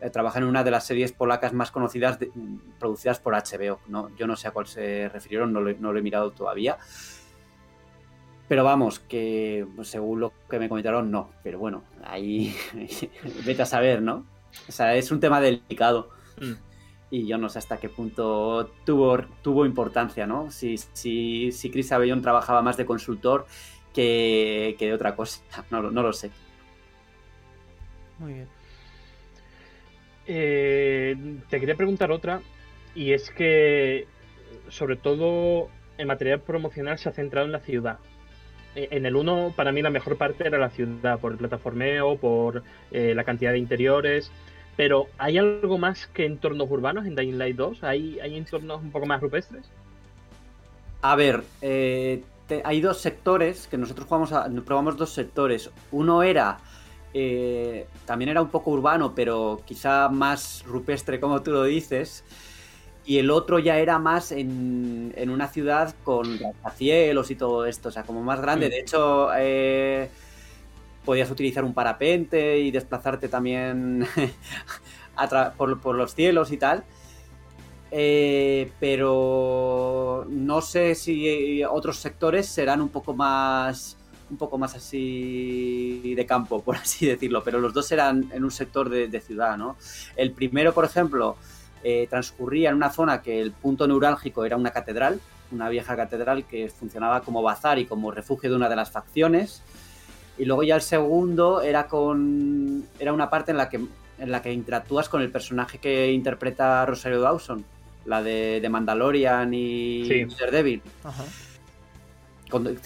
eh, 0.00 0.10
trabajan 0.10 0.42
en 0.42 0.48
una 0.48 0.64
de 0.64 0.70
las 0.70 0.86
series 0.86 1.12
polacas 1.12 1.52
más 1.52 1.70
conocidas 1.70 2.18
producidas 2.78 3.20
por 3.20 3.34
HBO 3.34 3.80
¿no? 3.88 4.14
yo 4.16 4.26
no 4.26 4.36
sé 4.36 4.48
a 4.48 4.50
cuál 4.52 4.66
se 4.66 5.08
refirieron 5.08 5.52
no 5.52 5.60
lo, 5.60 5.98
he 5.98 6.02
mirado 6.02 6.30
todavía 6.30 6.78
pero 8.48 8.64
vamos 8.64 9.00
que 9.00 9.66
pues, 9.76 9.88
según 9.88 10.20
lo 10.20 10.32
que 10.48 10.58
me 10.58 10.68
comentaron 10.68 11.10
no 11.10 11.30
pero 11.42 11.58
bueno 11.58 11.84
ahí 12.04 12.54
vete 13.44 13.62
a 13.62 13.66
saber 13.66 14.02
no 14.02 14.26
o 14.68 14.72
sea 14.72 14.94
es 14.94 15.10
un 15.10 15.20
tema 15.20 15.40
delicado 15.40 16.10
mm 16.40 16.74
y 17.14 17.26
yo 17.28 17.38
no 17.38 17.48
sé 17.48 17.60
hasta 17.60 17.76
qué 17.78 17.88
punto 17.88 18.72
tuvo, 18.84 19.18
tuvo 19.40 19.66
importancia, 19.66 20.26
¿no? 20.26 20.50
Si, 20.50 20.76
si, 20.76 21.52
si 21.52 21.70
Chris 21.70 21.92
Abellón 21.92 22.22
trabajaba 22.22 22.60
más 22.60 22.76
de 22.76 22.86
consultor 22.86 23.46
que, 23.92 24.76
de 24.76 24.92
otra 24.92 25.14
cosa, 25.14 25.40
no, 25.70 25.80
no 25.92 26.02
lo 26.02 26.12
sé. 26.12 26.32
Muy 28.18 28.32
bien. 28.32 28.48
Eh, 30.26 31.16
te 31.50 31.60
quería 31.60 31.74
preguntar 31.74 32.10
otra, 32.10 32.40
y 32.94 33.12
es 33.12 33.30
que, 33.30 34.06
sobre 34.68 34.96
todo, 34.96 35.68
el 35.98 36.06
material 36.06 36.40
promocional 36.40 36.98
se 36.98 37.08
ha 37.08 37.12
centrado 37.12 37.46
en 37.46 37.52
la 37.52 37.60
ciudad. 37.60 37.98
E, 38.74 38.88
en 38.90 39.06
el 39.06 39.16
1, 39.16 39.54
para 39.56 39.72
mí, 39.72 39.82
la 39.82 39.90
mejor 39.90 40.16
parte 40.16 40.46
era 40.46 40.58
la 40.58 40.70
ciudad, 40.70 41.18
por 41.18 41.32
el 41.32 41.38
plataformeo, 41.38 42.16
por 42.16 42.62
eh, 42.90 43.14
la 43.14 43.24
cantidad 43.24 43.52
de 43.52 43.58
interiores. 43.58 44.30
Pero 44.76 45.06
¿hay 45.18 45.38
algo 45.38 45.78
más 45.78 46.06
que 46.08 46.26
entornos 46.26 46.68
urbanos 46.70 47.06
en 47.06 47.14
Dying 47.14 47.38
Light 47.38 47.56
2? 47.56 47.84
¿Hay, 47.84 48.18
hay 48.20 48.36
entornos 48.36 48.82
un 48.82 48.90
poco 48.90 49.06
más 49.06 49.20
rupestres? 49.20 49.70
A 51.00 51.14
ver, 51.16 51.44
eh, 51.62 52.22
hay 52.64 52.80
dos 52.80 53.00
sectores 53.00 53.68
que 53.68 53.78
nosotros 53.78 54.06
jugamos 54.06 54.32
probamos 54.64 54.96
dos 54.96 55.10
sectores. 55.10 55.70
Uno 55.92 56.22
era, 56.22 56.58
eh, 57.14 57.86
también 58.04 58.28
era 58.28 58.42
un 58.42 58.48
poco 58.48 58.72
urbano, 58.72 59.14
pero 59.14 59.62
quizá 59.64 60.08
más 60.08 60.64
rupestre, 60.66 61.20
como 61.20 61.42
tú 61.42 61.52
lo 61.52 61.62
dices. 61.62 62.24
Y 63.06 63.18
el 63.18 63.30
otro 63.30 63.58
ya 63.58 63.78
era 63.78 63.98
más 63.98 64.32
en, 64.32 65.12
en 65.16 65.30
una 65.30 65.46
ciudad 65.48 65.94
con 66.04 66.40
cielos 66.76 67.30
y 67.30 67.36
todo 67.36 67.66
esto, 67.66 67.90
o 67.90 67.92
sea, 67.92 68.02
como 68.02 68.22
más 68.22 68.40
grande. 68.40 68.68
De 68.68 68.80
hecho, 68.80 69.28
eh, 69.36 70.08
podías 71.04 71.30
utilizar 71.30 71.64
un 71.64 71.74
parapente 71.74 72.58
y 72.58 72.70
desplazarte 72.70 73.28
también 73.28 74.06
por, 75.56 75.94
los 75.94 76.14
cielos 76.14 76.50
y 76.50 76.56
tal. 76.56 76.84
Eh, 77.92 78.72
pero 78.80 80.26
no 80.28 80.60
sé 80.62 80.96
si 80.96 81.62
otros 81.62 81.98
sectores 81.98 82.46
serán 82.46 82.80
un 82.80 82.88
poco 82.88 83.14
más 83.14 83.96
un 84.30 84.36
poco 84.36 84.58
más 84.58 84.74
así 84.74 86.14
de 86.16 86.26
campo, 86.26 86.62
por 86.62 86.76
así 86.82 87.06
decirlo, 87.06 87.42
pero 87.42 87.60
los 87.60 87.72
dos 87.72 87.90
eran 87.92 88.30
en 88.32 88.44
un 88.44 88.50
sector 88.50 88.88
de, 88.88 89.20
ciudad, 89.20 89.56
¿no? 89.56 89.76
El 90.16 90.32
primero, 90.32 90.72
por 90.74 90.84
ejemplo, 90.84 91.36
eh, 91.82 92.06
transcurría 92.08 92.70
en 92.70 92.76
una 92.76 92.90
zona 92.90 93.22
que 93.22 93.40
el 93.40 93.52
punto 93.52 93.86
neurálgico 93.86 94.44
era 94.44 94.56
una 94.56 94.70
catedral, 94.70 95.20
una 95.50 95.68
vieja 95.68 95.96
catedral 95.96 96.44
que 96.44 96.68
funcionaba 96.68 97.20
como 97.20 97.42
bazar 97.42 97.78
y 97.78 97.86
como 97.86 98.10
refugio 98.10 98.50
de 98.50 98.56
una 98.56 98.68
de 98.68 98.76
las 98.76 98.90
facciones. 98.90 99.62
Y 100.36 100.46
luego 100.46 100.64
ya 100.64 100.74
el 100.74 100.82
segundo 100.82 101.62
era 101.62 101.86
con. 101.86 102.84
Era 102.98 103.12
una 103.12 103.30
parte 103.30 103.52
en 103.52 103.56
la 103.58 103.68
que 103.68 103.80
en 104.18 104.30
la 104.30 104.42
que 104.42 104.52
interactúas 104.52 105.08
con 105.08 105.22
el 105.22 105.30
personaje 105.30 105.78
que 105.78 106.12
interpreta 106.12 106.84
Rosario 106.86 107.20
Dawson, 107.20 107.64
la 108.06 108.22
de, 108.22 108.66
Mandalorian 108.70 109.52
y 109.52 110.04
sí. 110.06 110.36
Daredevil. 110.38 110.82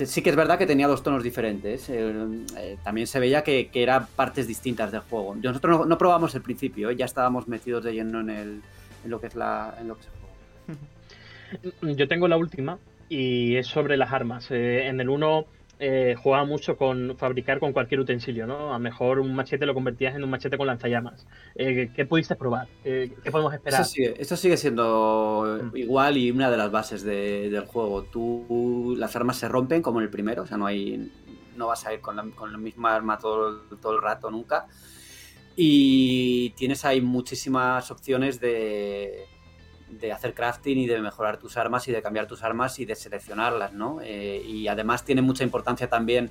Sí 0.04 0.22
que 0.22 0.30
es 0.30 0.36
verdad 0.36 0.58
que 0.58 0.66
tenía 0.66 0.86
dos 0.86 1.02
tonos 1.02 1.22
diferentes. 1.22 1.88
Eh, 1.88 2.12
eh, 2.56 2.76
también 2.82 3.06
se 3.06 3.20
veía 3.20 3.42
que, 3.42 3.68
que, 3.68 3.82
eran 3.82 4.06
partes 4.16 4.46
distintas 4.46 4.92
del 4.92 5.02
juego. 5.02 5.34
Nosotros 5.36 5.86
no, 5.86 5.98
probamos 5.98 6.34
el 6.34 6.42
principio, 6.42 6.90
¿eh? 6.90 6.96
ya 6.96 7.04
estábamos 7.04 7.48
metidos 7.48 7.84
de 7.84 7.92
lleno 7.92 8.20
en, 8.20 8.30
el, 8.30 8.62
en 9.04 9.10
lo 9.10 9.20
que 9.20 9.26
es 9.28 9.34
la, 9.34 9.74
en 9.80 9.88
lo 9.88 9.96
que 9.96 10.04
Yo 11.96 12.08
tengo 12.08 12.28
la 12.28 12.36
última 12.36 12.78
y 13.08 13.56
es 13.56 13.66
sobre 13.66 13.96
las 13.96 14.12
armas. 14.12 14.50
en 14.50 15.00
el 15.00 15.08
1 15.08 15.46
eh, 15.80 16.16
jugaba 16.20 16.44
mucho 16.44 16.76
con 16.76 17.16
fabricar 17.16 17.60
con 17.60 17.72
cualquier 17.72 18.00
utensilio, 18.00 18.46
¿no? 18.48 18.70
A 18.70 18.72
lo 18.74 18.78
mejor 18.80 19.20
un 19.20 19.32
machete 19.34 19.64
lo 19.64 19.74
convertías 19.74 20.16
en 20.16 20.24
un 20.24 20.30
machete 20.30 20.58
con 20.58 20.66
lanzallamas. 20.66 21.26
Eh, 21.54 21.90
¿Qué 21.94 22.04
pudiste 22.04 22.34
probar? 22.34 22.66
Eh, 22.84 23.12
¿Qué 23.22 23.30
podemos 23.30 23.54
esperar? 23.54 23.82
Eso 23.82 24.36
sigue, 24.36 24.56
siendo 24.56 25.60
mm. 25.72 25.76
igual 25.76 26.16
y 26.16 26.32
una 26.32 26.50
de 26.50 26.56
las 26.56 26.72
bases 26.72 27.04
del 27.04 27.64
juego. 27.66 28.02
Tú, 28.02 28.96
las 28.98 29.14
armas 29.14 29.36
se 29.38 29.46
rompen 29.48 29.80
como 29.80 30.00
en 30.00 30.04
el 30.04 30.10
primero, 30.10 30.42
o 30.42 30.46
sea, 30.46 30.56
no 30.56 30.66
hay, 30.66 31.12
no 31.56 31.68
vas 31.68 31.86
a 31.86 31.94
ir 31.94 32.00
con 32.00 32.16
la, 32.16 32.24
con 32.34 32.50
la 32.50 32.58
misma 32.58 32.96
arma 32.96 33.18
todo, 33.18 33.60
todo 33.80 33.94
el 33.94 34.02
rato 34.02 34.32
nunca. 34.32 34.66
Y 35.54 36.50
tienes 36.50 36.84
ahí 36.84 37.00
muchísimas 37.00 37.90
opciones 37.92 38.40
de, 38.40 39.26
de 39.90 40.12
hacer 40.12 40.34
crafting 40.34 40.78
y 40.78 40.86
de 40.86 41.00
mejorar 41.00 41.38
tus 41.38 41.56
armas 41.56 41.86
y 41.88 41.92
de 41.92 42.02
cambiar 42.02 42.26
tus 42.26 42.42
armas 42.42 42.78
y 42.78 42.84
de 42.84 42.94
seleccionarlas, 42.94 43.72
¿no? 43.72 43.98
Eh, 44.02 44.42
y 44.46 44.68
además 44.68 45.04
tiene 45.04 45.22
mucha 45.22 45.44
importancia 45.44 45.88
también 45.88 46.30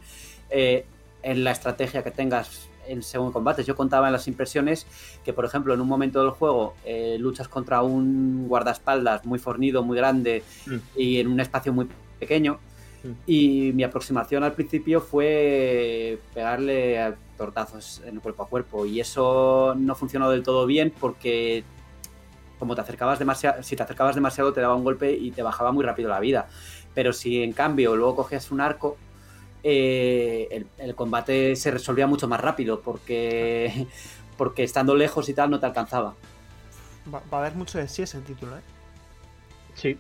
eh, 0.50 0.86
en 1.24 1.44
la 1.44 1.52
estrategia 1.52 2.04
que 2.04 2.12
tengas 2.12 2.70
en 2.88 3.04
según 3.04 3.32
combates. 3.32 3.66
Yo 3.66 3.76
contaba 3.76 4.08
en 4.08 4.14
las 4.14 4.28
impresiones 4.28 4.88
que, 5.26 5.34
por 5.34 5.46
ejemplo, 5.46 5.74
en 5.74 5.82
un 5.82 5.88
momento 5.88 6.22
del 6.22 6.32
juego 6.32 6.76
eh, 6.86 7.18
luchas 7.20 7.48
contra 7.48 7.82
un 7.82 8.48
guardaespaldas 8.48 9.26
muy 9.26 9.40
fornido, 9.40 9.84
muy 9.84 9.98
grande 9.98 10.44
mm. 10.66 10.76
y 10.96 11.20
en 11.20 11.28
un 11.28 11.40
espacio 11.40 11.74
muy 11.74 11.88
pequeño. 12.20 12.60
Mm. 13.04 13.12
Y 13.26 13.72
mi 13.74 13.84
aproximación 13.84 14.44
al 14.44 14.54
principio 14.54 15.02
fue 15.02 16.20
pegarle 16.34 17.14
tortazos 17.38 18.02
en 18.06 18.16
el 18.16 18.22
cuerpo 18.22 18.44
a 18.44 18.48
cuerpo. 18.48 18.86
Y 18.86 19.00
eso 19.00 19.76
no 19.78 19.96
funcionó 19.96 20.30
del 20.30 20.44
todo 20.44 20.66
bien 20.66 20.94
porque 20.98 21.64
como 22.60 22.76
te 22.76 22.82
acercabas 22.82 23.20
demasiado, 23.20 23.62
si 23.64 23.76
te 23.76 23.84
acercabas 23.84 24.16
demasiado 24.16 24.54
te 24.54 24.62
daba 24.62 24.76
un 24.76 24.84
golpe 24.84 25.12
y 25.12 25.32
te 25.32 25.44
bajaba 25.44 25.72
muy 25.72 25.84
rápido 25.84 26.10
la 26.10 26.20
vida. 26.20 26.48
Pero 26.94 27.14
si 27.14 27.44
en 27.44 27.54
cambio 27.54 27.96
luego 27.96 28.16
cogías 28.16 28.52
un 28.52 28.62
arco, 28.62 28.98
eh, 29.64 30.66
el, 30.78 30.96
combate 30.96 31.56
se 31.56 31.72
resolvía 31.72 32.08
mucho 32.08 32.28
más 32.28 32.40
rápido 32.40 32.82
porque, 32.82 33.88
porque 34.38 34.64
estando 34.64 34.96
lejos 34.96 35.28
y 35.30 35.34
tal 35.34 35.50
no 35.50 35.60
te 35.60 35.66
alcanzaba. 35.66 36.16
Va, 37.14 37.22
a 37.32 37.40
haber 37.40 37.56
mucho 37.56 37.78
de 37.78 37.88
sí 37.88 38.02
ese 38.02 38.20
título, 38.22 38.58
¿eh? 38.58 38.62
Sí, 39.74 39.98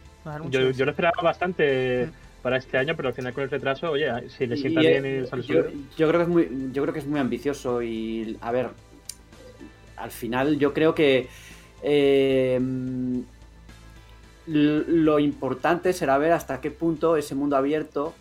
yo, 0.50 0.62
lo 0.62 0.92
esperaba 0.92 1.22
bastante 1.22 2.08
mm. 2.08 2.42
para 2.42 2.58
este 2.58 2.78
año, 2.78 2.96
pero 2.96 3.10
al 3.10 3.14
final 3.14 3.34
con 3.34 3.44
el 3.44 3.50
retraso, 3.50 3.92
oye, 3.92 4.12
si 4.30 4.48
le 4.48 4.58
sienta 4.58 4.82
bien 4.82 5.06
el 5.06 5.30
yo, 5.44 5.64
yo, 5.96 6.08
creo 6.08 6.20
que 6.20 6.24
es 6.24 6.28
muy, 6.28 6.72
yo 6.74 6.82
creo 6.82 6.94
que 6.94 7.00
es 7.00 7.06
muy 7.06 7.20
ambicioso 7.20 7.84
y, 7.84 8.38
a 8.42 8.52
ver, 8.52 8.70
al 9.96 10.12
final 10.12 10.58
yo 10.58 10.74
creo 10.74 10.96
que 10.96 11.30
eh, 11.90 12.60
lo 14.48 15.20
importante 15.20 15.94
será 15.94 16.18
ver 16.18 16.34
hasta 16.34 16.60
qué 16.60 16.70
punto 16.70 17.16
ese 17.16 17.34
mundo 17.34 17.56
abierto 17.56 18.14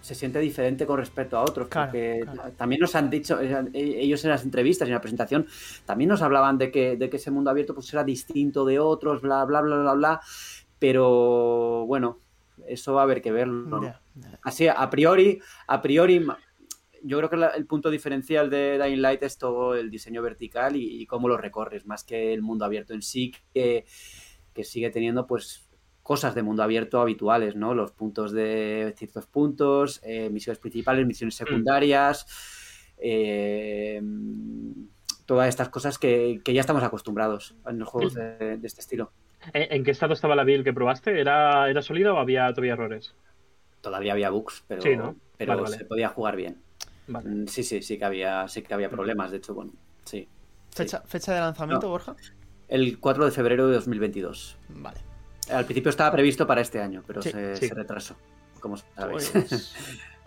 se 0.00 0.14
siente 0.14 0.38
diferente 0.38 0.86
con 0.86 0.98
respecto 0.98 1.36
a 1.36 1.42
otros. 1.42 1.68
porque 1.68 2.24
también 2.56 2.80
nos 2.80 2.94
han 2.94 3.10
dicho, 3.10 3.40
eh, 3.40 3.70
ellos 3.74 4.24
en 4.24 4.30
las 4.30 4.42
entrevistas 4.42 4.88
y 4.88 4.90
en 4.90 4.94
la 4.94 5.00
presentación, 5.00 5.46
también 5.84 6.08
nos 6.08 6.22
hablaban 6.22 6.58
de 6.58 6.70
que, 6.70 6.96
de 6.96 7.08
que 7.08 7.18
ese 7.18 7.30
mundo 7.30 7.50
abierto 7.50 7.74
pues 7.74 7.92
era 7.92 8.02
distinto 8.02 8.64
de 8.64 8.78
otros, 8.78 9.20
bla, 9.20 9.44
bla, 9.44 9.60
bla, 9.60 9.76
bla, 9.76 9.94
bla. 9.94 10.20
Pero 10.78 11.84
bueno, 11.86 12.18
eso 12.66 12.94
va 12.94 13.02
a 13.02 13.04
haber 13.04 13.22
que 13.22 13.32
verlo. 13.32 13.92
Así, 14.42 14.66
a 14.66 14.90
priori, 14.90 15.40
a 15.66 15.82
priori, 15.82 16.26
yo 17.08 17.16
creo 17.18 17.30
que 17.30 17.56
el 17.56 17.66
punto 17.66 17.90
diferencial 17.90 18.50
de 18.50 18.78
Dying 18.78 19.00
Light 19.00 19.22
es 19.22 19.38
todo 19.38 19.74
el 19.74 19.90
diseño 19.90 20.20
vertical 20.20 20.76
y, 20.76 21.06
cómo 21.06 21.26
lo 21.26 21.38
recorres, 21.38 21.86
más 21.86 22.04
que 22.04 22.34
el 22.34 22.42
mundo 22.42 22.66
abierto 22.66 22.92
en 22.92 23.02
sí, 23.02 23.34
que, 23.54 23.84
sigue 24.62 24.90
teniendo 24.90 25.26
pues 25.26 25.70
cosas 26.02 26.34
de 26.34 26.42
mundo 26.42 26.64
abierto 26.64 27.00
habituales, 27.00 27.54
¿no? 27.54 27.74
Los 27.74 27.92
puntos 27.92 28.32
de 28.32 28.92
ciertos 28.98 29.26
puntos, 29.26 30.00
eh, 30.02 30.28
misiones 30.30 30.58
principales, 30.58 31.06
misiones 31.06 31.36
mm. 31.36 31.44
secundarias, 31.44 32.26
eh, 32.98 34.02
todas 35.26 35.48
estas 35.48 35.68
cosas 35.68 35.96
que, 35.96 36.42
ya 36.44 36.60
estamos 36.60 36.82
acostumbrados 36.82 37.54
en 37.66 37.78
los 37.78 37.88
juegos 37.88 38.14
de, 38.14 38.58
este 38.64 38.80
estilo. 38.80 39.12
¿En 39.54 39.84
qué 39.84 39.92
estado 39.92 40.12
estaba 40.12 40.34
la 40.34 40.44
build 40.44 40.64
que 40.64 40.72
probaste? 40.72 41.20
¿Era, 41.20 41.70
era 41.70 41.80
sólida 41.80 42.12
o 42.12 42.18
había 42.18 42.48
todavía 42.50 42.72
errores? 42.72 43.14
Todavía 43.80 44.12
había 44.12 44.30
bugs, 44.30 44.64
pero, 44.66 45.14
pero 45.38 45.66
se 45.68 45.84
podía 45.84 46.08
jugar 46.08 46.34
bien. 46.34 46.67
Mm, 47.08 47.46
sí, 47.46 47.62
sí, 47.62 47.82
sí 47.82 47.98
que 47.98 48.04
había, 48.04 48.46
sí 48.48 48.62
que 48.62 48.74
había 48.74 48.90
problemas, 48.90 49.30
de 49.30 49.38
hecho, 49.38 49.54
bueno, 49.54 49.72
sí. 50.04 50.28
¿Fecha, 50.70 51.02
¿fecha 51.06 51.34
de 51.34 51.40
lanzamiento, 51.40 51.88
Borja? 51.88 52.14
El 52.68 52.98
4 53.00 53.24
de 53.24 53.30
febrero 53.30 53.66
de 53.68 53.74
2022. 53.74 54.58
Vale. 54.68 55.00
Al 55.50 55.64
principio 55.64 55.90
estaba 55.90 56.12
previsto 56.12 56.46
para 56.46 56.60
este 56.60 56.80
año, 56.80 57.02
pero 57.06 57.22
se, 57.22 57.56
retrasó, 57.74 58.16
como 58.60 58.76
sabéis. 58.76 59.30
Pues, 59.30 59.74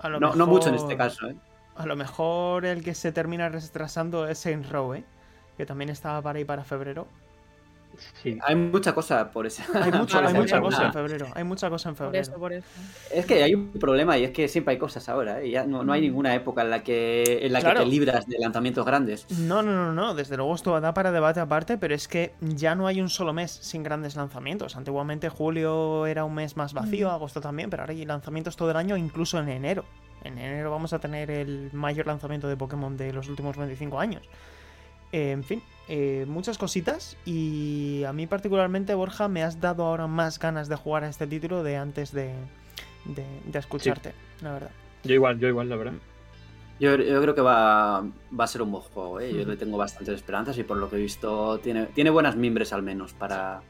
no, 0.19 0.36
no, 0.36 0.47
mucho 0.47 0.69
en 0.69 0.75
este 0.75 0.97
caso, 0.97 1.27
¿eh? 1.29 1.36
A 1.75 1.86
lo 1.86 1.95
mejor 1.95 2.65
el 2.65 2.84
que 2.84 2.93
se 2.93 3.11
termina 3.11 3.47
retrasando 3.49 4.27
es 4.27 4.39
Saints 4.39 4.69
Row, 4.69 4.93
¿eh? 4.95 5.05
Que 5.57 5.65
también 5.65 5.89
estaba 5.89 6.21
para 6.21 6.39
ir 6.39 6.45
para 6.45 6.63
febrero. 6.63 7.07
Hay 8.41 8.55
mucha 8.55 8.93
cosa 8.93 9.31
por 9.31 9.45
eso. 9.45 9.63
Hay, 9.73 9.91
mucha 9.91 10.21
cosa 10.61 10.85
en 10.85 10.93
febrero. 10.93 11.27
Hay 11.33 11.43
mucha 11.43 11.69
cosa 11.69 11.89
en 11.89 11.95
febrero. 11.95 12.63
Es 13.11 13.25
que 13.25 13.43
hay 13.43 13.53
un 13.53 13.71
problema 13.71 14.17
y 14.17 14.23
es 14.23 14.31
que 14.31 14.47
siempre 14.47 14.73
hay 14.73 14.77
cosas 14.77 15.07
ahora. 15.09 15.41
¿eh? 15.41 15.51
Ya 15.51 15.65
no, 15.65 15.83
no, 15.83 15.93
hay 15.93 16.01
mm. 16.01 16.03
ninguna 16.03 16.35
época 16.35 16.61
en 16.61 16.69
la 16.69 16.83
que 16.83 17.39
en 17.41 17.53
la 17.53 17.61
que 17.61 17.71
te 17.71 17.85
libras 17.85 18.27
de 18.27 18.37
lanzamientos 18.39 18.85
grandes. 18.85 19.25
No, 19.29 19.61
no, 19.61 19.71
no, 19.71 19.93
no. 19.93 20.13
Desde 20.13 20.37
luego 20.37 20.53
esto 20.55 20.79
da 20.79 20.93
para 20.93 21.11
debate 21.11 21.39
aparte, 21.39 21.77
pero 21.77 21.95
es 21.95 22.07
que 22.07 22.33
ya 22.41 22.75
no 22.75 22.87
hay 22.87 23.01
un 23.01 23.09
solo 23.09 23.33
mes 23.33 23.51
sin 23.51 23.83
grandes 23.83 24.15
lanzamientos. 24.15 24.75
Antiguamente 24.75 25.29
julio 25.29 26.05
era 26.05 26.25
un 26.25 26.33
mes 26.33 26.57
más 26.57 26.73
vacío, 26.73 27.09
mm. 27.09 27.11
agosto 27.11 27.41
también, 27.41 27.69
pero 27.69 27.83
ahora 27.83 27.93
hay 27.93 28.05
lanzamientos 28.05 28.55
todo 28.55 28.71
el 28.71 28.77
año, 28.77 28.97
incluso 28.97 29.39
en 29.39 29.49
enero. 29.49 29.85
En 30.23 30.37
enero 30.37 30.71
vamos 30.71 30.93
a 30.93 30.99
tener 30.99 31.31
el 31.31 31.69
mayor 31.73 32.07
lanzamiento 32.07 32.47
de 32.47 32.55
Pokémon 32.55 32.95
de 32.95 33.11
los 33.11 33.27
últimos 33.27 33.57
25 33.57 33.99
años. 33.99 34.29
Eh, 35.11 35.31
en 35.31 35.43
fin, 35.43 35.61
eh, 35.93 36.25
muchas 36.25 36.57
cositas 36.57 37.17
y 37.25 38.05
a 38.07 38.13
mí 38.13 38.25
particularmente, 38.25 38.93
Borja, 38.93 39.27
me 39.27 39.43
has 39.43 39.59
dado 39.59 39.83
ahora 39.83 40.07
más 40.07 40.39
ganas 40.39 40.69
de 40.69 40.77
jugar 40.77 41.03
a 41.03 41.09
este 41.09 41.27
título 41.27 41.63
de 41.63 41.75
antes 41.75 42.13
de, 42.13 42.31
de, 43.03 43.59
escucharte, 43.59 44.13
la 44.41 44.53
verdad. 44.53 44.71
Yo 45.03 45.15
igual, 45.15 45.37
yo 45.37 45.49
igual, 45.49 45.67
la 45.67 45.75
verdad. 45.75 45.93
Yo, 46.79 46.95
creo 46.95 47.35
que 47.35 47.41
va, 47.41 47.99
va, 47.99 48.43
a 48.45 48.47
ser 48.47 48.61
un 48.61 48.71
buen 48.71 48.83
juego, 48.85 49.19
¿eh? 49.19 49.33
yo 49.33 49.43
le 49.43 49.57
tengo 49.57 49.77
bastantes 49.77 50.15
esperanzas 50.15 50.57
y 50.57 50.63
por 50.63 50.77
lo 50.77 50.89
que 50.89 50.95
he 50.95 50.99
visto 50.99 51.59
tiene, 51.59 51.87
tiene 51.87 52.09
buenas 52.09 52.37
mimbres 52.37 52.71
al 52.71 52.83
menos 52.83 53.11
para, 53.11 53.61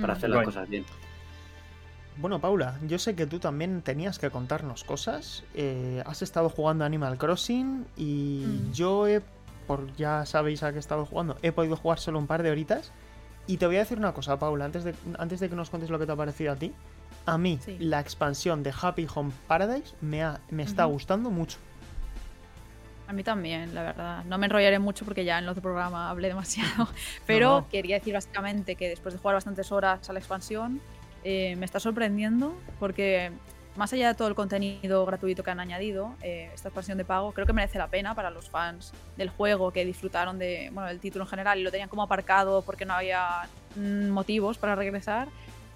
para 0.00 0.14
hacer 0.14 0.30
las 0.30 0.46
cosas 0.46 0.66
bien. 0.66 0.86
Bueno, 2.16 2.40
Paula, 2.40 2.78
yo 2.86 2.98
sé 2.98 3.14
que 3.14 3.26
tú 3.26 3.38
también 3.38 3.82
tenías 3.82 4.18
que 4.18 4.30
contarnos 4.30 4.84
cosas. 4.84 5.44
Eh, 5.54 6.02
has 6.06 6.22
estado 6.22 6.48
jugando 6.48 6.86
Animal 6.86 7.18
Crossing 7.18 7.86
y 7.98 8.44
mm. 8.46 8.72
yo 8.72 9.06
he 9.06 9.22
ya 9.96 10.26
sabéis 10.26 10.62
a 10.62 10.70
qué 10.70 10.76
he 10.76 10.80
estado 10.80 11.06
jugando, 11.06 11.36
he 11.42 11.52
podido 11.52 11.76
jugar 11.76 11.98
solo 11.98 12.18
un 12.18 12.26
par 12.26 12.42
de 12.42 12.50
horitas. 12.50 12.92
Y 13.46 13.56
te 13.56 13.66
voy 13.66 13.76
a 13.76 13.80
decir 13.80 13.98
una 13.98 14.12
cosa, 14.12 14.38
Paula, 14.38 14.64
antes 14.64 14.84
de, 14.84 14.94
antes 15.18 15.40
de 15.40 15.48
que 15.48 15.56
nos 15.56 15.70
cuentes 15.70 15.90
lo 15.90 15.98
que 15.98 16.06
te 16.06 16.12
ha 16.12 16.16
parecido 16.16 16.52
a 16.52 16.56
ti. 16.56 16.72
A 17.26 17.36
mí, 17.36 17.58
la 17.78 18.00
expansión 18.00 18.62
de 18.62 18.72
Happy 18.80 19.06
Home 19.14 19.32
Paradise 19.46 19.94
me, 20.00 20.24
me 20.50 20.62
está 20.62 20.84
gustando 20.84 21.30
mucho. 21.30 21.58
A 23.10 23.12
mí 23.12 23.24
también, 23.24 23.74
la 23.74 23.82
verdad. 23.82 24.24
No 24.26 24.38
me 24.38 24.46
enrollaré 24.46 24.78
mucho 24.78 25.04
porque 25.04 25.24
ya 25.24 25.38
en 25.38 25.44
el 25.44 25.50
otro 25.50 25.62
programa 25.62 26.10
hablé 26.10 26.28
demasiado. 26.28 26.88
Pero 27.26 27.66
quería 27.68 27.96
decir 27.96 28.14
básicamente 28.14 28.76
que 28.76 28.88
después 28.88 29.14
de 29.14 29.18
jugar 29.18 29.34
bastantes 29.34 29.72
horas 29.72 30.08
a 30.08 30.12
la 30.12 30.20
expansión, 30.20 30.80
eh, 31.24 31.56
me 31.56 31.64
está 31.64 31.80
sorprendiendo 31.80 32.54
porque 32.78 33.32
más 33.76 33.92
allá 33.92 34.08
de 34.08 34.14
todo 34.14 34.28
el 34.28 34.34
contenido 34.34 35.06
gratuito 35.06 35.42
que 35.42 35.50
han 35.50 35.60
añadido, 35.60 36.14
eh, 36.22 36.50
esta 36.52 36.68
expansión 36.68 36.98
de 36.98 37.04
pago 37.04 37.32
creo 37.32 37.46
que 37.46 37.52
merece 37.52 37.78
la 37.78 37.88
pena 37.88 38.14
para 38.14 38.30
los 38.30 38.50
fans 38.50 38.92
del 39.16 39.30
juego 39.30 39.70
que 39.70 39.84
disfrutaron 39.84 40.38
de, 40.38 40.70
bueno, 40.72 40.88
del 40.88 40.98
título 40.98 41.24
en 41.24 41.30
general 41.30 41.58
y 41.58 41.62
lo 41.62 41.70
tenían 41.70 41.88
como 41.88 42.02
aparcado 42.02 42.62
porque 42.62 42.84
no 42.84 42.94
había 42.94 43.48
mm, 43.76 44.08
motivos 44.08 44.58
para 44.58 44.74
regresar, 44.74 45.28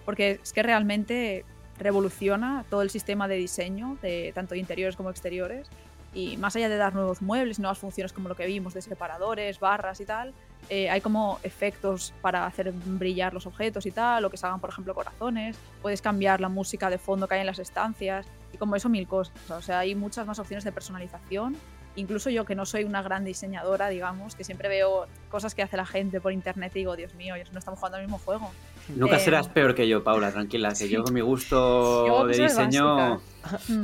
porque 0.05 0.41
es 0.43 0.53
que 0.53 0.63
realmente 0.63 1.45
revoluciona 1.79 2.65
todo 2.71 2.83
el 2.83 2.91
sistema 2.91 3.29
de 3.29 3.37
diseño, 3.37 3.97
de 4.03 4.33
tanto 4.35 4.55
interiores 4.55 4.97
como 4.97 5.11
exteriores, 5.11 5.69
y 6.15 6.37
más 6.37 6.55
allá 6.55 6.69
de 6.69 6.77
dar 6.77 6.95
nuevos 6.95 7.23
muebles, 7.23 7.59
nuevas 7.59 7.79
funciones 7.79 8.13
como 8.13 8.29
lo 8.29 8.37
que 8.37 8.47
vimos 8.47 8.75
de 8.75 8.83
separadores, 8.83 9.59
barras 9.59 10.01
y 10.01 10.05
tal, 10.05 10.33
eh, 10.69 10.91
hay 10.91 11.01
como 11.01 11.39
efectos 11.43 12.15
para 12.21 12.47
hacer 12.47 12.73
brillar 12.73 13.35
los 13.35 13.47
objetos 13.47 13.87
y 13.87 13.91
tal, 13.91 14.25
o 14.25 14.31
que 14.31 14.37
salgan, 14.37 14.61
por 14.61 14.71
ejemplo, 14.71 14.95
corazones. 14.95 15.57
Puedes 15.83 16.01
cambiar 16.01 16.41
la 16.41 16.49
música 16.49 16.91
de 16.91 16.99
fondo 16.99 17.29
que 17.29 17.35
hay 17.35 17.41
en 17.41 17.47
las 17.47 17.59
estancias, 17.59 18.27
y 18.53 18.57
como 18.57 18.77
eso, 18.77 18.89
mil 18.89 19.07
cosas. 19.07 19.35
O 19.51 19.63
sea, 19.63 19.81
hay 19.81 19.95
muchas 19.95 20.27
más 20.27 20.39
opciones 20.39 20.65
de 20.65 20.73
personalización. 20.73 21.57
Incluso 21.97 22.29
yo, 22.29 22.45
que 22.45 22.57
no 22.57 22.67
soy 22.67 22.85
una 22.85 23.03
gran 23.03 23.25
diseñadora, 23.25 23.89
digamos, 23.89 24.35
que 24.35 24.43
siempre 24.43 24.69
veo 24.69 25.07
cosas 25.31 25.55
que 25.55 25.63
hace 25.63 25.77
la 25.77 25.87
gente 25.87 26.21
por 26.21 26.33
internet 26.33 26.73
y 26.75 26.81
digo, 26.81 26.97
Dios 26.97 27.15
mío, 27.15 27.35
no 27.53 27.59
estamos 27.59 27.79
jugando 27.79 27.99
al 27.99 28.03
mismo 28.03 28.19
juego. 28.19 28.51
Nunca 28.89 29.19
serás 29.19 29.47
eh, 29.47 29.51
peor 29.55 29.75
que 29.75 29.87
yo, 29.87 30.03
Paula, 30.03 30.33
tranquila, 30.33 30.73
que 30.73 30.89
yo 30.89 31.05
con 31.05 31.15
mi 31.15 31.21
gusto 31.21 32.27
de 32.27 32.37
diseño. 32.37 33.21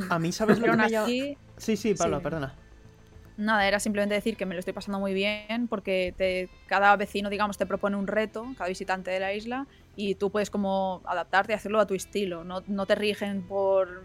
A 0.09 0.19
mí, 0.19 0.31
¿sabes 0.31 0.59
lo 0.59 0.65
que 0.65 0.77
me 0.77 1.37
Sí, 1.57 1.77
sí, 1.77 1.93
Paula, 1.93 2.19
perdona. 2.19 2.53
Nada, 3.41 3.67
era 3.67 3.79
simplemente 3.79 4.13
decir 4.13 4.37
que 4.37 4.45
me 4.45 4.53
lo 4.53 4.59
estoy 4.59 4.73
pasando 4.73 4.99
muy 4.99 5.13
bien 5.13 5.67
porque 5.67 6.13
te, 6.15 6.47
cada 6.67 6.95
vecino, 6.95 7.29
digamos, 7.29 7.57
te 7.57 7.65
propone 7.65 7.97
un 7.97 8.05
reto, 8.05 8.45
cada 8.55 8.67
visitante 8.69 9.09
de 9.09 9.19
la 9.19 9.33
isla, 9.33 9.67
y 9.95 10.13
tú 10.15 10.29
puedes 10.31 10.51
como 10.51 11.01
adaptarte 11.05 11.53
y 11.53 11.55
hacerlo 11.55 11.79
a 11.79 11.87
tu 11.87 11.95
estilo. 11.95 12.43
No, 12.43 12.63
no 12.67 12.85
te 12.85 12.93
rigen 12.95 13.41
por 13.47 14.03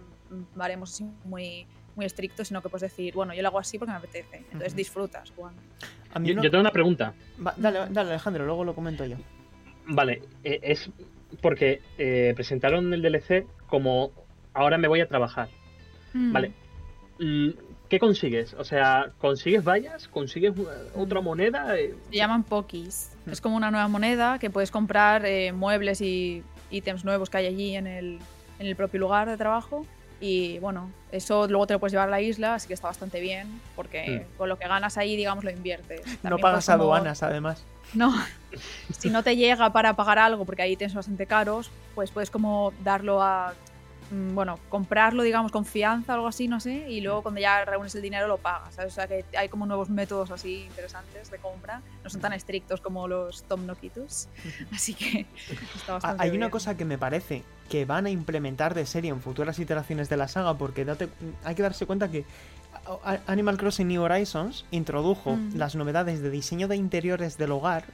baremos 0.55 0.93
así 0.95 1.05
muy 1.25 1.67
muy 1.95 2.05
estricto, 2.05 2.45
sino 2.45 2.61
que 2.61 2.69
puedes 2.69 2.83
decir, 2.91 3.15
bueno, 3.15 3.33
yo 3.35 3.41
lo 3.41 3.49
hago 3.49 3.59
así 3.59 3.79
porque 3.79 3.93
me 3.93 3.97
apetece. 3.97 4.37
Entonces 4.53 4.77
disfrutas 4.77 5.31
jugando. 5.31 5.63
A 6.13 6.19
mí 6.19 6.29
Yo, 6.29 6.35
no- 6.35 6.43
yo 6.43 6.51
tengo 6.51 6.61
una 6.61 6.71
pregunta. 6.73 7.15
Va, 7.45 7.55
dale, 7.57 7.79
dale, 7.91 8.11
Alejandro, 8.11 8.45
luego 8.45 8.65
lo 8.65 8.75
comento 8.75 9.05
yo. 9.07 9.17
Vale, 9.87 10.23
eh, 10.45 10.61
es 10.63 10.91
porque 11.41 11.81
eh, 11.97 12.33
presentaron 12.37 12.93
el 12.93 13.01
DLC 13.01 13.47
como 13.67 14.13
ahora 14.53 14.77
me 14.77 14.89
voy 14.89 15.01
a 15.01 15.09
trabajar. 15.09 15.49
Mm. 16.13 16.33
Vale. 16.33 16.53
Mm, 17.87 17.89
¿Qué 17.89 17.99
consigues? 17.99 18.55
O 18.55 18.65
sea, 18.65 19.11
¿consigues 19.19 19.65
vallas? 19.65 20.09
¿Consigues 20.09 20.53
uh, 20.59 20.67
otra 21.01 21.21
moneda? 21.21 21.79
Eh, 21.79 21.95
Se 22.11 22.17
llaman 22.17 22.43
Pokis. 22.43 23.11
Mm. 23.27 23.31
Es 23.31 23.41
como 23.41 23.57
una 23.57 23.71
nueva 23.71 23.89
moneda 23.89 24.39
que 24.39 24.51
puedes 24.51 24.71
comprar 24.71 25.25
eh, 25.27 25.53
muebles 25.53 26.01
y 26.01 26.43
ítems 26.71 27.05
nuevos 27.05 27.31
que 27.31 27.39
hay 27.39 27.47
allí 27.47 27.77
en 27.77 27.87
el, 27.87 28.19
en 28.59 28.67
el 28.67 28.77
propio 28.77 29.01
lugar 29.01 29.29
de 29.29 29.37
trabajo. 29.37 29.87
Y 30.19 30.59
bueno, 30.61 30.91
eso 31.13 31.47
luego 31.47 31.67
te 31.67 31.75
lo 31.75 31.79
puedes 31.81 31.93
llevar 31.93 32.09
a 32.09 32.11
la 32.11 32.23
isla, 32.23 32.55
así 32.55 32.67
que 32.69 32.73
está 32.75 32.87
bastante 32.89 33.21
bien, 33.21 33.61
porque 33.77 34.27
con 34.39 34.49
lo 34.49 34.59
que 34.59 34.67
ganas 34.67 34.97
ahí, 34.97 35.15
digamos, 35.15 35.45
lo 35.45 35.51
inviertes. 35.51 36.01
no 36.23 36.39
pagas 36.39 36.65
como- 36.67 36.85
aduanas, 36.85 37.23
además. 37.23 37.63
No, 37.93 38.15
si 38.99 39.11
no 39.11 39.23
te 39.23 39.37
llega 39.37 39.73
para 39.75 39.95
pagar 39.95 40.19
algo, 40.19 40.47
porque 40.47 40.63
hay 40.63 40.73
ítems 40.73 40.95
bastante 40.95 41.27
caros, 41.27 41.71
pues 41.95 42.11
puedes 42.11 42.31
como 42.31 42.73
darlo 42.83 43.23
a, 43.23 43.53
mm, 43.53 43.76
bueno, 44.11 44.59
comprarlo, 44.69 45.23
digamos, 45.23 45.51
con 45.53 45.65
fianza 45.65 46.13
o 46.13 46.15
algo 46.17 46.27
así, 46.29 46.47
no 46.49 46.61
sé, 46.61 46.89
y 46.91 47.01
luego 47.01 47.23
cuando 47.23 47.41
ya 47.41 47.65
reúnes 47.65 47.95
el 47.95 48.03
dinero 48.03 48.29
lo 48.29 48.39
pagas, 48.39 48.75
¿sabes? 48.75 48.93
O 48.93 48.95
sea 48.95 49.07
que 49.09 49.25
hay 49.37 49.49
como 49.49 49.67
nuevos 49.67 49.91
métodos 49.91 50.31
así 50.31 50.63
interesantes 50.65 51.31
de 51.31 51.39
compra, 51.39 51.83
no 52.05 52.11
son 52.11 52.21
tan 52.21 52.33
estrictos 52.33 52.81
como 52.81 53.09
los 53.09 53.43
Tom 53.45 53.67
Nokitos, 53.67 54.29
así 54.73 54.95
que 54.95 55.27
está 55.75 55.95
bastante 55.95 56.23
Hay 56.23 56.31
una 56.37 56.51
cosa 56.51 56.77
que 56.77 56.85
me 56.85 56.99
parece 56.99 57.43
que 57.69 57.85
van 57.85 58.07
a 58.07 58.11
implementar 58.11 58.75
de 58.75 58.87
serie 58.87 59.11
en 59.11 59.21
futuras 59.21 59.59
iteraciones 59.59 60.09
de 60.09 60.17
la 60.17 60.29
saga, 60.29 60.55
porque 60.55 60.85
date- 60.85 61.09
hay 61.45 61.55
que 61.57 61.63
darse 61.63 61.85
cuenta 61.87 62.09
que 62.11 62.25
Animal 63.27 63.57
Crossing 63.57 63.89
New 63.89 64.03
Horizons 64.03 64.65
introdujo 64.71 65.35
Mm. 65.37 65.57
las 65.57 65.75
novedades 65.75 66.21
de 66.23 66.31
diseño 66.31 66.69
de 66.69 66.77
interiores 66.77 67.37
del 67.39 67.51
hogar 67.53 67.85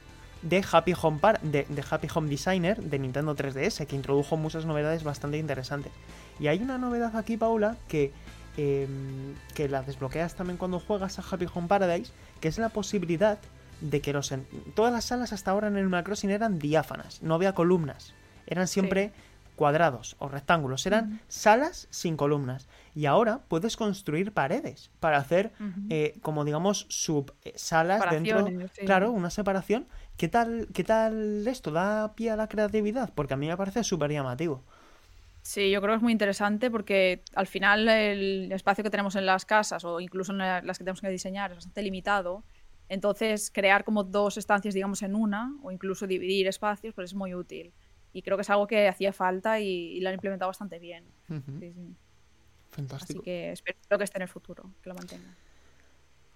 de 0.43 0.63
Happy 0.71 0.93
Home, 1.01 1.19
Par- 1.19 1.41
de, 1.41 1.65
de 1.69 1.83
Happy 1.89 2.07
Home 2.13 2.29
Designer 2.29 2.81
de 2.81 2.99
Nintendo 2.99 3.35
3DS, 3.35 3.85
que 3.87 3.95
introdujo 3.95 4.37
muchas 4.37 4.65
novedades 4.65 5.03
bastante 5.03 5.37
interesantes. 5.37 5.91
Y 6.39 6.47
hay 6.47 6.59
una 6.61 6.77
novedad 6.77 7.15
aquí, 7.15 7.37
Paula, 7.37 7.77
que, 7.87 8.11
em, 8.57 9.33
que 9.55 9.67
la 9.69 9.81
desbloqueas 9.83 10.35
también 10.35 10.57
cuando 10.57 10.79
juegas 10.79 11.19
a 11.19 11.23
Happy 11.29 11.45
Home 11.53 11.67
Paradise, 11.67 12.11
que 12.39 12.47
es 12.47 12.57
la 12.57 12.69
posibilidad 12.69 13.39
de 13.81 14.01
que 14.01 14.13
los 14.13 14.31
en- 14.31 14.45
todas 14.75 14.93
las 14.93 15.05
salas 15.05 15.33
hasta 15.33 15.51
ahora 15.51 15.67
en 15.67 15.77
Animal 15.77 16.03
Crossing 16.03 16.29
eran 16.29 16.59
diáfanas, 16.59 17.21
no 17.21 17.35
había 17.35 17.53
columnas, 17.53 18.13
eran 18.47 18.67
siempre 18.67 19.11
cuadrados 19.55 20.15
o 20.19 20.27
rectángulos, 20.29 20.85
eran 20.87 21.21
salas 21.27 21.87
sin 21.91 22.17
columnas. 22.17 22.67
Y 22.95 23.05
ahora 23.05 23.39
puedes 23.47 23.77
construir 23.77 24.31
paredes 24.31 24.89
para 24.99 25.17
hacer, 25.17 25.51
eh, 25.89 26.15
como 26.21 26.43
digamos, 26.43 26.85
sub 26.89 27.33
eh, 27.43 27.53
salas 27.55 27.99
dentro. 28.15 28.39
Sí. 28.47 28.85
Claro, 28.85 29.11
una 29.11 29.29
separación. 29.29 29.85
¿Qué 30.17 30.27
tal, 30.27 30.67
¿Qué 30.73 30.83
tal 30.83 31.47
esto? 31.47 31.71
¿Da 31.71 32.15
pie 32.15 32.31
a 32.31 32.35
la 32.35 32.47
creatividad? 32.47 33.13
Porque 33.15 33.33
a 33.33 33.37
mí 33.37 33.47
me 33.47 33.57
parece 33.57 33.83
súper 33.83 34.11
llamativo. 34.11 34.63
Sí, 35.41 35.71
yo 35.71 35.81
creo 35.81 35.93
que 35.93 35.97
es 35.97 36.01
muy 36.01 36.13
interesante 36.13 36.71
porque 36.71 37.23
al 37.35 37.47
final 37.47 37.87
el 37.89 38.49
espacio 38.51 38.83
que 38.83 38.89
tenemos 38.89 39.15
en 39.17 39.25
las 39.25 39.45
casas 39.45 39.83
o 39.83 39.99
incluso 39.99 40.31
en 40.31 40.37
la- 40.37 40.61
las 40.61 40.77
que 40.77 40.85
tenemos 40.85 41.01
que 41.01 41.09
diseñar 41.09 41.51
es 41.51 41.57
bastante 41.57 41.81
limitado. 41.81 42.45
Entonces, 42.87 43.51
crear 43.51 43.83
como 43.83 44.03
dos 44.05 44.37
estancias, 44.37 44.73
digamos, 44.73 45.01
en 45.01 45.15
una 45.15 45.51
o 45.61 45.71
incluso 45.71 46.07
dividir 46.07 46.47
espacios, 46.47 46.93
pues 46.95 47.11
es 47.11 47.15
muy 47.15 47.33
útil. 47.35 47.75
Y 48.13 48.21
creo 48.21 48.37
que 48.37 48.41
es 48.43 48.49
algo 48.49 48.67
que 48.67 48.87
hacía 48.87 49.11
falta 49.11 49.59
y, 49.59 49.67
y 49.97 49.99
lo 50.01 50.09
han 50.09 50.15
implementado 50.15 50.49
bastante 50.49 50.79
bien. 50.79 51.13
Sí, 51.59 51.73
sí. 51.73 51.97
Así 52.99 53.19
Fantástico. 53.19 53.21
que 53.21 53.51
espero 53.51 53.97
que 53.99 54.03
esté 54.05 54.17
en 54.17 54.23
el 54.23 54.27
futuro, 54.29 54.75
que 54.81 54.89
lo 54.89 54.95
mantenga. 54.95 55.37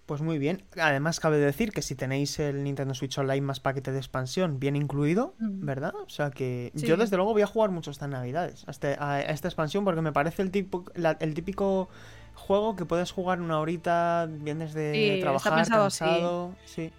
Pues 0.07 0.21
muy 0.21 0.39
bien. 0.39 0.63
Además, 0.81 1.19
cabe 1.19 1.37
decir 1.37 1.71
que 1.73 1.81
si 1.81 1.93
tenéis 1.93 2.39
el 2.39 2.63
Nintendo 2.63 2.93
Switch 2.95 3.17
Online 3.17 3.41
más 3.41 3.59
paquete 3.59 3.91
de 3.91 3.97
expansión 3.97 4.57
bien 4.57 4.77
incluido, 4.77 5.35
Mm. 5.37 5.65
¿verdad? 5.65 5.93
O 5.95 6.07
sea 6.09 6.31
que 6.31 6.71
Sí. 6.75 6.87
yo 6.87 6.95
desde 6.95 7.17
luego 7.17 7.33
voy 7.33 7.41
a 7.41 7.47
jugar 7.47 7.71
mucho 7.71 7.91
estas 7.91 8.07
navidades 8.07 8.63
a, 8.67 8.71
este- 8.71 8.97
esta 9.29 9.49
expansión 9.49 9.83
porque 9.83 10.01
me 10.01 10.13
parece 10.13 10.41
el, 10.43 10.49
tipo, 10.49 10.85
la- 10.95 11.17
el 11.19 11.33
típico 11.33 11.89
juego 12.35 12.77
que 12.77 12.85
puedes 12.85 13.11
jugar 13.11 13.41
una 13.41 13.59
horita, 13.59 14.29
vienes 14.29 14.73
de 14.73 14.93
Sí, 14.93 15.09
está 15.09 15.23
trabajar 15.25 15.55
pensado 15.55 15.85
así. 15.85 15.99
cansado. 16.05 16.55
Sí. 16.63 16.91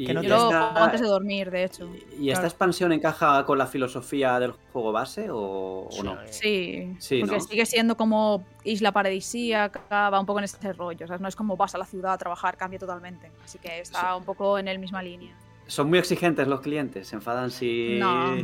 Y, 0.00 0.06
Que 0.06 0.14
no 0.14 0.20
y 0.20 0.22
te- 0.22 0.28
Yo 0.30 0.36
lo 0.38 0.44
esta, 0.46 0.62
juego 0.70 0.84
antes 0.86 1.00
de 1.02 1.06
dormir, 1.08 1.50
de 1.50 1.64
hecho. 1.64 1.86
¿y 2.18 2.30
esta 2.30 2.40
Claro. 2.40 2.46
expansión 2.48 2.92
encaja 2.92 3.44
con 3.44 3.58
la 3.58 3.66
filosofía 3.66 4.40
del 4.40 4.52
juego 4.72 4.92
base 4.92 5.28
o, 5.30 5.88
o 5.90 6.02
no? 6.02 6.16
Sí, 6.30 6.94
Sí, 6.98 7.20
porque 7.20 7.36
¿no? 7.36 7.40
sigue 7.42 7.66
siendo 7.66 7.98
como 7.98 8.42
isla 8.64 8.92
paradisíaca, 8.92 10.08
va 10.08 10.18
un 10.18 10.24
poco 10.24 10.38
en 10.38 10.44
ese 10.46 10.72
rollo. 10.72 11.04
O 11.04 11.08
sea, 11.08 11.18
no 11.18 11.28
es 11.28 11.36
como 11.36 11.54
vas 11.56 11.74
a 11.74 11.78
la 11.78 11.84
ciudad 11.84 12.14
a 12.14 12.18
trabajar, 12.18 12.56
cambia 12.56 12.78
totalmente. 12.78 13.30
Así 13.44 13.58
que 13.58 13.80
está 13.80 14.00
Sí. 14.12 14.18
un 14.18 14.24
poco 14.24 14.58
en 14.58 14.68
el 14.68 14.78
misma 14.78 15.02
línea. 15.02 15.34
Son 15.66 15.88
muy 15.88 15.98
exigentes 15.98 16.48
los 16.48 16.62
clientes, 16.62 17.06
se 17.06 17.16
enfadan 17.16 17.50
si... 17.50 17.98
No. 18.00 18.34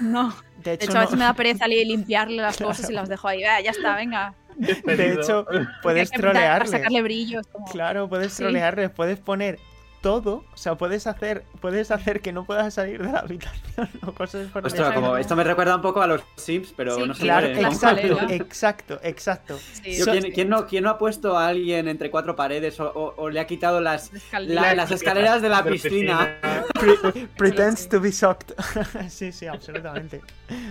No, 0.00 0.34
De 0.64 0.76
de 0.78 0.84
hecho, 0.86 0.96
a 0.96 1.00
veces 1.02 1.16
me 1.18 1.24
da 1.24 1.34
pereza 1.34 1.68
li- 1.68 1.84
limpiarle 1.84 2.38
las 2.42 2.56
cosas 2.56 2.88
y 2.88 2.94
las 2.94 3.08
dejo 3.10 3.28
ahí. 3.28 3.44
"Ah, 3.44 3.60
ya 3.60 3.70
está, 3.72 3.94
venga. 3.94 4.32
de 4.56 5.12
hecho, 5.12 5.46
puedes 5.82 6.10
trolearles. 6.10 6.70
sacarle 6.70 7.02
brillo. 7.02 7.40
es 7.40 7.46
como- 7.46 7.66
Claro, 7.66 8.08
puedes 8.08 8.32
Sí. 8.32 8.42
trolearles, 8.42 8.90
puedes 8.90 9.18
poner 9.20 9.58
todo, 10.00 10.44
o 10.52 10.56
sea, 10.56 10.76
puedes 10.76 11.06
hacer, 11.06 11.44
puedes 11.60 11.90
hacer 11.90 12.20
que 12.20 12.32
no 12.32 12.44
puedas 12.44 12.74
salir 12.74 13.02
de 13.02 13.12
la 13.12 13.18
habitación 13.20 13.88
o 14.06 14.12
cosas 14.12 14.46
por 14.50 14.62
el 14.62 14.66
Ostras, 14.66 14.92
como 14.92 15.16
esto 15.16 15.34
me 15.36 15.44
recuerda 15.44 15.76
un 15.76 15.82
poco 15.82 16.00
a 16.00 16.06
los 16.06 16.22
Sims, 16.36 16.72
pero 16.76 16.94
Sí, 16.96 17.04
no 17.06 17.14
se 17.14 17.22
Claro, 17.22 17.46
exacto, 17.48 18.18
exacto, 18.28 19.00
exacto. 19.02 19.58
Sí, 19.82 19.96
Yo, 19.96 20.04
So- 20.04 20.12
¿quién, 20.12 20.32
quién 20.32 20.48
no, 20.48 20.66
quién 20.66 20.84
no 20.84 20.90
ha 20.90 20.98
puesto 20.98 21.36
a 21.36 21.48
alguien 21.48 21.88
entre 21.88 22.10
cuatro 22.10 22.36
paredes 22.36 22.78
o, 22.80 22.88
o- 22.90 23.14
o 23.16 23.30
le 23.30 23.40
ha 23.40 23.46
quitado 23.46 23.80
las, 23.80 24.10
la- 24.32 24.74
las 24.74 24.90
escaleras 24.90 25.42
de 25.42 25.48
la 25.48 25.64
piscina? 25.64 26.36
Pre- 26.78 27.26
pretends 27.36 27.80
sí. 27.82 27.88
to 27.88 28.00
be 28.00 28.10
shocked. 28.12 28.52
sí, 29.08 29.32
sí, 29.32 29.46
absolutamente. 29.46 30.20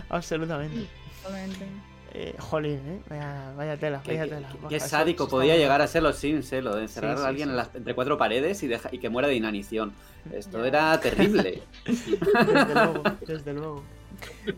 Absolutamente. 0.09 0.87
Eh, 2.19 2.35
jolín, 2.39 2.79
¿eh? 2.87 2.99
Vaya, 3.09 3.53
vaya 3.55 3.77
tela, 3.77 4.01
vaya 4.03 4.23
qué- 4.23 4.29
tela. 4.29 4.47
qué- 4.47 4.53
Borja, 4.55 4.69
qué 4.69 4.75
eso- 4.77 4.87
sádico 4.87 5.23
eso 5.25 5.29
podía 5.29 5.55
llegar 5.55 5.81
a 5.83 5.87
ser 5.87 6.01
los 6.01 6.15
Sims, 6.15 6.51
¿eh? 6.51 6.63
Lo 6.63 6.75
de 6.75 6.81
encerrar 6.83 7.15
Sí, 7.17 7.23
a 7.23 7.27
alguien 7.27 7.47
sí. 7.49 7.51
en 7.51 7.57
las- 7.57 7.75
entre 7.75 7.93
cuatro 7.93 8.17
paredes 8.17 8.63
y, 8.63 8.67
deja- 8.67 8.89
y 8.91 8.97
que 8.97 9.09
muera 9.09 9.27
de 9.27 9.35
inanición. 9.35 9.93
Esto 10.33 10.65
era 10.65 10.99
terrible. 10.99 11.61
Desde 11.85 12.73
luego, 12.73 13.03
desde 13.27 13.53
luego. 13.53 13.83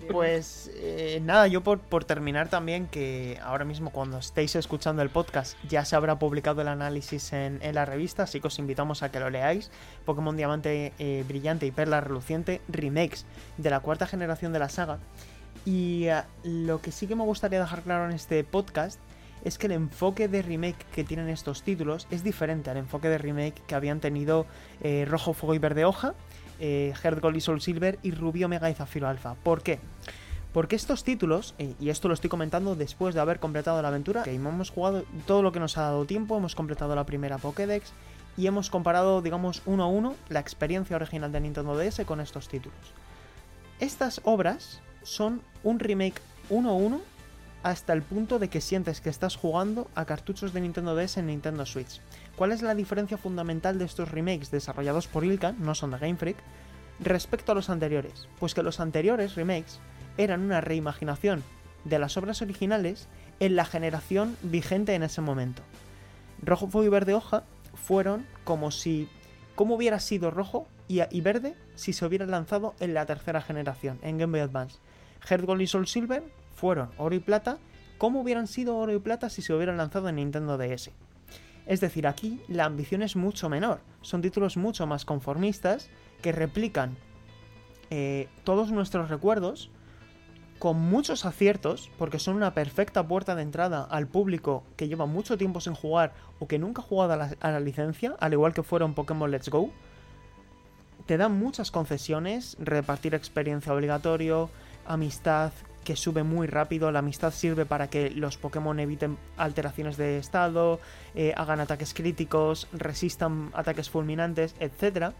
Pues 0.09 0.71
eh, 0.75 1.19
nada, 1.21 1.47
yo 1.47 1.61
por, 1.61 1.79
por 1.79 2.05
terminar 2.05 2.47
también, 2.49 2.87
que 2.87 3.37
ahora 3.43 3.65
mismo 3.65 3.89
cuando 3.91 4.17
estéis 4.19 4.55
escuchando 4.55 5.01
el 5.01 5.09
podcast 5.09 5.57
ya 5.67 5.83
se 5.83 5.97
habrá 5.97 6.17
publicado 6.17 6.61
el 6.61 6.69
análisis 6.69 7.33
en, 7.33 7.59
en 7.61 7.75
la 7.75 7.83
revista, 7.85 8.23
así 8.23 8.39
que 8.39 8.47
os 8.47 8.57
invitamos 8.57 9.03
a 9.03 9.11
que 9.11 9.19
lo 9.19 9.29
leáis. 9.29 9.69
Pokémon 10.05 10.37
Diamante 10.37 10.93
eh, 10.97 11.25
Brillante 11.27 11.65
y 11.65 11.71
Perla 11.71 11.99
Reluciente, 11.99 12.61
remakes 12.69 13.25
de 13.57 13.69
la 13.69 13.81
cuarta 13.81 14.07
generación 14.07 14.53
de 14.53 14.59
la 14.59 14.69
saga. 14.69 14.99
Y 15.65 16.05
eh, 16.05 16.23
lo 16.43 16.81
que 16.81 16.91
sí 16.91 17.07
que 17.07 17.15
me 17.15 17.23
gustaría 17.23 17.59
dejar 17.59 17.81
claro 17.83 18.05
en 18.05 18.11
este 18.11 18.43
podcast 18.43 18.99
es 19.43 19.57
que 19.57 19.67
el 19.67 19.73
enfoque 19.73 20.27
de 20.27 20.41
remake 20.41 20.85
que 20.93 21.03
tienen 21.03 21.29
estos 21.29 21.63
títulos 21.63 22.07
es 22.11 22.23
diferente 22.23 22.69
al 22.69 22.77
enfoque 22.77 23.07
de 23.07 23.17
remake 23.17 23.61
que 23.67 23.75
habían 23.75 23.99
tenido 23.99 24.45
eh, 24.81 25.05
Rojo, 25.07 25.33
Fuego 25.33 25.55
y 25.55 25.59
Verde 25.59 25.85
Hoja, 25.85 26.13
eh, 26.59 26.93
Heart 27.01 27.21
Gold 27.21 27.37
y 27.37 27.41
Soul 27.41 27.61
Silver 27.61 27.99
y 28.03 28.11
Rubio, 28.11 28.47
Omega 28.47 28.69
y 28.69 28.73
Zafiro 28.73 29.07
Alpha. 29.07 29.35
¿Por 29.35 29.61
qué? 29.63 29.79
Porque 30.53 30.75
estos 30.75 31.03
títulos, 31.03 31.53
eh, 31.57 31.75
y 31.79 31.89
esto 31.89 32.07
lo 32.07 32.13
estoy 32.13 32.29
comentando 32.29 32.75
después 32.75 33.13
de 33.13 33.21
haber 33.21 33.39
completado 33.39 33.81
la 33.81 33.89
aventura, 33.89 34.23
que 34.23 34.33
hemos 34.33 34.71
jugado 34.71 35.05
todo 35.25 35.43
lo 35.43 35.51
que 35.51 35.59
nos 35.59 35.77
ha 35.77 35.83
dado 35.83 36.05
tiempo, 36.05 36.37
hemos 36.37 36.55
completado 36.55 36.95
la 36.95 37.05
primera 37.05 37.37
Pokédex 37.37 37.93
y 38.35 38.47
hemos 38.47 38.69
comparado, 38.69 39.21
digamos, 39.21 39.61
uno 39.65 39.83
a 39.83 39.87
uno 39.87 40.15
la 40.27 40.39
experiencia 40.39 40.95
original 40.95 41.31
de 41.31 41.39
Nintendo 41.41 41.77
DS 41.77 42.01
con 42.05 42.19
estos 42.19 42.47
títulos. 42.47 42.79
Estas 43.79 44.21
obras 44.23 44.81
son 45.03 45.41
un 45.63 45.79
remake 45.79 46.21
uno 46.49 46.69
a 46.71 46.73
uno 46.73 47.01
hasta 47.63 47.93
el 47.93 48.01
punto 48.01 48.39
de 48.39 48.49
que 48.49 48.61
sientes 48.61 49.01
que 49.01 49.09
estás 49.09 49.35
jugando 49.35 49.89
a 49.95 50.05
cartuchos 50.05 50.53
de 50.53 50.61
Nintendo 50.61 50.95
DS 50.95 51.17
en 51.17 51.27
Nintendo 51.27 51.65
Switch. 51.65 51.99
¿Cuál 52.35 52.51
es 52.51 52.61
la 52.61 52.75
diferencia 52.75 53.17
fundamental 53.17 53.77
de 53.77 53.85
estos 53.85 54.09
remakes 54.09 54.51
desarrollados 54.51 55.07
por 55.07 55.25
Ilka, 55.25 55.53
no 55.53 55.75
son 55.75 55.91
de 55.91 55.97
Game 55.97 56.15
Freak, 56.15 56.37
respecto 56.99 57.51
a 57.51 57.55
los 57.55 57.69
anteriores? 57.69 58.27
Pues 58.39 58.53
que 58.53 58.63
los 58.63 58.79
anteriores 58.79 59.35
remakes 59.35 59.79
eran 60.17 60.41
una 60.41 60.61
reimaginación 60.61 61.43
de 61.83 61.99
las 61.99 62.17
obras 62.17 62.41
originales 62.41 63.07
en 63.39 63.55
la 63.55 63.65
generación 63.65 64.37
vigente 64.41 64.95
en 64.95 65.03
ese 65.03 65.21
momento. 65.21 65.61
Rojo, 66.41 66.67
Fuego 66.67 66.87
y 66.87 66.89
Verde 66.89 67.13
Hoja 67.13 67.43
fueron 67.73 68.25
como 68.43 68.71
si... 68.71 69.09
¿Cómo 69.55 69.75
hubiera 69.75 69.99
sido 69.99 70.31
rojo 70.31 70.67
y 70.87 71.21
verde 71.21 71.53
si 71.75 71.91
se 71.91 72.05
hubiera 72.05 72.25
lanzado 72.25 72.73
en 72.79 72.93
la 72.93 73.05
tercera 73.05 73.41
generación, 73.41 73.99
en 74.01 74.17
Game 74.17 74.31
Boy 74.31 74.39
Advance? 74.39 74.77
Heart 75.27 75.45
Gold 75.45 75.61
y 75.61 75.67
Soul 75.67 75.87
Silver 75.87 76.23
fueron 76.55 76.89
oro 76.97 77.15
y 77.15 77.19
plata, 77.19 77.57
¿cómo 77.97 78.21
hubieran 78.21 78.47
sido 78.47 78.77
oro 78.77 78.93
y 78.93 78.99
plata 78.99 79.29
si 79.29 79.41
se 79.41 79.53
hubieran 79.53 79.77
lanzado 79.77 80.09
en 80.09 80.15
Nintendo 80.15 80.57
DS? 80.57 80.91
Es 81.65 81.81
decir, 81.81 82.07
aquí 82.07 82.41
la 82.47 82.65
ambición 82.65 83.01
es 83.03 83.15
mucho 83.15 83.47
menor, 83.49 83.81
son 84.01 84.21
títulos 84.21 84.57
mucho 84.57 84.87
más 84.87 85.05
conformistas 85.05 85.89
que 86.21 86.31
replican 86.31 86.97
eh, 87.91 88.27
todos 88.43 88.71
nuestros 88.71 89.09
recuerdos 89.09 89.69
con 90.59 90.77
muchos 90.77 91.25
aciertos, 91.25 91.89
porque 91.97 92.19
son 92.19 92.35
una 92.35 92.53
perfecta 92.53 93.07
puerta 93.07 93.33
de 93.33 93.43
entrada 93.43 93.83
al 93.83 94.07
público 94.07 94.63
que 94.75 94.89
lleva 94.89 95.05
mucho 95.05 95.37
tiempo 95.37 95.61
sin 95.61 95.73
jugar 95.73 96.13
o 96.39 96.47
que 96.47 96.59
nunca 96.59 96.81
ha 96.81 96.85
jugado 96.85 97.13
a 97.13 97.17
la, 97.17 97.35
a 97.39 97.51
la 97.51 97.59
licencia, 97.61 98.15
al 98.19 98.33
igual 98.33 98.53
que 98.53 98.61
fueron 98.61 98.93
Pokémon 98.93 99.31
Let's 99.31 99.49
Go. 99.49 99.71
Te 101.05 101.17
dan 101.17 101.39
muchas 101.39 101.71
concesiones, 101.71 102.57
repartir 102.59 103.15
experiencia 103.15 103.73
obligatorio, 103.73 104.49
amistad 104.89 105.53
que 105.85 105.95
sube 105.95 106.23
muy 106.23 106.45
rápido, 106.45 106.91
la 106.91 106.99
amistad 106.99 107.31
sirve 107.31 107.65
para 107.65 107.89
que 107.89 108.09
los 108.11 108.37
Pokémon 108.37 108.79
eviten 108.79 109.17
alteraciones 109.37 109.97
de 109.97 110.17
estado, 110.17 110.79
eh, 111.15 111.33
hagan 111.37 111.61
ataques 111.61 111.93
críticos, 111.93 112.67
resistan 112.73 113.49
ataques 113.53 113.89
fulminantes, 113.89 114.53
etc. 114.59 115.13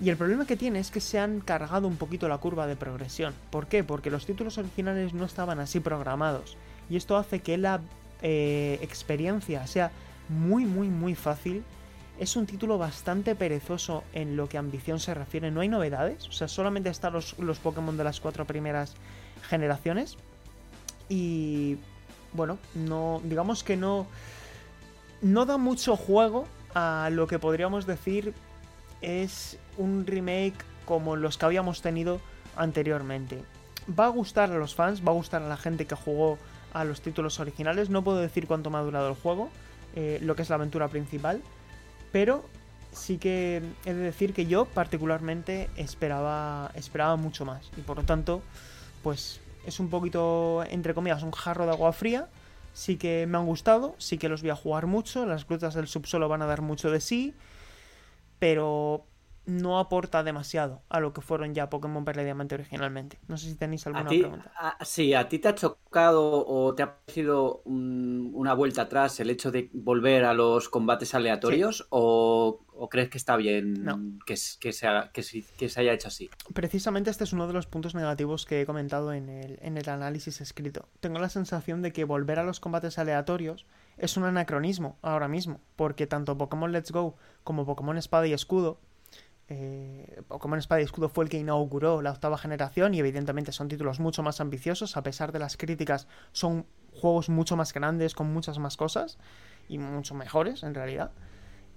Y 0.00 0.08
el 0.08 0.16
problema 0.16 0.46
que 0.46 0.56
tiene 0.56 0.78
es 0.78 0.90
que 0.90 1.00
se 1.00 1.18
han 1.18 1.40
cargado 1.40 1.86
un 1.86 1.96
poquito 1.96 2.26
la 2.28 2.38
curva 2.38 2.66
de 2.66 2.74
progresión. 2.74 3.34
¿Por 3.50 3.66
qué? 3.66 3.84
Porque 3.84 4.10
los 4.10 4.24
títulos 4.24 4.56
originales 4.56 5.12
no 5.12 5.24
estaban 5.24 5.60
así 5.60 5.78
programados. 5.78 6.56
Y 6.88 6.96
esto 6.96 7.16
hace 7.16 7.40
que 7.40 7.58
la 7.58 7.80
eh, 8.22 8.78
experiencia 8.82 9.66
sea 9.66 9.90
muy, 10.28 10.64
muy, 10.64 10.88
muy 10.88 11.14
fácil. 11.14 11.62
Es 12.20 12.36
un 12.36 12.44
título 12.44 12.76
bastante 12.76 13.34
perezoso 13.34 14.04
en 14.12 14.36
lo 14.36 14.46
que 14.46 14.58
a 14.58 14.60
ambición 14.60 15.00
se 15.00 15.14
refiere. 15.14 15.50
No 15.50 15.62
hay 15.62 15.68
novedades. 15.68 16.28
O 16.28 16.32
sea, 16.32 16.48
solamente 16.48 16.90
están 16.90 17.14
los, 17.14 17.38
los 17.38 17.58
Pokémon 17.58 17.96
de 17.96 18.04
las 18.04 18.20
cuatro 18.20 18.44
primeras 18.44 18.94
generaciones. 19.48 20.18
Y 21.08 21.78
bueno, 22.34 22.58
no. 22.74 23.22
Digamos 23.24 23.64
que 23.64 23.78
no. 23.78 24.06
No 25.22 25.46
da 25.46 25.56
mucho 25.56 25.96
juego 25.96 26.46
a 26.74 27.08
lo 27.10 27.26
que 27.26 27.38
podríamos 27.38 27.86
decir 27.86 28.34
es 29.00 29.58
un 29.78 30.06
remake 30.06 30.62
como 30.84 31.16
los 31.16 31.38
que 31.38 31.46
habíamos 31.46 31.80
tenido 31.80 32.20
anteriormente. 32.54 33.42
Va 33.98 34.04
a 34.04 34.10
gustar 34.10 34.52
a 34.52 34.58
los 34.58 34.74
fans, 34.74 35.02
va 35.02 35.12
a 35.12 35.14
gustar 35.14 35.42
a 35.42 35.48
la 35.48 35.56
gente 35.56 35.86
que 35.86 35.94
jugó 35.94 36.38
a 36.74 36.84
los 36.84 37.00
títulos 37.00 37.40
originales. 37.40 37.88
No 37.88 38.04
puedo 38.04 38.18
decir 38.18 38.46
cuánto 38.46 38.68
me 38.68 38.76
ha 38.76 38.82
durado 38.82 39.08
el 39.08 39.14
juego, 39.14 39.48
eh, 39.96 40.18
lo 40.20 40.36
que 40.36 40.42
es 40.42 40.50
la 40.50 40.56
aventura 40.56 40.88
principal, 40.88 41.40
pero 42.12 42.44
sí 42.92 43.18
que 43.18 43.62
he 43.84 43.94
de 43.94 44.00
decir 44.00 44.34
que 44.34 44.46
yo 44.46 44.64
particularmente 44.64 45.70
esperaba, 45.76 46.72
esperaba 46.74 47.16
mucho 47.16 47.44
más. 47.44 47.70
Y 47.76 47.82
por 47.82 47.98
lo 47.98 48.04
tanto, 48.04 48.42
pues 49.02 49.40
es 49.66 49.80
un 49.80 49.90
poquito, 49.90 50.64
entre 50.68 50.94
comillas, 50.94 51.22
un 51.22 51.32
jarro 51.32 51.66
de 51.66 51.72
agua 51.72 51.92
fría. 51.92 52.28
Sí 52.72 52.96
que 52.96 53.26
me 53.26 53.36
han 53.36 53.46
gustado, 53.46 53.96
sí 53.98 54.16
que 54.16 54.28
los 54.28 54.42
voy 54.42 54.50
a 54.50 54.56
jugar 54.56 54.86
mucho, 54.86 55.26
las 55.26 55.46
grutas 55.46 55.74
del 55.74 55.88
subsuelo 55.88 56.28
van 56.28 56.42
a 56.42 56.46
dar 56.46 56.62
mucho 56.62 56.90
de 56.90 57.00
sí 57.00 57.34
pero 58.40 59.04
no 59.46 59.78
aporta 59.78 60.22
demasiado 60.22 60.82
a 60.88 61.00
lo 61.00 61.12
que 61.12 61.22
fueron 61.22 61.54
ya 61.54 61.70
Pokémon 61.70 62.04
Perla 62.04 62.22
y 62.22 62.24
Diamante 62.26 62.54
originalmente. 62.54 63.18
No 63.26 63.36
sé 63.36 63.48
si 63.48 63.56
tenéis 63.56 63.86
alguna 63.86 64.04
¿A 64.06 64.08
ti, 64.08 64.20
pregunta. 64.20 64.52
a- 64.56 64.84
sí, 64.84 65.14
¿a 65.14 65.28
ti 65.28 65.38
te 65.38 65.48
ha 65.48 65.54
chocado 65.54 66.46
o 66.46 66.74
te 66.74 66.82
ha 66.82 66.96
parecido 66.98 67.62
mm, 67.64 68.34
una 68.34 68.54
vuelta 68.54 68.82
atrás 68.82 69.18
el 69.20 69.30
hecho 69.30 69.50
de 69.50 69.70
volver 69.72 70.24
a 70.24 70.34
los 70.34 70.68
combates 70.68 71.14
aleatorios 71.14 71.86
o, 71.90 72.60
o 72.72 72.88
crees 72.88 73.08
que 73.10 73.18
está 73.18 73.36
bien 73.36 73.82
No. 73.84 73.98
que, 74.26 74.34
s- 74.34 74.56
que, 74.60 74.72
se 74.72 74.86
haga- 74.86 75.10
que, 75.12 75.22
sí- 75.22 75.44
que 75.58 75.68
se 75.68 75.80
haya 75.80 75.92
hecho 75.94 76.08
así? 76.08 76.30
Precisamente 76.54 77.10
este 77.10 77.24
es 77.24 77.32
uno 77.32 77.46
de 77.46 77.52
los 77.54 77.66
puntos 77.66 77.94
negativos 77.94 78.44
que 78.46 78.60
he 78.60 78.66
comentado 78.66 79.12
en 79.12 79.28
el, 79.28 79.58
en 79.62 79.78
el 79.78 79.88
análisis 79.88 80.40
escrito. 80.40 80.86
Tengo 81.00 81.18
la 81.18 81.28
sensación 81.28 81.82
de 81.82 81.92
que 81.92 82.04
volver 82.04 82.38
a 82.38 82.44
los 82.44 82.60
combates 82.60 82.98
aleatorios 82.98 83.66
es 83.96 84.16
un 84.16 84.24
anacronismo 84.24 84.96
ahora 85.02 85.28
mismo, 85.28 85.60
porque 85.76 86.06
tanto 86.06 86.38
Pokémon 86.38 86.72
Let's 86.72 86.92
Go 86.92 87.16
como 87.42 87.66
Pokémon 87.66 87.96
Espada 87.98 88.26
y 88.26 88.32
Escudo, 88.32 88.78
eh, 89.50 90.22
Pokémon 90.28 90.58
Espada 90.58 90.80
y 90.80 90.84
Escudo 90.84 91.08
fue 91.08 91.24
el 91.24 91.30
que 91.30 91.38
inauguró 91.38 92.00
la 92.00 92.12
octava 92.12 92.38
generación 92.38 92.94
y 92.94 93.00
evidentemente 93.00 93.52
son 93.52 93.68
títulos 93.68 94.00
mucho 94.00 94.22
más 94.22 94.40
ambiciosos, 94.40 94.96
a 94.96 95.02
pesar 95.02 95.32
de 95.32 95.40
las 95.40 95.56
críticas, 95.56 96.06
son 96.32 96.66
juegos 96.92 97.28
mucho 97.28 97.56
más 97.56 97.74
grandes, 97.74 98.14
con 98.14 98.32
muchas 98.32 98.58
más 98.58 98.76
cosas 98.76 99.18
y 99.68 99.78
mucho 99.78 100.14
mejores 100.14 100.62
en 100.62 100.74
realidad. 100.74 101.10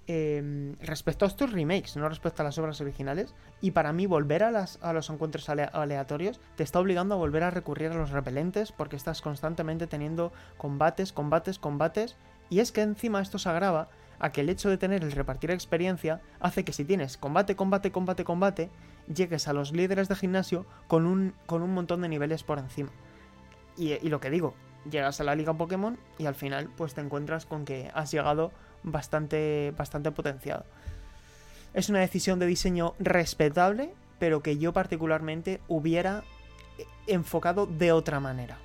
Eh, 0.06 0.76
respecto 0.82 1.24
a 1.24 1.28
estos 1.28 1.50
remakes, 1.50 1.96
no 1.96 2.08
respecto 2.08 2.42
a 2.42 2.44
las 2.44 2.58
obras 2.58 2.80
originales, 2.80 3.34
y 3.60 3.70
para 3.70 3.92
mí 3.92 4.06
volver 4.06 4.42
a, 4.44 4.50
las, 4.50 4.78
a 4.82 4.92
los 4.92 5.08
encuentros 5.08 5.48
ale- 5.48 5.70
aleatorios 5.72 6.40
te 6.56 6.62
está 6.62 6.78
obligando 6.78 7.14
a 7.14 7.18
volver 7.18 7.42
a 7.42 7.50
recurrir 7.50 7.90
a 7.90 7.94
los 7.94 8.10
repelentes 8.10 8.70
porque 8.70 8.96
estás 8.96 9.22
constantemente 9.22 9.86
teniendo 9.86 10.32
combates, 10.58 11.12
combates, 11.12 11.58
combates, 11.58 12.16
y 12.50 12.60
es 12.60 12.70
que 12.70 12.82
encima 12.82 13.22
esto 13.22 13.38
se 13.38 13.48
agrava 13.48 13.88
a 14.18 14.32
que 14.32 14.40
el 14.42 14.48
hecho 14.48 14.68
de 14.70 14.78
tener 14.78 15.02
el 15.04 15.12
repartir 15.12 15.50
experiencia 15.50 16.20
hace 16.40 16.64
que 16.64 16.72
si 16.72 16.84
tienes 16.84 17.16
combate, 17.16 17.56
combate, 17.56 17.90
combate, 17.92 18.24
combate, 18.24 18.70
llegues 19.12 19.48
a 19.48 19.52
los 19.52 19.72
líderes 19.72 20.08
de 20.08 20.16
gimnasio 20.16 20.66
con 20.88 21.06
un, 21.06 21.34
con 21.46 21.62
un 21.62 21.74
montón 21.74 22.00
de 22.02 22.08
niveles 22.08 22.42
por 22.42 22.58
encima. 22.58 22.90
Y, 23.76 23.98
lo 24.08 24.20
que 24.20 24.30
digo, 24.30 24.54
llegas 24.90 25.20
a 25.20 25.24
la 25.24 25.34
liga 25.34 25.52
Pokémon 25.54 25.98
y 26.18 26.26
al 26.26 26.34
final 26.34 26.70
pues 26.76 26.94
te 26.94 27.00
encuentras 27.00 27.44
con 27.46 27.64
que 27.64 27.90
has 27.94 28.10
llegado 28.12 28.52
bastante, 28.82 29.72
bastante 29.76 30.10
potenciado. 30.12 30.64
Es 31.74 31.88
una 31.88 31.98
decisión 32.00 32.38
de 32.38 32.46
diseño 32.46 32.94
respetable, 33.00 33.92
pero 34.20 34.42
que 34.42 34.58
yo 34.58 34.72
particularmente 34.72 35.60
hubiera 35.66 36.22
enfocado 37.08 37.66
de 37.66 37.90
otra 37.92 38.20
manera. 38.20 38.58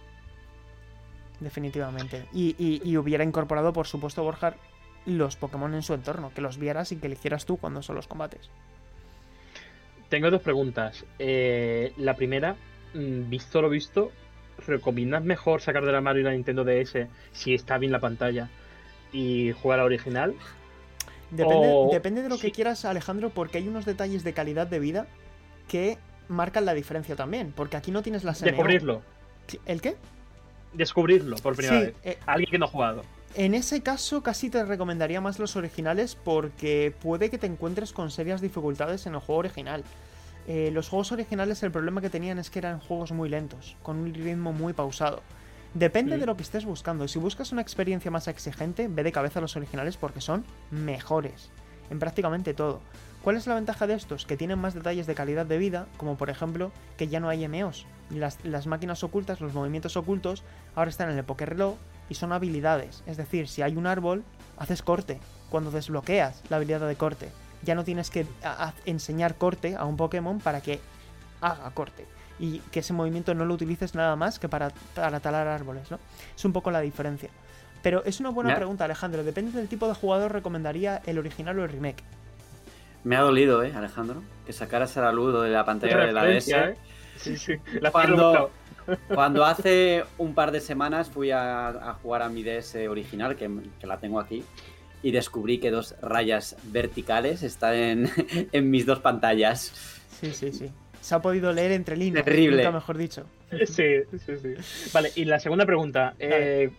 Definitivamente. 1.39 2.25
Y, 2.33 2.55
y- 2.59 2.81
y 2.87 2.97
hubiera 2.97 3.23
incorporado, 3.23 3.73
por 3.73 3.87
supuesto, 3.87 4.23
Borja, 4.23 4.55
los 5.09 5.35
Pokémon 5.35 5.73
en 5.73 5.81
su 5.83 5.93
entorno, 5.93 6.31
que 6.33 6.41
los 6.41 6.57
vieras 6.57 6.91
y 6.91 6.97
que 6.97 7.07
eligieras 7.07 7.45
tú 7.45 7.57
cuando 7.57 7.81
son 7.81 7.95
los 7.95 8.07
combates. 8.07 8.49
Tengo 10.09 10.31
dos 10.31 10.41
preguntas. 10.41 11.05
Eh, 11.19 11.93
la 11.97 12.15
primera, 12.15 12.55
mm, 12.93 13.29
visto 13.29 13.61
lo 13.61 13.69
visto, 13.69 14.11
¿recomiendas 14.65 15.23
mejor 15.23 15.61
sacar 15.61 15.85
de 15.85 15.91
la 15.91 16.01
Mario 16.01 16.23
una 16.23 16.31
Nintendo 16.31 16.63
DS 16.63 17.07
si 17.31 17.53
está 17.53 17.77
bien 17.77 17.91
la 17.91 17.99
pantalla 17.99 18.49
y 19.13 19.51
jugar 19.51 19.79
a 19.79 19.83
la 19.83 19.85
original? 19.85 20.33
Depende, 21.31 21.71
O- 21.71 21.89
depende 21.91 22.23
de 22.23 22.29
lo 22.29 22.39
que 22.39 22.51
quieras, 22.51 22.85
Alejandro, 22.85 23.29
porque 23.29 23.59
hay 23.59 23.67
unos 23.67 23.85
detalles 23.85 24.23
de 24.23 24.33
calidad 24.33 24.65
de 24.65 24.79
vida 24.79 25.07
que 25.67 25.99
marcan 26.27 26.65
la 26.65 26.73
diferencia 26.73 27.15
también. 27.15 27.53
Porque 27.55 27.77
aquí 27.77 27.91
no 27.91 28.01
tienes 28.01 28.23
las 28.23 28.41
MMO. 28.41 28.51
Descubrirlo. 28.51 29.01
¿El 29.67 29.81
qué? 29.81 29.95
Descubrirlo 30.73 31.35
por 31.37 31.55
primera 31.55 31.79
Sí, 31.79 31.85
vez. 31.87 31.95
eh, 32.03 32.17
Alguien 32.25 32.49
que 32.49 32.57
no 32.57 32.65
ha 32.65 32.69
jugado. 32.69 33.03
En 33.35 33.53
ese 33.53 33.81
caso 33.81 34.23
casi 34.23 34.49
te 34.49 34.65
recomendaría 34.65 35.21
más 35.21 35.37
los 35.37 35.55
originales 35.55 36.15
porque 36.15 36.93
puede 36.99 37.29
que 37.29 37.37
te 37.37 37.47
encuentres 37.47 37.93
con 37.93 38.09
serias 38.09 38.41
dificultades 38.41 39.05
en 39.05 39.13
el 39.13 39.19
juego 39.19 39.39
original. 39.39 39.83
Eh, 40.47 40.71
los 40.73 40.89
juegos 40.89 41.11
originales 41.11 41.61
el 41.61 41.71
problema 41.71 42.01
que 42.01 42.09
tenían 42.09 42.39
es 42.39 42.49
que 42.49 42.59
eran 42.59 42.79
juegos 42.79 43.11
muy 43.11 43.29
lentos, 43.29 43.77
con 43.83 43.97
un 43.97 44.13
ritmo 44.13 44.51
muy 44.51 44.73
pausado. 44.73 45.21
Depende 45.75 46.17
de 46.17 46.25
lo 46.25 46.35
que 46.35 46.41
estés 46.41 46.65
buscando. 46.65 47.07
Si 47.07 47.19
buscas 47.19 47.51
una 47.51 47.61
experiencia 47.61 48.09
más 48.09 48.27
exigente, 48.27 48.87
ve 48.87 49.03
de 49.03 49.11
cabeza 49.11 49.41
los 49.41 49.55
originales 49.55 49.97
porque 49.97 50.21
son 50.21 50.43
mejores. 50.71 51.51
En 51.91 51.99
prácticamente 51.99 52.55
todo. 52.55 52.81
¿Cuál 53.23 53.37
es 53.37 53.45
la 53.45 53.53
ventaja 53.53 53.85
de 53.85 53.93
estos? 53.93 54.25
Que 54.25 54.37
tienen 54.37 54.57
más 54.57 54.73
detalles 54.73 55.05
de 55.05 55.13
calidad 55.13 55.45
de 55.45 55.59
vida, 55.59 55.87
como 55.97 56.17
por 56.17 56.31
ejemplo 56.31 56.71
que 56.97 57.07
ya 57.07 57.19
no 57.19 57.29
hay 57.29 57.47
MOs. 57.47 57.85
Las, 58.09 58.43
las 58.43 58.65
máquinas 58.65 59.03
ocultas, 59.03 59.41
los 59.41 59.53
movimientos 59.53 59.97
ocultos, 59.97 60.43
ahora 60.73 60.89
están 60.89 61.11
en 61.11 61.17
el 61.19 61.23
Pokéreloj 61.23 61.75
y 62.09 62.15
son 62.15 62.31
habilidades. 62.33 63.03
Es 63.05 63.17
decir, 63.17 63.47
si 63.47 63.61
hay 63.61 63.75
un 63.77 63.87
árbol, 63.87 64.23
haces 64.57 64.81
corte. 64.81 65.19
Cuando 65.49 65.71
desbloqueas 65.71 66.41
la 66.49 66.57
habilidad 66.57 66.87
de 66.87 66.95
corte, 66.95 67.29
ya 67.63 67.75
no 67.75 67.83
tienes 67.83 68.09
que 68.09 68.25
enseñar 68.85 69.35
corte 69.35 69.75
a 69.75 69.85
un 69.85 69.97
Pokémon 69.97 70.39
para 70.39 70.61
que 70.61 70.79
haga 71.41 71.69
corte. 71.71 72.05
Y 72.39 72.59
que 72.71 72.79
ese 72.79 72.93
movimiento 72.93 73.33
no 73.33 73.45
lo 73.45 73.53
utilices 73.55 73.95
nada 73.95 74.15
más 74.15 74.39
que 74.39 74.47
para, 74.47 74.69
para 74.95 75.19
talar 75.19 75.47
árboles, 75.47 75.89
¿no? 75.91 75.99
Es 76.35 76.45
un 76.45 76.53
poco 76.53 76.71
la 76.71 76.79
diferencia. 76.81 77.29
Pero 77.81 78.03
es 78.05 78.19
una 78.19 78.29
buena 78.29 78.53
ha- 78.53 78.55
pregunta, 78.55 78.85
Alejandro. 78.85 79.23
Depende 79.23 79.51
del 79.57 79.67
tipo 79.67 79.87
de 79.87 79.93
jugador, 79.93 80.31
recomendaría 80.31 81.01
el 81.05 81.17
original 81.17 81.57
o 81.59 81.63
el 81.63 81.69
remake. 81.69 82.03
Me 83.03 83.15
ha 83.15 83.21
dolido, 83.21 83.63
¿eh, 83.63 83.73
Alejandro? 83.75 84.21
Que 84.45 84.53
sacaras 84.53 84.95
a 84.97 85.01
la 85.01 85.11
luz 85.11 85.41
de 85.41 85.49
la 85.49 85.65
pantalla 85.65 85.97
de 86.05 86.11
la 86.13 86.25
DS. 86.25 86.49
¿eh? 86.49 86.75
Sí, 87.17 87.37
sí. 87.37 87.53
La 87.81 87.91
Cuando, 87.91 88.51
cuando 89.13 89.45
hace 89.45 90.03
un 90.17 90.33
par 90.33 90.51
de 90.51 90.59
semanas 90.61 91.09
fui 91.09 91.31
a, 91.31 91.67
a 91.69 91.93
jugar 91.95 92.21
a 92.21 92.29
mi 92.29 92.43
DS 92.43 92.75
original, 92.89 93.35
que, 93.35 93.49
que 93.79 93.87
la 93.87 93.97
tengo 93.97 94.19
aquí, 94.19 94.43
y 95.01 95.11
descubrí 95.11 95.59
que 95.59 95.71
dos 95.71 95.95
rayas 96.01 96.57
verticales 96.65 97.43
están 97.43 97.73
en, 97.75 98.09
en 98.51 98.69
mis 98.69 98.85
dos 98.85 98.99
pantallas. 98.99 100.05
Sí, 100.19 100.31
sí, 100.31 100.51
sí. 100.51 100.69
Se 101.01 101.15
ha 101.15 101.21
podido 101.21 101.53
leer 101.53 101.71
entre 101.71 101.95
líneas. 101.95 102.25
Terrible. 102.25 102.57
Nunca 102.57 102.71
mejor 102.71 102.97
dicho. 102.97 103.25
Sí, 103.65 104.01
sí, 104.25 104.37
sí. 104.37 104.89
Vale, 104.93 105.11
y 105.15 105.25
la 105.25 105.39
segunda 105.39 105.65
pregunta. 105.65 106.13
eh, 106.19 106.69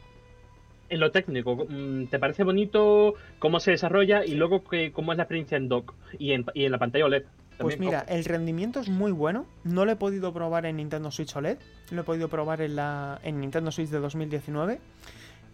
en 0.90 0.98
lo 1.00 1.12
técnico, 1.12 1.66
mm, 1.68 2.06
¿te 2.06 2.18
parece 2.18 2.42
bonito 2.42 3.14
cómo 3.38 3.60
se 3.60 3.70
desarrolla 3.70 4.24
y 4.24 4.34
luego 4.34 4.64
cómo 4.92 5.12
es 5.12 5.16
la 5.16 5.22
experiencia 5.22 5.56
en 5.56 5.68
dock 5.68 5.94
y 6.18 6.32
en, 6.32 6.44
y 6.52 6.64
en 6.64 6.72
la 6.72 6.78
pantalla 6.78 7.04
OLED? 7.06 7.22
Pues 7.60 7.78
mira, 7.78 8.04
el 8.08 8.24
rendimiento 8.24 8.80
es 8.80 8.88
muy 8.88 9.12
bueno. 9.12 9.46
No 9.64 9.84
lo 9.84 9.92
he 9.92 9.96
podido 9.96 10.32
probar 10.32 10.66
en 10.66 10.76
Nintendo 10.76 11.10
Switch 11.10 11.34
OLED. 11.36 11.58
Lo 11.90 12.00
he 12.00 12.04
podido 12.04 12.28
probar 12.28 12.60
en, 12.62 12.76
la, 12.76 13.20
en 13.22 13.40
Nintendo 13.40 13.70
Switch 13.70 13.88
de 13.90 13.98
2019. 14.00 14.80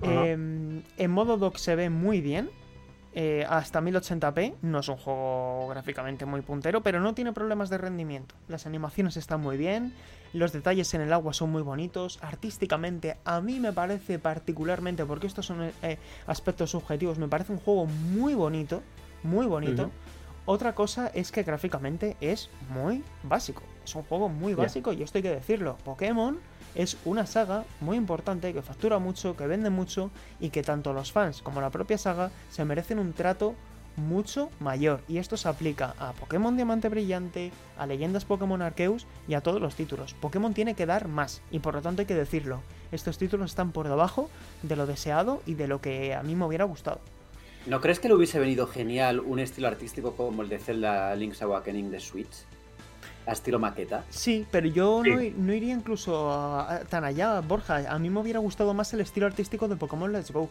Ajá. 0.02 0.26
Eh, 0.26 0.32
en 0.32 1.10
modo 1.10 1.36
dock 1.36 1.56
se 1.56 1.74
ve 1.76 1.90
muy 1.90 2.20
bien. 2.20 2.50
eh, 3.18 3.46
hasta 3.48 3.80
1080p. 3.80 4.56
No 4.60 4.80
es 4.80 4.88
un 4.88 4.96
juego 4.98 5.68
gráficamente 5.68 6.26
muy 6.26 6.42
puntero, 6.42 6.82
pero 6.82 7.00
no 7.00 7.14
tiene 7.14 7.32
problemas 7.32 7.70
de 7.70 7.78
rendimiento. 7.78 8.34
Las 8.46 8.66
animaciones 8.66 9.16
están 9.16 9.40
muy 9.40 9.56
bien, 9.56 9.94
los 10.34 10.52
detalles 10.52 10.92
en 10.92 11.00
el 11.00 11.10
agua 11.14 11.32
son 11.32 11.50
muy 11.50 11.62
bonitos. 11.62 12.18
Artísticamente, 12.20 13.16
a 13.24 13.40
mí 13.40 13.58
me 13.58 13.72
parece 13.72 14.18
particularmente, 14.18 15.06
porque 15.06 15.26
estos 15.28 15.46
son 15.46 15.72
eh, 15.82 15.96
aspectos 16.26 16.70
subjetivos, 16.72 17.18
me 17.18 17.26
parece 17.26 17.52
un 17.52 17.58
juego 17.58 17.86
muy 17.86 18.34
bonito, 18.34 18.82
muy 19.22 19.46
bonito. 19.46 19.90
Otra 20.46 20.76
cosa 20.76 21.08
es 21.08 21.32
que 21.32 21.42
gráficamente 21.42 22.16
es 22.20 22.50
muy 22.70 23.02
básico. 23.24 23.62
Es 23.84 23.94
un 23.96 24.04
juego 24.04 24.28
muy 24.28 24.54
básico 24.54 24.92
y 24.92 25.02
esto 25.02 25.18
hay 25.18 25.22
que 25.22 25.30
decirlo. 25.30 25.76
Pokémon 25.84 26.38
es 26.76 26.96
una 27.04 27.26
saga 27.26 27.64
muy 27.80 27.96
importante 27.96 28.52
que 28.52 28.62
factura 28.62 29.00
mucho, 29.00 29.36
que 29.36 29.48
vende 29.48 29.70
mucho 29.70 30.10
y 30.38 30.50
que 30.50 30.62
tanto 30.62 30.92
los 30.92 31.10
fans 31.10 31.42
como 31.42 31.60
la 31.60 31.70
propia 31.70 31.98
saga 31.98 32.30
se 32.50 32.64
merecen 32.64 33.00
un 33.00 33.12
trato 33.12 33.56
mucho 33.96 34.50
mayor. 34.60 35.00
Y 35.08 35.18
esto 35.18 35.36
se 35.36 35.48
aplica 35.48 35.94
a 35.98 36.12
Pokémon 36.12 36.54
Diamante 36.54 36.88
Brillante, 36.88 37.50
a 37.76 37.86
Leyendas 37.86 38.24
Pokémon 38.24 38.62
Arceus 38.62 39.04
y 39.26 39.34
a 39.34 39.40
todos 39.40 39.60
los 39.60 39.74
títulos. 39.74 40.14
Pokémon 40.14 40.54
tiene 40.54 40.74
que 40.74 40.86
dar 40.86 41.08
más 41.08 41.42
y 41.50 41.58
por 41.58 41.74
lo 41.74 41.82
tanto 41.82 42.02
hay 42.02 42.06
que 42.06 42.14
decirlo. 42.14 42.60
Estos 42.92 43.18
títulos 43.18 43.50
están 43.50 43.72
por 43.72 43.88
debajo 43.88 44.30
de 44.62 44.76
lo 44.76 44.86
deseado 44.86 45.42
y 45.44 45.54
de 45.54 45.66
lo 45.66 45.80
que 45.80 46.14
a 46.14 46.22
mí 46.22 46.36
me 46.36 46.44
hubiera 46.44 46.64
gustado. 46.64 47.00
¿No 47.66 47.80
crees 47.80 47.98
que 47.98 48.08
le 48.08 48.14
hubiese 48.14 48.38
venido 48.38 48.66
genial 48.66 49.20
un 49.20 49.38
estilo 49.40 49.66
artístico 49.68 50.14
como 50.14 50.42
el 50.42 50.48
de 50.48 50.58
Zelda 50.58 51.14
Link's 51.16 51.42
Awakening 51.42 51.90
de 51.90 52.00
Switch? 52.00 52.44
A 53.26 53.32
estilo 53.32 53.58
maqueta. 53.58 54.04
Sí, 54.08 54.46
pero 54.52 54.68
yo 54.68 55.02
Sí. 55.04 55.34
No, 55.36 55.52
iría 55.52 55.74
incluso 55.74 56.30
a- 56.30 56.76
a- 56.76 56.80
tan 56.84 57.04
allá, 57.04 57.40
Borja. 57.40 57.82
A 57.92 57.98
mí 57.98 58.08
me 58.08 58.20
hubiera 58.20 58.38
gustado 58.38 58.72
más 58.72 58.92
el 58.94 59.00
estilo 59.00 59.26
artístico 59.26 59.66
de 59.66 59.74
Pokémon 59.74 60.12
Let's 60.12 60.30
Go. 60.30 60.48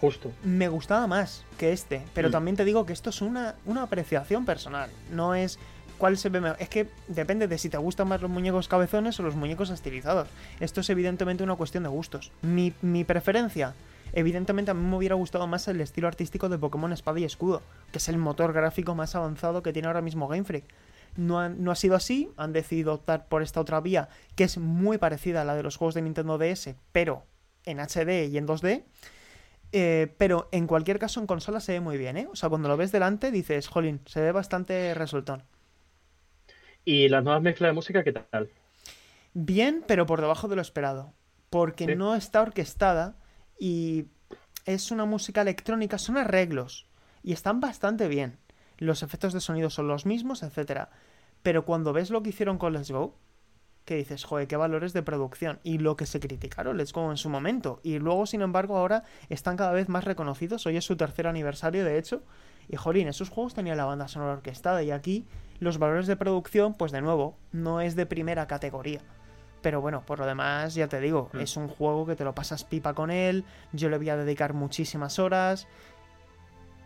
Justo. 0.00 0.30
Me 0.44 0.68
gustaba 0.68 1.06
más 1.06 1.44
que 1.56 1.72
este, 1.72 2.02
pero 2.14 2.28
Mm. 2.28 2.32
también 2.32 2.56
te 2.56 2.64
digo 2.66 2.84
que 2.84 2.92
esto 2.92 3.08
es 3.10 3.22
una, 3.22 3.54
una 3.64 3.82
apreciación 3.84 4.44
personal. 4.44 4.90
No 5.10 5.34
es 5.34 5.58
cuál 5.96 6.18
se 6.18 6.28
ve 6.28 6.40
mejor. 6.42 6.58
Es 6.60 6.68
que 6.68 6.88
depende 7.08 7.48
de 7.48 7.56
si 7.56 7.70
te 7.70 7.78
gustan 7.78 8.06
más 8.06 8.20
los 8.20 8.30
muñecos 8.30 8.68
cabezones 8.68 9.18
o 9.18 9.22
los 9.22 9.34
muñecos 9.34 9.70
estilizados. 9.70 10.28
Esto 10.60 10.82
es 10.82 10.90
evidentemente 10.90 11.42
una 11.42 11.56
cuestión 11.56 11.82
de 11.84 11.88
gustos. 11.88 12.30
Mi, 12.42 12.74
mi 12.82 13.02
preferencia, 13.04 13.74
evidentemente 14.12 14.70
a 14.70 14.74
mí 14.74 14.82
me 14.86 14.96
hubiera 14.96 15.14
gustado 15.14 15.46
más 15.46 15.68
el 15.68 15.80
estilo 15.80 16.08
artístico 16.08 16.48
de 16.48 16.58
Pokémon 16.58 16.92
Espada 16.92 17.20
y 17.20 17.24
Escudo, 17.24 17.62
que 17.92 17.98
es 17.98 18.08
el 18.08 18.18
motor 18.18 18.52
gráfico 18.52 18.94
más 18.94 19.14
avanzado 19.14 19.62
que 19.62 19.72
tiene 19.72 19.88
ahora 19.88 20.02
mismo 20.02 20.28
Game 20.28 20.44
Freak. 20.44 20.64
No 21.16 21.40
ha, 21.40 21.48
no 21.48 21.70
ha 21.70 21.74
sido 21.74 21.96
así, 21.96 22.30
han 22.36 22.52
decidido 22.52 22.94
optar 22.94 23.26
por 23.28 23.42
esta 23.42 23.60
otra 23.60 23.80
vía, 23.80 24.08
que 24.36 24.44
es 24.44 24.58
muy 24.58 24.98
parecida 24.98 25.42
a 25.42 25.44
la 25.44 25.54
de 25.56 25.62
los 25.62 25.76
juegos 25.76 25.94
de 25.94 26.02
Nintendo 26.02 26.38
DS, 26.38 26.74
pero 26.92 27.24
en 27.64 27.78
HD 27.80 28.28
y 28.30 28.38
en 28.38 28.46
2D. 28.46 28.84
Eh, 29.72 30.14
pero 30.16 30.48
en 30.52 30.66
cualquier 30.66 30.98
caso 30.98 31.20
en 31.20 31.26
consola 31.26 31.60
se 31.60 31.72
ve 31.72 31.80
muy 31.80 31.98
bien, 31.98 32.16
¿eh? 32.16 32.28
O 32.32 32.36
sea, 32.36 32.48
cuando 32.48 32.68
lo 32.68 32.76
ves 32.76 32.90
delante 32.92 33.30
dices, 33.30 33.68
jolín, 33.68 34.00
se 34.06 34.20
ve 34.20 34.32
bastante 34.32 34.94
resultón. 34.94 35.42
¿Y 36.84 37.08
las 37.08 37.22
nuevas 37.22 37.42
mezclas 37.42 37.68
de 37.70 37.74
música 37.74 38.02
qué 38.04 38.12
tal? 38.12 38.48
Bien, 39.34 39.84
pero 39.86 40.06
por 40.06 40.20
debajo 40.20 40.48
de 40.48 40.56
lo 40.56 40.62
esperado. 40.62 41.12
Porque 41.50 41.84
Sí. 41.86 41.96
no 41.96 42.14
está 42.14 42.40
orquestada 42.42 43.16
y 43.58 44.06
es 44.64 44.90
una 44.90 45.04
música 45.04 45.42
electrónica, 45.42 45.98
son 45.98 46.16
arreglos. 46.16 46.86
Y 47.22 47.32
están 47.32 47.60
bastante 47.60 48.08
bien. 48.08 48.38
Los 48.78 49.02
efectos 49.02 49.32
de 49.32 49.40
sonido 49.40 49.70
son 49.70 49.88
los 49.88 50.06
mismos, 50.06 50.42
etcétera. 50.42 50.90
Pero 51.42 51.64
cuando 51.64 51.92
ves 51.92 52.10
lo 52.10 52.22
que 52.22 52.30
hicieron 52.30 52.58
con 52.58 52.72
Let's 52.72 52.90
Go, 52.90 53.16
que 53.84 53.96
dices, 53.96 54.24
joder, 54.24 54.46
qué 54.46 54.56
valores 54.56 54.92
de 54.92 55.02
producción. 55.02 55.58
Y 55.64 55.78
lo 55.78 55.96
que 55.96 56.06
se 56.06 56.20
criticaron 56.20 56.76
Let's 56.76 56.92
Go 56.92 57.10
en 57.10 57.16
su 57.16 57.30
momento. 57.30 57.80
Y 57.82 57.98
luego, 57.98 58.26
sin 58.26 58.42
embargo, 58.42 58.76
ahora 58.76 59.04
están 59.30 59.56
cada 59.56 59.72
vez 59.72 59.88
más 59.88 60.04
reconocidos. 60.04 60.66
Hoy 60.66 60.76
es 60.76 60.84
su 60.84 60.96
tercer 60.96 61.26
aniversario, 61.26 61.84
de 61.84 61.98
hecho. 61.98 62.22
Y 62.68 62.76
jolín, 62.76 63.08
esos 63.08 63.30
juegos 63.30 63.54
tenían 63.54 63.78
la 63.78 63.86
banda 63.86 64.06
sonora 64.06 64.34
orquestada. 64.34 64.82
Y 64.82 64.90
aquí 64.90 65.24
los 65.58 65.78
valores 65.78 66.06
de 66.06 66.16
producción, 66.16 66.74
pues 66.74 66.92
de 66.92 67.00
nuevo, 67.00 67.38
no 67.50 67.80
es 67.80 67.96
de 67.96 68.04
primera 68.04 68.46
categoría. 68.46 69.00
Pero 69.62 69.80
bueno, 69.80 70.02
por 70.06 70.18
lo 70.20 70.26
demás, 70.26 70.74
ya 70.74 70.86
te 70.88 71.00
digo, 71.00 71.30
Mm. 71.32 71.40
es 71.40 71.56
un 71.56 71.68
juego 71.68 72.06
que 72.06 72.14
te 72.16 72.24
lo 72.24 72.34
pasas 72.34 72.64
pipa 72.64 72.94
con 72.94 73.10
él. 73.10 73.44
Yo 73.72 73.88
le 73.88 73.96
voy 73.98 74.08
a 74.08 74.16
dedicar 74.16 74.54
muchísimas 74.54 75.18
horas. 75.18 75.66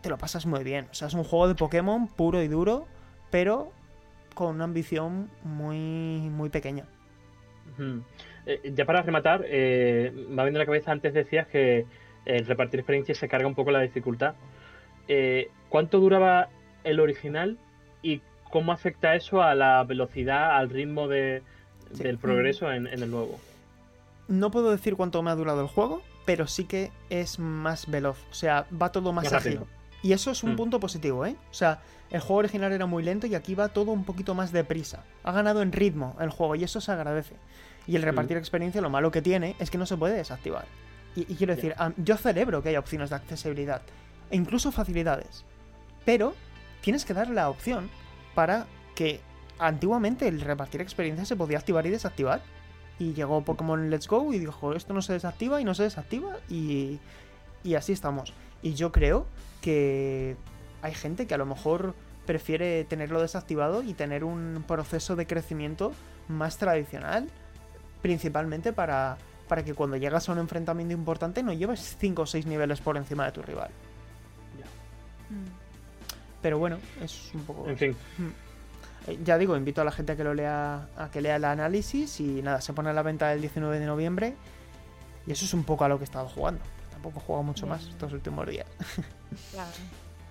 Te 0.01 0.09
lo 0.09 0.19
pasas 0.19 0.47
muy 0.47 0.65
bien. 0.65 0.89
O 0.90 0.94
sea, 0.94 1.09
es 1.09 1.15
un 1.15 1.24
juego 1.24 1.49
de 1.49 1.55
Pokémon 1.55 2.09
puro 2.09 2.43
y 2.43 2.49
duro, 2.49 2.86
pero 3.31 3.73
con 4.35 4.55
una 4.57 4.65
ambición 4.65 5.31
muy, 5.44 5.77
muy 6.31 6.49
pequeña. 6.49 6.86
Eh, 8.47 8.73
ya 8.74 8.85
para 8.85 9.03
rematar, 9.03 9.44
eh, 9.47 10.12
me 10.28 10.43
ha 10.43 10.44
venido 10.44 10.61
a 10.61 10.65
la 10.65 10.66
cabeza, 10.66 10.90
antes 10.93 11.15
decías 11.15 11.47
que 11.47 11.86
el 12.24 12.47
repartir 12.47 12.81
experiencias 12.81 13.19
se 13.19 13.28
carga 13.28 13.47
un 13.47 13.55
poco 13.55 13.70
la 13.70 13.81
dificultad. 13.81 14.35
Eh, 15.09 15.51
¿Cuánto 15.69 16.01
duraba 16.01 16.49
el 16.85 17.01
original 17.01 17.59
y 18.03 18.20
cómo 18.51 18.73
afecta 18.73 19.15
eso 19.15 19.43
a 19.43 19.55
la 19.55 19.82
velocidad, 19.85 20.57
al 20.57 20.70
ritmo 20.70 21.09
de, 21.09 21.43
Sí. 21.94 22.02
del 22.05 22.19
progreso 22.19 22.70
en, 22.73 22.86
en 22.86 23.02
el 23.02 23.10
nuevo? 23.10 23.39
No 24.28 24.51
puedo 24.51 24.70
decir 24.70 24.97
cuánto 24.97 25.23
me 25.23 25.31
ha 25.31 25.35
durado 25.35 25.60
el 25.60 25.66
juego, 25.69 26.02
pero 26.24 26.47
sí 26.47 26.64
que 26.64 26.90
es 27.10 27.39
más 27.39 27.90
veloz. 27.90 28.19
O 28.31 28.35
sea, 28.35 28.66
va 28.81 28.93
todo 28.93 29.12
más 29.12 29.24
Más 29.24 29.32
ágil. 29.35 29.55
rápido. 29.59 29.66
Y 30.02 30.12
eso 30.12 30.31
es 30.31 30.43
un 30.43 30.55
Mm. 30.55 30.56
punto 30.56 30.81
positivo, 30.81 31.27
¿eh? 31.27 31.36
O 31.51 31.55
sea, 31.55 31.81
el 32.10 32.20
juego 32.20 32.36
original 32.36 32.73
era 32.73 32.86
muy 32.86 33.02
lento 33.02 33.27
y 33.27 33.35
aquí 33.35 33.55
va 33.55 33.69
todo 33.69 33.93
un 33.93 34.05
poquito 34.05 34.35
más 34.35 34.51
deprisa. 34.52 35.05
Ha 35.23 35.32
ganado 35.32 35.62
en 35.62 35.73
ritmo 35.73 36.16
el 36.20 36.31
juego 36.31 36.55
y 36.56 36.64
eso 36.64 36.81
se 36.81 36.90
agradece. 36.93 37.35
Y 37.86 37.97
el 37.97 38.02
repartir 38.02 38.36
experiencia, 38.36 38.81
lo 38.81 38.90
malo 38.90 39.10
que 39.10 39.23
tiene 39.23 39.55
es 39.59 39.70
que 39.70 39.78
no 39.78 39.86
se 39.86 39.97
puede 39.97 40.14
desactivar. 40.14 40.64
Y, 41.16 41.20
y 41.32 41.36
quiero 41.36 41.55
decir, 41.55 41.74
yo 41.98 42.16
celebro 42.16 42.62
que 42.62 42.70
haya 42.70 42.78
opciones 42.78 43.10
de 43.10 43.16
accesibilidad 43.16 43.82
e 44.31 44.36
incluso 44.36 44.73
facilidades. 44.73 45.44
Pero 46.05 46.35
tienes 46.81 47.05
que 47.05 47.12
dar 47.14 47.28
la 47.28 47.48
opción 47.48 47.90
para 48.35 48.66
que 48.94 49.20
antiguamente 49.59 50.29
el 50.29 50.41
repartir 50.41 50.81
experiencia 50.81 51.24
se 51.24 51.37
podía 51.37 51.59
activar 51.59 51.87
y 51.87 51.91
desactivar. 51.91 52.43
Y 52.99 53.15
llegó 53.15 53.43
Pokémon 53.43 53.91
Let's 53.91 54.07
Go 54.07 54.33
y 54.33 54.39
dijo, 54.39 54.74
esto 54.74 54.95
no 54.95 55.03
se 55.03 55.15
desactiva 55.15 55.61
y 55.61 55.65
no 55.65 55.74
se 55.74 55.83
desactiva 55.85 56.37
y, 56.49 57.01
y 57.65 57.74
así 57.74 57.93
estamos. 57.93 58.33
Y 58.62 58.74
yo 58.74 58.93
creo 58.93 59.27
que 59.61 60.37
hay 60.83 60.95
gente 60.95 61.27
que 61.27 61.35
a 61.35 61.39
lo 61.39 61.47
mejor 61.47 61.95
prefiere 62.27 62.85
tenerlo 62.85 63.20
desactivado 63.20 63.83
y 63.83 63.95
tener 63.95 64.24
un 64.24 64.65
proceso 64.66 65.16
de 65.16 65.27
crecimiento 65.27 65.93
más 66.29 66.59
tradicional, 66.59 67.29
principalmente 68.01 68.73
para, 68.73 69.16
para 69.49 69.65
que 69.65 69.74
cuando 69.74 69.97
llegas 69.97 70.29
a 70.29 70.33
un 70.33 70.39
enfrentamiento 70.39 70.95
importante 70.95 71.43
no 71.43 71.53
lleves 71.53 71.97
5 71.99 72.23
o 72.23 72.27
6 72.27 72.47
niveles 72.47 72.81
por 72.81 72.97
encima 72.97 73.24
de 73.27 73.33
tu 73.33 73.43
rival. 73.43 73.70
Mm. 75.31 76.43
Pero 76.43 76.59
bueno, 76.59 76.79
es 77.01 77.31
un 77.35 77.43
poco... 77.43 77.69
En 77.69 77.79
fin, 77.79 77.97
Eh, 78.19 78.33
Ya 79.24 79.39
digo, 79.39 79.57
invito 79.57 79.81
a 79.81 79.85
la 79.85 79.91
gente 79.91 80.12
a 80.12 80.16
que 80.16 80.24
lo 80.24 80.35
lea, 80.35 80.87
a 80.97 81.11
que 81.11 81.20
lea 81.20 81.37
el 81.37 81.45
análisis 81.45 82.20
y 82.20 82.43
nada, 82.43 82.61
se 82.61 82.73
pone 82.73 82.91
a 82.91 82.93
la 82.93 83.03
venta 83.03 83.33
el 83.33 83.41
19 83.41 83.81
de 83.81 83.87
noviembre 83.87 84.35
y 85.27 85.33
eso 85.33 85.45
es 85.45 85.55
un 85.55 85.65
poco 85.65 85.85
a 85.85 85.89
lo 85.89 85.99
que 85.99 86.05
he 86.05 86.07
estado 86.07 86.29
jugando. 86.29 86.62
Tampoco 86.91 87.19
he 87.19 87.23
jugado 87.23 87.43
mucho 87.43 87.66
más 87.66 87.85
estos 87.85 88.12
últimos 88.12 88.47
días. 88.47 88.66
Claro. 89.51 89.70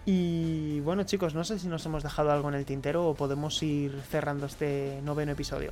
Y 0.05 0.79
bueno 0.81 1.03
chicos, 1.03 1.33
no 1.33 1.43
sé 1.43 1.57
si 1.57 1.67
nos 1.67 1.83
hemos 1.87 2.03
dejado 2.03 2.31
algo 2.31 2.49
en 2.49 2.55
el 2.55 2.65
tintero 2.65 3.07
o 3.07 3.15
podemos 3.15 3.61
ir 3.63 3.99
cerrando 4.09 4.45
este 4.45 4.99
noveno 5.03 5.31
episodio. 5.31 5.71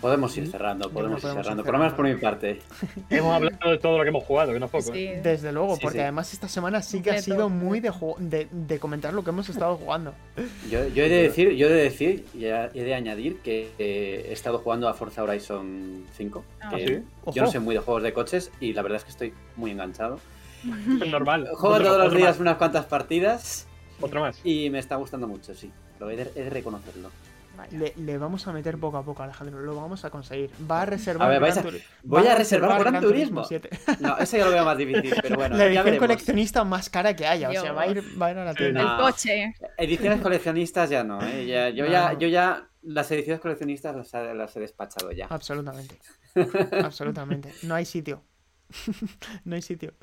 Podemos 0.00 0.36
ir 0.36 0.46
cerrando, 0.48 0.90
podemos 0.90 1.24
ir 1.24 1.30
cerrando. 1.30 1.64
Por 1.64 1.72
lo 1.72 1.78
menos 1.78 1.94
por 1.94 2.04
mi 2.06 2.14
parte. 2.16 2.60
hemos 3.10 3.34
hablado 3.34 3.70
de 3.70 3.78
todo 3.78 3.96
lo 3.96 4.02
que 4.02 4.10
hemos 4.10 4.24
jugado, 4.24 4.52
que 4.52 4.60
no 4.60 4.66
es 4.66 4.70
poco. 4.72 4.92
Sí, 4.92 5.06
¿eh? 5.06 5.20
Desde 5.22 5.52
luego, 5.52 5.74
Sí, 5.76 5.80
porque 5.82 5.98
sí. 5.98 6.02
además 6.02 6.32
esta 6.32 6.48
semana 6.48 6.82
sí 6.82 7.00
que 7.00 7.12
ha 7.12 7.22
sido 7.22 7.48
muy 7.48 7.80
de, 7.80 7.90
de, 8.18 8.48
de 8.50 8.78
comentar 8.78 9.14
lo 9.14 9.24
que 9.24 9.30
hemos 9.30 9.48
estado 9.48 9.76
jugando. 9.76 10.12
Yo, 10.70 10.86
yo 10.88 11.04
he 11.04 11.08
de 11.08 11.22
decir, 11.22 11.52
yo 11.52 11.68
he 11.68 11.72
de 11.72 11.82
decir, 11.82 12.26
y 12.34 12.44
he 12.44 12.84
de 12.84 12.94
añadir 12.94 13.38
que 13.38 13.70
eh, 13.78 14.26
he 14.28 14.32
estado 14.32 14.58
jugando 14.58 14.88
a 14.88 14.94
Forza 14.94 15.22
Horizon 15.22 16.04
5. 16.16 16.44
Ah, 16.60 16.70
que 16.76 16.86
¿sí? 16.86 17.02
Yo 17.32 17.42
no 17.44 17.50
soy 17.50 17.60
muy 17.60 17.74
de 17.74 17.80
juegos 17.80 18.02
de 18.02 18.12
coches 18.12 18.50
y 18.60 18.72
la 18.74 18.82
verdad 18.82 18.96
es 18.98 19.04
que 19.04 19.10
estoy 19.10 19.32
muy 19.56 19.70
enganchado. 19.70 20.18
Es 21.00 21.10
normal. 21.10 21.48
Juego 21.54 21.78
todos 21.80 21.98
los 22.04 22.12
días 22.14 22.30
más, 22.30 22.40
unas 22.40 22.56
cuantas 22.56 22.86
partidas 22.86 23.66
Otro 24.00 24.20
más. 24.20 24.40
y 24.44 24.68
me 24.70 24.78
está 24.78 24.96
gustando 24.96 25.26
mucho, 25.28 25.54
sí. 25.54 25.70
Lo 26.00 26.10
he 26.10 26.16
de, 26.16 26.30
he 26.34 26.44
de 26.44 26.50
reconocerlo. 26.50 27.10
Vaya. 27.56 27.78
Le, 27.78 27.94
le 27.96 28.18
vamos 28.18 28.46
a 28.46 28.52
meter 28.52 28.78
poco 28.78 28.98
a 28.98 29.02
poco, 29.04 29.22
Alejandro, 29.22 29.58
lo 29.60 29.74
vamos 29.74 30.04
a 30.04 30.10
conseguir. 30.10 30.50
Va 30.70 30.82
a 30.82 30.86
reservar 30.86 31.26
A 31.26 31.30
ver, 31.30 31.40
vais 31.40 31.54
Gran 31.54 31.66
a- 31.66 31.70
Turi- 31.70 31.82
voy 32.02 32.26
a 32.26 32.34
reservar 32.34 32.80
Gran 32.80 33.00
Turismo. 33.00 33.44
7. 33.44 33.70
No, 34.00 34.18
ese 34.18 34.38
ya 34.38 34.44
lo 34.44 34.50
veo 34.50 34.64
más 34.64 34.76
difícil, 34.78 35.14
pero 35.22 35.36
bueno, 35.36 35.56
la 35.56 35.66
edición 35.66 35.96
coleccionista 35.96 36.64
más 36.64 36.90
cara 36.90 37.14
que 37.16 37.26
haya, 37.26 37.48
o 37.48 37.52
sea, 37.52 37.72
va 37.72 37.82
a 37.82 37.86
ir, 37.88 38.02
va 38.20 38.26
a, 38.26 38.30
ir 38.32 38.38
a 38.38 38.44
la 38.44 38.54
tienda. 38.54 38.80
El 38.96 39.02
coche. 39.02 39.54
Ediciones 39.78 40.20
coleccionistas 40.20 40.90
ya 40.90 41.02
no, 41.04 41.20
¿eh? 41.22 41.46
Ya- 41.46 41.70
yo, 41.70 41.84
No, 41.86 41.90
ya, 41.92 42.12
yo 42.18 42.28
ya 42.28 42.68
las 42.82 43.10
ediciones 43.10 43.40
coleccionistas 43.40 43.96
las, 43.96 44.12
he- 44.14 44.34
las 44.34 44.54
he 44.56 44.60
despachado 44.60 45.10
ya. 45.12 45.26
Absolutamente. 45.30 45.98
Absolutamente. 46.84 47.52
No 47.62 47.74
hay 47.74 47.84
sitio. 47.84 48.22
no 49.44 49.54
hay 49.54 49.62
sitio. 49.62 49.94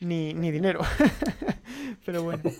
Ni, 0.00 0.34
ni 0.34 0.50
dinero. 0.50 0.80
Pero 2.04 2.22
bueno. 2.22 2.42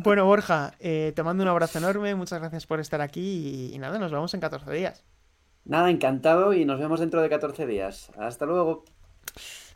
Bueno, 0.00 0.24
Borja, 0.24 0.74
eh, 0.78 1.12
te 1.14 1.22
mando 1.22 1.42
un 1.42 1.48
abrazo 1.48 1.78
enorme. 1.78 2.14
Muchas 2.14 2.38
gracias 2.38 2.66
por 2.66 2.78
estar 2.80 3.00
aquí. 3.00 3.70
Y, 3.70 3.74
y 3.74 3.78
nada, 3.78 3.98
nos 3.98 4.12
vemos 4.12 4.32
en 4.32 4.40
14 4.40 4.70
días. 4.70 5.04
Nada, 5.64 5.90
encantado 5.90 6.52
y 6.52 6.64
nos 6.64 6.78
vemos 6.78 7.00
dentro 7.00 7.20
de 7.20 7.28
14 7.28 7.66
días. 7.66 8.10
Hasta 8.16 8.46
luego. 8.46 8.84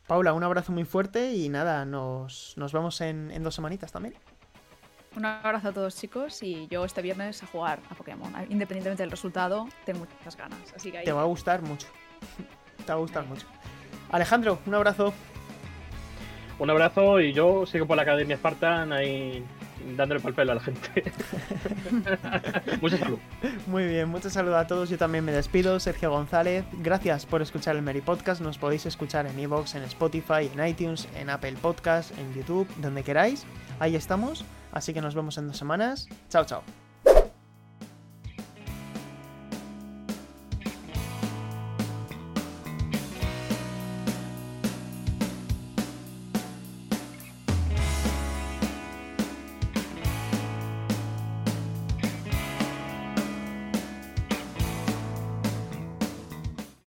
Paula, 0.07 0.33
un 0.33 0.45
abrazo 0.45 0.73
muy 0.73 0.85
fuerte 0.85 1.33
y 1.33 1.49
nada, 1.49 1.85
nos, 1.85 2.55
nos 2.57 2.73
vemos 2.73 3.01
en, 3.01 3.31
en 3.31 3.43
dos 3.43 3.55
semanitas 3.55 3.93
también. 3.93 4.15
Un 5.17 5.27
abrazo 5.27 5.69
a 5.69 5.73
todos 5.73 5.97
chicos 5.97 6.43
y 6.43 6.67
yo 6.69 6.85
este 6.85 7.03
viernes 7.03 7.43
a 7.43 7.47
jugar 7.47 7.81
a 7.91 7.95
Pokémon. 7.95 8.33
Independientemente 8.49 9.03
del 9.03 9.11
resultado, 9.11 9.69
tengo 9.85 10.01
muchas 10.01 10.37
ganas. 10.37 10.73
Así 10.75 10.91
que 10.91 10.99
ahí... 10.99 11.05
Te 11.05 11.13
va 11.13 11.23
a 11.23 11.27
gustar 11.27 11.61
mucho. 11.63 11.87
Te 12.79 12.87
va 12.87 12.95
a 12.95 12.97
gustar 12.97 13.27
mucho. 13.27 13.47
Alejandro, 14.13 14.59
un 14.67 14.75
abrazo. 14.75 15.13
Un 16.59 16.71
abrazo 16.71 17.21
y 17.21 17.33
yo 17.33 17.67
sigo 17.67 17.87
por 17.87 17.97
la 17.97 18.03
Academia 18.03 18.37
Spartan 18.37 18.93
ahí 18.93 19.45
dándole 19.97 20.21
pal 20.21 20.35
pelo 20.35 20.53
a 20.53 20.55
la 20.57 20.61
gente. 20.61 21.13
Mucha 22.81 22.99
salud. 22.99 23.19
Muy 23.67 23.87
bien, 23.87 24.09
mucho 24.09 24.31
salud 24.31 24.53
a 24.53 24.67
todos. 24.67 24.89
Yo 24.89 24.99
también 24.99 25.25
me 25.25 25.33
despido, 25.33 25.81
Sergio 25.81 26.11
González. 26.11 26.65
Gracias 26.73 27.27
por 27.27 27.43
escuchar 27.43 27.77
el 27.77 27.83
Meri 27.83 28.01
Podcast. 28.01 28.41
Nos 28.41 28.59
podéis 28.59 28.87
escuchar 28.87 29.27
en 29.27 29.39
iVoox, 29.39 29.75
en 29.75 29.83
Spotify, 29.85 30.51
en 30.55 30.67
iTunes, 30.67 31.09
en 31.17 31.31
Apple 31.31 31.57
Podcast, 31.61 32.17
en 32.19 32.35
YouTube, 32.35 32.69
donde 32.79 33.03
queráis. 33.03 33.45
Ahí 33.81 33.97
estamos. 33.97 34.45
Así 34.73 34.95
que 34.95 35.01
nos 35.01 35.15
vemos 35.15 35.37
en 35.39 35.49
dos 35.49 35.57
semanas. 35.57 36.09
Chao, 36.29 36.45
chao. 36.45 36.82